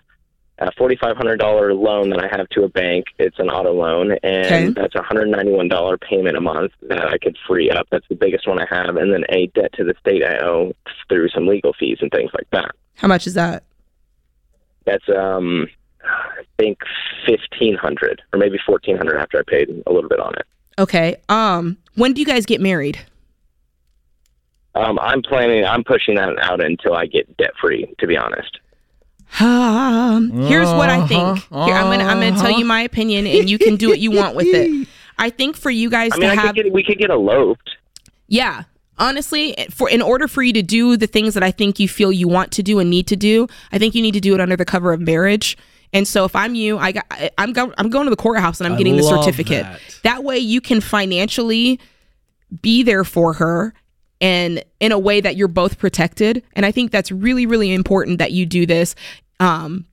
a 0.59 0.71
forty-five 0.73 1.17
hundred 1.17 1.39
dollar 1.39 1.75
loan 1.75 2.11
that 2.11 2.23
I 2.23 2.29
have 2.37 2.49
to 2.51 2.63
a 2.65 2.69
bank. 2.69 3.07
It's 3.19 3.39
an 3.39 3.49
auto 3.49 3.73
loan, 3.73 4.13
and 4.23 4.47
Okay. 4.47 4.69
that's 4.71 4.95
a 4.95 5.03
hundred 5.03 5.29
ninety-one 5.29 5.69
dollar 5.69 5.97
payment 5.99 6.37
a 6.37 6.41
month 6.41 6.73
that 6.83 7.05
I 7.07 7.19
could 7.19 7.37
free 7.49 7.71
up. 7.71 7.87
That's 7.91 8.07
the 8.09 8.15
biggest 8.15 8.47
one 8.47 8.61
I 8.61 8.67
have, 8.71 8.97
and 8.97 9.13
then 9.13 9.25
a 9.31 9.47
debt 9.49 9.73
to 9.75 9.85
the 9.85 9.95
state 10.01 10.23
I 10.25 10.39
owe 10.39 10.73
through 11.09 11.29
some 11.31 11.47
legal 11.47 11.73
fees 11.79 11.99
and 12.01 12.11
things 12.11 12.31
like 12.35 12.47
that. 12.53 12.71
How 12.97 13.09
much 13.09 13.27
is 13.27 13.35
that? 13.35 13.65
That's 14.85 15.09
um, 15.09 15.67
I 16.05 16.43
think 16.59 16.79
fifteen 17.27 17.77
hundred 17.77 18.23
or 18.33 18.39
maybe 18.39 18.59
fourteen 18.65 18.97
hundred 18.97 19.19
after 19.19 19.39
I 19.39 19.43
paid 19.47 19.69
a 19.87 19.93
little 19.93 20.09
bit 20.09 20.21
on 20.21 20.35
it. 20.35 20.47
Okay. 20.79 21.17
Um 21.29 21.77
when 21.95 22.13
do 22.13 22.21
you 22.21 22.27
guys 22.27 22.47
get 22.47 22.61
married? 22.61 22.99
Um, 24.75 24.99
I'm 25.01 25.21
planning. 25.23 25.65
I'm 25.67 25.85
pushing 25.85 26.15
that 26.15 26.31
out 26.41 26.65
until 26.65 26.95
I 26.95 27.05
get 27.07 27.37
debt 27.37 27.53
free. 27.61 27.93
To 27.99 28.07
be 28.07 28.17
honest. 28.17 28.59
Um, 29.41 30.31
here's 30.31 30.69
what 30.69 30.89
I 30.91 31.07
think. 31.07 31.23
Uh-huh, 31.23 31.65
Here, 31.65 31.75
I'm 31.75 31.85
gonna 31.91 32.05
I'm 32.05 32.21
gonna 32.21 32.41
tell 32.41 32.59
you 32.59 32.65
my 32.65 32.83
opinion, 32.83 33.27
and 33.27 33.49
you 33.49 33.59
can 33.59 33.77
do 33.77 33.89
what 33.89 33.99
you 33.99 34.11
want 34.11 34.37
with 34.37 34.47
it. 34.49 34.89
I 35.19 35.31
think 35.31 35.57
for 35.57 35.71
you 35.71 35.89
guys 35.91 36.11
I 36.13 36.17
mean, 36.17 36.27
to 36.29 36.33
I 36.33 36.35
have, 36.37 36.55
could 36.55 36.65
get, 36.65 36.73
we 36.73 36.83
could 36.83 36.99
get 36.99 37.11
eloped. 37.11 37.71
yeah, 38.29 38.65
honestly, 38.99 39.55
for 39.71 39.89
in 39.89 40.03
order 40.03 40.29
for 40.29 40.43
you 40.43 40.53
to 40.55 40.63
do 40.63 40.97
the 40.97 41.07
things 41.07 41.35
that 41.35 41.43
I 41.43 41.51
think 41.51 41.79
you 41.81 41.89
feel 41.89 42.13
you 42.13 42.29
want 42.29 42.53
to 42.53 42.63
do 42.63 42.79
and 42.79 42.91
need 42.91 43.07
to 43.09 43.17
do, 43.17 43.47
I 43.73 43.79
think 43.79 43.95
you 43.95 44.03
need 44.03 44.15
to 44.15 44.21
do 44.21 44.35
it 44.35 44.41
under 44.41 44.57
the 44.57 44.65
cover 44.65 44.93
of 44.93 45.01
marriage. 45.01 45.57
And 45.95 46.09
so, 46.09 46.25
if 46.25 46.35
I'm 46.35 46.55
you, 46.55 46.79
I 46.79 46.93
got, 46.93 47.05
I- 47.11 47.31
I'm 47.39 47.53
go, 47.53 47.73
I'm 47.79 47.91
going 47.91 48.07
to 48.07 48.11
the 48.11 48.17
courthouse 48.17 48.61
and 48.61 48.67
I'm 48.67 48.75
I 48.75 48.79
getting 48.79 48.97
the 48.97 49.03
certificate. 49.03 49.65
that. 49.65 49.81
that 50.05 50.25
way, 50.25 50.39
you 50.39 50.61
can 50.61 50.81
financially 50.81 51.79
be 52.61 52.83
there 52.83 53.05
for 53.05 53.35
her 53.35 53.73
and 54.21 54.63
in 54.79 54.93
a 54.93 54.99
way 54.99 55.21
that 55.21 55.37
you're 55.37 55.49
both 55.49 55.79
protected 55.79 56.45
and 56.53 56.65
i 56.67 56.71
think 56.71 56.91
that's 56.93 57.11
really 57.11 57.47
really 57.47 57.73
important 57.73 58.19
that 58.19 58.31
you 58.31 58.45
do 58.47 58.67
this 58.67 58.95
um 59.43 59.85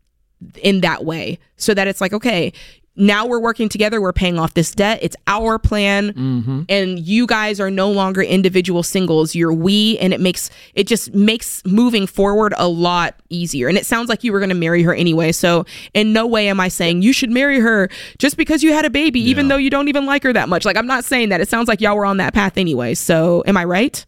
in 0.62 0.82
that 0.82 1.04
way. 1.04 1.40
So 1.58 1.74
that 1.74 1.88
it's 1.88 2.00
like 2.00 2.14
okay 2.14 2.54
now 3.00 3.26
we're 3.26 3.40
working 3.40 3.70
together. 3.70 4.02
We're 4.02 4.14
paying 4.14 4.38
off 4.38 4.54
this 4.54 4.76
debt. 4.76 5.00
It's 5.02 5.16
our 5.26 5.58
plan. 5.58 6.14
Mm-hmm. 6.20 6.62
and 6.70 7.00
you 7.00 7.26
guys 7.26 7.60
are 7.60 7.72
no 7.72 7.90
longer 7.90 8.22
individual 8.22 8.84
singles. 8.84 9.34
You're 9.34 9.54
we 9.54 9.98
and 10.00 10.14
it 10.14 10.20
makes 10.20 10.50
it 10.74 10.86
just 10.86 11.14
makes 11.14 11.66
moving 11.66 12.06
forward 12.06 12.54
a 12.58 12.68
lot 12.68 13.16
easier. 13.30 13.68
And 13.68 13.78
it 13.78 13.86
sounds 13.86 14.10
like 14.10 14.24
you 14.24 14.34
were 14.34 14.40
going 14.40 14.50
to 14.50 14.56
marry 14.56 14.84
her 14.84 14.94
anyway. 14.94 15.32
So 15.32 15.66
in 15.94 16.12
no 16.12 16.28
way 16.28 16.50
am 16.50 16.60
i 16.60 16.68
saying 16.68 17.02
you 17.02 17.14
should 17.14 17.32
marry 17.32 17.60
her 17.60 17.90
just 18.18 18.36
because 18.36 18.64
you 18.64 18.74
had 18.74 18.86
a 18.86 18.90
baby 18.90 19.22
even 19.22 19.48
though 19.48 19.58
you 19.58 19.70
don't 19.70 19.88
even 19.88 20.06
like 20.06 20.24
her 20.24 20.34
that 20.34 20.50
much. 20.50 20.66
Like 20.66 20.76
i'm 20.76 20.88
not 20.88 21.06
saying 21.06 21.30
that. 21.30 21.40
It 21.40 21.48
sounds 21.48 21.68
like 21.68 21.80
y'all 21.80 21.96
were 21.96 22.06
on 22.06 22.18
that 22.18 22.34
path 22.34 22.58
anyway. 22.58 22.94
So 22.96 23.44
am 23.46 23.56
i 23.56 23.64
right? 23.64 24.06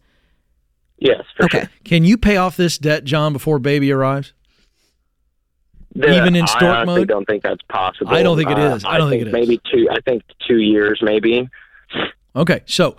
Yes, 0.98 1.24
for 1.36 1.46
okay. 1.46 1.60
sure. 1.60 1.70
Can 1.84 2.04
you 2.04 2.16
pay 2.16 2.36
off 2.36 2.56
this 2.56 2.78
debt, 2.78 3.04
John, 3.04 3.32
before 3.32 3.58
baby 3.58 3.90
arrives? 3.90 4.34
The- 5.94 6.16
Even 6.16 6.34
in 6.36 6.42
I 6.44 6.46
stork 6.46 6.62
honestly 6.64 6.94
mode? 7.00 7.10
I 7.10 7.14
don't 7.14 7.24
think 7.26 7.42
that's 7.42 7.62
possible. 7.68 8.12
I 8.12 8.22
don't 8.22 8.36
think 8.36 8.50
it 8.50 8.58
is. 8.58 8.84
Uh. 8.84 8.88
I 8.88 8.98
don't 8.98 9.10
think 9.10 9.24
think 9.24 9.34
it 9.34 9.38
is. 9.40 9.48
Maybe 9.48 9.60
two. 9.70 9.88
I 9.90 10.00
think 10.00 10.22
two 10.46 10.58
years, 10.58 11.00
maybe. 11.02 11.48
Okay, 12.34 12.62
so 12.64 12.96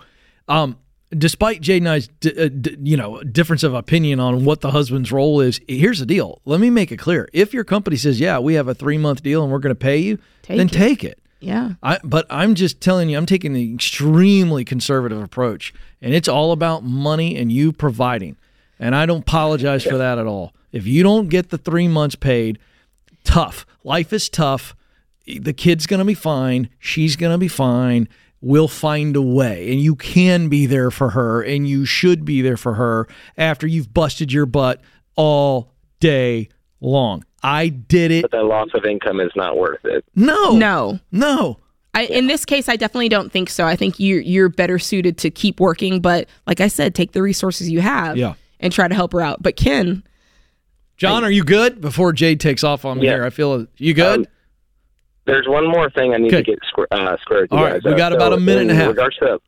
um, 0.48 0.78
despite 1.10 1.60
Jay 1.60 1.78
and 1.78 1.88
I's, 1.88 2.08
d- 2.20 2.32
uh, 2.38 2.48
d- 2.48 2.76
you 2.82 2.96
know, 2.96 3.20
difference 3.24 3.64
of 3.64 3.74
opinion 3.74 4.20
on 4.20 4.44
what 4.44 4.60
the 4.60 4.70
husband's 4.70 5.10
role 5.10 5.40
is, 5.40 5.60
here's 5.66 5.98
the 5.98 6.06
deal. 6.06 6.40
Let 6.44 6.60
me 6.60 6.70
make 6.70 6.92
it 6.92 6.98
clear. 6.98 7.28
If 7.32 7.52
your 7.52 7.64
company 7.64 7.96
says, 7.96 8.20
"Yeah, 8.20 8.38
we 8.38 8.54
have 8.54 8.68
a 8.68 8.74
three 8.74 8.98
month 8.98 9.22
deal 9.24 9.42
and 9.42 9.50
we're 9.50 9.58
going 9.58 9.74
to 9.74 9.78
pay 9.80 9.98
you," 9.98 10.18
Take 10.42 10.58
then 10.58 10.66
it. 10.66 10.72
take 10.72 11.02
it. 11.02 11.18
Yeah. 11.40 11.72
I, 11.82 11.98
but 12.04 12.26
I'm 12.30 12.54
just 12.54 12.80
telling 12.80 13.08
you, 13.10 13.18
I'm 13.18 13.26
taking 13.26 13.52
the 13.52 13.74
extremely 13.74 14.64
conservative 14.64 15.20
approach, 15.20 15.74
and 16.00 16.14
it's 16.14 16.28
all 16.28 16.52
about 16.52 16.84
money 16.84 17.36
and 17.36 17.50
you 17.50 17.72
providing. 17.72 18.36
And 18.78 18.94
I 18.94 19.04
don't 19.06 19.20
apologize 19.22 19.84
for 19.84 19.98
that 19.98 20.18
at 20.18 20.26
all. 20.26 20.52
If 20.72 20.86
you 20.86 21.02
don't 21.02 21.28
get 21.28 21.50
the 21.50 21.58
three 21.58 21.86
months 21.88 22.14
paid, 22.16 22.58
tough. 23.24 23.66
Life 23.82 24.12
is 24.12 24.28
tough. 24.28 24.74
The 25.26 25.52
kid's 25.52 25.86
going 25.86 25.98
to 25.98 26.04
be 26.04 26.14
fine. 26.14 26.68
She's 26.78 27.16
going 27.16 27.32
to 27.32 27.38
be 27.38 27.48
fine. 27.48 28.08
We'll 28.40 28.68
find 28.68 29.16
a 29.16 29.22
way. 29.22 29.72
And 29.72 29.80
you 29.80 29.94
can 29.96 30.48
be 30.48 30.66
there 30.66 30.90
for 30.90 31.10
her, 31.10 31.42
and 31.42 31.66
you 31.66 31.86
should 31.86 32.24
be 32.26 32.42
there 32.42 32.58
for 32.58 32.74
her 32.74 33.08
after 33.38 33.66
you've 33.66 33.92
busted 33.94 34.32
your 34.32 34.44
butt 34.46 34.80
all 35.16 35.72
day 36.00 36.48
long. 36.80 37.24
I 37.42 37.68
did 37.68 38.10
it. 38.10 38.22
But 38.22 38.32
the 38.32 38.42
loss 38.42 38.68
of 38.74 38.84
income 38.84 39.20
is 39.20 39.32
not 39.34 39.56
worth 39.56 39.84
it. 39.84 40.04
No. 40.14 40.56
No. 40.56 40.98
No. 41.10 41.58
I, 41.94 42.04
in 42.06 42.26
this 42.26 42.44
case, 42.44 42.68
I 42.68 42.76
definitely 42.76 43.08
don't 43.08 43.30
think 43.30 43.48
so. 43.48 43.64
I 43.66 43.76
think 43.76 44.00
you 44.00 44.16
you're 44.16 44.48
better 44.48 44.78
suited 44.78 45.16
to 45.18 45.30
keep 45.30 45.60
working, 45.60 46.00
but 46.00 46.28
like 46.46 46.60
I 46.60 46.66
said, 46.68 46.94
take 46.94 47.12
the 47.12 47.22
resources 47.22 47.70
you 47.70 47.80
have 47.80 48.16
Yeah. 48.16 48.34
and 48.60 48.72
try 48.72 48.88
to 48.88 48.94
help 48.94 49.12
her 49.12 49.20
out. 49.20 49.42
But 49.42 49.56
Ken, 49.56 50.02
John, 50.96 51.24
are 51.24 51.30
you 51.30 51.44
good? 51.44 51.80
Before 51.80 52.12
Jade 52.12 52.40
takes 52.40 52.62
off 52.64 52.84
on 52.84 52.98
me 52.98 53.06
Yeah. 53.06 53.14
here, 53.14 53.24
I 53.24 53.30
feel 53.30 53.66
you 53.78 53.94
good. 53.94 54.20
Um, 54.20 54.26
There's 55.26 55.48
one 55.48 55.66
more 55.66 55.88
thing 55.90 56.12
I 56.12 56.18
need 56.18 56.28
Okay. 56.34 56.42
to 56.42 56.50
get 56.52 56.58
square, 56.68 56.86
uh, 56.90 57.16
square 57.22 57.42
with 57.42 57.52
you 57.52 57.58
All 57.58 57.64
guys. 57.66 57.80
we 57.84 57.94
got 57.94 58.12
about 58.12 58.32
a 58.34 58.36
minute 58.36 58.62
in 58.64 58.70
and 58.70 58.78
a 58.78 58.82
half. 58.82 58.88
Regards 58.90 59.16
to 59.18 59.40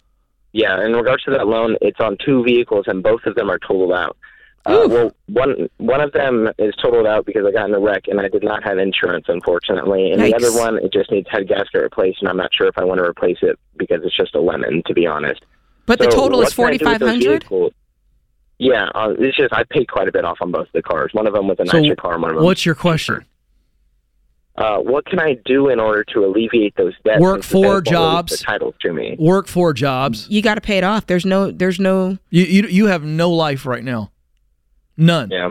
yeah, 0.52 0.82
in 0.84 0.94
regards 0.96 1.22
to 1.24 1.30
that 1.32 1.46
loan, 1.46 1.76
it's 1.82 2.00
on 2.00 2.16
two 2.24 2.42
vehicles, 2.42 2.86
and 2.88 3.02
both 3.02 3.20
of 3.26 3.34
them 3.34 3.50
are 3.50 3.58
totaled 3.58 3.92
out. 3.92 4.16
Uh, 4.64 4.86
well, 4.88 5.12
one 5.28 5.68
one 5.76 6.00
of 6.00 6.12
them 6.12 6.48
is 6.58 6.74
totaled 6.82 7.06
out 7.06 7.26
because 7.26 7.44
I 7.46 7.52
got 7.52 7.68
in 7.68 7.74
a 7.74 7.78
wreck 7.78 8.08
and 8.08 8.18
I 8.20 8.28
did 8.28 8.42
not 8.42 8.64
have 8.64 8.78
insurance, 8.78 9.26
unfortunately. 9.28 10.10
And 10.12 10.22
the 10.22 10.34
other 10.34 10.50
one, 10.52 10.78
it 10.78 10.92
just 10.94 11.10
needs 11.10 11.28
head 11.30 11.46
gasket 11.46 11.82
replaced, 11.82 12.20
and 12.20 12.28
I'm 12.30 12.38
not 12.38 12.50
sure 12.54 12.66
if 12.68 12.78
I 12.78 12.84
want 12.84 12.98
to 12.98 13.04
replace 13.04 13.38
it 13.42 13.58
because 13.76 14.00
it's 14.02 14.16
just 14.16 14.34
a 14.34 14.40
lemon, 14.40 14.82
to 14.86 14.94
be 14.94 15.06
honest. 15.06 15.42
but 15.84 15.98
the 16.00 16.06
total 16.06 16.40
is 16.40 16.56
what 16.56 16.72
can 16.78 16.88
I 16.88 16.88
forty 16.88 16.98
five 16.98 17.00
hundred. 17.02 17.44
Vehicles? 18.58 18.90
Yeah, 18.94 19.00
uh, 19.00 19.14
it's 19.18 19.36
just 19.36 19.52
I 19.52 19.64
paid 19.70 19.88
quite 19.88 20.08
a 20.08 20.12
bit 20.12 20.24
off 20.24 20.38
on 20.40 20.50
both 20.52 20.68
the 20.72 20.82
cars. 20.82 21.10
One 21.12 21.26
of 21.26 21.34
them 21.34 21.48
was 21.48 21.58
a 21.60 21.66
So, 21.66 21.80
nicer 21.80 21.96
car, 21.96 22.14
and 22.14 22.22
one 22.22 22.30
of 22.32 22.36
them. 22.36 22.44
what's 22.44 22.64
your 22.66 22.74
question? 22.74 23.24
Uh, 24.56 24.78
what 24.78 25.04
can 25.04 25.18
I 25.20 25.36
do 25.44 25.68
in 25.68 25.78
order 25.78 26.02
to 26.14 26.24
alleviate 26.24 26.74
those 26.76 26.94
debts? 27.04 27.20
Work 27.20 27.42
since 27.42 27.52
the 27.52 27.60
bank 27.60 27.64
four 27.66 27.80
jobs. 27.82 28.38
The 28.38 28.44
titles 28.44 28.74
to 28.80 28.92
me. 28.92 29.14
Work 29.18 29.48
four 29.48 29.74
jobs. 29.74 30.26
You 30.30 30.40
got 30.40 30.54
to 30.54 30.62
pay 30.62 30.78
it 30.78 30.84
off. 30.84 31.06
There's 31.06 31.26
no. 31.26 31.50
There's 31.50 31.78
no. 31.78 32.16
You 32.30 32.44
you 32.44 32.66
you 32.68 32.86
have 32.86 33.02
no 33.04 33.30
life 33.30 33.66
right 33.66 33.84
now. 33.84 34.12
None. 34.96 35.30
Yeah. 35.30 35.50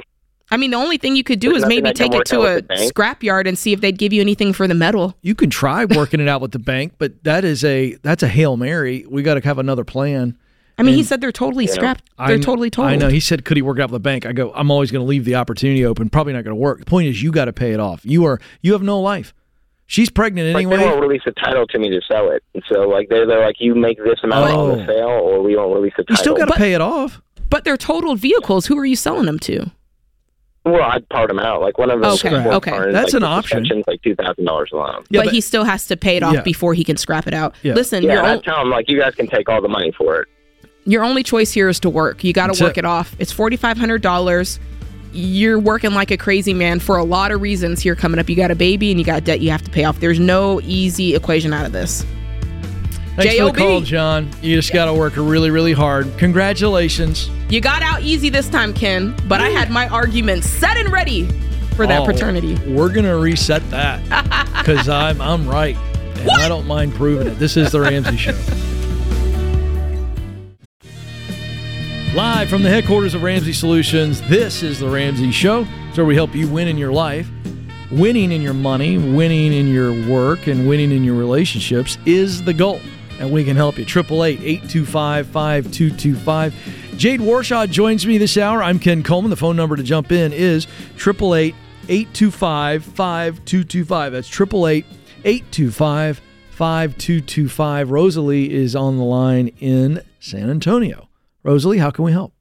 I 0.49 0.57
mean, 0.57 0.71
the 0.71 0.77
only 0.77 0.97
thing 0.97 1.15
you 1.15 1.23
could 1.23 1.39
do 1.39 1.49
There's 1.51 1.63
is 1.63 1.69
maybe 1.69 1.91
take 1.91 2.13
it 2.13 2.25
to 2.27 2.37
a 2.41 2.55
with 2.55 2.67
the 2.67 2.75
bank. 2.75 2.87
scrap 2.89 3.23
yard 3.23 3.45
and 3.47 3.57
see 3.57 3.73
if 3.73 3.81
they'd 3.81 3.97
give 3.97 4.13
you 4.13 4.21
anything 4.21 4.53
for 4.53 4.67
the 4.67 4.75
metal. 4.75 5.15
You 5.23 5.33
can 5.35 5.49
try 5.49 5.85
working 5.85 6.19
it 6.19 6.27
out 6.27 6.39
with 6.41 6.51
the 6.51 6.59
bank, 6.59 6.93
but 6.97 7.23
that 7.25 7.43
is 7.43 7.63
a 7.63 7.93
that's 8.01 8.23
a 8.23 8.27
hail 8.27 8.57
mary. 8.57 9.05
We 9.07 9.21
got 9.21 9.35
to 9.35 9.41
have 9.41 9.59
another 9.59 9.83
plan. 9.83 10.35
I 10.77 10.83
mean, 10.83 10.95
he 10.95 11.03
said 11.03 11.21
they're 11.21 11.31
totally 11.31 11.67
scrapped. 11.67 12.03
I 12.17 12.27
They're 12.27 12.37
kn- 12.37 12.43
totally 12.45 12.69
totaled. 12.69 12.93
I 12.93 12.95
know. 12.97 13.07
He 13.09 13.19
said, 13.21 13.45
"Could 13.45 13.55
he 13.57 13.61
work 13.63 13.79
out 13.79 13.89
with 13.89 13.93
the 13.93 13.99
bank?" 13.99 14.25
I 14.25 14.33
go, 14.33 14.51
"I'm 14.53 14.69
always 14.69 14.91
going 14.91 15.03
to 15.05 15.07
leave 15.07 15.23
the 15.23 15.35
opportunity 15.35 15.85
open. 15.85 16.09
Probably 16.09 16.33
not 16.33 16.43
going 16.43 16.55
to 16.55 16.59
work." 16.61 16.79
The 16.79 16.85
point 16.85 17.07
is, 17.07 17.23
you 17.23 17.31
got 17.31 17.45
to 17.45 17.53
pay 17.53 17.71
it 17.71 17.79
off. 17.79 18.01
You 18.03 18.25
are 18.25 18.39
you 18.61 18.73
have 18.73 18.81
no 18.83 18.99
life. 18.99 19.33
She's 19.87 20.09
pregnant 20.09 20.53
Like 20.53 20.63
anyway. 20.65 20.77
they 20.77 20.85
won't 20.85 20.99
release 20.99 21.21
the 21.25 21.31
title 21.31 21.65
to 21.67 21.77
me 21.79 21.89
to 21.91 22.01
sell 22.11 22.29
it. 22.31 22.43
And 22.55 22.63
so 22.67 22.81
like 22.89 23.07
they're 23.07 23.25
they're 23.25 23.45
like 23.45 23.55
you 23.59 23.73
make 23.75 23.97
this 23.99 24.19
amount 24.23 24.51
on 24.51 24.59
Oh. 24.71 24.75
the 24.75 24.85
sale, 24.85 25.07
or 25.07 25.41
we 25.41 25.55
won't 25.55 25.73
release 25.73 25.93
the 25.95 26.03
title. 26.03 26.13
you 26.13 26.17
still 26.17 26.35
got 26.35 26.45
to 26.53 26.57
pay 26.57 26.73
it 26.73 26.81
off. 26.81 27.21
But 27.49 27.63
they're 27.63 27.77
totaled 27.77 28.19
vehicles. 28.19 28.65
Who 28.65 28.77
are 28.77 28.85
you 28.85 28.95
selling 28.97 29.27
them 29.27 29.39
to? 29.39 29.71
well, 30.65 30.81
I'd 30.81 31.07
part 31.09 31.27
them 31.27 31.37
out. 31.39 31.61
Like 31.61 31.77
one 31.77 31.91
of 31.91 32.01
them. 32.01 32.11
Okay, 32.13 32.35
okay. 32.35 32.91
That's 32.91 33.13
an 33.13 33.23
option. 33.23 33.63
Like 33.87 34.01
two 34.01 34.15
thousand 34.15 34.45
dollars 34.45 34.71
alone. 34.73 35.03
Yeah, 35.09 35.19
but, 35.21 35.25
but- 35.25 35.33
he 35.35 35.39
still 35.41 35.63
has 35.63 35.87
to 35.87 35.95
pay 35.95 36.17
it 36.17 36.23
off 36.23 36.33
Yeah. 36.33 36.41
before 36.41 36.73
he 36.73 36.83
can 36.83 36.97
scrap 36.97 37.27
it 37.27 37.33
out. 37.35 37.53
Yeah. 37.61 37.75
Listen, 37.75 38.03
Yeah, 38.03 38.13
your 38.13 38.17
and 38.23 38.27
I 38.27 38.35
on- 38.37 38.41
tell 38.41 38.57
them 38.57 38.71
like 38.71 38.89
you 38.89 38.99
guys 38.99 39.13
can 39.15 39.27
take 39.27 39.47
all 39.47 39.61
the 39.61 39.67
money 39.69 39.91
for 39.97 40.21
it. 40.21 40.27
Your 40.85 41.03
only 41.03 41.23
choice 41.23 41.51
here 41.51 41.67
is 41.69 41.79
to 41.81 41.89
work. 41.89 42.23
You 42.23 42.33
got 42.33 42.53
to 42.53 42.63
work 42.63 42.77
it. 42.77 42.79
it. 42.79 42.85
off. 42.85 43.15
It's 43.19 43.31
forty 43.31 43.57
five 43.57 43.77
hundred 43.77 44.01
dollars. 44.01 44.59
You're 45.13 45.59
working 45.59 45.93
like 45.93 46.11
a 46.11 46.17
crazy 46.17 46.53
man 46.53 46.79
for 46.79 46.97
a 46.97 47.03
lot 47.03 47.31
of 47.31 47.41
reasons 47.41 47.81
here 47.81 47.95
coming 47.95 48.19
up. 48.19 48.27
You 48.29 48.35
got 48.35 48.51
a 48.51 48.55
baby 48.55 48.91
and 48.91 48.99
you 48.99 49.05
got 49.05 49.23
debt 49.23 49.39
you 49.39 49.49
have 49.49 49.61
to 49.63 49.71
pay 49.71 49.85
off. 49.85 49.99
There's 49.99 50.19
no 50.19 50.59
easy 50.61 51.15
equation 51.15 51.53
out 51.53 51.65
of 51.65 51.71
this. 51.71 52.05
Thanks 53.15 53.37
for 53.37 53.45
the 53.45 53.57
call, 53.57 53.79
John. 53.79 54.29
You 54.41 54.57
just 54.57 54.73
got 54.73 54.85
to 54.85 54.93
work 54.93 55.13
really, 55.15 55.49
really 55.49 55.71
hard. 55.71 56.11
Congratulations. 56.17 57.29
You 57.49 57.61
got 57.61 57.81
out 57.81 58.01
easy 58.01 58.27
this 58.29 58.49
time, 58.49 58.73
Ken, 58.73 59.15
but 59.29 59.39
I 59.39 59.47
had 59.49 59.71
my 59.71 59.87
arguments 59.87 60.49
set 60.49 60.75
and 60.75 60.91
ready 60.91 61.25
for 61.77 61.87
that 61.87 62.01
Oh, 62.01 62.05
paternity. 62.05 62.55
We're 62.73 62.89
gonna 62.89 63.17
reset 63.17 63.67
that 63.69 64.01
because 64.57 64.89
I'm 64.89 65.21
I'm 65.21 65.47
right, 65.47 65.77
and 66.17 66.29
I 66.31 66.49
don't 66.49 66.67
mind 66.67 66.93
proving 66.93 67.27
it. 67.27 67.35
This 67.39 67.55
is 67.55 67.71
the 67.71 67.79
Ramsey 67.79 68.17
Show. 68.17 68.33
Live 72.15 72.47
from 72.49 72.63
the 72.63 72.69
headquarters 72.69 73.13
of 73.13 73.23
Ramsey 73.23 73.51
Solutions, 73.51 74.21
this 74.29 74.63
is 74.63 74.79
the 74.79 74.87
Ramsey 74.87 75.33
Show. 75.33 75.67
It's 75.89 75.97
where 75.97 76.05
we 76.05 76.15
help 76.15 76.33
you 76.33 76.47
win 76.47 76.69
in 76.69 76.77
your 76.77 76.93
life. 76.93 77.27
Winning 77.91 78.31
in 78.31 78.41
your 78.41 78.53
money, 78.53 78.97
winning 78.97 79.51
in 79.51 79.67
your 79.67 79.91
work, 80.09 80.47
and 80.47 80.65
winning 80.65 80.93
in 80.93 81.03
your 81.03 81.15
relationships 81.15 81.97
is 82.05 82.41
the 82.41 82.53
goal. 82.53 82.79
And 83.19 83.33
we 83.33 83.43
can 83.43 83.57
help 83.57 83.77
you. 83.77 83.83
888 83.83 84.39
825 84.41 85.27
5225. 85.27 86.97
Jade 86.97 87.19
Warshaw 87.19 87.69
joins 87.69 88.07
me 88.07 88.17
this 88.17 88.37
hour. 88.37 88.63
I'm 88.63 88.79
Ken 88.79 89.03
Coleman. 89.03 89.29
The 89.29 89.35
phone 89.35 89.57
number 89.57 89.75
to 89.75 89.83
jump 89.83 90.09
in 90.13 90.31
is 90.31 90.67
888 90.95 91.53
825 91.89 92.85
5225. 92.85 94.13
That's 94.13 94.29
888 94.29 94.85
825 95.25 96.21
5225. 96.51 97.91
Rosalie 97.91 98.53
is 98.53 98.73
on 98.73 98.95
the 98.95 99.03
line 99.03 99.49
in 99.59 100.01
San 100.21 100.49
Antonio. 100.49 101.09
Rosalie, 101.45 101.77
how 101.77 101.91
can 101.91 102.03
we 102.03 102.11
help? 102.11 102.33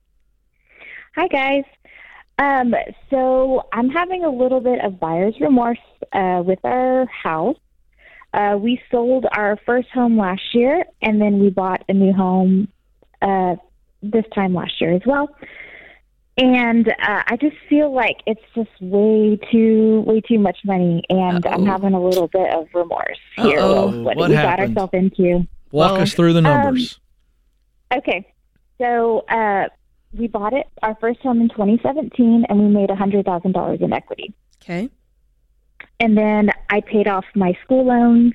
Hi, 1.15 1.29
guys. 1.29 1.65
Um, 2.39 2.75
so 3.11 3.69
I'm 3.73 3.91
having 3.91 4.25
a 4.25 4.31
little 4.31 4.61
bit 4.61 4.83
of 4.83 4.99
buyer's 4.99 5.35
remorse 5.41 5.79
uh, 6.13 6.43
with 6.45 6.59
our 6.65 7.07
house. 7.07 7.57
Uh, 8.33 8.57
we 8.59 8.81
sold 8.91 9.27
our 9.37 9.59
first 9.65 9.89
home 9.91 10.19
last 10.19 10.43
year, 10.55 10.85
and 11.03 11.21
then 11.21 11.39
we 11.39 11.51
bought 11.51 11.85
a 11.89 11.93
new 11.93 12.13
home 12.13 12.67
uh, 13.23 13.55
this 14.03 14.25
time 14.35 14.55
last 14.55 14.81
year 14.81 14.93
as 14.95 15.03
well. 15.07 15.29
And 16.37 16.89
uh, 16.89 17.23
I 17.29 17.37
just 17.41 17.55
feel 17.69 17.95
like 17.95 18.17
it's 18.27 18.41
just 18.57 18.71
way 18.81 19.39
too, 19.53 20.03
way 20.05 20.21
too 20.21 20.39
much 20.41 20.59
money, 20.65 21.05
and 21.09 21.47
I'm 21.47 21.65
having 21.67 21.93
a 21.93 22.03
little 22.03 22.27
bit 22.27 22.53
of 22.53 22.67
remorse 22.75 23.21
here 23.37 23.61
what, 23.61 24.17
What 24.17 24.31
we 24.31 24.35
happened? 24.35 24.75
got 24.75 24.83
ourselves 24.91 24.95
into. 24.95 25.47
Walk 25.71 25.93
Well, 25.93 26.01
us 26.01 26.15
through 26.15 26.33
the 26.33 26.41
numbers. 26.41 26.99
Okay. 27.95 28.27
So 28.79 29.21
uh, 29.29 29.69
we 30.13 30.27
bought 30.29 30.53
it, 30.53 30.67
our 30.83 30.97
first 31.01 31.21
home 31.21 31.41
in 31.41 31.49
2017, 31.49 32.47
and 32.49 32.59
we 32.59 32.67
made 32.69 32.91
$100,000 32.91 33.81
in 33.81 33.93
equity. 33.93 34.35
Okay. 34.63 34.89
And 36.01 36.17
then 36.17 36.51
I 36.71 36.81
paid 36.81 37.07
off 37.09 37.25
my 37.35 37.57
school 37.65 37.87
loans 37.87 38.33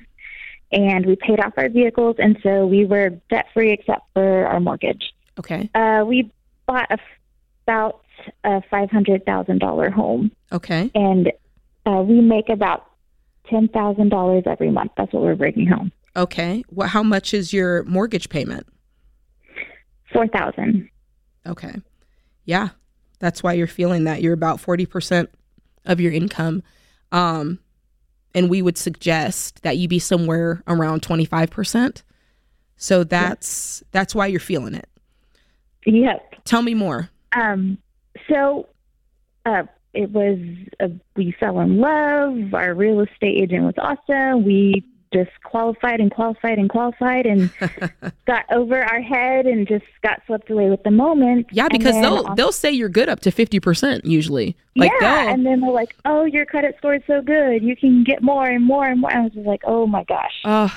and 0.72 1.04
we 1.04 1.16
paid 1.16 1.40
off 1.40 1.52
our 1.56 1.68
vehicles. 1.68 2.16
And 2.18 2.38
so 2.42 2.66
we 2.66 2.86
were 2.86 3.10
debt 3.28 3.46
free 3.52 3.72
except 3.72 4.02
for 4.14 4.46
our 4.46 4.60
mortgage. 4.60 5.12
Okay. 5.38 5.68
Uh, 5.74 6.04
we 6.06 6.32
bought 6.66 6.90
a, 6.90 6.98
about 7.66 8.02
a 8.44 8.60
$500,000 8.72 9.92
home 9.92 10.30
Okay. 10.52 10.90
and 10.94 11.32
uh, 11.86 12.02
we 12.02 12.20
make 12.20 12.48
about 12.48 12.86
$10,000 13.50 14.46
every 14.46 14.70
month. 14.70 14.92
That's 14.96 15.12
what 15.12 15.22
we're 15.22 15.34
bringing 15.34 15.66
home. 15.66 15.90
Okay. 16.16 16.62
What? 16.68 16.90
How 16.90 17.02
much 17.02 17.34
is 17.34 17.52
your 17.52 17.84
mortgage 17.84 18.28
payment? 18.28 18.66
4000 20.12 20.88
Okay. 21.46 21.74
Yeah. 22.44 22.70
That's 23.18 23.42
why 23.42 23.54
you're 23.54 23.66
feeling 23.66 24.04
that. 24.04 24.22
You're 24.22 24.34
about 24.34 24.58
40% 24.60 25.28
of 25.84 26.00
your 26.00 26.12
income. 26.12 26.62
Um, 27.12 27.58
and 28.34 28.48
we 28.48 28.62
would 28.62 28.78
suggest 28.78 29.62
that 29.62 29.76
you 29.76 29.88
be 29.88 29.98
somewhere 29.98 30.62
around 30.66 31.02
25%. 31.02 32.02
So 32.76 33.04
that's 33.04 33.82
that's 33.90 34.14
why 34.14 34.26
you're 34.26 34.40
feeling 34.40 34.74
it. 34.74 34.88
Yep. 35.84 36.44
Tell 36.44 36.62
me 36.62 36.74
more. 36.74 37.10
Um, 37.32 37.76
so 38.28 38.68
uh, 39.44 39.64
it 39.92 40.10
was 40.10 40.38
uh, 40.80 40.88
we 41.16 41.34
fell 41.38 41.60
in 41.60 41.78
love. 41.78 42.54
Our 42.54 42.74
real 42.74 43.00
estate 43.00 43.42
agent 43.42 43.64
was 43.64 43.74
awesome. 43.76 44.44
We 44.44 44.84
just 45.12 45.30
qualified 45.42 46.00
and 46.00 46.10
qualified 46.10 46.58
and 46.58 46.70
qualified 46.70 47.26
and 47.26 47.50
got 48.26 48.44
over 48.52 48.80
our 48.82 49.00
head 49.00 49.46
and 49.46 49.66
just 49.66 49.84
got 50.02 50.22
swept 50.26 50.50
away 50.50 50.70
with 50.70 50.82
the 50.84 50.90
moment. 50.90 51.46
Yeah, 51.50 51.68
because 51.68 51.94
they'll 51.94 52.34
they'll 52.34 52.52
say 52.52 52.70
you're 52.70 52.88
good 52.88 53.08
up 53.08 53.20
to 53.20 53.30
50% 53.30 54.04
usually. 54.04 54.56
Like 54.76 54.92
yeah, 55.00 55.30
and 55.30 55.44
then 55.44 55.60
they're 55.60 55.70
like, 55.70 55.96
"Oh, 56.04 56.24
your 56.24 56.46
credit 56.46 56.76
score 56.78 56.94
is 56.94 57.02
so 57.06 57.22
good. 57.22 57.62
You 57.62 57.76
can 57.76 58.04
get 58.04 58.22
more 58.22 58.46
and 58.46 58.64
more 58.64 58.86
and 58.86 59.00
more." 59.00 59.12
I 59.12 59.20
was 59.22 59.32
just 59.32 59.46
like, 59.46 59.62
"Oh 59.64 59.86
my 59.86 60.04
gosh." 60.04 60.40
Uh, 60.44 60.68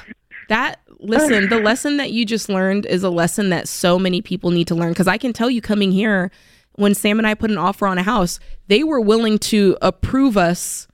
that 0.49 0.80
listen, 0.99 1.49
the 1.49 1.60
lesson 1.60 1.97
that 1.97 2.11
you 2.11 2.26
just 2.26 2.49
learned 2.49 2.85
is 2.85 3.03
a 3.03 3.10
lesson 3.10 3.49
that 3.49 3.68
so 3.68 3.99
many 3.99 4.22
people 4.22 4.51
need 4.51 4.68
to 4.68 4.76
learn. 4.76 4.89
Because 4.89 5.07
I 5.07 5.18
can 5.18 5.31
tell 5.34 5.49
you, 5.49 5.61
coming 5.61 5.91
here, 5.91 6.31
when 6.73 6.95
Sam 6.95 7.19
and 7.19 7.27
I 7.27 7.35
put 7.35 7.51
an 7.51 7.57
offer 7.57 7.85
on 7.85 7.97
a 7.97 8.03
house, 8.03 8.39
they 8.68 8.84
were 8.84 8.99
willing 8.99 9.38
to 9.39 9.77
approve 9.81 10.38
us 10.38 10.88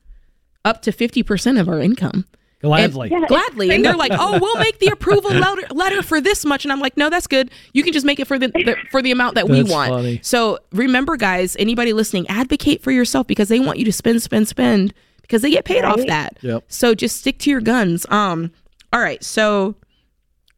up 0.66 0.82
to 0.82 0.92
50% 0.92 1.60
of 1.60 1.70
our 1.70 1.80
income. 1.80 2.26
Gladly. 2.62 3.10
And, 3.14 3.26
gladly. 3.28 3.72
And 3.72 3.86
they're 3.86 3.96
like, 3.96 4.12
oh, 4.14 4.38
we'll 4.40 4.58
make 4.58 4.80
the 4.80 4.88
approval 4.92 5.32
letter, 5.32 5.62
letter 5.74 6.02
for 6.02 6.20
this 6.20 6.44
much. 6.44 6.66
And 6.66 6.72
I'm 6.74 6.82
like, 6.82 6.98
no, 6.98 7.10
that's 7.10 7.28
good. 7.28 7.52
You 7.74 7.84
can 7.84 7.94
just 7.94 8.06
make 8.06 8.20
it 8.20 8.28
for 8.28 8.38
the, 8.38 8.50
the 8.50 8.76
for 8.92 9.02
the 9.02 9.12
amount 9.12 9.36
that 9.36 9.48
we 9.48 9.64
want. 9.64 9.92
funny. 9.92 10.20
So 10.22 10.60
remember, 10.74 11.16
guys, 11.16 11.56
anybody 11.58 11.94
listening, 11.94 12.28
advocate 12.28 12.84
for 12.84 12.92
yourself 12.92 13.28
because 13.28 13.48
they 13.48 13.60
want 13.60 13.80
you 13.80 13.86
to 13.86 13.94
spend, 13.94 14.22
spend, 14.22 14.50
spend 14.50 14.94
because 15.22 15.42
they 15.42 15.52
get 15.52 15.64
paid 15.64 15.86
off 15.86 16.02
that. 16.08 16.38
Yep. 16.42 16.66
So 16.68 16.94
just 16.94 17.18
stick 17.18 17.40
to 17.40 17.50
your 17.50 17.62
guns. 17.62 18.06
Um, 18.10 18.52
all 18.92 19.00
right. 19.00 19.24
So 19.24 19.76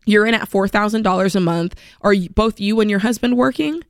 you're 0.05 0.25
in 0.25 0.33
at 0.33 0.47
four 0.47 0.67
thousand 0.67 1.03
dollars 1.03 1.35
a 1.35 1.39
month. 1.39 1.75
Are 2.01 2.13
you, 2.13 2.29
both 2.29 2.59
you 2.59 2.79
and 2.79 2.89
your 2.89 2.99
husband 2.99 3.37
working? 3.37 3.83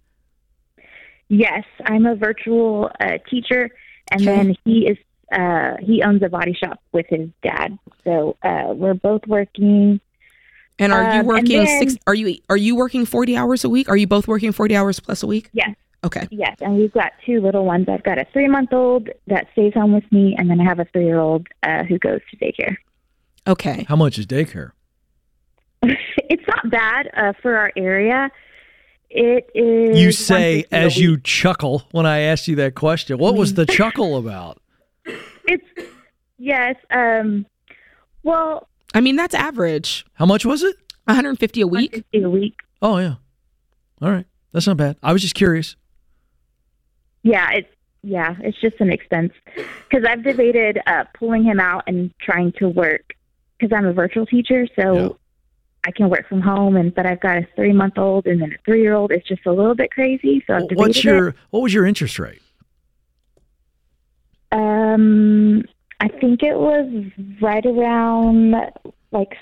Yes, 1.30 1.64
I'm 1.86 2.06
a 2.06 2.16
virtual 2.16 2.92
uh, 3.00 3.18
teacher, 3.30 3.70
and 4.12 4.28
then 4.28 4.56
he 4.66 4.86
is 4.86 4.98
uh, 5.32 5.78
he 5.82 6.04
owns 6.04 6.22
a 6.24 6.30
body 6.30 6.54
shop 6.54 6.80
with 6.92 7.06
his 7.10 7.30
dad. 7.44 7.78
So 8.04 8.36
uh, 8.44 8.74
we're 8.76 8.94
both 8.94 9.26
working. 9.28 10.00
And 10.80 10.92
are 10.92 11.02
Um, 11.04 11.12
you 11.14 11.20
and 11.20 11.28
working 11.28 11.64
then- 11.64 11.80
six? 11.90 11.98
Are 12.08 12.16
you 12.16 12.38
are 12.50 12.58
you 12.58 12.76
working 12.76 13.06
forty 13.06 13.38
hours 13.38 13.64
a 13.64 13.70
week? 13.70 13.88
Are 13.90 13.98
you 13.98 14.08
both 14.08 14.28
working 14.28 14.52
forty 14.52 14.76
hours 14.76 15.00
plus 15.00 15.22
a 15.24 15.28
week? 15.28 15.50
Yes. 15.54 15.76
Okay. 16.04 16.28
Yes, 16.32 16.58
and 16.62 16.76
we've 16.78 16.92
got 16.94 17.12
two 17.24 17.40
little 17.42 17.64
ones. 17.64 17.88
I've 17.88 18.02
got 18.02 18.18
a 18.18 18.26
three 18.34 18.48
month 18.48 18.74
old 18.74 19.10
that 19.28 19.48
stays 19.52 19.74
home 19.76 19.94
with 19.94 20.12
me, 20.12 20.36
and 20.38 20.50
then 20.50 20.60
I 20.60 20.64
have 20.64 20.80
a 20.80 20.86
three 20.86 21.06
year 21.06 21.20
old 21.20 21.48
uh, 21.62 21.84
who 21.84 22.00
goes 22.00 22.22
to 22.32 22.38
daycare. 22.38 22.76
Okay. 23.48 23.86
How 23.88 23.96
much 23.96 24.18
is 24.18 24.26
daycare? 24.26 24.72
it's 25.84 26.48
not 26.48 26.70
bad 26.72 27.10
uh, 27.16 27.34
for 27.42 27.56
our 27.56 27.72
area. 27.76 28.32
It 29.12 29.50
is. 29.54 30.00
You 30.00 30.12
say 30.12 30.66
as 30.72 30.98
you 30.98 31.20
chuckle 31.20 31.84
when 31.92 32.06
I 32.06 32.20
asked 32.22 32.48
you 32.48 32.56
that 32.56 32.74
question. 32.76 33.18
What 33.20 33.36
was 33.36 33.54
the 33.54 33.66
chuckle 33.78 34.18
about? 34.18 34.60
It's 35.06 35.66
yes. 36.38 36.76
Um. 36.92 37.46
Well, 38.24 38.68
I 38.94 39.02
mean 39.02 39.16
that's 39.16 39.34
average. 39.36 40.06
How 40.14 40.26
much 40.26 40.46
was 40.46 40.64
it? 40.64 40.76
150 41.06 41.62
a 41.62 41.68
week. 41.68 42.04
a 42.14 42.20
week. 42.30 42.56
Oh 42.82 42.98
yeah. 42.98 43.16
All 44.02 44.10
right. 44.12 44.26
That's 44.52 44.68
not 44.68 44.78
bad. 44.78 44.98
I 45.02 45.14
was 45.14 45.22
just 45.22 45.36
curious. 45.36 45.76
Yeah, 47.24 47.50
it's 47.52 47.70
yeah, 48.04 48.36
it's 48.40 48.60
just 48.60 48.80
an 48.80 48.92
expense 48.92 49.34
because 49.56 50.06
I've 50.08 50.24
debated 50.24 50.80
uh, 50.88 51.04
pulling 51.18 51.44
him 51.44 51.60
out 51.60 51.84
and 51.88 52.12
trying 52.20 52.52
to 52.54 52.68
work 52.68 53.14
because 53.60 53.76
I'm 53.76 53.86
a 53.86 53.94
virtual 53.94 54.26
teacher, 54.26 54.68
so 54.76 55.18
I 55.84 55.92
can 55.92 56.10
work 56.10 56.28
from 56.28 56.42
home. 56.42 56.76
And 56.78 56.94
but 56.94 57.06
I've 57.06 57.20
got 57.20 57.38
a 57.38 57.48
three 57.56 57.74
month 57.74 57.98
old 57.98 58.26
and 58.26 58.42
then 58.42 58.54
a 58.54 58.58
three 58.66 58.82
year 58.82 58.94
old. 58.94 59.12
It's 59.12 59.28
just 59.28 59.46
a 59.46 59.52
little 59.52 59.76
bit 59.76 59.92
crazy. 59.92 60.44
So 60.48 60.56
I've 60.56 60.62
debated 60.64 60.78
What's 60.80 61.04
your 61.04 61.28
it. 61.30 61.36
what 61.52 61.60
was 61.62 61.74
your 61.74 61.86
interest 61.86 62.18
rate? 62.18 62.42
Um, 64.52 65.64
I 66.00 66.08
think 66.08 66.44
it 66.44 66.58
was 66.58 66.88
right 67.42 67.66
around 67.66 68.56
like 69.12 69.36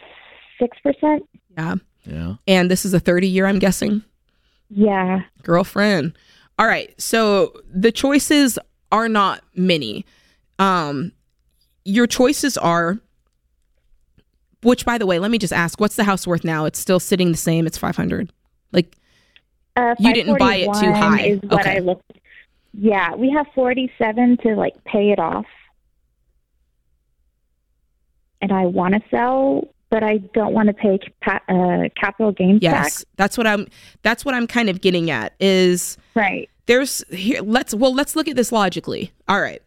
six 0.60 0.78
percent. 0.84 1.28
Yeah. 1.58 1.76
Yeah. 2.06 2.36
And 2.48 2.72
this 2.72 2.86
is 2.86 2.94
a 2.94 3.00
30 3.00 3.28
year, 3.28 3.46
I'm 3.46 3.60
guessing. 3.60 4.04
Yeah. 4.70 5.22
Girlfriend. 5.44 6.14
All 6.58 6.66
right. 6.68 6.94
So 7.00 7.54
the 7.72 7.92
choices 7.92 8.58
are 8.92 9.08
not 9.08 9.44
many. 9.56 10.06
Um, 10.58 11.12
your 11.86 12.08
choices 12.08 12.58
are, 12.58 13.00
which 14.64 14.86
by 14.86 14.98
the 14.98 15.06
way, 15.06 15.20
let 15.20 15.32
me 15.32 15.38
just 15.38 15.54
ask, 15.54 15.80
what's 15.80 15.96
the 15.96 16.04
house 16.04 16.26
worth 16.28 16.44
now? 16.44 16.66
It's 16.66 16.80
still 16.80 17.00
sitting 17.00 17.32
the 17.32 17.38
same. 17.38 17.68
It's 17.68 17.78
500. 17.78 18.32
Like 18.72 18.96
Uh, 19.76 19.96
you 20.00 20.14
didn't 20.14 20.38
buy 20.40 20.56
it 20.56 20.74
too 20.80 20.92
high. 20.92 21.22
Is 21.28 21.40
what 21.44 21.62
okay. 21.62 21.78
I 21.78 21.80
looked. 21.80 22.12
Yeah, 22.74 23.16
we 23.16 23.30
have 23.32 23.48
forty 23.56 23.92
seven 23.98 24.38
to 24.44 24.56
like 24.56 24.84
pay 24.86 25.12
it 25.12 25.20
off, 25.20 25.46
and 28.42 28.52
I 28.52 28.66
want 28.66 28.94
to 28.96 29.02
sell, 29.10 29.68
but 29.90 30.04
I 30.04 30.18
don't 30.34 30.54
want 30.54 30.68
to 30.68 30.74
pay 30.74 31.00
ca- 31.24 31.42
uh, 31.50 31.90
capital 32.00 32.32
gains 32.32 32.60
Yes, 32.62 32.74
tax. 32.74 33.06
that's 33.18 33.38
what 33.38 33.48
I'm. 33.48 33.68
That's 34.04 34.24
what 34.24 34.36
I'm 34.36 34.48
kind 34.48 34.70
of 34.70 34.82
getting 34.82 35.10
at. 35.10 35.34
Is 35.40 35.98
right. 36.16 36.50
There's 36.68 37.04
here. 37.12 37.42
Let's 37.42 37.74
well. 37.74 37.94
Let's 37.94 38.16
look 38.16 38.28
at 38.28 38.36
this 38.36 38.52
logically. 38.52 39.12
All 39.28 39.42
right, 39.42 39.62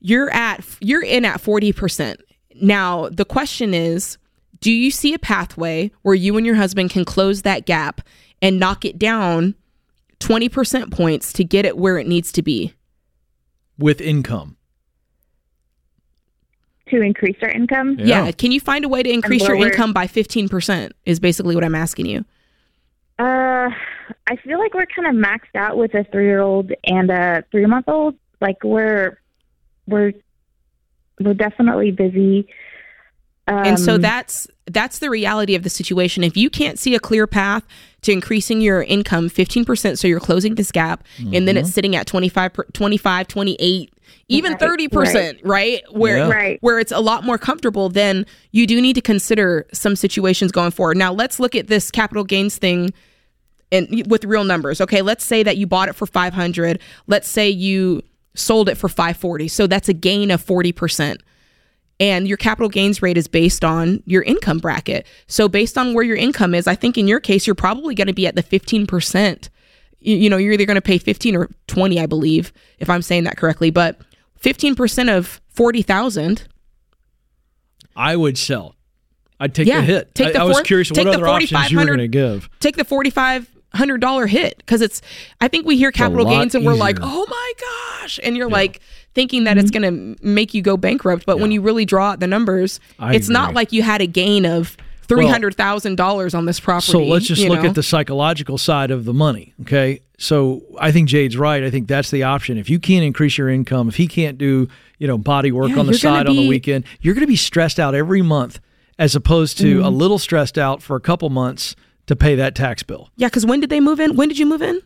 you're 0.00 0.30
at 0.30 0.64
you're 0.80 1.04
in 1.04 1.24
at 1.24 1.40
forty 1.40 1.72
percent. 1.72 2.20
Now 2.60 3.08
the 3.10 3.24
question 3.26 3.74
is, 3.74 4.16
do 4.60 4.72
you 4.72 4.90
see 4.90 5.12
a 5.14 5.18
pathway 5.18 5.90
where 6.02 6.14
you 6.14 6.36
and 6.36 6.46
your 6.46 6.56
husband 6.56 6.90
can 6.90 7.04
close 7.04 7.42
that 7.42 7.66
gap 7.66 8.00
and 8.42 8.58
knock 8.58 8.84
it 8.86 8.98
down 8.98 9.54
twenty 10.20 10.48
percent 10.48 10.92
points 10.92 11.32
to 11.34 11.44
get 11.44 11.64
it 11.64 11.76
where 11.76 11.98
it 11.98 12.06
needs 12.06 12.30
to 12.32 12.42
be? 12.42 12.74
With 13.78 14.00
income. 14.00 14.56
To 16.88 17.00
increase 17.00 17.36
our 17.42 17.48
income. 17.48 17.96
Yeah. 17.98 18.30
Can 18.32 18.52
you 18.52 18.60
find 18.60 18.84
a 18.84 18.88
way 18.88 19.02
to 19.02 19.10
increase 19.10 19.46
your 19.46 19.56
income 19.56 19.92
by 19.92 20.06
fifteen 20.06 20.48
percent? 20.48 20.92
Is 21.04 21.18
basically 21.20 21.54
what 21.54 21.64
I'm 21.64 21.74
asking 21.74 22.06
you. 22.06 22.24
Uh, 23.18 23.68
I 24.26 24.36
feel 24.44 24.58
like 24.58 24.74
we're 24.74 24.86
kind 24.86 25.06
of 25.08 25.14
maxed 25.14 25.54
out 25.54 25.76
with 25.76 25.94
a 25.94 26.04
three 26.04 26.24
year 26.24 26.40
old 26.40 26.72
and 26.84 27.10
a 27.10 27.44
three 27.50 27.66
month 27.66 27.88
old. 27.88 28.14
Like 28.40 28.64
we're 28.64 29.18
we're 29.86 30.12
we're 31.20 31.34
definitely 31.34 31.90
busy. 31.90 32.48
And 33.50 33.78
so 33.78 33.94
Um, 33.94 34.00
that's 34.00 34.46
that's 34.66 35.00
the 35.00 35.10
reality 35.10 35.54
of 35.54 35.62
the 35.64 35.70
situation. 35.70 36.22
If 36.22 36.36
you 36.36 36.48
can't 36.48 36.78
see 36.78 36.94
a 36.94 37.00
clear 37.00 37.26
path 37.26 37.64
to 38.02 38.12
increasing 38.12 38.60
your 38.60 38.82
income 38.82 39.28
15% 39.28 39.98
so 39.98 40.06
you're 40.08 40.20
closing 40.20 40.54
this 40.54 40.70
gap 40.72 41.04
and 41.32 41.46
then 41.46 41.56
it's 41.56 41.70
sitting 41.70 41.94
at 41.96 42.06
25 42.06 42.52
25 42.72 43.28
28 43.28 43.92
even 44.28 44.52
Right, 44.52 44.60
30% 44.60 45.40
right, 45.42 45.82
where 45.90 46.18
Yeah. 46.18 46.28
Right. 46.30 46.58
where 46.62 46.78
it's 46.78 46.92
a 46.92 47.00
lot 47.00 47.24
more 47.24 47.36
comfortable 47.36 47.88
then 47.88 48.24
you 48.52 48.66
do 48.66 48.80
need 48.80 48.94
to 48.94 49.00
consider 49.02 49.66
some 49.72 49.96
situations 49.96 50.52
going 50.52 50.70
forward. 50.70 50.96
Now 50.96 51.12
let's 51.12 51.38
look 51.40 51.54
at 51.56 51.66
this 51.66 51.90
capital 51.90 52.24
gains 52.24 52.56
thing 52.56 52.92
and 53.72 54.04
with 54.08 54.24
real 54.24 54.44
numbers 54.44 54.80
okay? 54.80 55.02
Let's 55.02 55.24
say 55.24 55.42
that 55.42 55.56
you 55.56 55.66
bought 55.66 55.88
it 55.88 55.94
for 55.94 56.06
500 56.06 56.78
let's 57.06 57.28
say 57.28 57.50
you 57.50 58.02
sold 58.34 58.68
it 58.68 58.76
for 58.76 58.88
540 58.88 59.48
so 59.48 59.66
that's 59.66 59.88
a 59.88 59.92
gain 59.94 60.30
of 60.30 60.44
40% 60.44 61.18
and 62.00 62.26
your 62.26 62.36
capital 62.38 62.68
gains 62.68 63.00
rate 63.02 63.16
is 63.18 63.28
based 63.28 63.64
on 63.64 64.02
your 64.06 64.22
income 64.22 64.58
bracket. 64.58 65.06
So 65.28 65.48
based 65.48 65.78
on 65.78 65.94
where 65.94 66.02
your 66.02 66.16
income 66.16 66.54
is, 66.54 66.66
I 66.66 66.74
think 66.74 66.98
in 66.98 67.06
your 67.06 67.20
case 67.20 67.46
you're 67.46 67.54
probably 67.54 67.94
going 67.94 68.06
to 68.08 68.12
be 68.14 68.26
at 68.26 68.34
the 68.34 68.42
15%. 68.42 69.48
You, 70.00 70.16
you 70.16 70.30
know, 70.30 70.38
you're 70.38 70.54
either 70.54 70.64
going 70.64 70.76
to 70.76 70.80
pay 70.82 70.96
15 70.98 71.36
or 71.36 71.48
20, 71.68 72.00
I 72.00 72.06
believe, 72.06 72.52
if 72.78 72.88
I'm 72.90 73.02
saying 73.02 73.24
that 73.24 73.36
correctly, 73.36 73.70
but 73.70 74.00
15% 74.42 75.14
of 75.16 75.40
40,000 75.50 76.48
I 77.96 78.16
would 78.16 78.38
sell. 78.38 78.76
I'd 79.38 79.54
take 79.54 79.66
Yeah, 79.66 79.80
the 79.80 79.86
hit. 79.86 80.14
take 80.14 80.28
I, 80.28 80.32
the 80.32 80.40
I 80.40 80.44
was 80.44 80.60
curious 80.62 80.88
take 80.88 81.04
what 81.06 81.12
the 81.12 81.18
other 81.18 81.28
options 81.28 81.50
you 81.70 81.76
were 81.78 81.84
4,500 81.84 81.86
going 81.86 81.98
to 81.98 82.08
give. 82.08 82.48
take 82.60 82.76
the 82.76 82.84
$4500 82.84 84.28
hit 84.28 84.58
because 84.58 84.80
it's 84.82 85.00
i 85.40 85.48
think 85.48 85.64
we 85.66 85.76
hear 85.76 85.92
capital 85.92 86.24
gains 86.24 86.54
and 86.54 86.64
we're 86.66 86.74
like 86.74 86.98
oh 87.02 87.26
my 87.28 87.52
gosh 88.00 88.18
and 88.22 88.36
you're 88.36 88.48
like 88.50 88.80
thinking 89.14 89.44
that 89.44 89.58
it's 89.58 89.70
going 89.70 90.16
to 90.16 90.24
make 90.24 90.54
you 90.54 90.62
go 90.62 90.76
bankrupt 90.76 91.26
but 91.26 91.38
when 91.40 91.50
you 91.50 91.60
really 91.60 91.84
draw 91.84 92.10
out 92.10 92.20
the 92.20 92.26
numbers 92.26 92.78
I 92.98 93.14
it's 93.14 93.28
not 93.28 93.54
like 93.54 93.72
you 93.72 93.82
had 93.82 94.00
a 94.00 94.06
gain 94.06 94.46
of 94.46 94.76
$300000 95.08 96.34
on 96.38 96.44
this 96.46 96.60
property 96.60 96.92
So 96.92 97.02
let's 97.04 97.26
just 97.26 97.42
look 97.44 97.62
know? 97.62 97.68
at 97.68 97.74
the 97.74 97.82
psychological 97.82 98.58
side 98.58 98.90
of 98.90 99.04
the 99.04 99.12
money. 99.14 99.54
Okay. 99.62 100.00
So 100.18 100.62
I 100.78 100.92
think 100.92 101.08
Jade's 101.08 101.36
right. 101.36 101.64
I 101.64 101.70
think 101.70 101.88
that's 101.88 102.10
the 102.10 102.22
option. 102.24 102.58
If 102.58 102.68
you 102.70 102.78
can't 102.78 103.04
increase 103.04 103.36
your 103.38 103.48
income, 103.48 103.88
if 103.88 103.96
he 103.96 104.06
can't 104.06 104.38
do, 104.38 104.68
you 104.98 105.06
know, 105.06 105.18
body 105.18 105.50
work 105.50 105.70
Yeah, 105.70 105.78
on 105.80 105.86
the 105.86 105.94
side 105.94 106.28
on 106.28 106.36
the 106.36 106.48
weekend, 106.48 106.84
you're 107.00 107.14
going 107.14 107.22
to 107.22 107.26
be 107.28 107.36
stressed 107.36 107.80
out 107.80 107.94
every 107.94 108.22
month 108.22 108.60
as 108.98 109.14
opposed 109.16 109.58
to 109.58 109.80
Mhm. 109.80 109.84
a 109.84 109.88
little 109.88 110.18
stressed 110.18 110.58
out 110.58 110.82
for 110.82 110.94
a 110.94 111.00
couple 111.00 111.28
months 111.30 111.74
to 112.06 112.14
pay 112.14 112.34
that 112.36 112.54
tax 112.54 112.82
bill. 112.82 113.08
Yeah, 113.16 113.28
because 113.28 113.46
when 113.46 113.60
did 113.60 113.70
they 113.70 113.80
move 113.80 113.98
in? 113.98 114.14
When 114.14 114.28
did 114.28 114.38
you 114.38 114.46
move 114.46 114.62
in? 114.62 114.80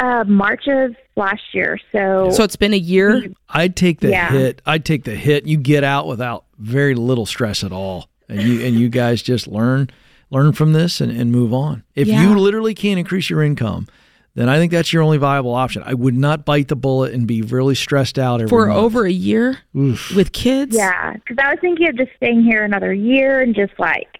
Uh, 0.00 0.24
March 0.26 0.66
of 0.66 0.96
last 1.16 1.42
year. 1.52 1.78
So 1.92 2.30
So 2.30 2.42
it's 2.44 2.56
been 2.56 2.74
a 2.74 2.78
year. 2.78 3.26
I'd 3.48 3.76
take 3.76 4.00
the 4.00 4.10
Yeah. 4.10 4.30
hit. 4.30 4.62
I'd 4.66 4.84
take 4.84 5.04
the 5.04 5.14
hit. 5.14 5.46
You 5.46 5.56
get 5.56 5.84
out 5.84 6.06
without 6.06 6.44
very 6.58 6.94
little 6.94 7.26
stress 7.26 7.62
at 7.62 7.72
all. 7.72 8.08
And 8.28 8.40
you 8.42 8.64
and 8.64 8.76
you 8.76 8.88
guys 8.88 9.22
just 9.22 9.46
learn 9.48 9.90
learn 10.30 10.52
from 10.52 10.72
this 10.72 11.00
and, 11.00 11.10
and 11.10 11.32
move 11.32 11.52
on. 11.52 11.82
If 11.96 12.06
Yeah. 12.06 12.22
you 12.22 12.38
literally 12.38 12.74
can't 12.74 12.98
increase 12.98 13.28
your 13.28 13.42
income, 13.42 13.88
then 14.36 14.48
I 14.48 14.58
think 14.58 14.70
that's 14.70 14.92
your 14.92 15.02
only 15.02 15.18
viable 15.18 15.52
option. 15.52 15.82
I 15.84 15.94
would 15.94 16.14
not 16.16 16.44
bite 16.44 16.68
the 16.68 16.76
bullet 16.76 17.12
and 17.12 17.26
be 17.26 17.42
really 17.42 17.74
stressed 17.74 18.16
out 18.16 18.36
every 18.40 18.48
for 18.48 18.66
month. 18.68 18.78
over 18.78 19.04
a 19.04 19.10
year 19.10 19.58
Oof. 19.76 20.14
with 20.14 20.30
kids. 20.30 20.76
Yeah, 20.76 21.14
because 21.14 21.36
I 21.44 21.50
was 21.50 21.58
thinking 21.60 21.88
of 21.88 21.96
just 21.96 22.12
staying 22.16 22.44
here 22.44 22.62
another 22.64 22.92
year 22.94 23.40
and 23.40 23.56
just 23.56 23.72
like, 23.80 24.19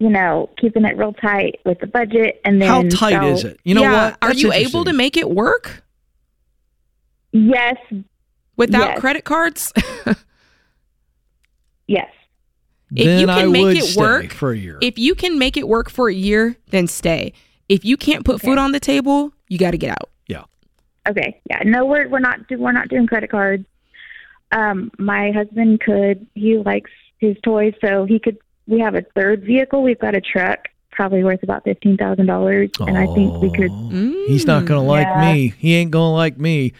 you 0.00 0.08
know, 0.08 0.48
keeping 0.58 0.84
it 0.84 0.96
real 0.96 1.12
tight 1.12 1.60
with 1.64 1.78
the 1.78 1.86
budget. 1.86 2.40
And 2.44 2.60
then 2.60 2.68
How 2.68 2.82
tight 2.88 3.12
sell- 3.12 3.28
is 3.28 3.44
it? 3.44 3.60
You 3.64 3.74
know 3.74 3.82
Yeah, 3.82 4.04
what? 4.10 4.18
Are 4.22 4.32
you 4.34 4.50
able 4.52 4.84
to 4.86 4.92
make 4.92 5.16
it 5.16 5.30
work 5.30 5.84
Yes, 7.32 7.76
without 8.56 8.88
Yes. 8.88 8.98
credit 9.00 9.24
cards? 9.24 9.72
yes. 11.86 12.08
If 12.96 13.04
then 13.04 13.20
you 13.20 13.26
can 13.26 13.38
I 13.38 13.44
make 13.46 13.62
would 13.64 13.76
it 13.76 13.84
stay 13.84 14.00
work 14.00 14.32
for 14.32 14.50
a 14.50 14.56
year. 14.56 14.78
If 14.80 14.98
you 14.98 15.14
can 15.14 15.38
make 15.38 15.56
it 15.56 15.68
work 15.68 15.90
for 15.90 16.08
a 16.08 16.14
year, 16.14 16.56
then 16.70 16.88
stay. 16.88 17.32
If 17.68 17.84
you 17.84 17.96
can't 17.96 18.24
put 18.24 18.40
food 18.40 18.58
on 18.58 18.72
the 18.72 18.80
table, 18.80 19.32
you 19.48 19.58
got 19.58 19.70
to 19.72 19.78
get 19.78 19.90
out. 19.90 20.10
Yeah. 20.26 20.42
Okay. 21.08 21.40
Yeah. 21.48 21.60
No, 21.64 21.84
we're 21.86 22.08
we're 22.08 22.18
not 22.18 22.48
do, 22.48 22.58
we're 22.58 22.72
not 22.72 22.88
doing 22.88 23.06
credit 23.06 23.30
cards. 23.30 23.64
Um, 24.50 24.90
my 24.98 25.30
husband 25.30 25.80
could. 25.80 26.26
He 26.34 26.56
likes 26.58 26.90
his 27.18 27.36
toys, 27.44 27.74
so 27.84 28.06
he 28.06 28.18
could. 28.18 28.38
We 28.70 28.80
have 28.80 28.94
a 28.94 29.02
third 29.14 29.42
vehicle. 29.44 29.82
We've 29.82 29.98
got 29.98 30.14
a 30.14 30.20
truck, 30.20 30.68
probably 30.92 31.24
worth 31.24 31.42
about 31.42 31.64
fifteen 31.64 31.96
thousand 31.96 32.26
dollars, 32.26 32.70
and 32.80 32.96
I 32.96 33.06
think 33.14 33.42
we 33.42 33.50
could. 33.50 33.70
He's 34.28 34.46
not 34.46 34.64
going 34.64 34.80
to 34.80 34.86
like 34.86 35.06
yeah. 35.06 35.32
me. 35.32 35.54
He 35.58 35.74
ain't 35.74 35.90
going 35.90 36.10
to 36.10 36.14
like 36.14 36.38
me. 36.38 36.72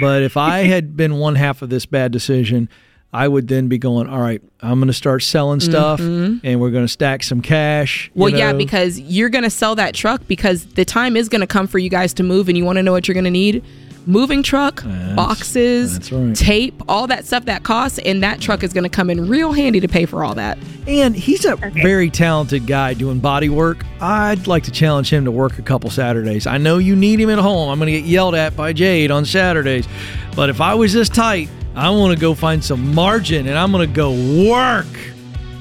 But 0.00 0.22
if 0.22 0.36
I 0.36 0.60
had 0.60 0.96
been 0.96 1.16
one 1.16 1.34
half 1.34 1.62
of 1.62 1.70
this 1.70 1.86
bad 1.86 2.12
decision, 2.12 2.68
I 3.12 3.26
would 3.26 3.48
then 3.48 3.68
be 3.68 3.78
going, 3.78 4.06
all 4.08 4.20
right, 4.20 4.42
I'm 4.60 4.78
going 4.78 4.88
to 4.88 4.92
start 4.92 5.22
selling 5.22 5.60
stuff 5.60 5.98
Mhm. 5.98 6.40
and 6.44 6.60
we're 6.60 6.70
going 6.70 6.84
to 6.84 6.92
stack 6.92 7.22
some 7.22 7.40
cash. 7.40 8.10
you 8.14 8.20
Well, 8.20 8.28
yeah, 8.30 8.52
because 8.52 9.00
you're 9.00 9.30
going 9.30 9.44
to 9.44 9.50
sell 9.50 9.74
that 9.76 9.94
truck 9.94 10.26
because 10.28 10.66
the 10.66 10.84
time 10.84 11.16
is 11.16 11.30
going 11.30 11.40
to 11.40 11.46
come 11.46 11.66
for 11.66 11.78
you 11.78 11.88
guys 11.88 12.12
to 12.14 12.22
move, 12.22 12.48
and 12.48 12.58
you 12.58 12.66
want 12.66 12.76
to 12.76 12.82
know 12.82 12.92
what 12.92 13.08
you're 13.08 13.14
going 13.14 13.24
to 13.24 13.30
need? 13.30 13.64
Moving 14.06 14.42
truck, 14.42 14.82
boxes, 15.14 15.98
that's 15.98 16.10
right. 16.12 16.34
tape, 16.34 16.82
all 16.88 17.06
that 17.08 17.26
stuff 17.26 17.44
that 17.44 17.62
costs, 17.62 17.98
and 17.98 18.22
that 18.22 18.40
truck 18.40 18.62
is 18.62 18.72
going 18.72 18.84
to 18.84 18.88
come 18.90 19.10
in 19.10 19.28
real 19.28 19.52
handy 19.52 19.80
to 19.80 19.88
pay 19.88 20.06
for 20.06 20.24
all 20.24 20.34
that. 20.34 20.56
And 20.86 21.14
he's 21.14 21.44
a 21.44 21.56
very 21.56 22.08
talented 22.08 22.66
guy 22.66 22.94
doing 22.94 23.18
body 23.18 23.50
work. 23.50 23.84
I'd 24.00 24.46
like 24.46 24.62
to 24.64 24.70
challenge 24.70 25.12
him 25.12 25.26
to 25.26 25.30
work 25.30 25.58
a 25.58 25.62
couple 25.62 25.90
Saturdays. 25.90 26.46
I 26.46 26.56
know 26.56 26.78
you 26.78 26.96
need 26.96 27.20
him 27.20 27.28
at 27.28 27.38
home. 27.38 27.68
I'm 27.68 27.78
going 27.78 27.92
to 27.92 28.00
get 28.00 28.08
yelled 28.08 28.34
at 28.34 28.56
by 28.56 28.72
Jade 28.72 29.10
on 29.10 29.26
Saturdays. 29.26 29.86
But 30.34 30.48
if 30.48 30.60
I 30.62 30.74
was 30.74 30.94
this 30.94 31.10
tight, 31.10 31.50
I 31.74 31.90
want 31.90 32.14
to 32.14 32.20
go 32.20 32.34
find 32.34 32.64
some 32.64 32.94
margin 32.94 33.46
and 33.46 33.58
I'm 33.58 33.70
going 33.72 33.86
to 33.86 33.94
go 33.94 34.12
work. 34.50 34.86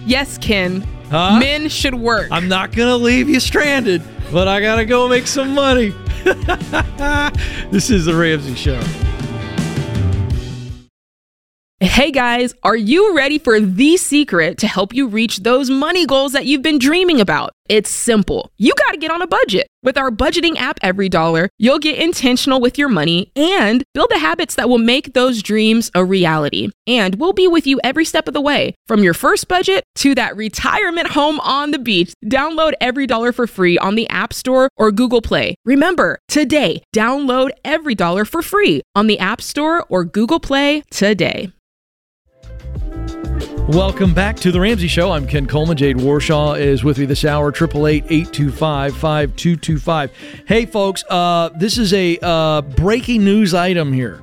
Yes, 0.05 0.37
Ken. 0.37 0.85
Huh? 1.09 1.39
Men 1.39 1.69
should 1.69 1.95
work. 1.95 2.27
I'm 2.31 2.49
not 2.49 2.73
going 2.73 2.89
to 2.89 2.97
leave 2.97 3.29
you 3.29 3.39
stranded, 3.39 4.01
but 4.31 4.47
I 4.47 4.59
got 4.59 4.75
to 4.75 4.85
go 4.85 5.07
make 5.07 5.25
some 5.25 5.53
money. 5.53 5.93
this 7.71 7.89
is 7.89 8.05
the 8.05 8.13
Ramsey 8.13 8.55
Show. 8.55 8.81
Hey 11.79 12.11
guys, 12.11 12.53
are 12.63 12.75
you 12.75 13.15
ready 13.15 13.37
for 13.37 13.59
the 13.59 13.97
secret 13.97 14.57
to 14.57 14.67
help 14.67 14.93
you 14.93 15.07
reach 15.07 15.37
those 15.37 15.69
money 15.69 16.05
goals 16.05 16.33
that 16.33 16.45
you've 16.45 16.61
been 16.61 16.79
dreaming 16.79 17.21
about? 17.21 17.51
It's 17.69 17.89
simple. 17.89 18.51
You 18.57 18.73
got 18.75 18.91
to 18.91 18.97
get 18.97 19.11
on 19.11 19.21
a 19.21 19.27
budget. 19.27 19.67
With 19.83 19.97
our 19.97 20.09
budgeting 20.09 20.57
app, 20.57 20.79
Every 20.81 21.09
Dollar, 21.09 21.49
you'll 21.57 21.79
get 21.79 21.97
intentional 21.97 22.59
with 22.59 22.77
your 22.77 22.89
money 22.89 23.31
and 23.35 23.83
build 23.93 24.09
the 24.09 24.19
habits 24.19 24.55
that 24.55 24.69
will 24.69 24.77
make 24.77 25.13
those 25.13 25.43
dreams 25.43 25.91
a 25.93 26.03
reality. 26.03 26.69
And 26.87 27.15
we'll 27.15 27.33
be 27.33 27.47
with 27.47 27.67
you 27.67 27.79
every 27.83 28.05
step 28.05 28.27
of 28.27 28.33
the 28.33 28.41
way, 28.41 28.75
from 28.87 29.03
your 29.03 29.13
first 29.13 29.47
budget 29.47 29.83
to 29.95 30.15
that 30.15 30.35
retirement 30.35 31.09
home 31.09 31.39
on 31.41 31.71
the 31.71 31.79
beach. 31.79 32.13
Download 32.25 32.73
Every 32.81 33.07
Dollar 33.07 33.31
for 33.31 33.47
free 33.47 33.77
on 33.77 33.95
the 33.95 34.09
App 34.09 34.33
Store 34.33 34.69
or 34.77 34.91
Google 34.91 35.21
Play. 35.21 35.55
Remember, 35.65 36.19
today, 36.27 36.83
download 36.95 37.51
Every 37.63 37.95
Dollar 37.95 38.25
for 38.25 38.41
free 38.41 38.81
on 38.95 39.07
the 39.07 39.19
App 39.19 39.41
Store 39.41 39.85
or 39.89 40.03
Google 40.03 40.39
Play 40.39 40.83
today. 40.89 41.51
Welcome 43.67 44.13
back 44.13 44.37
to 44.37 44.51
the 44.53 44.61
Ramsey 44.61 44.87
Show. 44.87 45.11
I'm 45.11 45.27
Ken 45.27 45.45
Coleman. 45.45 45.75
Jade 45.75 45.97
Warshaw 45.97 46.57
is 46.57 46.85
with 46.85 46.97
me 46.99 47.05
this 47.05 47.25
hour. 47.25 47.51
Triple 47.51 47.85
eight 47.85 48.05
eight 48.09 48.31
two 48.31 48.49
five 48.49 48.95
five 48.95 49.35
two 49.35 49.57
two 49.57 49.77
five. 49.77 50.09
Hey, 50.47 50.65
folks. 50.65 51.03
Uh, 51.09 51.49
this 51.49 51.77
is 51.77 51.93
a 51.93 52.17
uh, 52.21 52.61
breaking 52.61 53.25
news 53.25 53.53
item 53.53 53.91
here. 53.91 54.21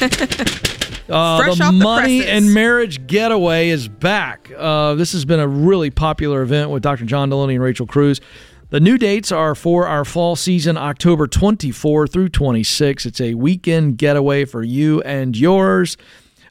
Uh, 1.08 1.38
Fresh 1.38 1.58
the 1.58 1.62
off 1.62 1.72
the 1.72 1.78
money 1.78 2.26
and 2.26 2.52
marriage 2.52 3.06
getaway 3.06 3.68
is 3.68 3.86
back. 3.86 4.50
Uh, 4.56 4.96
this 4.96 5.12
has 5.12 5.24
been 5.24 5.38
a 5.38 5.46
really 5.46 5.88
popular 5.88 6.42
event 6.42 6.68
with 6.70 6.82
Dr. 6.82 7.04
John 7.04 7.30
Delony 7.30 7.52
and 7.54 7.62
Rachel 7.62 7.86
Cruze. 7.86 8.20
The 8.70 8.80
new 8.80 8.98
dates 8.98 9.30
are 9.30 9.54
for 9.54 9.86
our 9.86 10.04
fall 10.04 10.34
season, 10.34 10.76
October 10.76 11.28
24 11.28 12.08
through 12.08 12.30
26. 12.30 13.06
It's 13.06 13.20
a 13.20 13.34
weekend 13.34 13.98
getaway 13.98 14.46
for 14.46 14.64
you 14.64 15.00
and 15.02 15.36
yours 15.36 15.96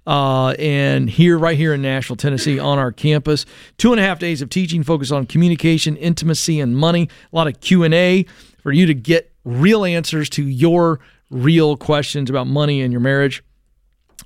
uh, 0.08 0.50
and 0.60 1.10
here, 1.10 1.38
right 1.38 1.58
here 1.58 1.74
in 1.74 1.82
Nashville, 1.82 2.16
Tennessee, 2.16 2.60
on 2.60 2.78
our 2.78 2.92
campus. 2.92 3.46
Two 3.78 3.92
and 3.92 4.00
a 4.00 4.04
half 4.04 4.20
days 4.20 4.42
of 4.42 4.50
teaching, 4.50 4.84
focused 4.84 5.12
on 5.12 5.26
communication, 5.26 5.98
intimacy, 5.98 6.60
and 6.60 6.78
money. 6.78 7.10
A 7.32 7.36
lot 7.36 7.48
of 7.48 7.60
Q 7.60 7.84
and 7.84 7.94
A 7.94 8.26
for 8.62 8.72
you 8.72 8.86
to 8.86 8.94
get 8.94 9.32
real 9.44 9.86
answers 9.86 10.30
to 10.32 10.44
your 10.44 11.00
real 11.30 11.76
questions 11.78 12.30
about 12.30 12.48
money 12.48 12.82
and 12.82 12.92
your 12.92 13.02
marriage. 13.02 13.44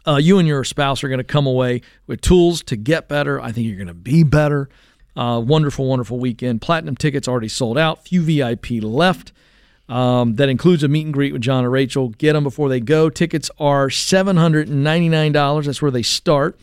Uh, 0.05 0.17
you 0.17 0.37
and 0.37 0.47
your 0.47 0.63
spouse 0.63 1.03
are 1.03 1.07
going 1.07 1.19
to 1.19 1.23
come 1.23 1.47
away 1.47 1.81
with 2.07 2.21
tools 2.21 2.63
to 2.63 2.75
get 2.75 3.07
better. 3.07 3.39
I 3.41 3.51
think 3.51 3.67
you're 3.67 3.75
going 3.75 3.87
to 3.87 3.93
be 3.93 4.23
better. 4.23 4.69
Uh, 5.15 5.41
wonderful, 5.45 5.85
wonderful 5.85 6.19
weekend. 6.19 6.61
Platinum 6.61 6.95
tickets 6.95 7.27
already 7.27 7.49
sold 7.49 7.77
out. 7.77 8.07
Few 8.07 8.21
VIP 8.21 8.81
left. 8.81 9.33
Um, 9.89 10.35
that 10.35 10.49
includes 10.49 10.83
a 10.83 10.87
meet 10.87 11.05
and 11.05 11.13
greet 11.13 11.33
with 11.33 11.41
John 11.41 11.63
and 11.63 11.73
Rachel. 11.73 12.09
Get 12.09 12.33
them 12.33 12.43
before 12.43 12.69
they 12.69 12.79
go. 12.79 13.09
Tickets 13.09 13.49
are 13.59 13.87
$799. 13.87 15.65
That's 15.65 15.81
where 15.81 15.91
they 15.91 16.03
start. 16.03 16.59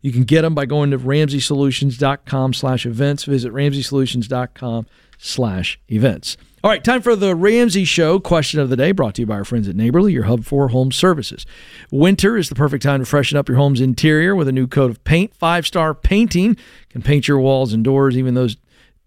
You 0.00 0.12
can 0.12 0.22
get 0.22 0.42
them 0.42 0.54
by 0.54 0.64
going 0.64 0.92
to 0.92 0.98
ramseysolutions.com 0.98 2.54
slash 2.54 2.86
events. 2.86 3.24
Visit 3.24 3.52
ramseysolutions.com 3.52 4.86
slash 5.18 5.80
events. 5.88 6.36
All 6.62 6.70
right, 6.70 6.82
time 6.82 7.02
for 7.02 7.14
the 7.14 7.34
Ramsey 7.34 7.84
Show 7.84 8.18
question 8.18 8.58
of 8.58 8.68
the 8.68 8.76
day 8.76 8.92
brought 8.92 9.14
to 9.16 9.22
you 9.22 9.26
by 9.26 9.34
our 9.34 9.44
friends 9.44 9.68
at 9.68 9.76
Neighborly, 9.76 10.12
your 10.12 10.24
hub 10.24 10.44
for 10.44 10.68
home 10.68 10.90
services. 10.90 11.46
Winter 11.90 12.36
is 12.36 12.48
the 12.48 12.56
perfect 12.56 12.82
time 12.82 13.00
to 13.00 13.06
freshen 13.06 13.38
up 13.38 13.48
your 13.48 13.58
home's 13.58 13.80
interior 13.80 14.34
with 14.34 14.48
a 14.48 14.52
new 14.52 14.66
coat 14.66 14.90
of 14.90 15.02
paint. 15.04 15.34
Five 15.36 15.66
star 15.66 15.94
painting 15.94 16.56
can 16.90 17.02
paint 17.02 17.28
your 17.28 17.38
walls 17.38 17.72
and 17.72 17.84
doors, 17.84 18.16
even 18.16 18.34
those 18.34 18.56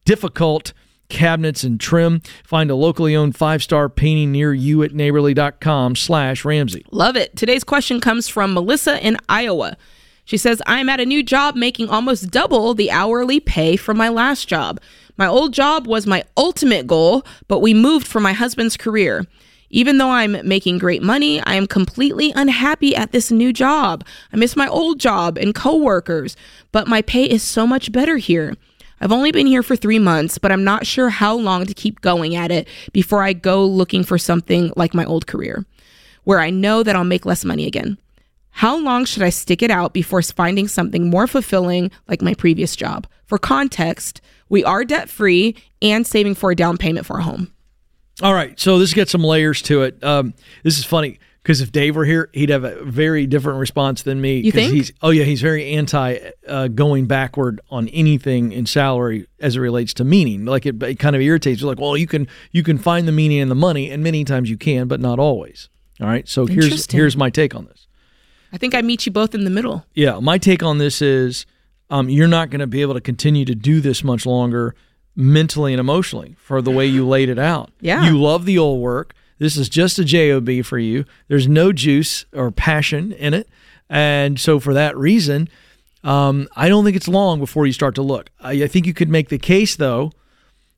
difficult 0.06 0.72
cabinets 1.12 1.64
and 1.64 1.80
trim. 1.80 2.22
Find 2.44 2.72
a 2.72 2.76
locally 2.76 3.16
owned 3.16 3.36
five 3.36 3.62
star 3.62 3.90
painting 3.90 4.32
near 4.32 4.54
you 4.54 4.82
at 4.82 4.94
neighborly.com 4.94 5.96
slash 5.96 6.44
Ramsey. 6.44 6.86
Love 6.92 7.16
it. 7.16 7.36
Today's 7.36 7.64
question 7.64 8.00
comes 8.00 8.28
from 8.28 8.54
Melissa 8.54 9.06
in 9.06 9.18
Iowa. 9.30 9.78
She 10.26 10.38
says, 10.38 10.62
I'm 10.66 10.90
at 10.90 11.00
a 11.00 11.06
new 11.06 11.24
job 11.24 11.56
making 11.56 11.90
almost 11.90 12.32
double 12.32 12.74
the 12.74 12.90
hourly 12.90 13.40
pay 13.40 13.76
from 13.76 13.98
my 13.98 14.10
last 14.10 14.48
job. 14.48 14.80
My 15.18 15.28
old 15.28 15.54
job 15.54 15.88
was 15.88 16.08
my 16.08 16.24
ultimate 16.38 16.88
goal, 16.88 17.26
but 17.48 17.60
we 17.60 17.74
moved 17.74 18.08
for 18.08 18.20
my 18.20 18.34
husband's 18.34 18.78
career. 18.78 19.26
Even 19.70 19.98
though 19.98 20.10
I'm 20.10 20.48
making 20.48 20.78
great 20.78 21.02
money, 21.02 21.42
I 21.42 21.56
am 21.56 21.66
completely 21.66 22.32
unhappy 22.36 22.96
at 22.96 23.12
this 23.12 23.32
new 23.32 23.54
job. 23.54 24.06
I 24.32 24.38
miss 24.38 24.56
my 24.56 24.68
old 24.68 25.00
job 25.00 25.38
and 25.38 25.56
coworkers, 25.56 26.36
but 26.72 26.88
my 26.88 27.02
pay 27.02 27.26
is 27.26 27.42
so 27.42 27.66
much 27.66 27.92
better 27.92 28.18
here. 28.18 28.56
I've 29.02 29.12
only 29.12 29.32
been 29.32 29.48
here 29.48 29.64
for 29.64 29.76
three 29.76 29.98
months, 29.98 30.38
but 30.38 30.52
I'm 30.52 30.64
not 30.64 30.86
sure 30.86 31.10
how 31.10 31.36
long 31.36 31.66
to 31.66 31.74
keep 31.74 32.02
going 32.02 32.36
at 32.36 32.52
it 32.52 32.68
before 32.94 33.24
I 33.24 33.34
go 33.34 33.66
looking 33.66 34.04
for 34.04 34.20
something 34.20 34.72
like 34.76 34.94
my 34.94 35.04
old 35.06 35.26
career, 35.26 35.66
where 36.24 36.40
I 36.40 36.52
know 36.52 36.84
that 36.84 36.96
I'll 36.96 37.04
make 37.04 37.26
less 37.26 37.44
money 37.44 37.66
again. 37.66 37.98
How 38.52 38.78
long 38.78 39.06
should 39.06 39.24
I 39.24 39.30
stick 39.30 39.64
it 39.64 39.72
out 39.72 39.94
before 39.94 40.22
finding 40.22 40.68
something 40.68 41.10
more 41.10 41.26
fulfilling 41.26 41.90
like 42.08 42.22
my 42.22 42.36
previous 42.36 42.76
job? 42.76 43.08
For 43.26 43.40
context, 43.40 44.22
we 44.50 44.64
are 44.64 44.86
debt 44.86 45.10
free 45.10 45.56
and 45.82 46.06
saving 46.06 46.36
for 46.36 46.52
a 46.52 46.56
down 46.56 46.78
payment 46.78 47.08
for 47.08 47.18
a 47.18 47.24
home. 47.24 47.52
All 48.22 48.36
right, 48.36 48.60
so 48.60 48.78
this 48.78 48.94
gets 48.94 49.12
some 49.12 49.24
layers 49.24 49.64
to 49.64 49.82
it. 49.82 50.04
Um, 50.04 50.36
this 50.64 50.78
is 50.78 50.86
funny 50.86 51.18
because 51.42 51.62
if 51.62 51.72
Dave 51.72 51.96
were 51.96 52.06
here, 52.06 52.30
he'd 52.34 52.50
have 52.50 52.64
a 52.64 52.84
very 52.84 53.26
different 53.26 53.60
response 53.60 54.04
than 54.04 54.22
me. 54.22 54.40
You 54.40 54.52
think? 54.52 54.74
He's, 54.74 54.92
oh 55.02 55.10
yeah, 55.10 55.24
he's 55.24 55.42
very 55.42 55.72
anti 55.74 56.20
uh, 56.48 56.68
going 56.68 57.06
backward 57.06 57.62
on 57.70 57.88
anything 57.90 58.52
in 58.52 58.66
salary 58.66 59.28
as 59.40 59.56
it 59.56 59.60
relates 59.60 59.94
to 59.96 60.04
meaning. 60.04 60.46
Like 60.46 60.66
it, 60.66 60.82
it 60.84 61.00
kind 61.00 61.16
of 61.16 61.22
irritates 61.22 61.62
you. 61.62 61.68
Like, 61.68 61.80
well, 61.80 61.98
you 61.98 62.08
can 62.08 62.28
you 62.52 62.64
can 62.64 62.78
find 62.78 63.08
the 63.08 63.12
meaning 63.12 63.40
in 63.40 63.50
the 63.50 63.56
money, 63.56 63.90
and 63.90 64.04
many 64.04 64.24
times 64.24 64.50
you 64.50 64.58
can, 64.58 64.88
but 64.88 65.00
not 65.00 65.20
always. 65.20 65.70
All 66.00 66.08
right, 66.08 66.28
so 66.28 66.46
here's 66.46 66.92
here's 66.92 67.18
my 67.18 67.30
take 67.30 67.56
on 67.56 67.66
this. 67.66 67.88
I 68.54 68.58
think 68.58 68.76
I 68.76 68.82
meet 68.82 69.06
you 69.06 69.12
both 69.12 69.34
in 69.34 69.44
the 69.44 69.50
middle. 69.50 69.86
Yeah, 69.94 70.20
my 70.20 70.38
take 70.38 70.62
on 70.62 70.78
this 70.78 71.02
is 71.02 71.46
um, 71.90 72.10
you're 72.10 72.28
not 72.28 72.50
going 72.50 72.60
to 72.60 72.68
be 72.68 72.82
able 72.82 72.94
to 72.96 73.02
continue 73.02 73.46
to 73.46 73.56
do 73.56 73.82
this 73.82 74.04
much 74.04 74.26
longer 74.26 74.76
mentally 75.16 75.74
and 75.74 75.80
emotionally 75.80 76.36
for 76.40 76.62
the 76.62 76.72
way 76.72 76.86
you 76.86 77.08
laid 77.08 77.30
it 77.30 77.38
out. 77.38 77.70
Yeah. 77.82 78.06
You 78.06 78.20
love 78.20 78.46
the 78.46 78.58
old 78.58 78.82
work. 78.82 79.14
This 79.42 79.58
is 79.58 79.70
just 79.70 79.98
a 79.98 80.06
job 80.06 80.48
for 80.64 80.78
you. 80.78 81.04
There's 81.28 81.48
no 81.48 81.74
juice 81.74 82.28
or 82.32 82.52
passion 82.52 83.12
in 83.12 83.34
it, 83.34 83.50
and 83.90 84.40
so 84.40 84.60
for 84.60 84.76
that 84.76 84.96
reason, 84.96 85.50
um, 86.04 86.48
I 86.56 86.70
don't 86.70 86.86
think 86.86 86.96
it's 86.96 87.08
long 87.08 87.40
before 87.40 87.66
you 87.66 87.74
start 87.74 87.96
to 87.96 88.04
look. 88.04 88.30
I, 88.40 88.52
I 88.52 88.68
think 88.68 88.86
you 88.86 88.94
could 88.94 89.10
make 89.10 89.30
the 89.30 89.40
case 89.40 89.76
though 89.76 90.12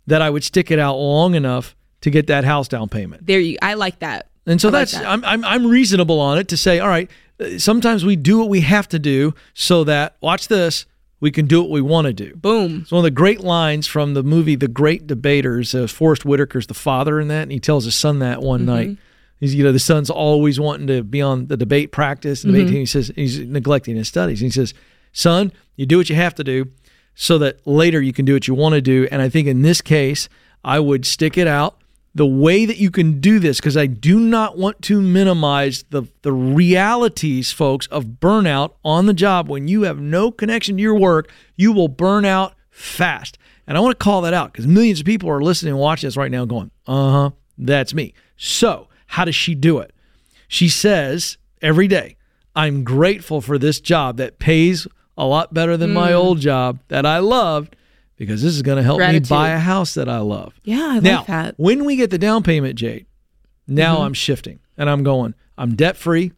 that 0.07 0.21
I 0.21 0.29
would 0.29 0.45
stick 0.45 0.71
it 0.71 0.79
out 0.79 0.95
long 0.95 1.35
enough 1.35 1.75
to 2.01 2.09
get 2.09 2.27
that 2.27 2.45
house 2.45 2.69
down 2.69 2.87
payment. 2.87 3.27
There 3.27 3.41
you 3.41 3.57
I 3.61 3.73
like 3.73 3.99
that. 3.99 4.29
And 4.45 4.61
so 4.61 4.69
like 4.69 4.79
that's 4.79 4.93
that. 4.93 5.07
I'm, 5.07 5.25
I'm 5.25 5.43
I'm 5.43 5.67
reasonable 5.67 6.21
on 6.21 6.37
it 6.37 6.47
to 6.47 6.55
say, 6.55 6.79
all 6.79 6.87
right, 6.87 7.11
uh, 7.41 7.59
sometimes 7.59 8.05
we 8.05 8.15
do 8.15 8.39
what 8.39 8.47
we 8.47 8.61
have 8.61 8.87
to 8.89 8.97
do 8.97 9.33
so 9.53 9.83
that 9.83 10.15
watch 10.21 10.47
this, 10.47 10.85
we 11.23 11.31
can 11.31 11.47
do 11.47 11.61
what 11.61 11.69
we 11.71 11.79
want 11.79 12.05
to 12.05 12.11
do. 12.11 12.35
Boom. 12.35 12.79
It's 12.81 12.91
one 12.91 12.99
of 12.99 13.03
the 13.05 13.09
great 13.11 13.39
lines 13.39 13.87
from 13.87 14.13
the 14.13 14.23
movie 14.23 14.55
The 14.57 14.67
Great 14.67 15.07
Debaters. 15.07 15.73
Uh, 15.73 15.87
Forest 15.87 16.23
Whitaker's 16.23 16.67
the 16.67 16.73
father 16.73 17.17
in 17.17 17.29
that, 17.29 17.43
and 17.43 17.51
he 17.53 17.61
tells 17.61 17.85
his 17.85 17.95
son 17.95 18.19
that 18.19 18.41
one 18.41 18.59
Mm-hmm. 18.61 18.65
night. 18.69 18.97
He's 19.39 19.55
you 19.55 19.63
know 19.63 19.71
the 19.71 19.79
son's 19.79 20.09
always 20.09 20.59
wanting 20.59 20.87
to 20.87 21.01
be 21.01 21.21
on 21.21 21.47
the 21.47 21.55
debate 21.55 21.93
practice, 21.93 22.43
and 22.43 22.51
debate 22.51 22.67
Mhm. 22.67 22.71
team. 22.71 22.79
He 22.81 22.85
says 22.85 23.11
he's 23.15 23.39
neglecting 23.39 23.95
his 23.95 24.09
studies. 24.09 24.41
And 24.41 24.47
he 24.47 24.51
says, 24.51 24.73
"Son, 25.13 25.53
you 25.77 25.85
do 25.85 25.95
what 25.97 26.09
you 26.09 26.15
have 26.17 26.35
to 26.35 26.43
do, 26.43 26.65
so 27.15 27.37
that 27.37 27.65
later 27.65 28.01
you 28.01 28.11
can 28.11 28.25
do 28.25 28.33
what 28.33 28.49
you 28.49 28.53
want 28.53 28.75
to 28.75 28.81
do. 28.81 29.07
And 29.09 29.21
I 29.21 29.29
think 29.29 29.47
in 29.47 29.61
this 29.61 29.79
case, 29.79 30.27
I 30.65 30.79
would 30.81 31.05
stick 31.05 31.37
it 31.37 31.47
out. 31.47 31.77
The 32.15 32.25
way 32.27 32.65
that 32.65 32.77
you 32.77 32.91
can 32.91 33.19
do 33.19 33.39
this, 33.39 33.59
because 33.59 33.75
I 33.75 33.87
do 33.87 34.19
not 34.19 34.55
want 34.57 34.81
to 34.83 35.01
minimize 35.01 35.83
the, 35.89 36.03
the 36.21 36.31
realities, 36.31 37.51
folks, 37.51 37.87
of 37.87 38.05
burnout 38.19 38.73
on 38.85 39.07
the 39.07 39.13
job. 39.13 39.49
When 39.49 39.67
you 39.67 39.83
have 39.83 39.99
no 39.99 40.31
connection 40.31 40.77
to 40.77 40.81
your 40.81 40.93
work, 40.97 41.31
you 41.55 41.71
will 41.71 41.87
burn 41.87 42.23
out 42.25 42.53
fast. 42.69 43.37
And 43.65 43.77
I 43.77 43.79
want 43.81 43.97
to 43.97 44.03
call 44.03 44.21
that 44.21 44.33
out 44.33 44.51
because 44.51 44.67
millions 44.67 44.99
of 44.99 45.05
people 45.05 45.29
are 45.29 45.41
listening 45.41 45.71
and 45.71 45.79
watching 45.79 46.07
this 46.07 46.17
right 46.17 46.29
now 46.29 46.45
going, 46.45 46.69
uh 46.85 47.11
huh, 47.11 47.29
that's 47.57 47.93
me. 47.93 48.13
So, 48.37 48.89
how 49.07 49.25
does 49.25 49.35
she 49.35 49.55
do 49.55 49.79
it? 49.79 49.91
She 50.47 50.69
says 50.69 51.37
every 51.61 51.87
day, 51.87 52.17
I'm 52.55 52.83
grateful 52.83 53.41
for 53.41 53.57
this 53.57 53.79
job 53.79 54.17
that 54.17 54.37
pays 54.37 54.85
a 55.17 55.25
lot 55.25 55.53
better 55.53 55.77
than 55.77 55.93
my 55.93 56.11
Mm. 56.11 56.15
old 56.15 56.39
job 56.41 56.79
that 56.89 57.05
I 57.05 57.19
loved 57.19 57.75
because 58.17 58.41
this 58.41 58.53
is 58.55 58.61
going 58.61 58.77
to 58.77 58.83
help 58.83 58.97
Gratitude. 58.99 59.23
me 59.23 59.29
buy 59.29 59.49
a 59.49 59.59
house 59.59 59.93
that 59.95 60.07
I 60.09 60.19
love. 60.19 60.53
Yeah, 60.63 60.87
I 60.91 60.99
now, 60.99 61.17
like 61.17 61.27
that. 61.27 61.55
when 61.57 61.85
we 61.85 61.95
get 61.95 62.09
the 62.09 62.17
down 62.17 62.43
payment, 62.43 62.75
Jade, 62.75 63.05
now 63.67 63.97
Mhm. 63.97 64.05
I'm 64.05 64.13
shifting 64.13 64.59
and 64.77 64.89
I'm 64.89 65.03
going, 65.03 65.33
I'm 65.57 65.75
debt 65.75 65.97
free. 65.97 66.31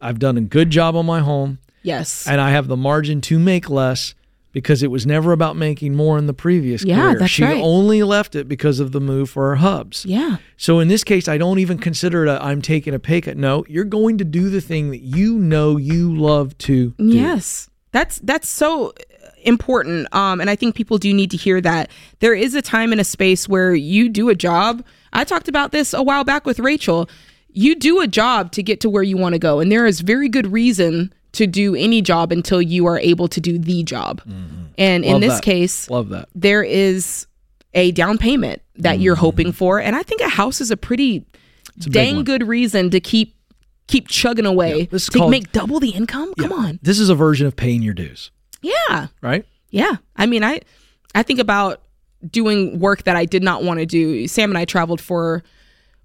I've 0.00 0.18
done 0.18 0.36
a 0.36 0.40
good 0.42 0.70
job 0.70 0.96
on 0.96 1.06
my 1.06 1.20
home 1.20 1.58
Yes. 1.82 2.26
and 2.28 2.40
I 2.40 2.50
have 2.50 2.68
the 2.68 2.76
margin 2.76 3.20
to 3.22 3.38
make 3.38 3.68
less 3.68 4.14
because 4.52 4.82
it 4.82 4.90
was 4.90 5.06
never 5.06 5.30
about 5.32 5.56
making 5.56 5.94
more 5.94 6.18
in 6.18 6.26
the 6.26 6.32
previous 6.34 6.82
Yeah, 6.84 7.00
career. 7.02 7.18
that's 7.20 7.30
she 7.30 7.44
right. 7.44 7.60
only 7.62 8.02
left 8.02 8.34
it 8.34 8.48
because 8.48 8.80
of 8.80 8.90
the 8.92 9.00
move 9.00 9.30
for 9.30 9.50
her 9.50 9.56
hubs. 9.56 10.04
Yeah. 10.04 10.38
So 10.56 10.80
in 10.80 10.88
this 10.88 11.04
case, 11.04 11.28
I 11.28 11.38
don't 11.38 11.58
even 11.60 11.78
consider 11.78 12.24
it 12.26 12.28
a, 12.30 12.42
I'm 12.44 12.60
taking 12.60 12.92
a 12.92 12.98
pay 12.98 13.20
cut. 13.20 13.36
No, 13.36 13.64
you're 13.68 13.84
going 13.84 14.18
to 14.18 14.24
do 14.24 14.50
the 14.50 14.60
thing 14.60 14.90
that 14.90 15.02
you 15.02 15.34
know 15.38 15.76
you 15.76 16.12
love 16.14 16.58
to 16.58 16.94
do. 16.98 17.04
Yes. 17.04 17.68
That's 17.92 18.18
that's 18.20 18.48
so 18.48 18.92
important. 19.44 20.12
Um, 20.14 20.40
and 20.40 20.48
I 20.50 20.56
think 20.56 20.74
people 20.74 20.98
do 20.98 21.12
need 21.12 21.30
to 21.32 21.36
hear 21.36 21.60
that. 21.60 21.90
There 22.20 22.34
is 22.34 22.54
a 22.54 22.62
time 22.62 22.92
and 22.92 23.00
a 23.00 23.04
space 23.04 23.48
where 23.48 23.74
you 23.74 24.08
do 24.08 24.28
a 24.28 24.34
job. 24.34 24.84
I 25.12 25.24
talked 25.24 25.48
about 25.48 25.72
this 25.72 25.92
a 25.94 26.02
while 26.02 26.24
back 26.24 26.46
with 26.46 26.58
Rachel. 26.60 27.08
You 27.52 27.74
do 27.74 28.00
a 28.00 28.06
job 28.06 28.52
to 28.52 28.62
get 28.62 28.80
to 28.80 28.90
where 28.90 29.02
you 29.02 29.16
want 29.16 29.34
to 29.34 29.38
go. 29.38 29.58
And 29.60 29.70
there 29.72 29.86
is 29.86 30.00
very 30.00 30.28
good 30.28 30.46
reason 30.52 31.12
to 31.32 31.46
do 31.46 31.74
any 31.74 32.00
job 32.02 32.32
until 32.32 32.60
you 32.62 32.86
are 32.86 32.98
able 32.98 33.28
to 33.28 33.40
do 33.40 33.58
the 33.58 33.82
job. 33.82 34.20
And 34.78 35.04
in 35.04 35.20
this 35.20 35.34
that. 35.34 35.42
case, 35.42 35.88
Love 35.90 36.08
that. 36.10 36.28
there 36.34 36.62
is 36.62 37.26
a 37.74 37.92
down 37.92 38.18
payment 38.18 38.62
that 38.76 38.98
you're 39.00 39.14
Mm-hmm. 39.14 39.20
hoping 39.20 39.52
for. 39.52 39.80
And 39.80 39.94
I 39.94 40.02
think 40.02 40.20
a 40.22 40.28
house 40.28 40.60
is 40.60 40.70
a 40.70 40.76
pretty 40.76 41.26
a 41.86 41.88
dang 41.88 42.24
good 42.24 42.46
reason 42.46 42.90
to 42.90 43.00
keep 43.00 43.34
keep 43.86 44.06
chugging 44.08 44.46
away 44.46 44.84
this 44.86 45.02
is 45.04 45.08
to 45.10 45.18
called- 45.18 45.30
make 45.32 45.50
double 45.52 45.80
the 45.80 45.90
income. 45.90 46.32
Come 46.38 46.52
on. 46.52 46.78
This 46.82 46.98
is 47.00 47.08
a 47.10 47.14
version 47.14 47.46
of 47.46 47.56
paying 47.56 47.82
your 47.82 47.94
dues, 47.94 48.30
Yeah. 48.62 49.08
right? 49.22 49.44
Yeah. 49.70 49.96
I 50.16 50.26
mean, 50.26 50.42
I 50.44 50.60
I 51.14 51.22
think 51.22 51.38
about 51.40 51.80
doing 52.30 52.78
work 52.78 53.04
that 53.04 53.16
I 53.16 53.24
did 53.24 53.42
not 53.42 53.62
want 53.62 53.80
to 53.80 53.86
do. 53.86 54.26
Sam 54.28 54.50
and 54.50 54.58
I 54.58 54.64
traveled 54.64 55.00
for 55.00 55.42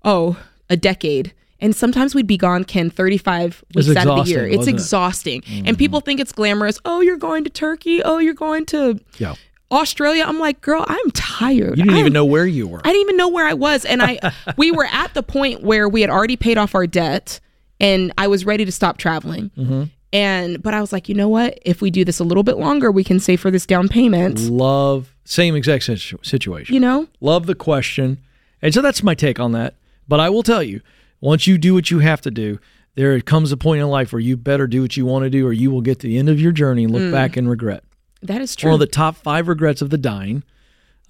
oh, 0.03 0.37
a 0.69 0.77
decade. 0.77 1.33
And 1.59 1.75
sometimes 1.75 2.13
we'd 2.13 2.27
be 2.27 2.37
gone, 2.37 2.63
Ken, 2.65 2.89
35 2.89 3.63
weeks 3.73 3.89
out 3.95 4.07
of 4.07 4.25
the 4.25 4.29
year. 4.31 4.45
exhausting, 4.45 4.47
It's 4.51 4.57
wasn't 4.57 4.67
it? 4.67 4.79
exhausting. 4.79 5.41
Mm-hmm. 5.41 5.67
And 5.67 5.77
people 5.77 5.99
think 6.01 6.19
it's 6.19 6.31
glamorous. 6.33 6.79
Oh, 6.85 6.99
you're 7.01 7.17
going 7.17 7.43
to 7.45 7.49
Turkey. 7.49 8.03
Oh, 8.03 8.17
you're 8.19 8.33
going 8.33 8.65
to 8.67 8.99
Yeah. 9.17 9.35
Australia. 9.71 10.25
I'm 10.27 10.37
like, 10.37 10.61
girl, 10.61 10.85
I'm 10.87 11.11
tired. 11.11 11.77
You 11.77 11.83
didn't 11.85 11.89
I'm- 11.91 11.99
even 12.01 12.13
know 12.13 12.25
where 12.25 12.45
you 12.45 12.67
were. 12.67 12.79
I 12.83 12.89
didn't 12.89 13.01
even 13.01 13.17
know 13.17 13.29
where 13.29 13.47
I 13.47 13.53
was. 13.53 13.83
And 13.85 14.01
I 14.01 14.19
we 14.57 14.71
were 14.71 14.85
at 14.85 15.13
the 15.13 15.23
point 15.23 15.63
where 15.63 15.87
we 15.89 16.01
had 16.01 16.09
already 16.09 16.35
paid 16.35 16.57
off 16.57 16.75
our 16.75 16.85
debt 16.85 17.39
and 17.79 18.13
I 18.17 18.27
was 18.27 18.45
ready 18.45 18.63
to 18.65 18.71
stop 18.71 18.97
traveling. 18.97 19.49
Mm-hmm. 19.57 19.83
And 20.15 20.63
but 20.63 20.73
I 20.73 20.79
was 20.81 20.93
like, 20.93 21.09
you 21.09 21.15
know 21.15 21.27
what? 21.27 21.59
If 21.63 21.81
we 21.81 21.91
do 21.91 22.05
this 22.05 22.19
a 22.19 22.23
little 22.23 22.43
bit 22.43 22.57
longer, 22.57 22.89
we 22.91 23.03
can 23.03 23.19
save 23.19 23.41
for 23.41 23.51
this 23.51 23.65
down 23.65 23.87
payment. 23.89 24.39
Love 24.39 25.13
same 25.25 25.55
exact 25.55 25.83
situ- 25.83 26.17
situation. 26.21 26.73
You 26.73 26.79
know? 26.79 27.07
Love 27.19 27.47
the 27.47 27.55
question. 27.55 28.19
And 28.61 28.73
so 28.73 28.81
that's 28.81 29.03
my 29.03 29.13
take 29.15 29.39
on 29.39 29.51
that. 29.51 29.75
But 30.07 30.19
I 30.19 30.29
will 30.29 30.43
tell 30.43 30.63
you, 30.63 30.81
once 31.19 31.47
you 31.47 31.57
do 31.57 31.73
what 31.73 31.91
you 31.91 31.99
have 31.99 32.21
to 32.21 32.31
do, 32.31 32.59
there 32.95 33.19
comes 33.19 33.51
a 33.51 33.57
point 33.57 33.81
in 33.81 33.87
life 33.89 34.13
where 34.13 34.19
you 34.21 34.37
better 34.37 34.67
do 34.67 34.81
what 34.81 34.95
you 34.95 35.05
want 35.05 35.23
to 35.23 35.29
do 35.29 35.45
or 35.45 35.51
you 35.51 35.69
will 35.71 35.81
get 35.81 35.99
to 35.99 36.07
the 36.07 36.17
end 36.17 36.29
of 36.29 36.39
your 36.39 36.51
journey 36.53 36.83
and 36.85 36.93
look 36.93 37.01
Mm. 37.01 37.11
back 37.11 37.35
and 37.35 37.49
regret. 37.49 37.83
That 38.21 38.39
is 38.41 38.55
true. 38.55 38.69
One 38.69 38.75
of 38.75 38.79
the 38.79 38.87
top 38.87 39.17
five 39.17 39.47
regrets 39.49 39.81
of 39.81 39.89
the 39.89 39.97
dying, 39.97 40.43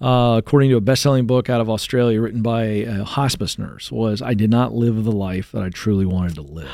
uh, 0.00 0.34
according 0.38 0.70
to 0.70 0.76
a 0.76 0.80
best-selling 0.80 1.26
book 1.26 1.48
out 1.48 1.60
of 1.60 1.70
Australia 1.70 2.20
written 2.20 2.42
by 2.42 2.64
a 2.64 3.04
hospice 3.04 3.58
nurse, 3.58 3.92
was 3.92 4.20
I 4.20 4.34
did 4.34 4.50
not 4.50 4.74
live 4.74 5.04
the 5.04 5.12
life 5.12 5.52
that 5.52 5.62
I 5.62 5.68
truly 5.68 6.06
wanted 6.06 6.34
to 6.34 6.42
live. 6.42 6.70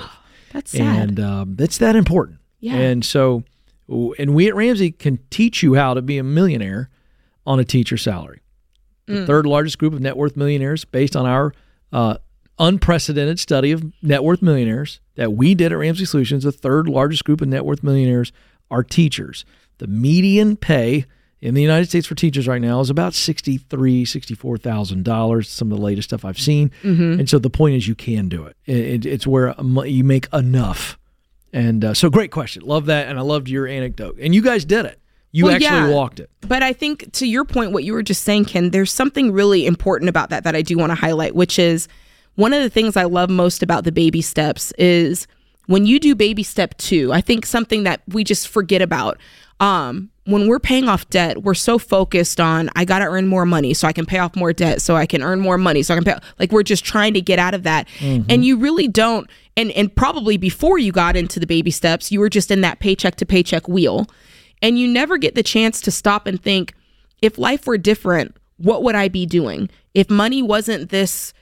That's 0.52 0.70
sad. 0.70 1.08
And 1.10 1.20
um, 1.20 1.56
that's 1.56 1.78
that 1.78 1.96
important. 1.96 2.38
Yeah. 2.60 2.74
And 2.76 3.04
so, 3.04 3.42
and 3.88 4.34
we 4.34 4.48
at 4.48 4.54
Ramsey 4.54 4.90
can 4.92 5.18
teach 5.30 5.62
you 5.62 5.74
how 5.74 5.94
to 5.94 6.02
be 6.02 6.18
a 6.18 6.22
millionaire 6.22 6.90
on 7.46 7.58
a 7.58 7.64
teacher 7.64 7.96
salary. 7.96 8.40
The 9.06 9.12
Mm. 9.14 9.26
third 9.26 9.46
largest 9.46 9.78
group 9.78 9.92
of 9.94 10.00
net 10.00 10.16
worth 10.16 10.36
millionaires, 10.36 10.84
based 10.84 11.16
on 11.16 11.26
our 11.26 11.52
uh, 11.92 12.18
unprecedented 12.58 13.38
study 13.40 13.72
of 13.72 13.84
net 14.02 14.22
worth 14.22 14.40
millionaires 14.42 15.00
that 15.16 15.32
we 15.32 15.54
did 15.54 15.72
at 15.72 15.78
Ramsey 15.78 16.04
Solutions, 16.04 16.44
the 16.44 16.52
third 16.52 16.88
largest 16.88 17.24
group 17.24 17.40
of 17.40 17.48
net 17.48 17.64
worth 17.64 17.82
millionaires 17.82 18.32
are 18.70 18.82
teachers. 18.84 19.44
The 19.78 19.86
median 19.88 20.56
pay 20.56 21.06
in 21.42 21.54
the 21.54 21.60
United 21.60 21.88
States 21.88 22.06
for 22.06 22.14
teachers 22.14 22.46
right 22.48 22.60
now 22.62 22.80
is 22.80 22.88
about 22.88 23.12
sixty-three, 23.14 24.04
sixty-four 24.04 24.56
thousand 24.58 25.04
dollars. 25.04 25.48
Some 25.48 25.70
of 25.72 25.76
the 25.78 25.84
latest 25.84 26.08
stuff 26.08 26.24
I've 26.24 26.38
seen, 26.40 26.70
Mhm. 26.82 27.18
and 27.18 27.28
so 27.28 27.38
the 27.38 27.50
point 27.50 27.74
is, 27.74 27.86
you 27.88 27.94
can 27.94 28.28
do 28.28 28.44
it. 28.44 28.56
It- 28.64 28.76
it- 28.76 29.06
it's 29.06 29.26
where 29.26 29.54
you 29.84 30.04
make 30.04 30.28
enough. 30.32 30.98
And 31.52 31.84
uh, 31.84 31.92
so, 31.94 32.08
great 32.08 32.30
question. 32.30 32.62
Love 32.62 32.86
that, 32.86 33.08
and 33.08 33.18
I 33.18 33.22
loved 33.22 33.48
your 33.48 33.66
anecdote. 33.66 34.16
And 34.22 34.34
you 34.34 34.40
guys 34.40 34.64
did 34.64 34.86
it. 34.86 34.98
You 35.32 35.44
Well, 35.46 35.54
actually 35.54 35.66
yeah. 35.68 35.90
walked 35.90 36.20
it. 36.20 36.30
But 36.42 36.62
I 36.62 36.72
think 36.72 37.10
to 37.12 37.26
your 37.26 37.44
point, 37.44 37.72
what 37.72 37.84
you 37.84 37.92
were 37.92 38.02
just 38.02 38.22
saying, 38.22 38.44
Ken, 38.46 38.70
there's 38.70 38.90
something 38.92 39.32
really 39.32 39.66
important 39.66 40.08
about 40.08 40.30
that 40.30 40.44
that 40.44 40.54
I 40.54 40.62
do 40.62 40.76
want 40.78 40.90
to 40.90 40.94
highlight, 40.94 41.34
which 41.34 41.58
is 41.58 41.88
one 42.36 42.52
of 42.52 42.62
the 42.62 42.70
things 42.70 42.96
I 42.96 43.04
love 43.04 43.28
most 43.30 43.62
about 43.62 43.84
the 43.84 43.92
baby 43.92 44.22
steps 44.22 44.72
is 44.78 45.26
when 45.66 45.86
you 45.86 45.98
do 46.00 46.14
baby 46.14 46.42
step 46.42 46.76
two, 46.78 47.12
I 47.12 47.20
think 47.20 47.46
something 47.46 47.82
that 47.84 48.00
we 48.08 48.24
just 48.24 48.46
forget 48.48 48.80
about. 48.82 49.18
Um, 49.62 50.10
when 50.24 50.48
we're 50.48 50.58
paying 50.58 50.88
off 50.88 51.08
debt, 51.08 51.42
we're 51.42 51.54
so 51.54 51.78
focused 51.78 52.40
on 52.40 52.68
I 52.76 52.84
got 52.84 52.98
to 52.98 53.04
earn 53.06 53.26
more 53.28 53.46
money 53.46 53.74
so 53.74 53.86
I 53.88 53.92
can 53.92 54.06
pay 54.06 54.18
off 54.18 54.36
more 54.36 54.52
debt, 54.52 54.82
so 54.82 54.96
I 54.96 55.06
can 55.06 55.22
earn 55.22 55.40
more 55.40 55.56
money, 55.56 55.82
so 55.82 55.94
I 55.94 55.96
can 55.98 56.04
pay. 56.04 56.16
Like 56.38 56.52
we're 56.52 56.62
just 56.62 56.84
trying 56.84 57.14
to 57.14 57.20
get 57.20 57.38
out 57.38 57.54
of 57.54 57.62
that, 57.62 57.88
Mhm. 58.00 58.26
and 58.28 58.44
you 58.44 58.56
really 58.56 58.88
don't. 58.88 59.28
And 59.56 59.70
and 59.72 59.94
probably 59.94 60.36
before 60.36 60.78
you 60.78 60.90
got 60.92 61.16
into 61.16 61.38
the 61.40 61.46
baby 61.46 61.70
steps, 61.70 62.10
you 62.12 62.20
were 62.20 62.28
just 62.28 62.50
in 62.50 62.60
that 62.62 62.80
paycheck 62.80 63.16
to 63.16 63.26
paycheck 63.26 63.68
wheel, 63.68 64.06
and 64.60 64.78
you 64.78 64.86
never 64.88 65.16
get 65.16 65.34
the 65.34 65.42
chance 65.42 65.80
to 65.82 65.90
stop 65.90 66.26
and 66.26 66.42
think, 66.42 66.74
if 67.20 67.38
life 67.38 67.66
were 67.66 67.78
different, 67.78 68.36
what 68.58 68.82
would 68.82 68.94
I 68.96 69.08
be 69.08 69.26
doing? 69.26 69.70
If 69.94 70.08
money 70.10 70.42
wasn't 70.42 70.90
this 70.90 71.32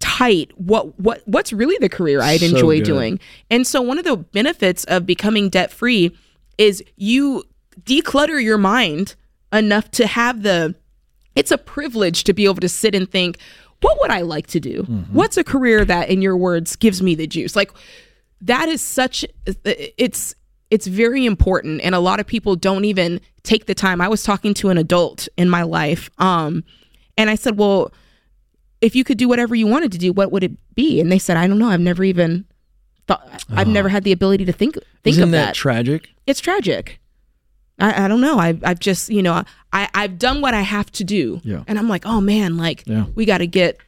tight, 0.00 0.50
what 0.56 0.98
what 1.00 1.22
what's 1.26 1.52
really 1.52 1.76
the 1.80 1.88
career 1.90 2.20
I'd 2.22 2.40
So 2.40 2.46
enjoy 2.46 2.76
good. 2.78 2.84
doing? 2.84 3.20
And 3.50 3.66
so 3.66 3.80
one 3.82 3.98
of 3.98 4.04
the 4.04 4.16
benefits 4.16 4.84
of 4.84 5.06
becoming 5.06 5.48
debt 5.50 5.70
free 5.72 6.10
is 6.58 6.82
you 6.96 7.44
declutter 7.84 8.42
your 8.42 8.58
mind 8.58 9.14
enough 9.52 9.90
to 9.92 10.06
have 10.06 10.42
the 10.42 10.74
it's 11.34 11.50
a 11.50 11.58
privilege 11.58 12.24
to 12.24 12.32
be 12.32 12.44
able 12.44 12.56
to 12.56 12.68
sit 12.68 12.94
and 12.94 13.10
think 13.10 13.38
what 13.80 13.98
would 14.00 14.10
i 14.10 14.20
like 14.20 14.46
to 14.48 14.60
do? 14.60 14.82
What's 15.10 15.36
a 15.36 15.44
career 15.44 15.84
that 15.84 16.10
in 16.10 16.20
your 16.20 16.36
words 16.36 16.76
gives 16.76 17.00
me 17.00 17.14
the 17.14 17.26
juice? 17.26 17.56
Like 17.56 17.72
that 18.42 18.68
is 18.68 18.82
such 18.82 19.24
it's 19.64 20.34
it's 20.70 20.86
very 20.86 21.26
important 21.26 21.80
and 21.82 21.94
a 21.94 21.98
lot 21.98 22.20
of 22.20 22.26
people 22.26 22.56
don't 22.56 22.84
even 22.84 23.20
take 23.42 23.66
the 23.66 23.74
time. 23.74 24.00
I 24.00 24.08
was 24.08 24.22
talking 24.22 24.54
to 24.54 24.68
an 24.68 24.78
adult 24.78 25.28
in 25.36 25.48
my 25.48 25.62
life 25.62 26.10
um 26.18 26.64
and 27.16 27.30
i 27.30 27.34
said 27.34 27.58
well 27.58 27.92
if 28.80 28.94
you 28.94 29.04
could 29.04 29.18
do 29.18 29.28
whatever 29.28 29.54
you 29.54 29.66
wanted 29.66 29.92
to 29.92 29.98
do 29.98 30.12
what 30.12 30.30
would 30.30 30.44
it 30.44 30.52
be? 30.74 31.00
And 31.00 31.10
they 31.10 31.18
said 31.18 31.36
i 31.36 31.46
don't 31.46 31.58
know. 31.58 31.70
I've 31.70 31.80
never 31.80 32.04
even 32.04 32.44
thought 33.06 33.44
i've 33.50 33.68
never 33.68 33.88
had 33.88 34.04
the 34.04 34.12
ability 34.12 34.44
to 34.44 34.52
think 34.52 34.74
think. 35.02 35.14
Isn't 35.14 35.24
of 35.24 35.30
that, 35.30 35.46
that. 35.46 35.54
tragic? 35.54 36.10
it's 36.26 36.40
tragic. 36.40 36.99
I, 37.80 38.04
I 38.04 38.08
don't 38.08 38.20
know. 38.20 38.38
I've, 38.38 38.62
I've 38.64 38.78
just, 38.80 39.08
you 39.08 39.22
know, 39.22 39.42
I, 39.72 39.88
I've 39.94 40.18
done 40.18 40.40
what 40.40 40.54
I 40.54 40.60
have 40.62 40.90
to 40.92 41.04
do. 41.04 41.40
Yeah. 41.44 41.64
And 41.66 41.78
I'm 41.78 41.88
like, 41.88 42.04
oh 42.06 42.20
man, 42.20 42.56
like 42.56 42.82
Yeah. 42.86 43.06
we 43.14 43.24
got 43.24 43.38
to 43.38 43.46
get, 43.46 43.78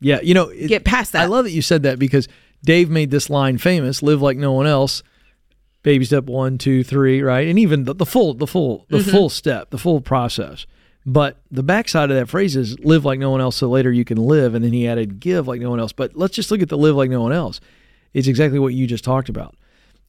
Yeah, 0.00 0.20
you 0.22 0.34
know, 0.34 0.48
it- 0.48 0.68
get 0.68 0.84
past 0.84 1.12
that. 1.12 1.22
I 1.22 1.26
love 1.26 1.44
that 1.44 1.50
you 1.52 1.62
said 1.62 1.82
that 1.82 1.98
because 1.98 2.28
Dave 2.64 2.88
made 2.90 3.10
this 3.10 3.30
line 3.30 3.58
famous: 3.58 4.02
"Live 4.02 4.20
like 4.22 4.36
no 4.36 4.52
one 4.52 4.66
else." 4.66 5.02
Baby 5.82 6.04
step 6.04 6.24
one, 6.24 6.58
two, 6.58 6.84
three, 6.84 7.22
right, 7.22 7.48
and 7.48 7.58
even 7.58 7.84
the, 7.84 7.94
the 7.94 8.04
full, 8.04 8.34
the 8.34 8.46
full, 8.46 8.84
the 8.90 8.98
Mhm. 8.98 9.10
full 9.10 9.28
step, 9.30 9.70
the 9.70 9.78
full 9.78 10.02
process. 10.02 10.66
But 11.06 11.40
the 11.50 11.62
backside 11.62 12.10
of 12.10 12.16
that 12.18 12.28
phrase 12.28 12.54
is 12.56 12.78
"live 12.80 13.06
like 13.06 13.18
no 13.18 13.30
one 13.30 13.40
else," 13.40 13.56
so 13.56 13.68
later 13.70 13.90
you 13.90 14.04
can 14.04 14.18
live. 14.18 14.54
And 14.54 14.62
then 14.62 14.72
he 14.74 14.86
added 14.86 15.20
"give 15.20 15.48
like 15.48 15.60
no 15.60 15.70
one 15.70 15.80
else." 15.80 15.92
But 15.92 16.14
let's 16.16 16.34
just 16.34 16.50
look 16.50 16.60
at 16.60 16.68
the 16.68 16.76
"live 16.76 16.96
like 16.96 17.08
no 17.08 17.22
one 17.22 17.32
else." 17.32 17.60
It's 18.12 18.28
exactly 18.28 18.58
what 18.58 18.74
you 18.74 18.86
just 18.86 19.04
talked 19.04 19.30
about. 19.30 19.54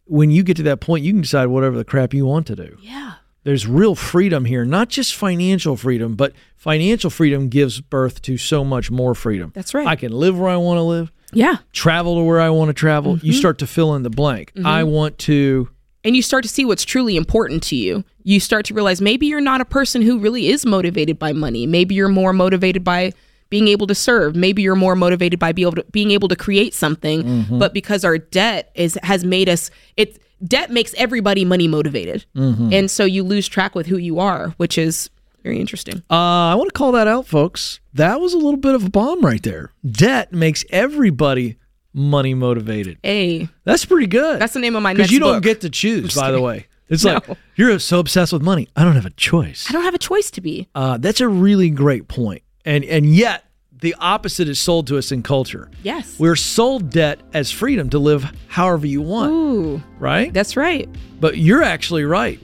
When 0.06 0.30
you 0.32 0.44
get 0.44 0.58
to 0.58 0.64
that 0.64 0.80
point, 0.82 1.04
you 1.06 1.14
can 1.14 1.22
decide 1.22 1.48
whatever 1.48 1.78
the 1.78 1.86
crap 1.86 2.14
you 2.14 2.26
want 2.26 2.48
to 2.48 2.56
do. 2.56 2.78
Yeah. 2.82 3.14
There's 3.44 3.66
real 3.66 3.96
freedom 3.96 4.46
here, 4.46 4.66
not 4.66 4.90
just 4.90 5.16
financial 5.16 5.76
freedom, 5.76 6.16
but 6.16 6.34
financial 6.58 7.10
freedom 7.10 7.50
gives 7.50 7.82
birth 7.82 8.22
to 8.24 8.38
so 8.38 8.64
much 8.64 8.92
more 8.92 9.16
freedom. 9.16 9.52
That's 9.56 9.74
right. 9.74 9.88
I 9.88 9.96
can 9.96 10.12
live 10.12 10.38
where 10.38 10.50
I 10.50 10.58
want 10.58 10.78
to 10.78 10.84
live, 10.84 11.12
yeah. 11.34 11.58
travel 11.74 12.16
to 12.18 12.22
where 12.24 12.40
I 12.40 12.50
want 12.50 12.70
to 12.70 12.74
travel. 12.74 13.18
You 13.24 13.34
Mhm. 13.34 13.38
start 13.38 13.58
to 13.60 13.68
fill 13.68 13.96
in 13.96 14.04
the 14.04 14.12
blank. 14.12 14.52
Mhm. 14.56 14.66
I 14.66 14.84
want 14.84 15.18
to 15.20 15.70
and 16.04 16.16
you 16.16 16.24
start 16.24 16.42
to 16.44 16.50
see 16.50 16.66
what's 16.66 16.84
truly 16.84 17.16
important 17.16 17.62
to 17.62 17.76
you. 17.76 18.04
You 18.24 18.40
start 18.40 18.66
to 18.66 18.74
realize 18.74 19.02
maybe 19.02 19.28
you're 19.28 19.40
not 19.40 19.62
a 19.62 19.66
person 19.66 20.02
who 20.02 20.18
really 20.18 20.48
is 20.48 20.66
motivated 20.66 21.20
by 21.20 21.32
money. 21.32 21.68
Maybe 21.68 21.94
you're 21.94 22.08
more 22.10 22.34
motivated 22.34 22.84
by 22.84 23.14
being 23.52 23.68
able 23.68 23.86
to 23.86 23.94
serve. 23.94 24.36
Maybe 24.36 24.64
you're 24.64 24.76
more 24.76 24.96
motivated 24.96 25.38
by 25.38 25.52
be 25.52 25.62
able 25.62 25.74
to, 25.74 25.86
being 25.92 26.10
able 26.10 26.28
to 26.30 26.36
create 26.36 26.74
something. 26.74 27.24
Mhm. 27.24 27.60
But 27.60 27.72
because 27.76 28.04
our 28.04 28.18
debt 28.18 28.72
is 28.74 28.98
has 29.04 29.24
made 29.24 29.48
us 29.48 29.70
it 29.98 30.20
debt 30.44 30.72
makes 30.72 30.96
everybody 30.98 31.46
money 31.46 31.68
motivated, 31.68 32.26
Mhm. 32.36 32.74
and 32.74 32.90
so 32.90 33.06
you 33.06 33.22
lose 33.24 33.48
track 33.48 33.76
with 33.76 33.86
who 33.86 33.98
you 33.98 34.18
are, 34.20 34.56
which 34.58 34.76
is 34.80 35.12
very 35.44 35.60
interesting. 35.60 36.02
Uh, 36.10 36.16
I 36.52 36.56
want 36.56 36.70
to 36.70 36.74
call 36.74 36.92
that 36.94 37.08
out, 37.08 37.28
folks. 37.28 37.80
That 37.94 38.20
was 38.20 38.34
a 38.34 38.38
little 38.38 38.58
bit 38.58 38.74
of 38.74 38.86
a 38.86 38.90
bomb 38.90 39.22
right 39.22 39.42
there. 39.44 39.72
Debt 39.90 40.32
makes 40.34 40.64
everybody 40.72 41.58
money 41.94 42.34
motivated. 42.34 42.98
Hey, 43.04 43.50
That's 43.66 43.84
pretty 43.86 44.08
good. 44.08 44.40
that's 44.40 44.54
the 44.54 44.60
name 44.60 44.76
of 44.76 44.82
my 44.84 44.94
Because 44.94 45.12
you 45.12 45.20
don't 45.20 45.36
book. 45.38 45.44
get 45.44 45.62
to 45.62 45.70
choose, 45.70 46.16
by 46.16 46.32
the 46.32 46.42
way. 46.42 46.68
It's 46.90 47.04
No. 47.06 47.14
like 47.14 47.24
you're 47.56 47.78
so 47.80 48.00
obsessed 48.00 48.34
with 48.34 48.42
money. 48.42 48.68
I 48.76 48.84
don't 48.84 48.96
have 48.96 49.06
a 49.06 49.12
choice. 49.12 49.66
I 49.70 49.74
don't 49.74 49.84
have 49.84 49.94
a 49.96 49.98
choice 50.00 50.30
to 50.32 50.42
be. 50.42 50.68
Uh, 50.76 50.98
that's 50.98 51.22
a 51.22 51.28
really 51.28 51.70
great 51.70 52.08
point. 52.08 52.42
And 52.66 52.84
and 52.86 53.06
yet 53.06 53.46
the 53.80 53.96
opposite 54.00 54.48
is 54.48 54.60
sold 54.60 54.88
to 54.88 54.98
us 54.98 55.12
in 55.12 55.24
culture. 55.24 55.70
Yes. 55.82 56.20
We're 56.20 56.36
sold 56.36 56.92
debt 56.92 57.20
as 57.34 57.52
freedom 57.52 57.90
to 57.90 58.00
live 58.00 58.32
however 58.48 58.86
you 58.86 59.02
want. 59.02 59.32
Ooh, 59.32 59.82
right? 59.98 60.32
That's 60.32 60.56
right. 60.56 60.88
But 61.20 61.38
you're 61.38 61.64
actually 61.64 62.04
right. 62.06 62.40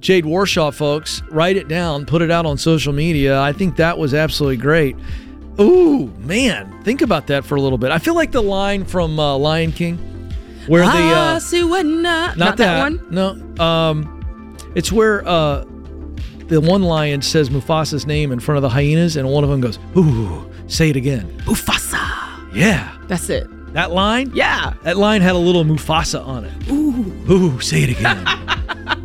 Jade 0.00 0.24
Warshaw, 0.24 0.72
folks, 0.72 1.22
write 1.30 1.56
it 1.56 1.66
down, 1.66 2.06
put 2.06 2.22
it 2.22 2.30
out 2.30 2.46
on 2.46 2.56
social 2.58 2.92
media. 2.92 3.40
I 3.40 3.52
think 3.52 3.74
that 3.76 3.98
was 3.98 4.14
absolutely 4.14 4.58
great. 4.58 4.94
Ooh, 5.60 6.06
man, 6.18 6.80
think 6.84 7.02
about 7.02 7.26
that 7.26 7.44
for 7.44 7.56
a 7.56 7.60
little 7.60 7.78
bit. 7.78 7.90
I 7.90 7.98
feel 7.98 8.14
like 8.14 8.30
the 8.30 8.40
line 8.42 8.84
from 8.84 9.18
uh, 9.18 9.36
Lion 9.36 9.72
King, 9.72 9.96
where 10.68 10.82
the 10.84 10.88
Ah, 10.92 11.34
uh, 11.34 11.38
Suena. 11.40 12.00
not, 12.00 12.36
Not, 12.38 12.56
that, 12.58 12.78
one. 12.78 13.04
No, 13.10 13.64
um, 13.64 14.56
it's 14.76 14.92
where 14.92 15.26
uh, 15.26 15.64
the 16.48 16.60
one 16.60 16.82
lion 16.82 17.22
says 17.22 17.50
Mufasa's 17.50 18.06
name 18.06 18.32
in 18.32 18.40
front 18.40 18.56
of 18.56 18.62
the 18.62 18.68
hyenas, 18.68 19.16
and 19.16 19.28
one 19.28 19.44
of 19.44 19.50
them 19.50 19.60
goes, 19.60 19.78
"Ooh, 19.96 20.50
say 20.66 20.90
it 20.90 20.96
again." 20.96 21.26
Mufasa. 21.44 21.98
Yeah, 22.54 22.90
That's 23.08 23.28
it. 23.30 23.46
that 23.74 23.90
line. 23.92 24.30
Yeah. 24.34 24.72
That 24.82 24.96
line 24.96 25.20
had 25.20 25.34
a 25.34 25.38
little 25.38 25.64
Mufasa 25.64 26.26
on 26.26 26.44
it. 26.44 26.52
Ooh. 26.70 27.12
Ooh, 27.30 27.60
say 27.60 27.82
it 27.84 27.90
again. 27.98 28.24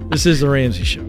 this 0.10 0.26
is 0.26 0.40
the 0.40 0.50
Ramsey 0.50 0.84
Show. 0.86 1.02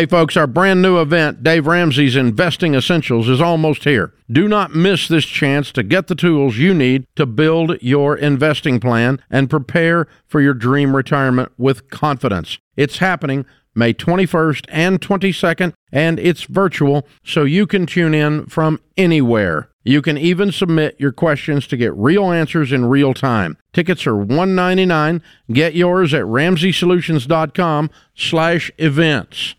Hey, 0.00 0.06
folks, 0.06 0.34
our 0.34 0.46
brand 0.46 0.80
new 0.80 0.98
event, 0.98 1.42
Dave 1.42 1.66
Ramsey's 1.66 2.16
Investing 2.16 2.74
Essentials, 2.74 3.28
is 3.28 3.42
almost 3.42 3.84
here. 3.84 4.14
Do 4.32 4.48
not 4.48 4.74
miss 4.74 5.06
this 5.06 5.26
chance 5.26 5.70
to 5.72 5.82
get 5.82 6.06
the 6.06 6.14
tools 6.14 6.56
you 6.56 6.72
need 6.72 7.04
to 7.16 7.26
build 7.26 7.76
your 7.82 8.16
investing 8.16 8.80
plan 8.80 9.20
and 9.28 9.50
prepare 9.50 10.08
for 10.26 10.40
your 10.40 10.54
dream 10.54 10.96
retirement 10.96 11.52
with 11.58 11.90
confidence. 11.90 12.56
It's 12.78 12.96
happening 12.96 13.44
May 13.74 13.92
21st 13.92 14.64
and 14.70 15.02
22nd, 15.02 15.74
and 15.92 16.18
it's 16.18 16.44
virtual, 16.44 17.06
so 17.22 17.44
you 17.44 17.66
can 17.66 17.84
tune 17.84 18.14
in 18.14 18.46
from 18.46 18.80
anywhere. 18.96 19.68
You 19.84 20.00
can 20.00 20.16
even 20.16 20.50
submit 20.50 20.98
your 20.98 21.12
questions 21.12 21.66
to 21.66 21.76
get 21.76 21.94
real 21.94 22.30
answers 22.30 22.72
in 22.72 22.86
real 22.86 23.12
time. 23.12 23.58
Tickets 23.74 24.06
are 24.06 24.16
199. 24.16 25.20
Get 25.52 25.74
yours 25.74 26.14
at 26.14 26.24
ramseysolutions.com 26.24 27.90
slash 28.14 28.70
events. 28.78 29.56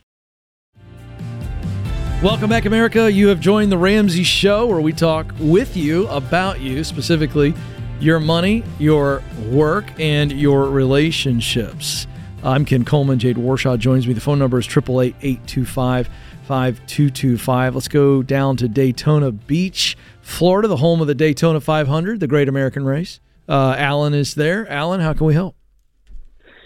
Welcome 2.21 2.51
back, 2.51 2.65
America. 2.65 3.11
You 3.11 3.29
have 3.29 3.39
joined 3.39 3.71
the 3.71 3.79
Ramsey 3.79 4.21
Show, 4.21 4.67
where 4.67 4.79
we 4.79 4.93
talk 4.93 5.33
with 5.39 5.75
you 5.75 6.07
about 6.09 6.61
you, 6.61 6.83
specifically 6.83 7.51
your 7.99 8.19
money, 8.19 8.63
your 8.77 9.23
work, 9.47 9.85
and 9.99 10.31
your 10.31 10.69
relationships. 10.69 12.05
I'm 12.43 12.63
Ken 12.63 12.85
Coleman. 12.85 13.17
Jade 13.17 13.37
Warshaw 13.37 13.79
joins 13.79 14.05
me. 14.05 14.13
The 14.13 14.21
phone 14.21 14.37
number 14.37 14.59
is 14.59 14.67
888 14.67 15.15
825 15.19 16.09
5225. 16.43 17.73
Let's 17.73 17.87
go 17.87 18.21
down 18.21 18.55
to 18.57 18.67
Daytona 18.67 19.31
Beach, 19.31 19.97
Florida, 20.21 20.67
the 20.67 20.77
home 20.77 21.01
of 21.01 21.07
the 21.07 21.15
Daytona 21.15 21.59
500, 21.59 22.19
the 22.19 22.27
great 22.27 22.47
American 22.47 22.85
race. 22.85 23.19
Uh, 23.49 23.73
Alan 23.79 24.13
is 24.13 24.35
there. 24.35 24.69
Alan, 24.69 25.01
how 25.01 25.13
can 25.13 25.25
we 25.25 25.33
help? 25.33 25.55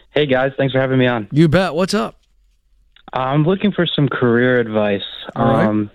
Hey 0.10 0.26
guys, 0.26 0.52
thanks 0.58 0.74
for 0.74 0.82
having 0.82 1.00
me 1.00 1.08
on. 1.08 1.30
You 1.32 1.48
bet. 1.48 1.76
What's 1.76 1.94
up? 1.94 2.25
I'm 3.16 3.44
looking 3.44 3.72
for 3.72 3.86
some 3.88 4.08
career 4.10 4.60
advice. 4.60 5.02
All 5.36 5.46
right. 5.48 5.66
Um, 5.68 5.90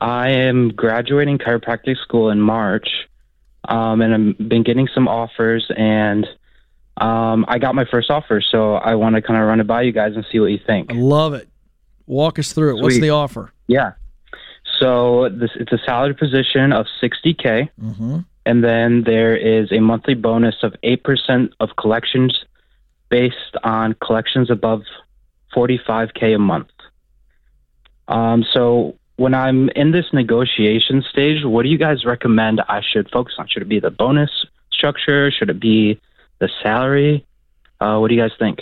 I 0.00 0.30
am 0.30 0.70
graduating 0.70 1.38
chiropractic 1.38 1.96
school 1.98 2.30
in 2.30 2.40
March, 2.40 2.88
um, 3.68 4.00
and 4.00 4.12
I've 4.40 4.48
been 4.48 4.62
getting 4.64 4.88
some 4.92 5.06
offers, 5.06 5.70
and 5.76 6.26
um, 6.96 7.44
I 7.48 7.58
got 7.58 7.74
my 7.74 7.84
first 7.84 8.10
offer, 8.10 8.40
so 8.42 8.74
I 8.74 8.94
want 8.96 9.14
to 9.16 9.22
kind 9.22 9.40
of 9.40 9.46
run 9.46 9.60
it 9.60 9.66
by 9.66 9.82
you 9.82 9.92
guys 9.92 10.14
and 10.16 10.26
see 10.32 10.40
what 10.40 10.46
you 10.50 10.58
think. 10.66 10.90
I 10.92 10.96
love 10.96 11.34
it. 11.34 11.48
Walk 12.06 12.38
us 12.38 12.52
through 12.52 12.76
it. 12.78 12.82
What's 12.82 12.98
the 12.98 13.10
offer? 13.10 13.52
Yeah. 13.68 13.92
So 14.80 15.28
this 15.28 15.50
it's 15.54 15.72
a 15.72 15.78
salary 15.86 16.14
position 16.14 16.72
of 16.72 16.86
60k, 17.00 17.68
Mm-hmm. 17.80 18.18
and 18.46 18.64
then 18.64 19.04
there 19.04 19.36
is 19.36 19.70
a 19.70 19.78
monthly 19.80 20.14
bonus 20.14 20.56
of 20.62 20.74
eight 20.82 21.04
percent 21.04 21.52
of 21.60 21.68
collections 21.78 22.44
based 23.08 23.56
on 23.62 23.94
collections 24.04 24.50
above 24.50 24.82
45k 25.54 26.34
a 26.34 26.38
month. 26.38 26.68
Um, 28.08 28.44
so 28.52 28.96
when 29.16 29.34
I'm 29.34 29.68
in 29.70 29.92
this 29.92 30.06
negotiation 30.12 31.04
stage, 31.10 31.44
what 31.44 31.62
do 31.62 31.68
you 31.68 31.78
guys 31.78 32.04
recommend 32.04 32.60
I 32.68 32.80
should 32.82 33.10
focus 33.10 33.34
on? 33.38 33.48
Should 33.48 33.62
it 33.62 33.68
be 33.68 33.80
the 33.80 33.90
bonus 33.90 34.30
structure? 34.72 35.30
Should 35.30 35.50
it 35.50 35.60
be 35.60 36.00
the 36.38 36.48
salary? 36.62 37.26
Uh, 37.80 37.98
what 37.98 38.08
do 38.08 38.14
you 38.14 38.20
guys 38.20 38.32
think? 38.38 38.60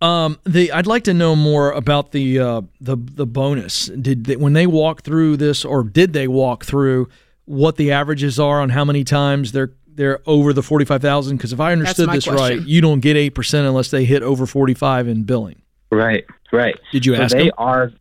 Um, 0.00 0.38
the 0.44 0.72
I'd 0.72 0.88
like 0.88 1.04
to 1.04 1.14
know 1.14 1.36
more 1.36 1.70
about 1.70 2.10
the 2.10 2.40
uh, 2.40 2.62
the 2.80 2.96
the 2.96 3.26
bonus. 3.26 3.86
Did 3.86 4.24
they, 4.24 4.36
when 4.36 4.52
they 4.52 4.66
walk 4.66 5.02
through 5.02 5.36
this, 5.36 5.64
or 5.64 5.84
did 5.84 6.12
they 6.12 6.26
walk 6.26 6.64
through 6.64 7.08
what 7.44 7.76
the 7.76 7.92
averages 7.92 8.40
are 8.40 8.60
on 8.60 8.70
how 8.70 8.84
many 8.84 9.04
times 9.04 9.52
they're 9.52 9.72
they're 9.86 10.18
over 10.26 10.52
the 10.52 10.62
forty 10.62 10.84
five 10.84 11.02
thousand? 11.02 11.36
Because 11.36 11.52
if 11.52 11.60
I 11.60 11.70
understood 11.70 12.08
my 12.08 12.16
this 12.16 12.26
right, 12.26 12.60
you 12.60 12.80
don't 12.80 12.98
get 13.00 13.16
eight 13.16 13.30
percent 13.30 13.66
unless 13.66 13.92
they 13.92 14.04
hit 14.04 14.24
over 14.24 14.44
forty 14.44 14.74
five 14.74 15.06
in 15.06 15.22
billing. 15.22 15.62
Right, 15.92 16.24
right. 16.52 16.74
Did 16.90 17.04
you 17.06 17.14
so 17.16 17.22
ask 17.22 17.32
they 17.36 17.44
them? 17.44 17.52
are. 17.58 17.92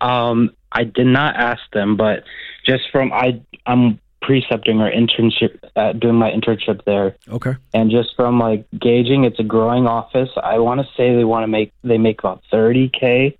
Um, 0.00 0.50
I 0.72 0.84
did 0.84 1.06
not 1.06 1.36
ask 1.36 1.62
them, 1.72 1.96
but 1.96 2.24
just 2.66 2.84
from 2.90 3.12
I, 3.12 3.40
I'm 3.66 4.00
precepting 4.22 4.80
or 4.80 4.90
internship, 4.90 5.58
uh, 5.76 5.92
doing 5.92 6.16
my 6.16 6.30
internship 6.30 6.84
there, 6.84 7.16
Okay. 7.28 7.54
and 7.72 7.90
just 7.90 8.14
from 8.16 8.38
like 8.38 8.66
gauging, 8.78 9.24
it's 9.24 9.38
a 9.38 9.42
growing 9.44 9.86
office. 9.86 10.28
I 10.42 10.58
want 10.58 10.80
to 10.80 10.86
say 10.96 11.14
they 11.14 11.24
want 11.24 11.44
to 11.44 11.48
make 11.48 11.72
they 11.84 11.98
make 11.98 12.18
about 12.18 12.42
30k 12.52 13.36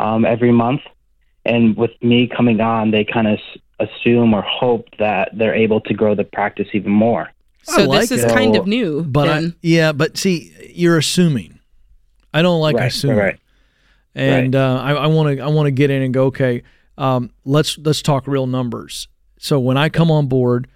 um, 0.00 0.24
every 0.24 0.52
month, 0.52 0.82
and 1.44 1.76
with 1.76 1.92
me 2.02 2.26
coming 2.28 2.60
on, 2.60 2.90
they 2.90 3.04
kind 3.04 3.26
of 3.28 3.38
s- 3.38 3.88
assume 3.88 4.34
or 4.34 4.42
hope 4.42 4.88
that 4.98 5.30
they're 5.32 5.54
able 5.54 5.80
to 5.82 5.94
grow 5.94 6.14
the 6.14 6.24
practice 6.24 6.68
even 6.72 6.92
more. 6.92 7.30
So 7.62 7.84
like 7.84 8.02
this 8.08 8.12
is 8.12 8.24
it. 8.24 8.30
kind 8.32 8.54
So- 8.54 8.60
of 8.62 8.66
new. 8.66 9.02
But 9.04 9.28
I, 9.28 9.52
yeah, 9.62 9.92
but 9.92 10.16
see, 10.16 10.52
you're 10.74 10.98
assuming. 10.98 11.55
I 12.38 12.42
don't 12.42 12.60
like 12.60 12.76
Right, 12.76 12.86
assuming. 12.86 13.16
right. 13.18 13.38
And 14.14 14.54
uh, 14.56 14.80
I 14.82 15.06
want 15.08 15.36
to 15.36 15.42
I 15.42 15.48
want 15.48 15.66
to 15.66 15.70
get 15.70 15.90
in 15.90 16.02
and 16.02 16.14
go. 16.14 16.26
Okay, 16.26 16.62
um, 16.96 17.30
let's 17.44 17.76
let's 17.78 18.00
talk 18.02 18.26
real 18.26 18.46
numbers. 18.46 19.08
So 19.38 19.58
when 19.60 19.76
I 19.76 19.88
come 19.90 20.10
on 20.10 20.26
board, 20.26 20.68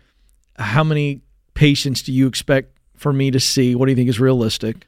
how 0.59 0.85
many 0.85 1.23
patients 1.55 2.03
do 2.03 2.13
you 2.13 2.27
expect 2.27 2.77
for 2.97 3.13
me 3.13 3.31
to 3.31 3.41
see? 3.41 3.75
What 3.75 3.87
do 3.87 3.93
you 3.93 3.97
think 3.97 4.11
is 4.11 4.21
realistic? 4.21 4.87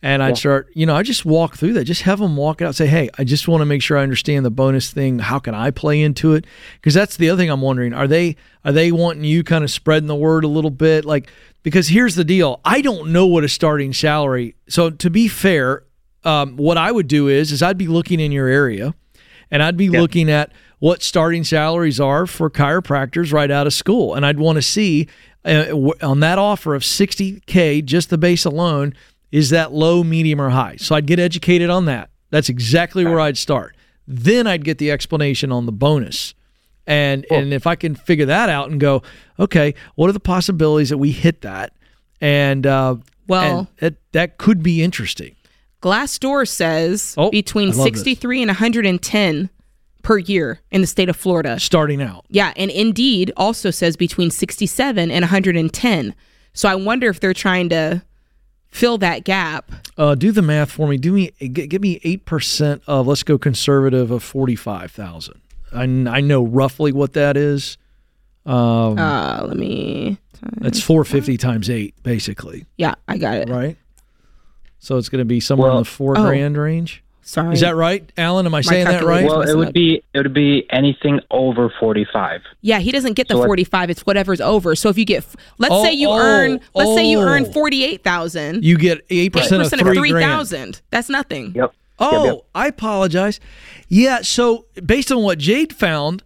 And 0.00 0.22
I'd 0.22 0.28
Yeah. 0.28 0.34
start, 0.34 0.68
you 0.74 0.86
know, 0.86 0.94
I 0.94 1.02
just 1.02 1.24
walk 1.24 1.56
through 1.56 1.72
that. 1.72 1.84
Just 1.84 2.02
have 2.02 2.20
them 2.20 2.36
walk 2.36 2.62
out, 2.62 2.66
and 2.68 2.76
say, 2.76 2.86
"Hey, 2.86 3.10
I 3.18 3.24
just 3.24 3.48
want 3.48 3.62
to 3.62 3.64
make 3.66 3.82
sure 3.82 3.98
I 3.98 4.02
understand 4.04 4.44
the 4.44 4.50
bonus 4.50 4.92
thing. 4.92 5.18
How 5.18 5.40
can 5.40 5.56
I 5.56 5.72
play 5.72 6.00
into 6.00 6.34
it?" 6.34 6.44
Because 6.76 6.94
that's 6.94 7.16
the 7.16 7.28
other 7.30 7.42
thing 7.42 7.50
I'm 7.50 7.62
wondering. 7.62 7.92
Are 7.92 8.06
they 8.06 8.36
are 8.64 8.70
they 8.70 8.92
wanting 8.92 9.24
you 9.24 9.42
kind 9.42 9.64
of 9.64 9.72
spreading 9.72 10.06
the 10.06 10.14
word 10.14 10.44
a 10.44 10.48
little 10.48 10.70
bit? 10.70 11.04
Like, 11.04 11.28
because 11.64 11.88
here's 11.88 12.14
the 12.14 12.22
deal: 12.24 12.60
I 12.64 12.80
don't 12.80 13.10
know 13.10 13.26
what 13.26 13.42
a 13.42 13.48
starting 13.48 13.92
salary. 13.92 14.54
So 14.68 14.88
to 14.90 15.10
be 15.10 15.26
fair, 15.26 15.82
um, 16.24 16.56
what 16.56 16.76
I 16.78 16.90
would 16.92 17.08
do 17.08 17.28
is 17.28 17.52
is 17.52 17.62
I'd 17.62 17.78
be 17.78 17.86
looking 17.88 18.20
in 18.20 18.32
your 18.32 18.48
area, 18.48 18.94
and 19.50 19.62
I'd 19.62 19.76
be 19.76 19.88
looking 20.00 20.30
at 20.30 20.52
what 20.78 21.02
starting 21.02 21.44
salaries 21.44 21.98
are 22.00 22.26
for 22.26 22.48
chiropractors 22.50 23.32
right 23.32 23.50
out 23.50 23.66
of 23.66 23.72
school, 23.72 24.14
and 24.14 24.24
I'd 24.26 24.38
want 24.38 24.56
to 24.56 24.62
see 24.62 25.08
uh, 25.44 25.64
w- 25.66 25.94
on 26.02 26.20
that 26.20 26.38
offer 26.38 26.74
of 26.74 26.82
60k, 26.82 27.84
just 27.84 28.10
the 28.10 28.18
base 28.18 28.44
alone, 28.44 28.94
is 29.32 29.50
that 29.50 29.72
low, 29.72 30.04
medium, 30.04 30.40
or 30.40 30.50
high? 30.50 30.76
So 30.76 30.94
I'd 30.94 31.06
get 31.06 31.18
educated 31.18 31.70
on 31.70 31.84
that. 31.86 32.10
That's 32.30 32.48
exactly 32.48 33.04
where 33.04 33.20
I'd 33.20 33.38
start. 33.38 33.76
Then 34.06 34.46
I'd 34.46 34.64
get 34.64 34.78
the 34.78 34.90
explanation 34.90 35.50
on 35.52 35.66
the 35.66 35.72
bonus. 35.72 36.34
And 36.86 37.26
and 37.30 37.52
if 37.52 37.66
I 37.66 37.74
can 37.76 37.94
figure 37.94 38.26
that 38.26 38.48
out 38.48 38.70
and 38.70 38.80
go, 38.80 39.02
okay, 39.38 39.74
what 39.94 40.08
are 40.08 40.12
the 40.12 40.20
possibilities 40.20 40.88
that 40.88 40.96
we 40.98 41.10
hit 41.10 41.42
that? 41.42 41.72
And 42.20 42.66
uh, 42.66 42.96
Well- 43.26 43.58
and 43.58 43.66
that 43.78 43.94
that 44.12 44.38
could 44.38 44.62
be 44.62 44.82
interesting. 44.82 45.34
Glassdoor 45.82 46.46
says 46.48 47.14
Oh, 47.16 47.30
between 47.30 47.68
I 47.70 47.72
love 47.72 47.92
this. 47.92 48.00
63 48.02 48.42
and 48.42 48.48
110 48.48 49.50
per 50.02 50.18
year 50.18 50.60
in 50.70 50.80
the 50.80 50.86
state 50.86 51.08
of 51.08 51.16
Florida. 51.16 51.58
Starting 51.60 52.00
out. 52.02 52.24
Yeah, 52.28 52.52
and 52.56 52.70
Indeed 52.70 53.32
also 53.36 53.70
says 53.70 53.96
between 53.96 54.30
67 54.30 55.10
and 55.10 55.22
110. 55.22 56.14
So 56.52 56.68
I 56.68 56.74
wonder 56.74 57.08
if 57.08 57.20
they're 57.20 57.34
trying 57.34 57.68
to 57.68 58.02
fill 58.70 58.98
that 58.98 59.24
gap. 59.24 59.70
Uh, 59.96 60.14
do 60.14 60.32
the 60.32 60.42
math 60.42 60.70
for 60.72 60.88
me. 60.88 60.96
Do 60.96 61.12
me 61.12 61.30
g- 61.40 61.48
give 61.48 61.80
me 61.82 62.00
eight 62.04 62.24
percent 62.24 62.82
of 62.86 63.06
let's 63.06 63.22
go 63.22 63.38
conservative 63.38 64.10
of 64.10 64.22
forty 64.22 64.56
five 64.56 64.90
thousand. 64.90 65.40
I, 65.72 65.82
I 65.84 66.20
know 66.20 66.42
roughly 66.44 66.92
what 66.92 67.12
that 67.12 67.36
is. 67.36 67.76
Um, 68.46 68.98
Uh, 68.98 69.42
let 69.46 69.56
me. 69.56 70.18
it's 70.62 70.80
four 70.82 71.04
fifty 71.04 71.36
times 71.36 71.68
eight, 71.70 71.94
basically. 72.02 72.64
Yeah, 72.76 72.94
I 73.06 73.18
got 73.18 73.36
it. 73.36 73.48
Right. 73.48 73.76
So 74.78 74.96
it's 74.96 75.08
going 75.08 75.20
to 75.20 75.24
be 75.24 75.40
somewhere 75.40 75.70
in 75.70 75.76
the 75.78 75.84
four 75.84 76.16
Oh. 76.16 76.22
grand 76.26 76.56
range. 76.56 77.02
Sorry. 77.22 77.52
Is 77.52 77.60
that 77.60 77.76
right, 77.76 78.10
Alan? 78.16 78.46
Am 78.46 78.54
I 78.54 78.58
My 78.58 78.60
saying 78.62 78.86
that 78.86 79.04
right? 79.04 79.26
Well, 79.26 79.42
it 79.42 79.54
would 79.54 79.74
be 79.74 80.02
it 80.14 80.18
would 80.18 80.32
be 80.32 80.66
anything 80.70 81.20
over 81.30 81.70
forty 81.78 82.06
five. 82.10 82.40
Yeah, 82.62 82.78
he 82.78 82.90
doesn't 82.90 83.14
get 83.14 83.28
the 83.28 83.34
So 83.34 83.44
45. 83.44 83.90
It's 83.90 84.06
whatever's 84.06 84.40
over. 84.40 84.74
So 84.74 84.88
if 84.88 84.96
you 84.96 85.04
get, 85.04 85.26
let's 85.58 85.74
Oh, 85.74 85.84
say 85.84 85.92
you 85.92 86.08
oh, 86.08 86.18
earn, 86.18 86.60
let's 86.74 86.94
say 86.94 87.04
you 87.04 87.20
earn 87.20 87.44
oh. 87.46 87.52
48,000. 87.52 88.64
You 88.64 88.78
get 88.78 89.04
eight 89.10 89.34
percent 89.34 89.60
of 89.60 89.68
three 89.70 90.10
grand. 90.10 90.24
3,000. 90.48 90.80
That's 90.90 91.10
nothing. 91.10 91.52
Yep. 91.54 91.74
Oh, 91.98 92.24
Yep, 92.24 92.34
yep. 92.34 92.44
I 92.54 92.66
apologize. 92.68 93.40
Yeah, 93.88 94.22
so 94.22 94.64
based 94.86 95.12
on 95.12 95.22
what 95.22 95.38
Jade 95.38 95.74
found, 95.74 96.22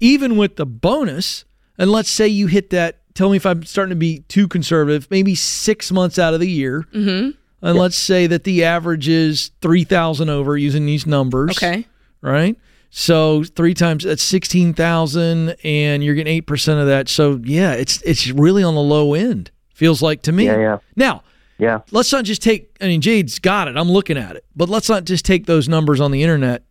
even 0.00 0.36
with 0.38 0.56
the 0.56 0.64
bonus, 0.64 1.44
and 1.76 1.90
let's 1.92 2.08
say 2.10 2.26
you 2.26 2.46
hit 2.46 2.70
that, 2.70 3.00
tell 3.14 3.28
me 3.28 3.36
if 3.36 3.44
I'm 3.44 3.64
starting 3.64 3.90
to 3.90 3.96
be 3.96 4.20
too 4.28 4.48
conservative, 4.48 5.08
maybe 5.10 5.34
six 5.34 5.92
months 5.92 6.18
out 6.18 6.32
of 6.32 6.40
the 6.40 6.48
year. 6.50 6.86
Mm-hmm. 6.94 7.30
And 7.60 7.76
let's 7.78 7.96
say 7.96 8.26
that 8.28 8.44
the 8.44 8.64
average 8.64 9.08
is 9.08 9.50
3,000 9.62 10.28
over 10.30 10.56
using 10.56 10.86
these 10.86 11.06
numbers. 11.06 11.56
Okay. 11.58 11.86
Right? 12.20 12.56
So 12.90 13.42
three 13.44 13.74
times 13.74 14.04
that's 14.04 14.22
16,000 14.22 15.56
and 15.64 16.04
you're 16.04 16.14
getting 16.14 16.40
8% 16.42 16.80
of 16.80 16.86
that. 16.86 17.08
So 17.08 17.40
yeah, 17.44 17.72
it's 17.72 18.00
it's 18.02 18.28
really 18.30 18.62
on 18.62 18.74
the 18.74 18.80
low 18.80 19.14
end. 19.14 19.50
Feels 19.74 20.02
like 20.02 20.22
to 20.22 20.32
me. 20.32 20.46
Yeah, 20.46 20.58
yeah. 20.58 20.78
Now, 20.96 21.22
Yeah. 21.58 21.80
let's 21.90 22.12
not 22.12 22.24
just 22.24 22.42
take 22.42 22.76
i 22.80 22.86
mean 22.86 23.00
jade's 23.00 23.38
got 23.40 23.66
it 23.66 23.76
i'm 23.76 23.90
looking 23.90 24.16
at 24.16 24.36
it 24.36 24.44
but 24.54 24.68
let's 24.68 24.88
not 24.88 25.04
just 25.04 25.24
take 25.24 25.46
those 25.46 25.68
numbers 25.68 26.00
on 26.00 26.12
the 26.12 26.22
internet 26.22 26.62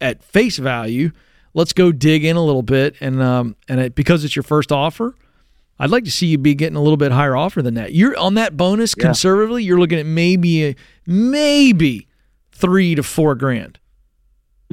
at 0.00 0.22
face 0.22 0.56
value 0.58 1.10
let's 1.52 1.72
go 1.72 1.90
dig 1.90 2.24
in 2.24 2.36
a 2.36 2.44
little 2.44 2.62
bit 2.62 2.94
and 3.00 3.20
um 3.20 3.56
and 3.68 3.80
it, 3.80 3.94
because 3.96 4.22
it's 4.24 4.36
your 4.36 4.44
first 4.44 4.70
offer 4.70 5.14
i'd 5.80 5.90
like 5.90 6.04
to 6.04 6.10
see 6.10 6.26
you 6.26 6.38
be 6.38 6.54
getting 6.54 6.76
a 6.76 6.82
little 6.82 6.96
bit 6.96 7.12
higher 7.12 7.36
offer 7.36 7.62
than 7.62 7.74
that 7.74 7.92
you're 7.94 8.16
on 8.18 8.34
that 8.34 8.56
bonus 8.56 8.94
Yeah. 8.96 9.04
conservatively 9.04 9.62
you're 9.64 9.78
looking 9.78 9.98
at 9.98 10.06
maybe 10.06 10.66
a, 10.68 10.76
maybe 11.06 12.06
three 12.52 12.94
to 12.94 13.02
four 13.02 13.34
grand 13.34 13.78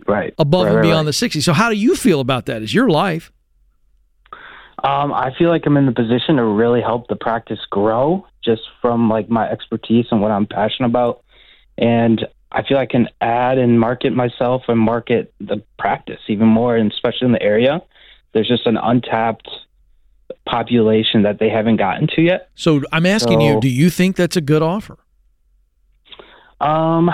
Right. 0.08 0.34
above 0.40 0.66
Right, 0.66 0.74
and 0.74 0.82
beyond 0.82 1.06
right. 1.06 1.06
the 1.06 1.14
60 1.14 1.42
so 1.42 1.54
how 1.54 1.70
do 1.70 1.76
you 1.76 1.96
feel 1.96 2.20
about 2.20 2.46
that 2.48 2.62
is 2.62 2.74
your 2.74 2.90
life 2.90 3.32
Um, 4.84 5.14
I 5.14 5.32
feel 5.38 5.50
like 5.50 5.66
I'm 5.66 5.78
in 5.78 5.86
the 5.86 5.94
position 5.94 6.36
to 6.38 6.44
really 6.44 6.82
help 6.82 7.08
the 7.08 7.16
practice 7.16 7.60
grow 7.70 8.26
just 8.44 8.64
from 8.82 9.10
like 9.10 9.30
my 9.30 9.50
expertise 9.50 10.08
and 10.12 10.22
what 10.22 10.32
I'm 10.32 10.46
passionate 10.46 10.88
about. 10.90 11.24
And 11.78 12.28
I 12.52 12.64
feel 12.64 12.78
I 12.78 12.86
can 12.86 13.08
add 13.22 13.58
and 13.58 13.80
market 13.80 14.12
myself 14.14 14.64
and 14.68 14.78
market 14.78 15.34
the 15.40 15.64
practice 15.80 16.20
even 16.28 16.48
more, 16.48 16.76
and 16.76 16.92
especially 16.92 17.28
in 17.28 17.32
the 17.32 17.42
area. 17.42 17.82
There's 18.34 18.48
just 18.50 18.68
an 18.68 18.76
untapped 18.78 19.48
population 20.46 21.24
that 21.24 21.40
they 21.40 21.50
haven't 21.50 21.78
gotten 21.78 22.08
to 22.08 22.22
yet. 22.22 22.50
so 22.56 22.82
i'm 22.92 23.06
asking 23.06 23.40
you 23.42 23.60
do 23.62 23.70
you 23.70 23.90
think 23.90 24.16
that's 24.16 24.36
a 24.36 24.42
good 24.42 24.62
offer 24.62 24.98
Um, 26.60 27.10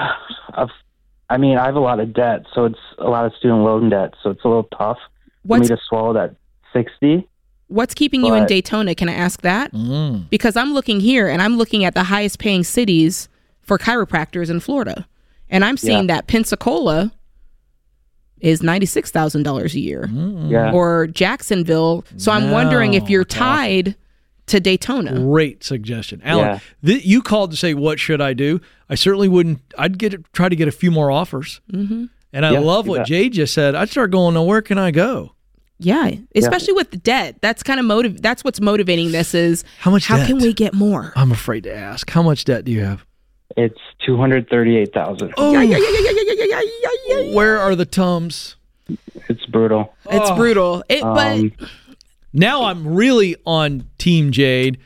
I've, 0.53 0.69
I 1.29 1.37
mean, 1.37 1.57
I 1.57 1.65
have 1.65 1.75
a 1.75 1.79
lot 1.79 1.99
of 1.99 2.13
debt, 2.13 2.45
so 2.53 2.65
it's 2.65 2.79
a 2.99 3.09
lot 3.09 3.25
of 3.25 3.33
student 3.35 3.61
loan 3.63 3.89
debt, 3.89 4.13
so 4.21 4.29
it's 4.29 4.43
a 4.43 4.47
little 4.47 4.67
tough 4.77 4.97
for 5.41 5.55
me 5.55 5.59
What's 5.59 5.69
to 5.69 5.77
swallow 5.87 6.13
that 6.13 6.35
60. 6.73 7.27
What's 7.67 7.93
keeping 7.95 8.23
you 8.25 8.33
in 8.35 8.45
Daytona? 8.45 8.93
Can 8.95 9.09
I 9.09 9.13
ask 9.13 9.41
that? 9.41 9.71
Mm. 9.73 10.29
Because 10.29 10.55
I'm 10.55 10.73
looking 10.73 10.99
here 10.99 11.27
and 11.27 11.41
I'm 11.41 11.57
looking 11.57 11.83
at 11.85 11.93
the 11.93 12.03
highest 12.03 12.39
paying 12.39 12.63
cities 12.63 13.27
for 13.61 13.77
chiropractors 13.77 14.49
in 14.49 14.59
Florida. 14.59 15.07
And 15.49 15.63
I'm 15.65 15.77
seeing 15.77 16.09
Yeah. 16.09 16.15
that 16.15 16.27
Pensacola 16.27 17.11
is 18.41 18.61
$96,000 18.61 19.73
a 19.73 19.79
year 19.79 20.09
Yeah. 20.49 20.71
or 20.71 21.07
Jacksonville. 21.07 22.05
So 22.17 22.31
I'm 22.31 22.51
wondering 22.51 22.93
if 22.93 23.09
you're 23.09 23.25
tied 23.25 23.95
to 24.47 24.59
Daytona. 24.59 25.13
Great 25.19 25.63
suggestion, 25.63 26.21
Alan. 26.23 26.45
Yeah. 26.45 26.59
th- 26.85 27.05
you 27.05 27.21
called 27.21 27.51
to 27.51 27.57
say 27.57 27.73
what 27.75 27.99
should 27.99 28.19
I 28.21 28.33
do? 28.33 28.59
I 28.89 28.95
certainly 28.95 29.27
wouldn't. 29.27 29.59
I'd 29.77 29.97
get 29.99 30.15
try 30.33 30.49
to 30.49 30.55
get 30.55 30.67
a 30.67 30.71
few 30.71 30.89
more 30.91 31.11
offers, 31.11 31.61
hmm 31.69 32.05
and 32.33 32.45
I 32.45 32.51
Yeah, 32.53 32.59
love 32.59 32.87
what 32.87 33.05
Jay 33.07 33.29
just 33.29 33.53
said. 33.55 33.73
I'd 33.75 33.89
start 33.89 34.11
going. 34.11 34.33
Now, 34.35 34.43
where 34.43 34.61
can 34.61 34.77
I 34.77 34.91
go? 34.91 35.33
Yeah, 35.79 36.11
especially 36.35 36.73
with 36.73 36.91
the 36.91 36.97
debt. 36.97 37.37
That's 37.41 37.63
kind 37.63 37.79
of 37.79 37.85
motive. 37.85 38.21
That's 38.21 38.43
what's 38.43 38.59
motivating 38.59 39.11
this 39.11 39.33
is 39.33 39.63
How 39.79 39.89
much? 39.91 40.05
how 40.07 40.17
debt? 40.17 40.27
can 40.27 40.37
we 40.39 40.51
get 40.53 40.73
more? 40.73 41.13
I'm 41.15 41.31
afraid 41.31 41.63
to 41.63 41.73
ask. 41.75 42.09
How 42.09 42.21
much 42.21 42.43
debt 42.45 42.65
do 42.65 42.71
you 42.71 42.81
have? 42.81 43.05
It's 43.57 43.79
two 44.05 44.17
hundred 44.17 44.49
thirty-eight 44.49 44.93
thousand. 44.93 45.33
Oh, 45.37 45.51
where 47.33 47.59
are 47.59 47.75
the 47.75 47.85
tums? 47.85 48.55
It's 49.27 49.45
brutal. 49.47 49.93
It's 50.09 50.29
oh. 50.29 50.35
brutal. 50.35 50.83
It, 50.89 51.03
um, 51.03 51.15
but 51.15 51.69
now 52.33 52.65
I'm 52.65 52.87
really 52.87 53.35
on 53.45 53.89
Team 53.97 54.31
Jade. 54.31 54.79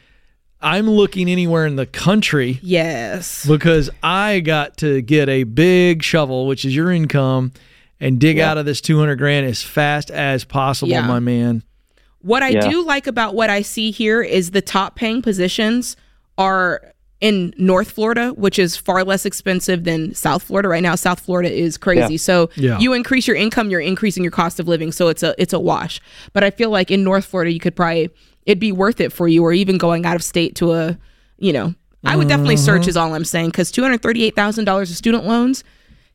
I'm 0.61 0.89
looking 0.89 1.29
anywhere 1.29 1.65
in 1.65 1.75
the 1.75 1.85
country. 1.85 2.59
Yes. 2.61 3.45
Because 3.45 3.89
I 4.01 4.39
got 4.39 4.77
to 4.77 5.01
get 5.01 5.27
a 5.27 5.43
big 5.43 6.03
shovel, 6.03 6.47
which 6.47 6.63
is 6.63 6.73
your 6.73 6.89
income, 6.89 7.51
and 7.99 8.19
dig 8.19 8.39
out 8.39 8.57
of 8.57 8.65
this 8.65 8.79
200 8.79 9.17
grand 9.17 9.45
as 9.45 9.61
fast 9.61 10.09
as 10.09 10.45
possible, 10.45 10.91
yeah. 10.91 11.05
my 11.05 11.19
man. 11.19 11.63
What 12.19 12.43
I 12.43 12.49
yeah. 12.49 12.69
do 12.69 12.85
like 12.85 13.07
about 13.07 13.35
what 13.35 13.49
I 13.49 13.61
see 13.61 13.91
here 13.91 14.21
is 14.21 14.51
the 14.51 14.61
top 14.61 14.95
paying 14.95 15.21
positions 15.21 15.97
are 16.37 16.92
in 17.23 17.53
North 17.57 17.89
Florida, 17.91 18.29
which 18.33 18.59
is 18.59 18.75
far 18.75 19.03
less 19.05 19.25
expensive 19.25 19.85
than 19.85 20.13
South 20.13 20.43
Florida. 20.43 20.67
Right 20.67 20.83
now, 20.83 20.95
South 20.95 21.21
Florida 21.21 21.49
is 21.49 21.77
crazy. 21.77 22.13
Yeah. 22.15 22.17
So 22.17 22.49
Yeah. 22.55 22.79
you 22.79 22.91
increase 22.91 23.27
your 23.27 23.37
income, 23.37 23.69
you're 23.69 23.79
increasing 23.79 24.23
your 24.23 24.31
cost 24.31 24.59
of 24.59 24.67
living. 24.67 24.91
So 24.91 25.07
it's 25.07 25.23
a 25.23 25.33
it's 25.37 25.53
a 25.53 25.59
wash. 25.59 26.01
But 26.33 26.43
I 26.43 26.49
feel 26.51 26.69
like 26.69 26.91
in 26.91 27.01
North 27.03 27.23
Florida, 27.25 27.51
you 27.53 27.61
could 27.61 27.75
probably 27.77 28.09
it'd 28.45 28.59
be 28.59 28.73
worth 28.73 28.99
it 28.99 29.13
for 29.13 29.27
you, 29.27 29.41
or 29.41 29.53
even 29.53 29.77
going 29.77 30.05
out 30.05 30.17
of 30.17 30.23
state 30.23 30.53
to 30.55 30.73
a, 30.73 30.97
you 31.37 31.53
know, 31.53 31.73
I 32.03 32.17
would 32.17 32.27
definitely 32.27 32.55
Mm-hmm. 32.55 32.65
search 32.65 32.87
is 32.89 32.97
all 32.97 33.13
I'm 33.15 33.23
saying 33.23 33.51
because 33.51 33.71
two 33.71 33.81
hundred 33.83 34.01
thirty 34.01 34.25
eight 34.25 34.35
thousand 34.35 34.65
dollars 34.65 34.91
of 34.91 34.97
student 34.97 35.25
loans. 35.25 35.63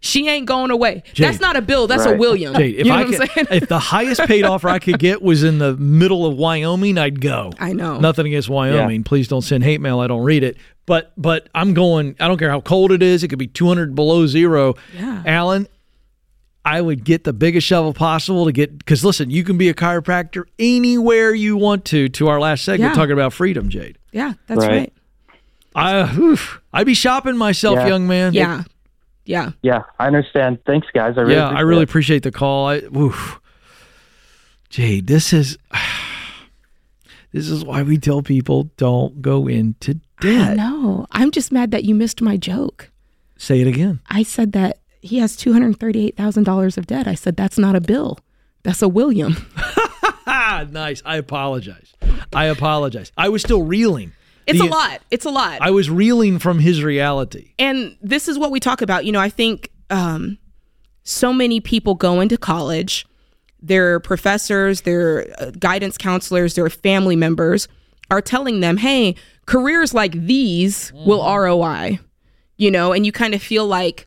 She 0.01 0.29
ain't 0.29 0.47
going 0.47 0.70
away. 0.70 1.03
That's 1.16 1.41
not 1.41 1.57
a 1.57 1.61
bill. 1.62 1.89
That's 1.89 2.07
a 2.07 2.16
William. 2.16 2.55
Jade, 2.55 2.77
if 2.77 2.87
you 2.87 2.93
know 2.93 2.99
I 2.99 3.05
what 3.05 3.15
I'm 3.20 3.29
could, 3.29 3.31
saying? 3.49 3.62
if 3.62 3.69
the 3.69 3.79
highest 3.81 4.20
paid 4.23 4.45
offer 4.45 4.69
I 4.69 4.79
could 4.79 4.99
get 5.01 5.23
was 5.23 5.43
in 5.43 5.59
the 5.59 5.77
middle 5.77 6.25
of 6.25 6.37
Wyoming, 6.37 6.99
I'd 6.99 7.20
go. 7.20 7.53
I 7.59 7.73
know. 7.73 7.99
Nothing 7.99 8.27
against 8.27 8.49
Wyoming. 8.49 9.03
Please 9.03 9.27
don't 9.27 9.43
send 9.43 9.65
hate 9.65 9.81
mail. 9.81 9.99
I 9.99 10.07
don't 10.07 10.23
read 10.23 10.45
it. 10.45 10.57
But 10.87 11.12
but 11.16 11.49
I'm 11.55 11.75
going. 11.75 12.15
I 12.20 12.29
don't 12.29 12.39
care 12.39 12.49
how 12.51 12.61
cold 12.61 12.93
it 12.93 13.03
is. 13.03 13.23
It 13.25 13.29
could 13.29 13.41
be 13.41 13.49
200 13.49 13.95
below 13.97 14.27
zero. 14.29 14.75
Yeah. 14.95 15.23
Alan, 15.27 15.66
I 16.65 16.81
would 16.81 17.05
get 17.05 17.25
the 17.25 17.33
biggest 17.33 17.66
shovel 17.66 17.93
possible 17.93 18.45
to 18.47 18.53
get. 18.53 18.79
Because 18.79 19.05
listen, 19.05 19.31
you 19.31 19.43
can 19.43 19.59
be 19.59 19.69
a 19.69 19.75
chiropractor 19.75 20.45
anywhere 20.61 21.35
you 21.35 21.57
want 21.57 21.85
to. 21.87 22.09
To 22.11 22.29
our 22.29 22.39
last 22.41 22.65
segment, 22.65 22.93
Yeah. 22.93 22.95
talking 22.95 23.12
about 23.15 23.33
freedom, 23.33 23.69
Jade. 23.69 23.99
Yeah, 24.12 24.35
that's 24.47 24.61
Right. 24.61 24.70
right. 24.70 24.93
I 25.75 26.16
oof, 26.19 26.61
I'd 26.73 26.87
be 26.87 26.95
shopping 26.95 27.37
myself, 27.37 27.77
Yeah. 27.77 27.89
young 27.89 28.07
man. 28.07 28.33
Yeah. 28.33 28.62
Yeah. 29.29 29.51
Yeah, 29.61 29.83
I 29.99 30.07
understand. 30.07 30.59
Thanks, 30.65 30.87
guys. 30.95 31.19
I 31.19 31.21
really 31.21 31.35
yeah, 31.35 31.51
I 31.51 31.61
really 31.61 31.83
it. 31.83 31.91
appreciate 31.91 32.23
the 32.23 32.33
call. 32.33 32.67
I, 32.69 32.77
oof. 32.97 33.39
Jade, 34.71 35.07
this 35.07 35.35
is 35.35 35.59
this 37.33 37.49
is 37.51 37.63
why 37.63 37.83
we 37.83 37.99
tell 37.99 38.23
people 38.23 38.71
don't 38.79 39.21
go 39.21 39.47
into 39.47 40.01
debt. 40.23 40.57
know. 40.57 41.07
I'm 41.13 41.31
just 41.31 41.53
mad 41.53 41.73
that 41.73 41.85
you 41.85 41.95
missed 41.95 42.23
my 42.23 42.39
joke. 42.39 42.91
Say 43.37 43.61
it 43.61 43.67
again. 43.67 44.01
I 44.09 44.23
said 44.23 44.53
that 44.53 44.79
he 45.03 45.19
has 45.19 45.37
two 45.37 45.53
hundred 45.53 45.79
thirty-eight 45.79 46.17
thousand 46.17 46.45
dollars 46.45 46.79
of 46.79 46.87
debt. 46.87 47.07
I 47.07 47.15
said 47.15 47.37
that's 47.37 47.59
not 47.59 47.77
a 47.77 47.83
bill. 47.83 48.19
That's 48.63 48.81
a 48.81 48.89
William. 48.89 49.37
Ah, 50.27 50.67
nice. 50.71 51.03
I 51.05 51.17
apologize. 51.17 51.93
I 52.33 52.47
apologize. 52.47 53.13
I 53.17 53.29
was 53.29 53.43
still 53.43 53.63
reeling. 53.63 54.13
It's 54.49 54.59
The- 54.59 54.65
a 54.65 54.69
lot. 54.69 55.01
It's 55.11 55.25
a 55.25 55.31
lot. 55.31 55.59
I 55.61 55.70
was 55.70 55.89
reeling 55.91 56.39
from 56.39 56.59
his 56.59 56.83
reality. 56.83 57.53
and 57.59 57.97
this 58.03 58.27
is 58.29 58.39
what 58.39 58.51
we 58.51 58.59
talk 58.61 58.83
about. 58.83 59.05
You 59.05 59.12
know, 59.12 59.20
I 59.20 59.29
think 59.29 59.70
um, 59.91 60.39
so 61.05 61.33
many 61.33 61.61
people 61.61 61.95
go 61.95 62.20
into 62.20 62.37
college. 62.37 63.07
Their 63.61 64.01
professors, 64.01 64.83
their 64.83 65.27
uh, 65.39 65.51
guidance 65.59 65.97
counselors, 65.99 66.55
their 66.55 66.70
family 66.70 67.16
members 67.16 67.69
are 68.11 68.20
telling 68.23 68.61
them, 68.61 68.77
"Hey, 68.79 69.15
careers 69.47 69.93
like 69.95 70.12
these 70.12 70.93
will 70.95 71.23
ROI." 71.23 71.99
You 72.57 72.70
know, 72.70 72.93
and 72.93 73.05
you 73.07 73.12
kind 73.12 73.35
of 73.35 73.43
feel 73.43 73.66
like 73.66 74.07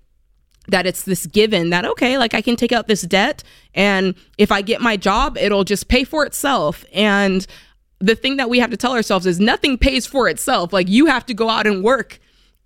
that 0.67 0.85
it's 0.85 1.03
this 1.03 1.25
given 1.25 1.71
that 1.71 1.85
okay 1.85 2.17
like 2.19 2.35
i 2.35 2.41
can 2.41 2.55
take 2.55 2.71
out 2.71 2.87
this 2.87 3.01
debt 3.01 3.43
and 3.73 4.13
if 4.37 4.51
i 4.51 4.61
get 4.61 4.79
my 4.79 4.95
job 4.95 5.35
it'll 5.39 5.63
just 5.63 5.87
pay 5.87 6.03
for 6.03 6.23
itself 6.23 6.85
and 6.93 7.47
the 8.01 8.15
thing 8.15 8.37
that 8.37 8.49
we 8.49 8.59
have 8.59 8.71
to 8.71 8.77
tell 8.77 8.93
ourselves 8.93 9.25
is 9.25 9.39
nothing 9.39 9.77
pays 9.77 10.05
for 10.05 10.27
itself 10.27 10.73
like 10.73 10.89
you 10.89 11.05
have 11.05 11.25
to 11.25 11.33
go 11.33 11.49
out 11.49 11.67
and 11.67 11.83
work 11.83 12.19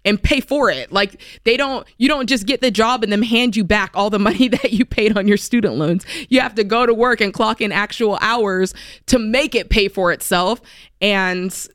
and 0.04 0.22
pay 0.22 0.40
for 0.40 0.70
it 0.70 0.92
like 0.92 1.20
they 1.44 1.58
don't 1.58 1.88
you 1.98 2.08
don't 2.08 2.28
just 2.28 2.46
get 2.46 2.62
the 2.62 2.72
job 2.72 3.04
and 3.04 3.12
then 3.12 3.22
hand 3.24 3.56
you 3.56 3.64
back 3.64 3.92
all 3.96 4.10
the 4.10 4.20
money 4.30 4.48
that 4.48 4.72
you 4.72 4.86
paid 4.86 5.18
on 5.18 5.28
your 5.28 5.38
student 5.38 5.76
loans 5.76 6.06
you 6.30 6.40
have 6.40 6.56
to 6.56 6.64
go 6.64 6.86
to 6.86 6.94
work 6.94 7.22
and 7.22 7.34
clock 7.34 7.62
in 7.62 7.72
actual 7.72 8.18
hours 8.22 8.74
to 9.08 9.20
make 9.20 9.56
it 9.56 9.70
pay 9.70 9.88
for 9.88 10.12
itself 10.12 10.62
and 11.02 11.68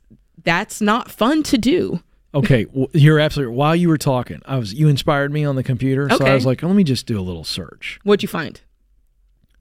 that's 0.43 0.81
not 0.81 1.11
fun 1.11 1.43
to 1.43 1.57
do 1.57 2.01
Okay, 2.33 2.63
w- 2.63 2.87
you're 2.93 3.19
absolutely. 3.19 3.55
While 3.55 3.75
you 3.75 3.89
were 3.89 3.97
talking, 3.97 4.41
I 4.45 4.57
was 4.57 4.73
you 4.73 4.87
inspired 4.87 5.33
me 5.33 5.43
on 5.43 5.55
the 5.55 5.63
computer, 5.63 6.09
so 6.09 6.25
I 6.25 6.33
was 6.33 6.45
like, 6.45 6.63
let 6.63 6.75
me 6.75 6.83
just 6.85 7.05
do 7.05 7.19
a 7.19 7.21
little 7.21 7.43
search. 7.43 7.99
What'd 8.03 8.23
you 8.23 8.29
find? 8.29 8.61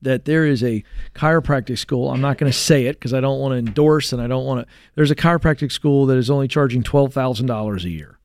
That 0.02 0.24
there 0.24 0.46
is 0.46 0.62
a 0.64 0.82
chiropractic 1.14 1.76
school. 1.78 2.10
I'm 2.10 2.22
not 2.22 2.38
going 2.38 2.50
to 2.50 2.56
say 2.56 2.86
it 2.86 2.94
because 2.94 3.12
I 3.12 3.20
don't 3.20 3.38
want 3.38 3.52
to 3.52 3.58
endorse 3.58 4.12
and 4.14 4.22
I 4.22 4.26
don't 4.26 4.46
want 4.46 4.66
to. 4.66 4.74
There's 4.94 5.10
a 5.10 5.14
chiropractic 5.16 5.70
school 5.70 6.06
that 6.06 6.16
is 6.16 6.30
only 6.30 6.48
charging 6.48 6.82
twelve 6.82 7.12
thousand 7.12 7.46
dollars 7.46 7.84
a 7.84 7.90
year. 7.90 8.18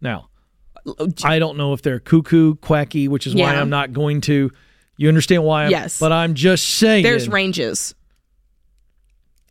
Now, 0.00 0.30
I 1.22 1.38
don't 1.38 1.56
know 1.56 1.74
if 1.74 1.82
they're 1.82 2.00
cuckoo, 2.00 2.56
quacky, 2.56 3.06
which 3.06 3.26
is 3.28 3.34
why 3.34 3.52
Yeah. 3.52 3.60
I'm 3.60 3.70
not 3.70 3.92
going 3.92 4.20
to. 4.22 4.50
You 4.96 5.08
understand 5.08 5.44
why? 5.44 5.66
I'm, 5.66 5.70
Yes. 5.70 5.98
But 6.00 6.10
I'm 6.12 6.34
just 6.34 6.68
saying. 6.68 7.04
There's 7.04 7.28
ranges. 7.28 7.94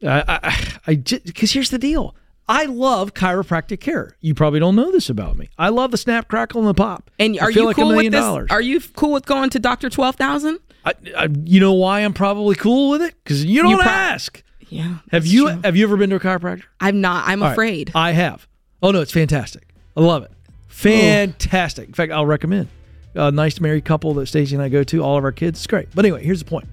I, 0.03 0.23
I, 0.27 0.67
I 0.87 0.95
because 0.95 1.51
here's 1.51 1.69
the 1.69 1.77
deal. 1.77 2.15
I 2.47 2.65
love 2.65 3.13
chiropractic 3.13 3.79
care. 3.79 4.17
You 4.19 4.33
probably 4.33 4.59
don't 4.59 4.75
know 4.75 4.91
this 4.91 5.09
about 5.09 5.37
me. 5.37 5.49
I 5.57 5.69
love 5.69 5.91
the 5.91 5.97
snap, 5.97 6.27
crackle, 6.27 6.59
and 6.59 6.67
the 6.67 6.73
pop. 6.73 7.09
And 7.17 7.39
are 7.39 7.51
feel 7.51 7.61
you 7.63 7.67
like 7.67 7.75
cool 7.77 7.91
a 7.91 7.95
with 7.95 8.11
this? 8.11 8.19
dollars. 8.19 8.49
Are 8.51 8.61
you 8.61 8.81
cool 8.81 9.13
with 9.13 9.25
going 9.25 9.49
to 9.51 9.59
Doctor 9.59 9.89
Twelve 9.89 10.15
Thousand? 10.15 10.59
I, 10.85 10.93
I, 11.17 11.27
you 11.43 11.59
know 11.59 11.73
why 11.73 11.99
I'm 12.01 12.13
probably 12.13 12.55
cool 12.55 12.89
with 12.89 13.01
it? 13.01 13.13
Because 13.23 13.43
you 13.45 13.61
don't 13.61 13.75
prob- 13.75 13.87
ask. 13.87 14.43
Yeah. 14.69 14.97
Have 15.11 15.25
you 15.27 15.47
have 15.47 15.75
you 15.75 15.83
ever 15.85 15.97
been 15.97 16.09
to 16.11 16.15
a 16.15 16.19
chiropractor? 16.19 16.63
I'm 16.79 17.01
not. 17.01 17.27
I'm 17.27 17.41
All 17.43 17.49
right. 17.49 17.53
afraid. 17.53 17.91
I 17.93 18.11
have. 18.11 18.47
Oh 18.81 18.91
no, 18.91 19.01
it's 19.01 19.11
fantastic. 19.11 19.67
I 19.95 20.01
love 20.01 20.23
it. 20.23 20.31
Fantastic. 20.69 21.87
In 21.89 21.93
fact, 21.93 22.11
I'll 22.11 22.25
recommend. 22.25 22.67
A 23.13 23.29
nice 23.31 23.59
married 23.59 23.83
couple 23.85 24.13
that 24.15 24.27
Stacey 24.27 24.55
and 24.55 24.63
I 24.63 24.69
go 24.69 24.83
to. 24.85 25.03
All 25.03 25.17
of 25.17 25.23
our 25.23 25.31
kids. 25.33 25.59
It's 25.59 25.67
great. 25.67 25.89
But 25.93 26.05
anyway, 26.05 26.23
here's 26.23 26.39
the 26.39 26.49
point. 26.49 26.67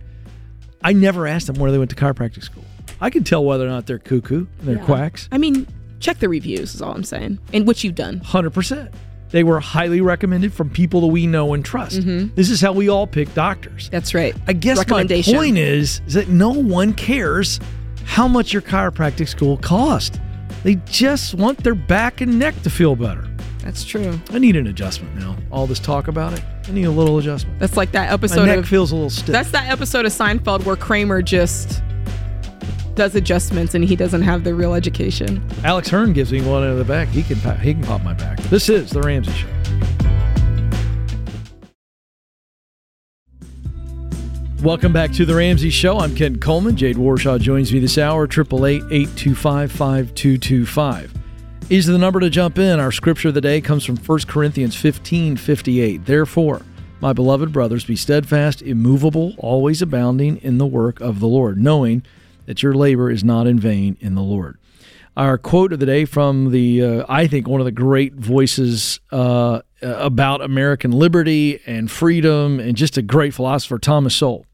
I 0.83 0.93
never 0.93 1.27
asked 1.27 1.49
them 1.49 1.57
where 1.57 1.73
they 1.73 1.79
went 1.79 1.91
to 1.91 1.97
chiropractic 1.97 2.45
school. 2.45 2.65
I 3.01 3.11
can 3.11 3.25
tell 3.25 3.45
whether 3.45 3.65
or 3.67 3.69
not 3.71 3.87
they're 3.87 3.99
cuckoo 3.99 4.47
and 4.61 4.69
they're 4.69 4.77
Yeah. 4.77 4.85
quacks. 4.85 5.29
I 5.33 5.39
mean, 5.39 5.67
check 5.99 6.21
the 6.21 6.29
reviews. 6.29 6.75
Is 6.77 6.83
all 6.83 6.95
I'm 6.95 7.03
saying, 7.05 7.39
and 7.53 7.67
what 7.67 7.83
you've 7.83 7.97
done. 7.97 8.19
Hundred 8.21 8.51
percent. 8.51 8.91
They 9.31 9.45
were 9.45 9.61
highly 9.61 10.01
recommended 10.01 10.53
from 10.53 10.71
people 10.71 11.03
that 11.03 11.09
we 11.09 11.27
know 11.27 11.55
and 11.55 11.65
trust. 11.65 12.01
This 12.35 12.49
is 12.51 12.61
how 12.61 12.73
we 12.73 12.89
all 12.89 13.07
pick 13.07 13.33
doctors. 13.35 13.85
Mm-hmm. 13.85 13.93
That's 13.93 14.15
right. 14.15 14.35
I 14.47 14.53
guess 14.55 14.79
my 14.79 14.85
point 14.85 15.11
is, 15.59 16.01
is 16.07 16.15
that 16.15 16.29
no 16.29 16.51
one 16.51 16.95
cares 16.95 17.61
how 18.05 18.27
much 18.27 18.53
your 18.53 18.63
chiropractic 18.63 19.29
school 19.29 19.59
cost. 19.59 20.19
They 20.63 20.77
just 20.87 21.35
want 21.35 21.63
their 21.63 21.75
back 21.75 22.21
and 22.21 22.39
neck 22.39 22.61
to 22.63 22.71
feel 22.71 22.97
better. 22.97 23.29
That's 23.63 23.85
true. 23.85 24.19
I 24.31 24.39
need 24.39 24.57
an 24.57 24.67
adjustment 24.67 25.15
now. 25.17 25.37
All 25.53 25.67
this 25.67 25.79
talk 25.79 26.09
about 26.09 26.33
it, 26.33 26.43
I 26.67 26.71
need 26.71 26.85
a 26.85 26.91
little 26.91 27.19
adjustment. 27.19 27.61
That's 27.61 27.77
like 27.77 27.93
that 27.93 28.11
episode. 28.11 28.41
My 28.41 28.47
neck 28.47 28.59
of 28.61 28.69
feels 28.69 28.93
a 28.93 28.95
little 28.95 29.11
stiff. 29.11 29.27
That's 29.27 29.51
that 29.51 29.69
episode 29.71 30.07
of 30.07 30.13
Seinfeld 30.13 30.65
where 30.65 30.75
Kramer 30.77 31.21
just 31.21 31.83
does 32.99 33.15
adjustments 33.15 33.77
and 33.77 33.85
he 33.85 33.95
doesn't 33.95 34.23
have 34.23 34.43
the 34.43 34.53
real 34.53 34.75
education. 34.75 35.41
Alex 35.63 35.89
Hearn 35.89 36.13
gives 36.13 36.33
me 36.33 36.43
one 36.43 36.65
in 36.65 36.77
the 36.77 36.85
back. 36.85 37.07
He 37.07 37.23
can 37.23 37.39
he 37.61 37.73
can 37.73 37.85
pop 37.85 38.03
my 38.03 38.13
back. 38.13 38.41
This 38.51 38.69
is 38.69 38.91
the 38.91 39.01
Ramsey 39.01 39.31
Show. 39.31 39.47
Welcome 44.65 44.93
back 44.93 45.13
to 45.13 45.25
the 45.25 45.37
Ramsey 45.37 45.71
Show. 45.71 46.01
I'm 46.01 46.17
Ken 46.17 46.41
Coleman. 46.41 46.75
Jade 46.75 46.97
Warshaw 46.97 47.41
joins 47.41 47.73
me 47.73 47.79
this 47.79 47.99
hour. 47.99 48.27
Triple 48.27 48.67
eight 48.67 48.83
eight 48.91 49.09
two 49.15 49.37
five 49.37 49.71
five 49.71 50.13
two 50.17 50.37
two 50.37 50.67
five 50.67 51.15
is 51.71 51.87
the 51.87 51.99
number 51.99 52.19
to 52.19 52.29
jump 52.29 52.59
in. 52.59 52.81
Our 52.81 52.91
scripture 52.91 53.29
of 53.29 53.35
the 53.35 53.41
day 53.41 53.61
comes 53.61 53.85
from 53.85 53.97
1 53.97 54.19
Corinthians 54.27 54.75
fifteen 54.75 55.37
fifty 55.37 55.81
eight. 55.81 56.05
Therefore, 56.05 56.63
my 57.01 57.13
beloved 57.13 57.53
brothers, 57.53 57.85
be 57.85 57.95
steadfast, 57.95 58.61
immovable, 58.61 59.35
always 59.39 59.81
abounding 59.81 60.39
in 60.39 60.59
the 60.59 60.67
work 60.67 61.01
of 61.01 61.21
the 61.21 61.29
Lord, 61.29 61.59
knowing 61.59 62.03
that 62.49 62.63
your 62.63 62.73
labor 62.73 63.11
is 63.11 63.23
not 63.23 63.47
in 63.47 63.61
vain 63.61 63.99
in 64.01 64.15
the 64.15 64.23
Lord. 64.23 64.59
Our 65.19 65.37
quote 65.37 65.75
of 65.75 65.81
the 65.81 65.87
day 65.87 66.07
from 66.07 66.51
the, 66.51 66.83
uh, 66.83 67.05
I 67.07 67.27
think, 67.27 67.47
one 67.47 67.61
of 67.61 67.67
the 67.67 67.71
great 67.71 68.15
voices 68.15 69.01
uh, 69.13 69.61
about 69.83 70.41
American 70.41 70.91
liberty 70.91 71.61
and 71.67 71.91
freedom, 71.91 72.59
and 72.59 72.75
just 72.75 72.97
a 72.97 73.03
great 73.03 73.35
philosopher, 73.35 73.79
Thomas 73.79 74.17
Sowell. 74.17 74.47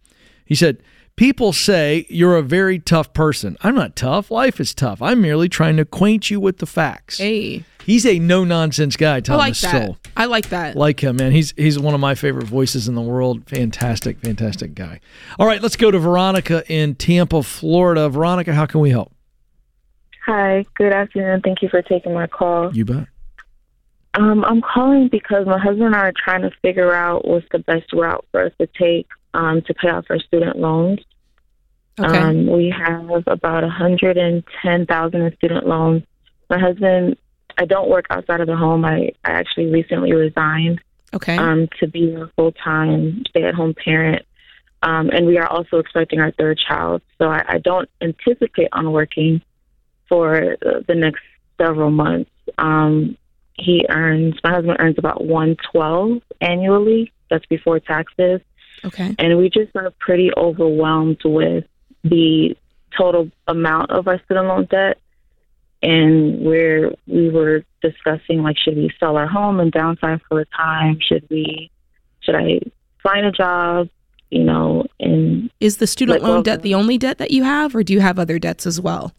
He 0.45 0.57
said, 0.57 0.83
People 1.17 1.53
say 1.53 2.07
you're 2.09 2.37
a 2.37 2.43
very 2.43 2.81
tough 2.81 3.13
person. 3.13 3.57
I'm 3.63 3.77
not 3.77 3.95
tough. 3.95 4.33
Life 4.33 4.59
is 4.59 4.75
tough. 4.75 5.01
I'm 5.01 5.21
merely 5.21 5.49
trying 5.49 5.77
to 5.77 5.83
acquaint 5.83 6.29
you 6.29 6.41
with 6.41 6.59
the 6.59 6.67
facts. 6.67 7.19
Hey. 7.19 7.65
He's 7.85 8.05
a 8.05 8.19
no 8.19 8.43
nonsense 8.45 8.97
guy, 8.97 9.21
Thomas 9.21 9.29
I 9.29 9.47
like 9.47 9.55
Thomas 9.55 9.61
that. 9.61 9.71
Sowell. 9.71 9.99
I 10.17 10.25
like 10.25 10.49
that. 10.49 10.75
Like 10.77 11.05
him, 11.05 11.17
man. 11.17 11.31
He's 11.31 11.53
he's 11.57 11.79
one 11.79 11.95
of 11.95 12.01
my 12.01 12.17
favorite 12.17 12.47
voices 12.47 12.89
in 12.89 12.95
the 12.97 13.03
world. 13.03 13.49
Fantastic, 13.49 14.19
fantastic 14.21 14.75
guy. 14.75 15.01
All 15.39 15.47
right, 15.47 15.63
let's 15.63 15.77
go 15.77 15.91
to 15.91 15.99
Veronica 15.99 16.65
in 16.73 16.95
Tampa, 16.97 17.43
Florida. 17.43 18.09
Veronica, 18.09 18.53
how 18.53 18.67
can 18.67 18.81
we 18.81 18.91
help? 18.91 19.13
Hi, 20.27 20.65
good 20.75 20.93
afternoon. 20.93 21.43
Thank 21.43 21.63
you 21.63 21.69
for 21.69 21.83
taking 21.83 22.15
my 22.15 22.27
call. 22.27 22.75
You 22.75 22.87
bet. 22.87 23.07
Um, 24.15 24.45
I'm 24.45 24.63
calling 24.63 25.09
because 25.09 25.47
my 25.47 25.59
husband 25.59 25.87
and 25.87 25.95
I 25.95 26.07
are 26.09 26.13
trying 26.17 26.43
to 26.43 26.51
figure 26.63 26.93
out 26.93 27.29
what's 27.29 27.47
the 27.53 27.59
best 27.59 27.93
route 27.93 28.25
for 28.33 28.47
us 28.47 28.53
to 28.61 28.67
take 28.79 29.07
um, 29.35 29.63
to 29.63 29.75
pay 29.75 29.89
off 29.89 30.07
our 30.11 30.19
student 30.19 30.57
loans. 30.57 31.01
Okay. 31.99 32.19
Um, 32.19 32.47
we 32.47 32.75
have 32.77 33.27
about 33.27 33.63
a 33.63 33.69
hundred 33.69 34.17
and 34.17 34.43
ten 34.63 34.87
thousand 34.87 35.23
in 35.23 35.37
student 35.37 35.67
loans. 35.67 36.03
My 36.51 36.59
husband, 36.59 37.17
I 37.59 37.67
don't 37.67 37.89
work 37.89 38.07
outside 38.11 38.41
of 38.41 38.47
the 38.47 38.57
home. 38.57 38.85
I, 38.85 39.13
I 39.25 39.33
actually 39.33 39.67
recently 39.67 40.13
resigned 40.13 40.81
Okay. 41.15 41.37
um, 41.37 41.69
to 41.79 41.87
be 41.87 42.13
a 42.13 42.29
full 42.37 42.53
time 42.53 43.23
stay 43.29 43.45
at 43.45 43.55
home 43.55 43.75
parent. 43.75 44.25
Um, 44.83 45.09
and 45.11 45.27
we 45.27 45.39
are 45.39 45.47
also 45.47 45.79
expecting 45.79 46.21
our 46.21 46.33
third 46.33 46.59
child. 46.59 47.01
So 47.19 47.29
I, 47.29 47.43
I 47.49 47.59
don't 47.59 47.89
anticipate 48.03 48.69
on 48.73 48.93
working 48.93 49.41
for 50.09 50.57
the 50.61 50.95
next 50.95 51.23
several 51.59 51.91
months. 51.91 52.31
Um, 52.59 53.17
he 53.55 53.87
earns, 53.89 54.35
my 54.43 54.51
husband 54.51 54.77
earns 54.81 54.99
about 54.99 55.25
112 55.25 56.21
annually. 56.41 57.13
That's 57.31 57.47
before 57.47 57.81
taxes. 57.81 58.41
Okay. 58.85 59.15
And 59.19 59.39
we 59.39 59.51
just 59.51 59.75
are 59.75 59.93
pretty 59.99 60.31
overwhelmed 60.37 61.21
with 61.25 61.65
the 62.03 62.57
total 62.97 63.31
amount 63.49 63.91
of 63.91 64.07
our 64.09 64.21
student 64.25 64.47
loan 64.47 64.67
debt. 64.71 64.99
And 65.83 66.41
we're, 66.41 66.95
we 67.07 67.29
were 67.31 67.65
discussing 67.83 68.43
like, 68.43 68.57
should 68.57 68.77
we 68.77 68.91
sell 68.99 69.17
our 69.17 69.27
home 69.27 69.61
and 69.61 69.73
downsize 69.73 70.21
for 70.29 70.41
a 70.41 70.47
time? 70.47 70.99
Should 71.01 71.27
we, 71.31 71.71
should 72.21 72.35
I 72.35 72.61
find 73.03 73.27
a 73.27 73.33
job, 73.33 73.89
you 74.31 74.45
know, 74.45 74.87
and 74.99 75.51
Is 75.61 75.77
the 75.77 75.87
student 75.87 76.23
loan 76.23 76.43
debt 76.43 76.63
the 76.63 76.75
only 76.75 76.99
debt 76.99 77.19
that 77.19 77.31
you 77.31 77.45
have, 77.45 77.77
or 77.77 77.83
do 77.83 77.93
you 77.93 78.01
have 78.01 78.19
other 78.19 78.39
debts 78.39 78.67
as 78.67 78.81
well? 78.81 79.13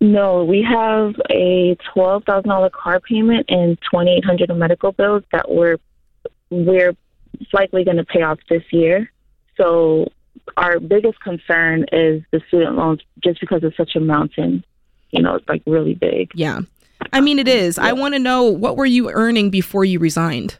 No, 0.00 0.44
we 0.44 0.62
have 0.62 1.14
a 1.30 1.76
twelve 1.92 2.24
thousand 2.24 2.48
dollar 2.48 2.70
car 2.70 3.00
payment 3.00 3.46
and 3.50 3.76
twenty 3.82 4.12
eight 4.16 4.24
hundred 4.24 4.48
in 4.48 4.58
medical 4.58 4.92
bills 4.92 5.24
that 5.30 5.50
we're 5.50 5.76
we're 6.48 6.96
likely 7.52 7.84
going 7.84 7.96
to 7.96 8.04
pay 8.04 8.22
off 8.22 8.38
this 8.48 8.62
year. 8.70 9.10
So 9.56 10.10
our 10.56 10.80
biggest 10.80 11.20
concern 11.20 11.86
is 11.92 12.22
the 12.30 12.40
student 12.48 12.76
loans, 12.76 13.00
just 13.22 13.40
because 13.40 13.62
it's 13.62 13.76
such 13.76 13.96
a 13.96 14.00
mountain. 14.00 14.64
You 15.10 15.22
know, 15.22 15.34
it's 15.34 15.48
like 15.48 15.62
really 15.66 15.94
big. 15.94 16.30
Yeah. 16.34 16.60
I 17.12 17.20
mean, 17.20 17.38
it 17.38 17.48
is. 17.48 17.78
I 17.78 17.92
want 17.92 18.14
to 18.14 18.18
know 18.18 18.44
what 18.44 18.76
were 18.76 18.86
you 18.86 19.10
earning 19.10 19.50
before 19.50 19.84
you 19.84 19.98
resigned? 19.98 20.58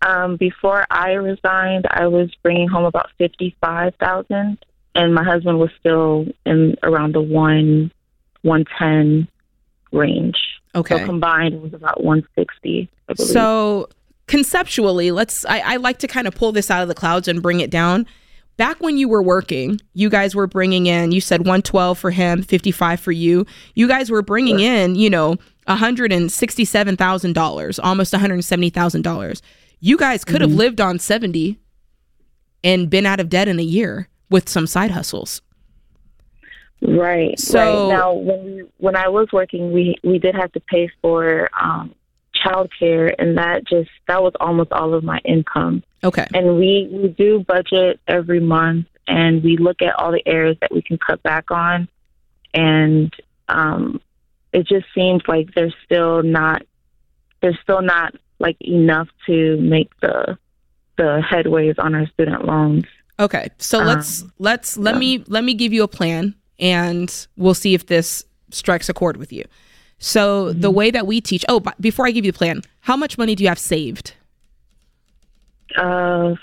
Um, 0.00 0.36
before 0.36 0.84
I 0.90 1.12
resigned, 1.12 1.86
I 1.90 2.06
was 2.06 2.30
bringing 2.42 2.68
home 2.68 2.84
about 2.84 3.10
fifty 3.18 3.54
five 3.60 3.94
thousand, 3.96 4.58
and 4.94 5.14
my 5.14 5.22
husband 5.22 5.58
was 5.58 5.70
still 5.78 6.26
in 6.44 6.76
around 6.82 7.14
the 7.14 7.20
one 7.20 7.92
one 8.42 8.64
ten 8.78 9.28
range. 9.92 10.36
Okay. 10.74 10.98
So 10.98 11.04
combined, 11.04 11.54
it 11.54 11.60
was 11.60 11.74
about 11.74 12.02
one 12.02 12.26
sixty. 12.34 12.88
I 13.08 13.14
believe. 13.14 13.30
So 13.30 13.88
conceptually, 14.32 15.10
let's. 15.12 15.44
I, 15.44 15.58
I 15.60 15.76
like 15.76 15.98
to 15.98 16.08
kind 16.08 16.26
of 16.26 16.34
pull 16.34 16.50
this 16.52 16.70
out 16.70 16.82
of 16.82 16.88
the 16.88 16.94
clouds 16.94 17.28
and 17.28 17.40
bring 17.42 17.60
it 17.60 17.70
down. 17.70 18.06
Back 18.56 18.80
when 18.80 18.96
you 18.96 19.08
were 19.08 19.22
working, 19.22 19.78
you 19.94 20.08
guys 20.10 20.34
were 20.34 20.46
bringing 20.46 20.86
in. 20.86 21.12
You 21.12 21.20
said 21.20 21.46
one 21.46 21.62
twelve 21.62 21.98
for 21.98 22.10
him, 22.10 22.42
fifty 22.42 22.70
five 22.72 22.98
for 22.98 23.12
you. 23.12 23.46
You 23.74 23.86
guys 23.86 24.10
were 24.10 24.22
bringing 24.22 24.60
in, 24.60 24.94
you 24.94 25.08
know, 25.10 25.36
one 25.66 25.78
hundred 25.78 26.12
and 26.12 26.32
sixty 26.32 26.64
seven 26.64 26.96
thousand 26.96 27.34
dollars, 27.34 27.78
almost 27.78 28.12
one 28.12 28.20
hundred 28.20 28.42
seventy 28.42 28.70
thousand 28.70 29.02
dollars. 29.02 29.42
You 29.80 29.96
guys 29.96 30.24
could 30.24 30.40
have 30.40 30.50
Mhm. 30.50 30.56
lived 30.56 30.80
on 30.80 30.98
seventy 30.98 31.58
and 32.64 32.88
been 32.90 33.06
out 33.06 33.20
of 33.20 33.28
debt 33.28 33.48
in 33.48 33.58
a 33.58 33.62
year 33.64 34.08
with 34.30 34.48
some 34.48 34.66
side 34.66 34.90
hustles. 34.92 35.42
Right. 36.80 37.38
So- 37.38 37.58
right. 37.58 37.96
now, 37.96 38.12
when 38.12 38.44
we, 38.44 38.62
when 38.78 38.96
I 38.96 39.08
was 39.08 39.28
working, 39.32 39.72
we 39.72 39.96
we 40.02 40.18
did 40.18 40.34
have 40.34 40.52
to 40.52 40.60
pay 40.60 40.90
for 41.00 41.48
um, 41.60 41.94
childcare, 42.44 43.14
and 43.18 43.38
that 43.38 43.66
just 43.66 43.90
that 44.08 44.22
was 44.22 44.32
almost 44.40 44.72
all 44.72 44.94
of 44.94 45.04
my 45.04 45.18
income. 45.24 45.82
Okay. 46.04 46.26
And 46.34 46.56
we 46.56 46.88
we 46.92 47.08
do 47.08 47.44
budget 47.46 48.00
every 48.08 48.40
month, 48.40 48.86
and 49.06 49.42
we 49.42 49.56
look 49.56 49.82
at 49.82 49.94
all 49.98 50.12
the 50.12 50.26
areas 50.26 50.56
that 50.60 50.72
we 50.72 50.82
can 50.82 50.98
cut 50.98 51.22
back 51.22 51.50
on, 51.50 51.88
and 52.54 53.12
um, 53.48 54.00
it 54.52 54.66
just 54.66 54.86
seems 54.94 55.22
like 55.26 55.54
there's 55.54 55.74
still 55.84 56.22
not 56.22 56.62
there's 57.40 57.58
still 57.62 57.82
not 57.82 58.14
like 58.38 58.56
enough 58.60 59.08
to 59.26 59.56
make 59.60 59.90
the 60.00 60.38
the 60.96 61.22
headways 61.30 61.78
on 61.78 61.94
our 61.94 62.06
student 62.08 62.44
loans. 62.44 62.84
Okay. 63.18 63.50
So 63.58 63.80
Um, 63.80 63.86
let's 63.86 64.24
let's 64.38 64.76
let 64.76 64.96
me 64.96 65.24
let 65.28 65.44
me 65.44 65.54
give 65.54 65.72
you 65.72 65.82
a 65.82 65.88
plan 65.88 66.34
and 66.58 67.26
we'll 67.36 67.54
see 67.54 67.74
if 67.74 67.86
this 67.86 68.24
strikes 68.50 68.88
a 68.88 68.94
chord 68.94 69.16
with 69.16 69.32
you. 69.32 69.44
So 70.04 70.52
the 70.52 70.70
way 70.70 70.90
that 70.90 71.06
we 71.06 71.20
teach. 71.20 71.44
Oh, 71.48 71.60
but 71.60 71.80
before 71.80 72.08
I 72.08 72.10
give 72.10 72.24
you 72.24 72.32
the 72.32 72.38
plan, 72.38 72.62
how 72.80 72.96
much 72.96 73.16
money 73.16 73.36
do 73.36 73.44
you 73.44 73.48
have 73.48 73.58
saved? 73.58 74.14
Uh, 75.76 76.34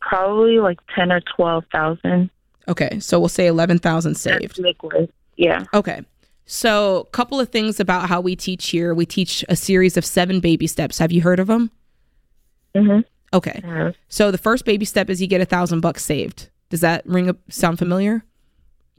probably 0.00 0.58
like 0.58 0.78
ten 0.94 1.12
or 1.12 1.20
twelve 1.20 1.64
thousand. 1.70 2.30
Okay, 2.66 2.98
so 2.98 3.20
we'll 3.20 3.28
say 3.28 3.46
eleven 3.46 3.78
thousand 3.78 4.14
saved. 4.14 4.58
liquid. 4.58 5.12
Yeah. 5.36 5.64
Okay. 5.74 6.00
So, 6.46 7.00
a 7.00 7.04
couple 7.10 7.38
of 7.38 7.50
things 7.50 7.78
about 7.78 8.08
how 8.08 8.22
we 8.22 8.36
teach 8.36 8.70
here. 8.70 8.94
We 8.94 9.04
teach 9.04 9.44
a 9.50 9.54
series 9.54 9.98
of 9.98 10.04
seven 10.06 10.40
baby 10.40 10.66
steps. 10.66 10.98
Have 10.98 11.12
you 11.12 11.20
heard 11.20 11.40
of 11.40 11.46
them? 11.46 11.70
Mm-hmm. 12.74 13.00
Okay. 13.34 13.92
So 14.08 14.30
the 14.30 14.38
first 14.38 14.64
baby 14.64 14.86
step 14.86 15.10
is 15.10 15.20
you 15.20 15.26
get 15.26 15.42
a 15.42 15.46
thousand 15.46 15.80
bucks 15.80 16.04
saved. 16.04 16.48
Does 16.70 16.80
that 16.80 17.06
ring 17.06 17.28
a 17.28 17.36
sound 17.50 17.78
familiar? 17.78 18.24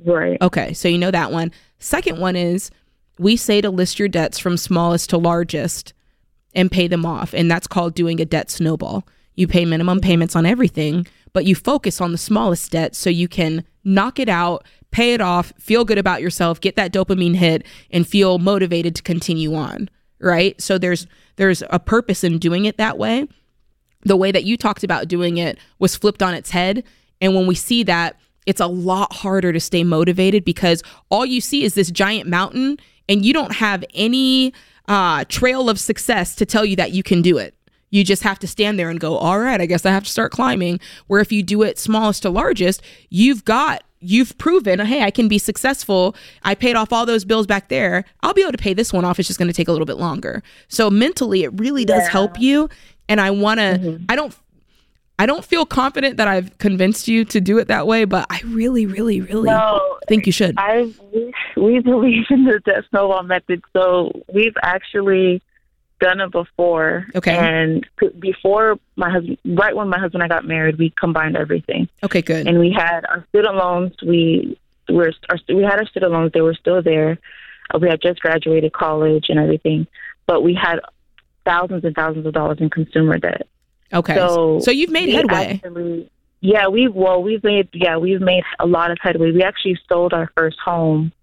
Right. 0.06 0.40
Okay, 0.42 0.74
so 0.74 0.88
you 0.88 1.00
know 1.00 1.12
that 1.12 1.32
one. 1.32 1.52
Second 1.80 2.20
one 2.20 2.36
is 2.36 2.72
we 3.18 3.36
say 3.36 3.62
to 3.62 3.70
list 3.70 4.00
your 4.00 4.08
debts 4.08 4.40
from 4.40 4.58
smallest 4.58 5.10
to 5.12 5.18
largest 5.18 5.94
and 6.54 6.72
pay 6.72 6.88
them 6.88 7.06
off, 7.06 7.34
and 7.34 7.50
that's 7.50 7.68
called 7.68 7.96
doing 7.96 8.20
a 8.20 8.26
debt 8.26 8.52
snowball. 8.52 9.08
You 9.36 9.48
pay 9.48 9.66
minimum 9.66 10.00
payments 10.02 10.36
on 10.36 10.46
everything, 10.46 11.08
but 11.32 11.46
you 11.46 11.56
focus 11.56 12.00
on 12.00 12.12
the 12.12 12.18
smallest 12.18 12.72
debt 12.72 12.96
so 12.96 13.10
you 13.10 13.28
can 13.28 13.66
knock 13.84 14.20
it 14.20 14.30
out, 14.30 14.66
pay 14.92 15.14
it 15.14 15.22
off, 15.22 15.52
feel 15.60 15.86
good 15.86 15.98
about 15.98 16.22
yourself, 16.22 16.62
get 16.62 16.76
that 16.76 16.94
dopamine 16.94 17.36
hit 17.36 17.66
and 17.90 18.08
feel 18.08 18.38
motivated 18.38 18.96
to 18.96 19.02
continue 19.02 19.56
on, 19.56 19.90
right? 20.20 20.60
So 20.62 20.78
there's 20.78 21.08
there's 21.36 21.64
a 21.72 21.80
purpose 21.80 22.24
in 22.24 22.38
doing 22.38 22.66
it 22.66 22.78
that 22.78 23.00
way 23.00 23.28
the 24.06 24.18
way 24.18 24.32
that 24.32 24.44
you 24.44 24.58
talked 24.58 24.84
about 24.84 25.08
doing 25.08 25.38
it 25.38 25.58
was 25.80 25.96
flipped 25.96 26.22
on 26.22 26.34
its 26.34 26.52
head. 26.52 26.84
And 27.22 27.36
when 27.36 27.48
we 27.48 27.56
see 27.56 27.84
that, 27.84 28.18
it's 28.46 28.62
a 28.62 28.68
lot 28.68 29.14
harder 29.14 29.54
to 29.54 29.60
stay 29.60 29.84
motivated 29.84 30.44
because 30.44 30.84
all 31.10 31.26
you 31.26 31.40
see 31.40 31.64
is 31.64 31.76
this 31.76 31.92
giant 31.92 32.30
mountain 32.30 32.78
and 33.08 33.26
you 33.26 33.34
don't 33.34 33.54
have 33.54 33.84
any 33.94 34.54
uh, 34.88 35.26
trail 35.30 35.70
of 35.70 35.80
success 35.80 36.36
to 36.36 36.46
tell 36.46 36.66
you 36.66 36.76
that 36.76 36.92
you 36.92 37.04
can 37.04 37.22
do 37.22 37.38
it. 37.38 37.54
You 37.90 38.04
just 38.04 38.24
have 38.24 38.40
to 38.40 38.48
stand 38.48 38.80
there 38.80 38.90
and 38.90 39.00
go, 39.00 39.18
all 39.18 39.40
right, 39.40 39.62
I 39.62 39.68
guess 39.68 39.86
I 39.86 39.92
have 39.92 40.04
to 40.04 40.10
start 40.10 40.32
climbing. 40.32 40.80
Where 41.08 41.22
if 41.22 41.32
you 41.32 41.44
do 41.44 41.62
it 41.62 41.78
smallest 41.78 42.24
to 42.24 42.30
largest, 42.32 42.82
you've 43.10 43.46
got, 43.46 43.84
you've 44.00 44.36
proven, 44.40 44.80
hey, 44.80 45.04
I 45.04 45.12
can 45.12 45.28
be 45.28 45.38
successful. 45.38 46.16
I 46.42 46.56
paid 46.56 46.76
off 46.76 46.92
all 46.92 47.06
those 47.06 47.24
bills 47.24 47.46
back 47.46 47.70
there. 47.70 48.04
I'll 48.24 48.34
be 48.34 48.42
able 48.42 48.52
to 48.52 48.58
pay 48.58 48.74
this 48.74 48.92
one 48.92 49.06
off. 49.06 49.20
It's 49.20 49.28
just 49.28 49.38
going 49.38 49.48
to 49.48 49.54
take 49.54 49.68
a 49.68 49.72
little 49.72 49.86
bit 49.86 49.98
longer. 49.98 50.42
So 50.70 50.90
mentally, 50.90 51.44
it 51.44 51.50
really 51.60 51.86
does 51.86 52.08
help 52.08 52.40
you. 52.40 52.68
And 53.08 53.22
I 53.22 53.30
want 53.30 53.60
to, 53.60 54.02
I 54.10 54.16
don't, 54.16 54.36
I 55.20 55.26
don't 55.26 55.46
feel 55.46 55.66
confident 55.66 56.18
that 56.18 56.28
I've 56.28 56.58
convinced 56.58 57.08
you 57.08 57.24
to 57.26 57.40
do 57.40 57.60
it 57.60 57.68
that 57.68 57.86
way, 57.86 58.06
but 58.06 58.26
I 58.30 58.42
really, 58.46 58.86
really, 58.86 59.22
really 59.22 59.50
No, 59.50 59.98
think 60.08 60.26
you 60.26 60.32
should. 60.32 60.56
I 60.58 60.92
we, 61.14 61.34
we 61.56 61.80
believe 61.80 62.26
in 62.30 62.46
the 62.46 62.60
debt 62.60 62.84
snowball 62.90 63.24
method, 63.24 63.62
so 63.74 64.24
we've 64.34 64.56
actually 64.62 65.42
done 66.00 66.20
it 66.20 66.32
before. 66.32 67.08
Okay. 67.16 67.36
And 67.36 67.86
before 68.20 68.78
my 68.96 69.10
husband, 69.10 69.38
right 69.46 69.76
when 69.76 69.88
my 69.88 70.00
husband 70.00 70.24
and 70.24 70.32
I 70.32 70.36
got 70.36 70.46
married, 70.46 70.78
we 70.78 70.92
combined 71.00 71.38
everything. 71.38 71.88
Okay, 72.04 72.22
good. 72.22 72.48
And 72.48 72.60
we 72.60 72.72
had 72.72 73.06
our 73.06 73.26
student 73.30 73.56
loans. 73.56 73.94
We 74.06 74.58
were 74.90 75.14
our, 75.30 75.38
we 75.48 75.64
had 75.64 75.80
our 75.80 75.86
student 75.86 76.12
loans. 76.12 76.32
They 76.34 76.42
were 76.42 76.56
still 76.56 76.82
there. 76.82 77.18
Uh, 77.74 77.80
we 77.80 77.88
had 77.88 78.02
just 78.02 78.20
graduated 78.20 78.74
college 78.74 79.28
and 79.30 79.40
everything, 79.40 79.88
but 80.26 80.44
we 80.44 80.54
had 80.54 80.80
thousands 81.46 81.86
and 81.86 81.96
thousands 81.96 82.26
of 82.26 82.34
dollars 82.34 82.58
in 82.60 82.70
consumer 82.70 83.18
debt. 83.18 83.48
Okay. 83.94 84.16
So, 84.16 84.60
So 84.62 84.72
you've 84.72 84.90
made 84.90 85.10
headway. 85.10 85.60
actually- 85.64 86.10
yeah, 86.42 86.68
we've 86.68 86.94
well, 86.94 87.24
we've 87.24 87.44
made 87.44 87.70
yeah, 87.74 87.96
we've 87.98 88.20
made 88.20 88.44
a 88.60 88.66
lot 88.66 88.92
of 88.92 88.98
headway. 89.02 89.32
We 89.32 89.44
actually 89.44 89.80
sold 89.88 90.12
our 90.14 90.30
first 90.36 90.58
home, 90.60 91.14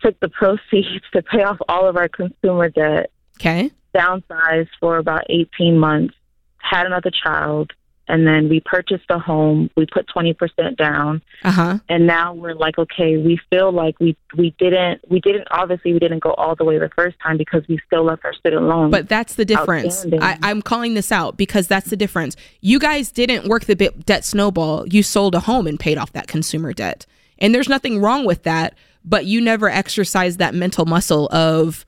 took 0.00 0.18
the 0.18 0.28
proceeds 0.28 1.04
to 1.12 1.22
pay 1.22 1.42
off 1.44 1.58
all 1.68 1.86
of 1.88 1.96
our 1.96 2.08
consumer 2.08 2.68
debt, 2.68 3.10
Okay. 3.38 3.70
downsized 3.94 4.70
for 4.80 4.96
about 4.98 5.22
eighteen 5.28 5.78
months, 5.78 6.14
had 6.58 6.84
another 6.86 7.10
child, 7.12 7.72
and 8.08 8.26
then 8.26 8.48
we 8.48 8.60
purchased 8.60 9.04
a 9.08 9.18
home. 9.18 9.70
We 9.76 9.86
put 9.86 10.06
twenty 10.08 10.34
percent 10.34 10.76
down, 10.76 11.22
Uh 11.42 11.50
huh. 11.50 11.78
and 11.88 12.06
now 12.06 12.34
we're 12.34 12.54
like, 12.54 12.78
okay, 12.78 13.16
we 13.16 13.40
feel 13.50 13.72
like 13.72 13.98
we 14.00 14.16
we 14.36 14.54
didn't 14.58 15.00
we 15.08 15.20
didn't 15.20 15.48
obviously 15.50 15.92
we 15.92 15.98
didn't 15.98 16.18
go 16.20 16.32
all 16.34 16.54
the 16.54 16.64
way 16.64 16.78
the 16.78 16.90
first 16.96 17.16
time 17.22 17.36
because 17.36 17.62
we 17.68 17.78
still 17.86 18.04
left 18.04 18.24
our 18.24 18.34
student 18.34 18.62
loans. 18.64 18.90
But 18.90 19.08
that's 19.08 19.34
the 19.34 19.44
difference. 19.44 20.04
I, 20.20 20.38
I'm 20.42 20.60
calling 20.62 20.94
this 20.94 21.10
out 21.12 21.36
because 21.36 21.66
that's 21.66 21.90
the 21.90 21.96
difference. 21.96 22.36
You 22.60 22.78
guys 22.78 23.10
didn't 23.10 23.48
work 23.48 23.64
the 23.64 23.76
bit 23.76 24.04
debt 24.06 24.24
snowball. 24.24 24.86
You 24.88 25.02
sold 25.02 25.34
a 25.34 25.40
home 25.40 25.66
and 25.66 25.78
paid 25.80 25.98
off 25.98 26.12
that 26.12 26.26
consumer 26.26 26.72
debt. 26.72 27.06
And 27.38 27.54
there's 27.54 27.68
nothing 27.68 28.00
wrong 28.00 28.24
with 28.24 28.44
that, 28.44 28.74
but 29.04 29.26
you 29.26 29.40
never 29.40 29.68
exercised 29.68 30.38
that 30.38 30.54
mental 30.54 30.84
muscle 30.86 31.28
of 31.32 31.84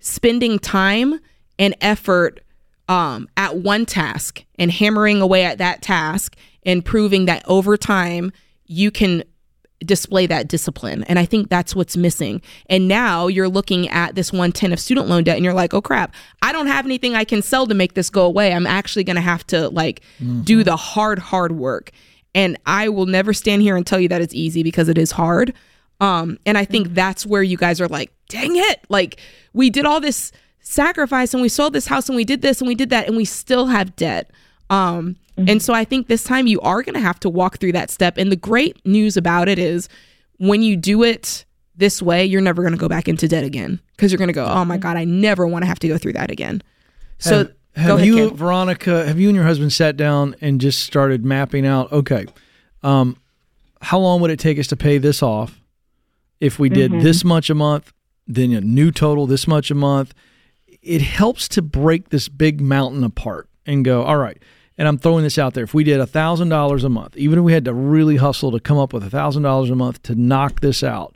spending 0.00 0.58
time 0.58 1.20
and 1.58 1.76
effort 1.80 2.40
um, 2.92 3.26
at 3.38 3.56
one 3.56 3.86
task 3.86 4.44
and 4.58 4.70
hammering 4.70 5.22
away 5.22 5.44
at 5.44 5.56
that 5.56 5.80
task 5.80 6.36
and 6.62 6.84
proving 6.84 7.24
that 7.24 7.42
over 7.48 7.78
time 7.78 8.30
you 8.66 8.90
can 8.90 9.24
display 9.78 10.26
that 10.26 10.46
discipline. 10.46 11.02
And 11.04 11.18
I 11.18 11.24
think 11.24 11.48
that's 11.48 11.74
what's 11.74 11.96
missing. 11.96 12.42
And 12.66 12.88
now 12.88 13.28
you're 13.28 13.48
looking 13.48 13.88
at 13.88 14.14
this 14.14 14.30
110 14.30 14.74
of 14.74 14.78
student 14.78 15.08
loan 15.08 15.24
debt 15.24 15.36
and 15.36 15.44
you're 15.44 15.54
like, 15.54 15.72
oh 15.72 15.80
crap, 15.80 16.14
I 16.42 16.52
don't 16.52 16.66
have 16.66 16.84
anything 16.84 17.14
I 17.14 17.24
can 17.24 17.40
sell 17.40 17.66
to 17.66 17.74
make 17.74 17.94
this 17.94 18.10
go 18.10 18.26
away. 18.26 18.52
I'm 18.52 18.66
actually 18.66 19.04
going 19.04 19.16
to 19.16 19.22
have 19.22 19.46
to 19.46 19.70
like 19.70 20.02
do 20.44 20.62
the 20.62 20.76
hard, 20.76 21.18
hard 21.18 21.52
work. 21.52 21.92
And 22.34 22.58
I 22.66 22.90
will 22.90 23.06
never 23.06 23.32
stand 23.32 23.62
here 23.62 23.74
and 23.74 23.86
tell 23.86 24.00
you 24.00 24.08
that 24.08 24.20
it's 24.20 24.34
easy 24.34 24.62
because 24.62 24.90
it 24.90 24.98
is 24.98 25.12
hard. 25.12 25.54
Um, 25.98 26.38
and 26.44 26.58
I 26.58 26.66
think 26.66 26.88
that's 26.88 27.24
where 27.24 27.42
you 27.42 27.56
guys 27.56 27.80
are 27.80 27.88
like, 27.88 28.12
dang 28.28 28.54
it. 28.54 28.80
Like 28.90 29.18
we 29.54 29.70
did 29.70 29.86
all 29.86 30.00
this 30.00 30.30
sacrifice 30.62 31.34
and 31.34 31.42
we 31.42 31.48
sold 31.48 31.72
this 31.72 31.86
house 31.86 32.08
and 32.08 32.16
we 32.16 32.24
did 32.24 32.42
this 32.42 32.60
and 32.60 32.68
we 32.68 32.74
did 32.74 32.90
that 32.90 33.06
and 33.06 33.16
we 33.16 33.24
still 33.24 33.66
have 33.66 33.94
debt. 33.96 34.30
Um, 34.70 35.16
and 35.36 35.62
so 35.62 35.74
I 35.74 35.84
think 35.84 36.08
this 36.08 36.24
time 36.24 36.46
you 36.46 36.60
are 36.60 36.82
going 36.82 36.94
to 36.94 37.00
have 37.00 37.18
to 37.20 37.28
walk 37.28 37.58
through 37.58 37.72
that 37.72 37.90
step. 37.90 38.16
And 38.16 38.30
the 38.30 38.36
great 38.36 38.84
news 38.86 39.16
about 39.16 39.48
it 39.48 39.58
is 39.58 39.88
when 40.38 40.62
you 40.62 40.76
do 40.76 41.02
it 41.02 41.44
this 41.76 42.02
way, 42.02 42.24
you're 42.24 42.40
never 42.40 42.62
going 42.62 42.72
to 42.74 42.78
go 42.78 42.88
back 42.88 43.08
into 43.08 43.26
debt 43.26 43.44
again 43.44 43.80
because 43.96 44.12
you're 44.12 44.18
going 44.18 44.28
to 44.28 44.34
go, 44.34 44.44
oh 44.44 44.64
my 44.64 44.76
God, 44.76 44.96
I 44.96 45.04
never 45.04 45.46
want 45.46 45.62
to 45.62 45.66
have 45.66 45.78
to 45.80 45.88
go 45.88 45.98
through 45.98 46.12
that 46.14 46.30
again. 46.30 46.62
So 47.18 47.38
have, 47.38 47.52
have 47.74 47.96
ahead, 47.96 48.06
you, 48.06 48.28
Ken. 48.28 48.36
Veronica? 48.36 49.06
Have 49.06 49.18
you 49.18 49.28
and 49.28 49.36
your 49.36 49.44
husband 49.44 49.72
sat 49.72 49.96
down 49.96 50.36
and 50.40 50.60
just 50.60 50.84
started 50.84 51.24
mapping 51.24 51.66
out? 51.66 51.90
Okay, 51.92 52.26
um, 52.82 53.16
how 53.80 53.98
long 53.98 54.20
would 54.20 54.30
it 54.30 54.38
take 54.38 54.58
us 54.58 54.66
to 54.68 54.76
pay 54.76 54.98
this 54.98 55.22
off? 55.22 55.60
If 56.40 56.58
we 56.58 56.68
did 56.68 56.90
Mm-hmm. 56.92 57.02
this 57.02 57.24
much 57.24 57.50
a 57.50 57.54
month, 57.54 57.92
then 58.26 58.52
a 58.52 58.60
new 58.60 58.90
total 58.90 59.26
this 59.26 59.46
much 59.46 59.70
a 59.70 59.74
month. 59.74 60.12
It 60.82 61.00
helps 61.02 61.48
to 61.48 61.62
break 61.62 62.08
this 62.08 62.28
big 62.28 62.60
mountain 62.60 63.04
apart 63.04 63.48
and 63.66 63.84
go, 63.84 64.02
all 64.02 64.16
right. 64.16 64.42
And 64.76 64.88
I'm 64.88 64.98
throwing 64.98 65.22
this 65.22 65.38
out 65.38 65.54
there. 65.54 65.64
If 65.64 65.74
we 65.74 65.84
did 65.84 66.00
a 66.00 66.06
thousand 66.06 66.48
dollars 66.48 66.82
a 66.82 66.88
month, 66.88 67.16
even 67.16 67.38
if 67.38 67.44
we 67.44 67.52
had 67.52 67.64
to 67.66 67.74
really 67.74 68.16
hustle 68.16 68.50
to 68.52 68.58
come 68.60 68.78
up 68.78 68.92
with 68.92 69.04
a 69.04 69.10
thousand 69.10 69.42
dollars 69.44 69.70
a 69.70 69.76
month 69.76 70.02
to 70.04 70.14
knock 70.14 70.60
this 70.60 70.82
out, 70.82 71.14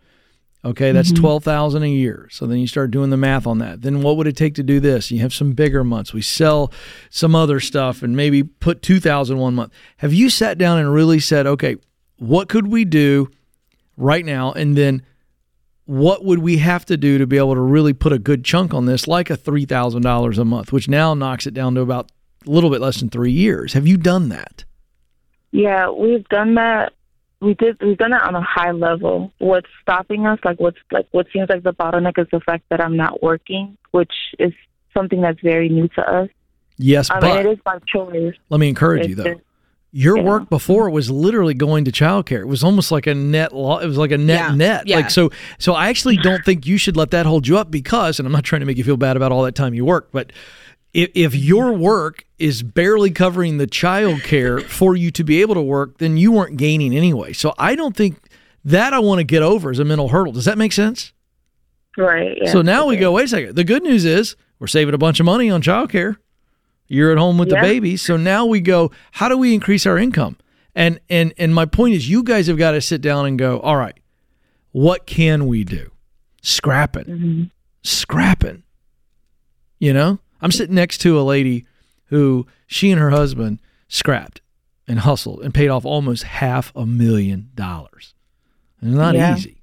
Okay, 0.65 0.91
that's 0.91 1.13
Mm-hmm. 1.13 1.21
twelve 1.23 1.45
thousand 1.45 1.85
a 1.85 1.89
year. 1.89 2.27
So 2.33 2.45
then 2.45 2.59
you 2.59 2.67
start 2.67 2.91
doing 2.91 3.11
the 3.11 3.17
math 3.17 3.47
on 3.47 3.59
that. 3.59 3.83
Then 3.83 4.03
what 4.03 4.17
would 4.17 4.27
it 4.27 4.37
take 4.37 4.57
to 4.57 4.65
do 4.65 4.81
this? 4.81 5.13
You 5.13 5.21
have 5.21 5.33
some 5.33 5.53
bigger 5.53 5.85
months. 5.85 6.13
We 6.13 6.23
sell 6.23 6.73
some 7.09 7.37
other 7.37 7.61
stuff 7.61 8.03
and 8.03 8.17
maybe 8.17 8.43
put 8.43 8.83
two 8.83 8.99
thousand 8.99 9.39
one 9.39 9.55
month. 9.55 9.73
Have 9.99 10.13
you 10.13 10.29
sat 10.29 10.59
down 10.59 10.79
and 10.79 10.93
really 10.93 11.21
said, 11.21 11.47
okay, 11.47 11.77
what 12.19 12.49
could 12.49 12.67
we 12.67 12.85
do 12.85 13.31
right 13.97 14.25
now? 14.25 14.51
And 14.53 14.77
then 14.77 15.03
what 15.87 16.25
would 16.25 16.41
we 16.41 16.59
have 16.59 16.85
to 16.87 16.97
do 16.97 17.17
to 17.19 17.27
be 17.27 17.39
able 17.39 17.55
to 17.55 17.61
really 17.61 17.93
put 17.93 18.13
a 18.13 18.19
good 18.19 18.45
chunk 18.45 18.75
on 18.75 18.87
this, 18.87 19.07
like 19.09 19.31
a 19.31 19.37
three 19.37 19.65
thousand 19.65 20.03
dollars 20.03 20.39
a 20.39 20.45
month, 20.45 20.73
which 20.73 20.89
now 20.89 21.15
knocks 21.15 21.47
it 21.47 21.55
down 21.55 21.75
to 21.77 21.81
about 21.81 22.11
a 22.47 22.51
little 22.51 22.71
bit 22.71 22.81
less 22.81 22.99
than 23.01 23.09
three 23.09 23.33
years. 23.33 23.73
Have 23.73 23.87
you 23.87 23.97
done 23.97 24.29
that? 24.29 24.65
Yeah, 25.53 25.91
we've 25.91 26.29
done 26.29 26.55
that. 26.57 26.93
We 27.41 27.55
did. 27.55 27.77
We've 27.81 27.99
done 27.99 28.11
that 28.11 28.23
on 28.23 28.35
a 28.35 28.43
high 28.43 28.73
level. 28.73 29.33
What's 29.39 29.69
stopping 29.83 30.27
us, 30.27 30.39
like 30.45 30.59
what's 30.59 30.79
like 30.91 31.07
what 31.13 31.27
seems 31.33 31.49
like 31.49 31.63
the 31.63 31.73
bottleneck, 31.73 32.19
is 32.19 32.27
the 32.33 32.41
fact 32.41 32.65
that 32.71 32.81
I'm 32.81 32.97
not 32.97 33.23
working, 33.23 33.77
which 33.93 34.13
is 34.39 34.53
something 34.93 35.21
that's 35.21 35.41
very 35.41 35.69
new 35.69 35.89
to 35.89 36.01
us. 36.03 36.29
Yes, 36.79 37.11
I 37.11 37.21
but 37.21 37.27
mean, 37.37 37.47
it 37.47 37.53
is 37.53 37.59
by 37.65 37.79
choice. 37.87 38.35
let 38.51 38.59
me 38.61 38.69
encourage 38.69 39.07
you 39.07 39.15
though. 39.15 39.25
just- 39.35 39.41
Your 39.99 40.21
work 40.23 40.51
before 40.51 40.91
was 40.91 41.11
literally 41.11 41.55
going 41.55 41.87
to 41.87 41.91
childcare. 41.91 42.41
It 42.41 42.49
was 42.49 42.63
almost 42.63 42.93
like 42.93 43.07
a 43.07 43.15
net 43.15 43.55
law. 43.55 43.79
It 43.79 43.87
was 43.87 43.97
like 43.97 44.11
a 44.11 44.19
net 44.19 44.51
Yeah, 44.51 44.55
net. 44.55 44.87
yeah. 44.87 44.97
Like 44.97 45.11
so. 45.11 45.31
So 45.59 45.73
I 45.73 45.89
actually 45.89 46.19
don't 46.19 46.45
think 46.45 46.67
you 46.67 46.77
should 46.77 46.99
let 46.99 47.13
that 47.13 47.25
hold 47.25 47.47
you 47.49 47.57
up 47.57 47.71
because, 47.71 48.19
and 48.19 48.27
I'm 48.27 48.33
not 48.33 48.45
trying 48.45 48.61
to 48.61 48.67
make 48.67 48.77
you 48.77 48.85
feel 48.85 48.99
bad 48.99 49.17
about 49.17 49.33
all 49.33 49.43
that 49.45 49.55
time 49.55 49.73
you 49.73 49.87
work, 49.87 50.09
but 50.13 50.33
if, 50.93 51.11
if 51.15 51.35
your 51.35 51.73
work 51.73 52.25
is 52.39 52.63
barely 52.63 53.11
covering 53.11 53.57
the 53.57 53.67
child 53.67 54.23
care 54.23 54.61
for 54.79 54.97
you 54.97 55.11
to 55.13 55.25
be 55.25 55.41
able 55.41 55.55
to 55.55 55.63
work, 55.63 55.97
then 55.97 56.19
you 56.19 56.31
weren't 56.31 56.59
gaining 56.59 56.95
anyway. 56.95 57.33
So 57.33 57.55
I 57.59 57.75
don't 57.75 57.97
think 57.97 58.19
that 58.67 58.93
I 58.93 58.99
want 58.99 59.21
to 59.21 59.25
get 59.25 59.43
over 59.43 59.71
as 59.71 59.79
a 59.79 59.85
mental 59.87 60.09
hurdle. 60.09 60.35
Does 60.35 60.45
that 60.45 60.59
make 60.59 60.73
sense? 60.73 61.15
Right. 61.97 62.37
Yeah. 62.43 62.53
so 62.53 62.61
now 62.61 62.87
we 62.87 62.97
go, 62.97 63.13
wait 63.13 63.25
a 63.25 63.29
second. 63.29 63.57
The 63.57 63.65
good 63.65 63.83
news 63.83 64.05
is 64.05 64.37
we're 64.59 64.67
saving 64.67 64.93
a 64.95 64.99
bunch 64.99 65.21
of 65.21 65.25
money 65.27 65.49
on 65.49 65.63
childcare. 65.63 66.17
You're 66.89 67.13
at 67.13 67.19
home 67.19 67.39
with 67.39 67.51
Yeah. 67.51 67.61
the 67.63 67.69
baby. 67.69 67.97
So 67.97 68.17
now 68.17 68.47
we 68.47 68.61
go, 68.61 68.91
how 69.13 69.29
do 69.29 69.37
we 69.37 69.55
increase 69.55 69.87
our 69.87 69.99
income? 69.99 70.37
And 70.75 71.01
and 71.09 71.33
and 71.39 71.55
my 71.55 71.65
point 71.67 71.95
is 71.95 72.09
you 72.09 72.23
guys 72.23 72.47
have 72.49 72.59
got 72.59 72.73
to 72.73 72.81
sit 72.81 73.01
down 73.01 73.27
and 73.27 73.39
go, 73.39 73.61
all 73.61 73.77
right, 73.77 73.99
what 74.73 75.07
can 75.07 75.47
we 75.47 75.65
do? 75.65 75.91
scrapping, 76.43 77.05
Mm-hmm. 77.05 77.43
scrapping. 77.83 78.63
You 79.79 79.93
know, 79.93 80.21
I'm 80.41 80.53
sitting 80.53 80.75
next 80.77 80.99
to 80.99 81.19
a 81.19 81.23
lady 81.23 81.67
who 82.07 82.47
she 82.69 82.91
and 82.93 83.01
her 83.01 83.11
husband 83.11 83.59
scrapped 83.89 84.41
and 84.87 85.01
hustled 85.01 85.41
and 85.43 85.53
paid 85.53 85.69
off 85.69 85.85
almost 85.85 86.23
half 86.23 86.73
a 86.77 86.87
million 86.87 87.51
dollars. 87.55 88.15
It's 88.81 88.93
not 88.95 89.15
Yeah. 89.17 89.35
easy, 89.37 89.63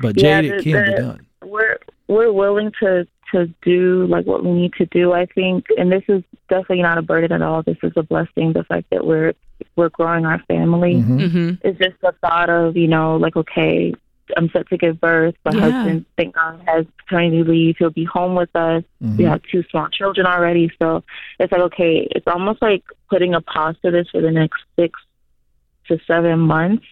but 0.00 0.20
Yeah, 0.20 0.42
Jade, 0.42 0.50
it 0.52 0.56
the- 0.58 0.62
can 0.72 0.84
be 0.84 0.92
done. 1.00 1.26
We're 1.44 1.78
we're 2.08 2.32
willing 2.32 2.72
to 2.80 3.06
to 3.32 3.46
do 3.62 4.06
like 4.06 4.24
what 4.26 4.44
we 4.44 4.52
need 4.52 4.72
to 4.74 4.86
do. 4.86 5.12
I 5.12 5.26
think, 5.26 5.66
and 5.76 5.90
this 5.90 6.04
is 6.08 6.22
definitely 6.48 6.82
not 6.82 6.98
a 6.98 7.02
burden 7.02 7.32
at 7.32 7.42
all. 7.42 7.62
This 7.62 7.76
is 7.82 7.92
a 7.96 8.02
blessing. 8.02 8.52
The 8.52 8.64
fact 8.64 8.86
that 8.90 9.06
we're 9.06 9.32
we're 9.76 9.88
growing 9.90 10.24
our 10.26 10.38
family 10.48 10.94
Mm-hmm. 10.94 11.18
Mhm. 11.18 11.58
is 11.64 11.76
just 11.78 12.00
the 12.00 12.12
thought 12.20 12.50
of 12.50 12.76
you 12.76 12.88
know 12.88 13.16
like 13.16 13.36
okay, 13.36 13.92
I'm 14.36 14.48
set 14.50 14.68
to 14.68 14.76
give 14.78 15.00
birth. 15.00 15.34
My 15.44 15.52
Yeah. 15.52 15.60
husband, 15.70 16.06
thank 16.16 16.34
God, 16.34 16.60
has 16.66 16.86
paternity 16.98 17.42
leave. 17.42 17.76
He'll 17.78 17.90
be 17.90 18.04
home 18.04 18.34
with 18.34 18.54
us. 18.54 18.82
Mm-hmm. 19.02 19.16
We 19.16 19.24
have 19.24 19.42
two 19.50 19.62
small 19.70 19.88
children 19.88 20.26
already, 20.26 20.70
so 20.80 21.02
it's 21.38 21.52
like 21.52 21.60
okay, 21.62 22.06
it's 22.10 22.26
almost 22.26 22.62
like 22.62 22.82
putting 23.10 23.34
a 23.34 23.40
pause 23.40 23.76
to 23.84 23.90
this 23.90 24.08
for 24.10 24.20
the 24.20 24.30
next 24.30 24.60
six 24.78 24.98
to 25.88 25.98
seven 26.06 26.38
months 26.38 26.84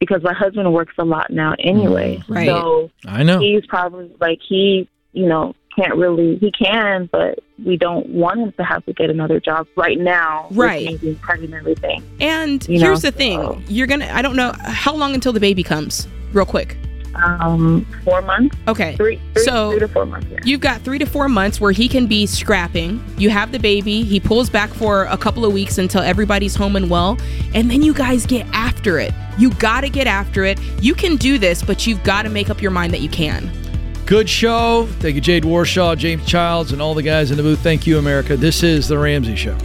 because 0.00 0.22
my 0.22 0.32
husband 0.34 0.72
works 0.72 0.94
a 0.98 1.04
lot 1.04 1.30
now 1.30 1.54
anyway. 1.58 2.16
Mm-hmm. 2.16 2.32
Right. 2.32 2.46
So 2.48 2.90
I 3.06 3.22
know. 3.22 3.38
he's 3.40 3.64
probably 3.66 4.10
like 4.20 4.40
he 4.46 4.88
you 5.12 5.26
know 5.28 5.54
can't 5.76 5.94
really 5.96 6.36
he 6.36 6.50
can 6.52 7.08
but 7.12 7.38
we 7.64 7.76
don't 7.76 8.08
want 8.08 8.40
him 8.40 8.52
to 8.52 8.64
have 8.64 8.84
to 8.86 8.92
get 8.92 9.08
another 9.10 9.38
job 9.40 9.66
right 9.76 9.98
now 9.98 10.48
Right. 10.50 11.00
being 11.00 11.16
pregnant 11.16 11.54
and 11.54 11.60
everything 11.60 12.02
And 12.20 12.66
You 12.68 12.78
know, 12.78 12.86
here's 12.86 13.02
the 13.02 13.12
thing: 13.12 13.62
you're 13.68 13.86
gonna. 13.86 14.08
I 14.12 14.22
don't 14.22 14.36
know 14.36 14.52
how 14.64 14.94
long 14.94 15.14
until 15.14 15.32
the 15.32 15.40
baby 15.40 15.62
comes. 15.62 16.06
Real 16.32 16.46
quick. 16.46 16.76
um 17.14 17.84
four 18.04 18.22
months 18.22 18.56
Okay. 18.66 18.96
three, 18.96 19.20
three, 19.34 19.42
So- 19.44 19.70
three 19.72 19.80
to 19.80 19.88
four 19.88 20.06
months 20.06 20.26
yeah. 20.30 20.38
You've 20.44 20.60
got 20.62 20.80
three 20.80 20.98
to 20.98 21.04
four 21.06 21.28
months 21.28 21.60
where 21.60 21.72
he 21.72 21.86
can 21.88 22.06
be 22.06 22.24
scrapping. 22.26 23.02
You 23.18 23.28
have 23.30 23.52
the 23.52 23.58
baby. 23.58 24.02
He 24.02 24.18
pulls 24.18 24.48
back 24.48 24.70
for 24.70 25.04
a 25.04 25.16
couple 25.18 25.44
of 25.44 25.52
weeks 25.52 25.76
until 25.78 26.00
everybody's 26.02 26.54
home 26.54 26.74
and 26.74 26.88
well. 26.88 27.18
And 27.54 27.70
then 27.70 27.82
you 27.82 27.92
guys 27.92 28.24
get 28.24 28.46
after 28.54 28.98
it. 28.98 29.12
You 29.38 29.50
got 29.54 29.82
to 29.82 29.90
get 29.90 30.06
after 30.06 30.44
it. 30.44 30.58
You 30.80 30.94
can 30.94 31.16
do 31.16 31.36
this, 31.38 31.62
but 31.62 31.86
you've 31.86 32.02
got 32.02 32.22
to 32.22 32.30
make 32.30 32.48
up 32.50 32.62
your 32.62 32.70
mind 32.70 32.92
that 32.94 33.00
you 33.02 33.08
can. 33.10 33.50
Good 34.12 34.28
show. 34.28 34.86
Thank 34.98 35.14
you, 35.14 35.22
Jade 35.22 35.44
Warshaw, 35.44 35.96
James 35.96 36.26
Childs, 36.26 36.72
and 36.72 36.82
all 36.82 36.92
the 36.92 37.02
guys 37.02 37.30
in 37.30 37.38
the 37.38 37.42
booth. 37.42 37.60
Thank 37.60 37.86
you, 37.86 37.96
America. 37.96 38.36
This 38.36 38.62
is 38.62 38.86
The 38.86 38.98
Ramsey 38.98 39.36
Show. 39.36 39.56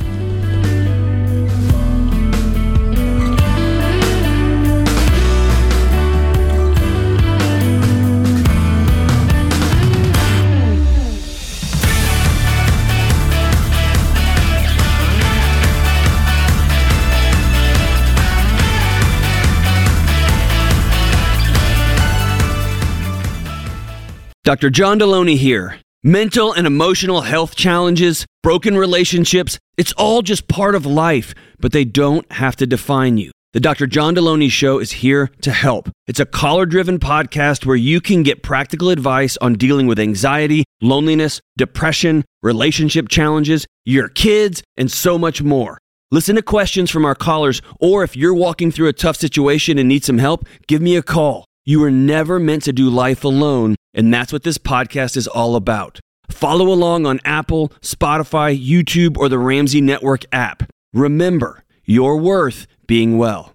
Dr. 24.47 24.69
John 24.69 24.97
Delony 24.97 25.35
here. 25.35 25.77
Mental 26.05 26.53
and 26.53 26.65
emotional 26.65 27.19
health 27.19 27.53
challenges, 27.53 28.25
broken 28.43 28.77
relationships, 28.77 29.59
it's 29.75 29.91
all 29.97 30.21
just 30.21 30.47
part 30.47 30.73
of 30.73 30.85
life, 30.85 31.35
but 31.59 31.73
they 31.73 31.83
don't 31.83 32.31
have 32.31 32.55
to 32.55 32.65
define 32.65 33.17
you. 33.17 33.29
The 33.51 33.59
Dr. 33.59 33.87
John 33.87 34.15
Delony 34.15 34.49
Show 34.49 34.79
is 34.79 34.93
here 34.93 35.29
to 35.41 35.51
help. 35.51 35.89
It's 36.07 36.21
a 36.21 36.25
caller 36.25 36.65
driven 36.65 36.97
podcast 36.97 37.65
where 37.65 37.75
you 37.75 37.99
can 37.99 38.23
get 38.23 38.41
practical 38.41 38.89
advice 38.89 39.35
on 39.41 39.55
dealing 39.55 39.85
with 39.85 39.99
anxiety, 39.99 40.63
loneliness, 40.81 41.41
depression, 41.57 42.23
relationship 42.41 43.09
challenges, 43.09 43.67
your 43.83 44.07
kids, 44.07 44.63
and 44.77 44.89
so 44.89 45.17
much 45.17 45.41
more. 45.41 45.77
Listen 46.09 46.37
to 46.37 46.41
questions 46.41 46.89
from 46.89 47.03
our 47.03 47.15
callers, 47.15 47.61
or 47.81 48.05
if 48.05 48.15
you're 48.15 48.33
walking 48.33 48.71
through 48.71 48.87
a 48.87 48.93
tough 48.93 49.17
situation 49.17 49.77
and 49.77 49.89
need 49.89 50.05
some 50.05 50.19
help, 50.19 50.47
give 50.67 50.81
me 50.81 50.95
a 50.95 51.03
call. 51.03 51.46
You 51.67 51.81
were 51.81 51.91
never 51.91 52.39
meant 52.39 52.63
to 52.63 52.71
do 52.71 52.89
life 52.89 53.25
alone, 53.25 53.75
and 53.93 54.13
that's 54.13 54.31
what 54.31 54.43
this 54.43 54.57
podcast 54.57 55.17
is 55.17 55.27
all 55.27 55.57
about. 55.57 55.99
Follow 56.29 56.69
along 56.69 57.05
on 57.05 57.19
Apple, 57.25 57.73
Spotify, 57.81 58.57
YouTube, 58.57 59.17
or 59.17 59.27
the 59.27 59.37
Ramsey 59.37 59.81
Network 59.81 60.23
app. 60.31 60.63
Remember, 60.93 61.65
you're 61.83 62.15
worth 62.15 62.67
being 62.87 63.17
well. 63.17 63.53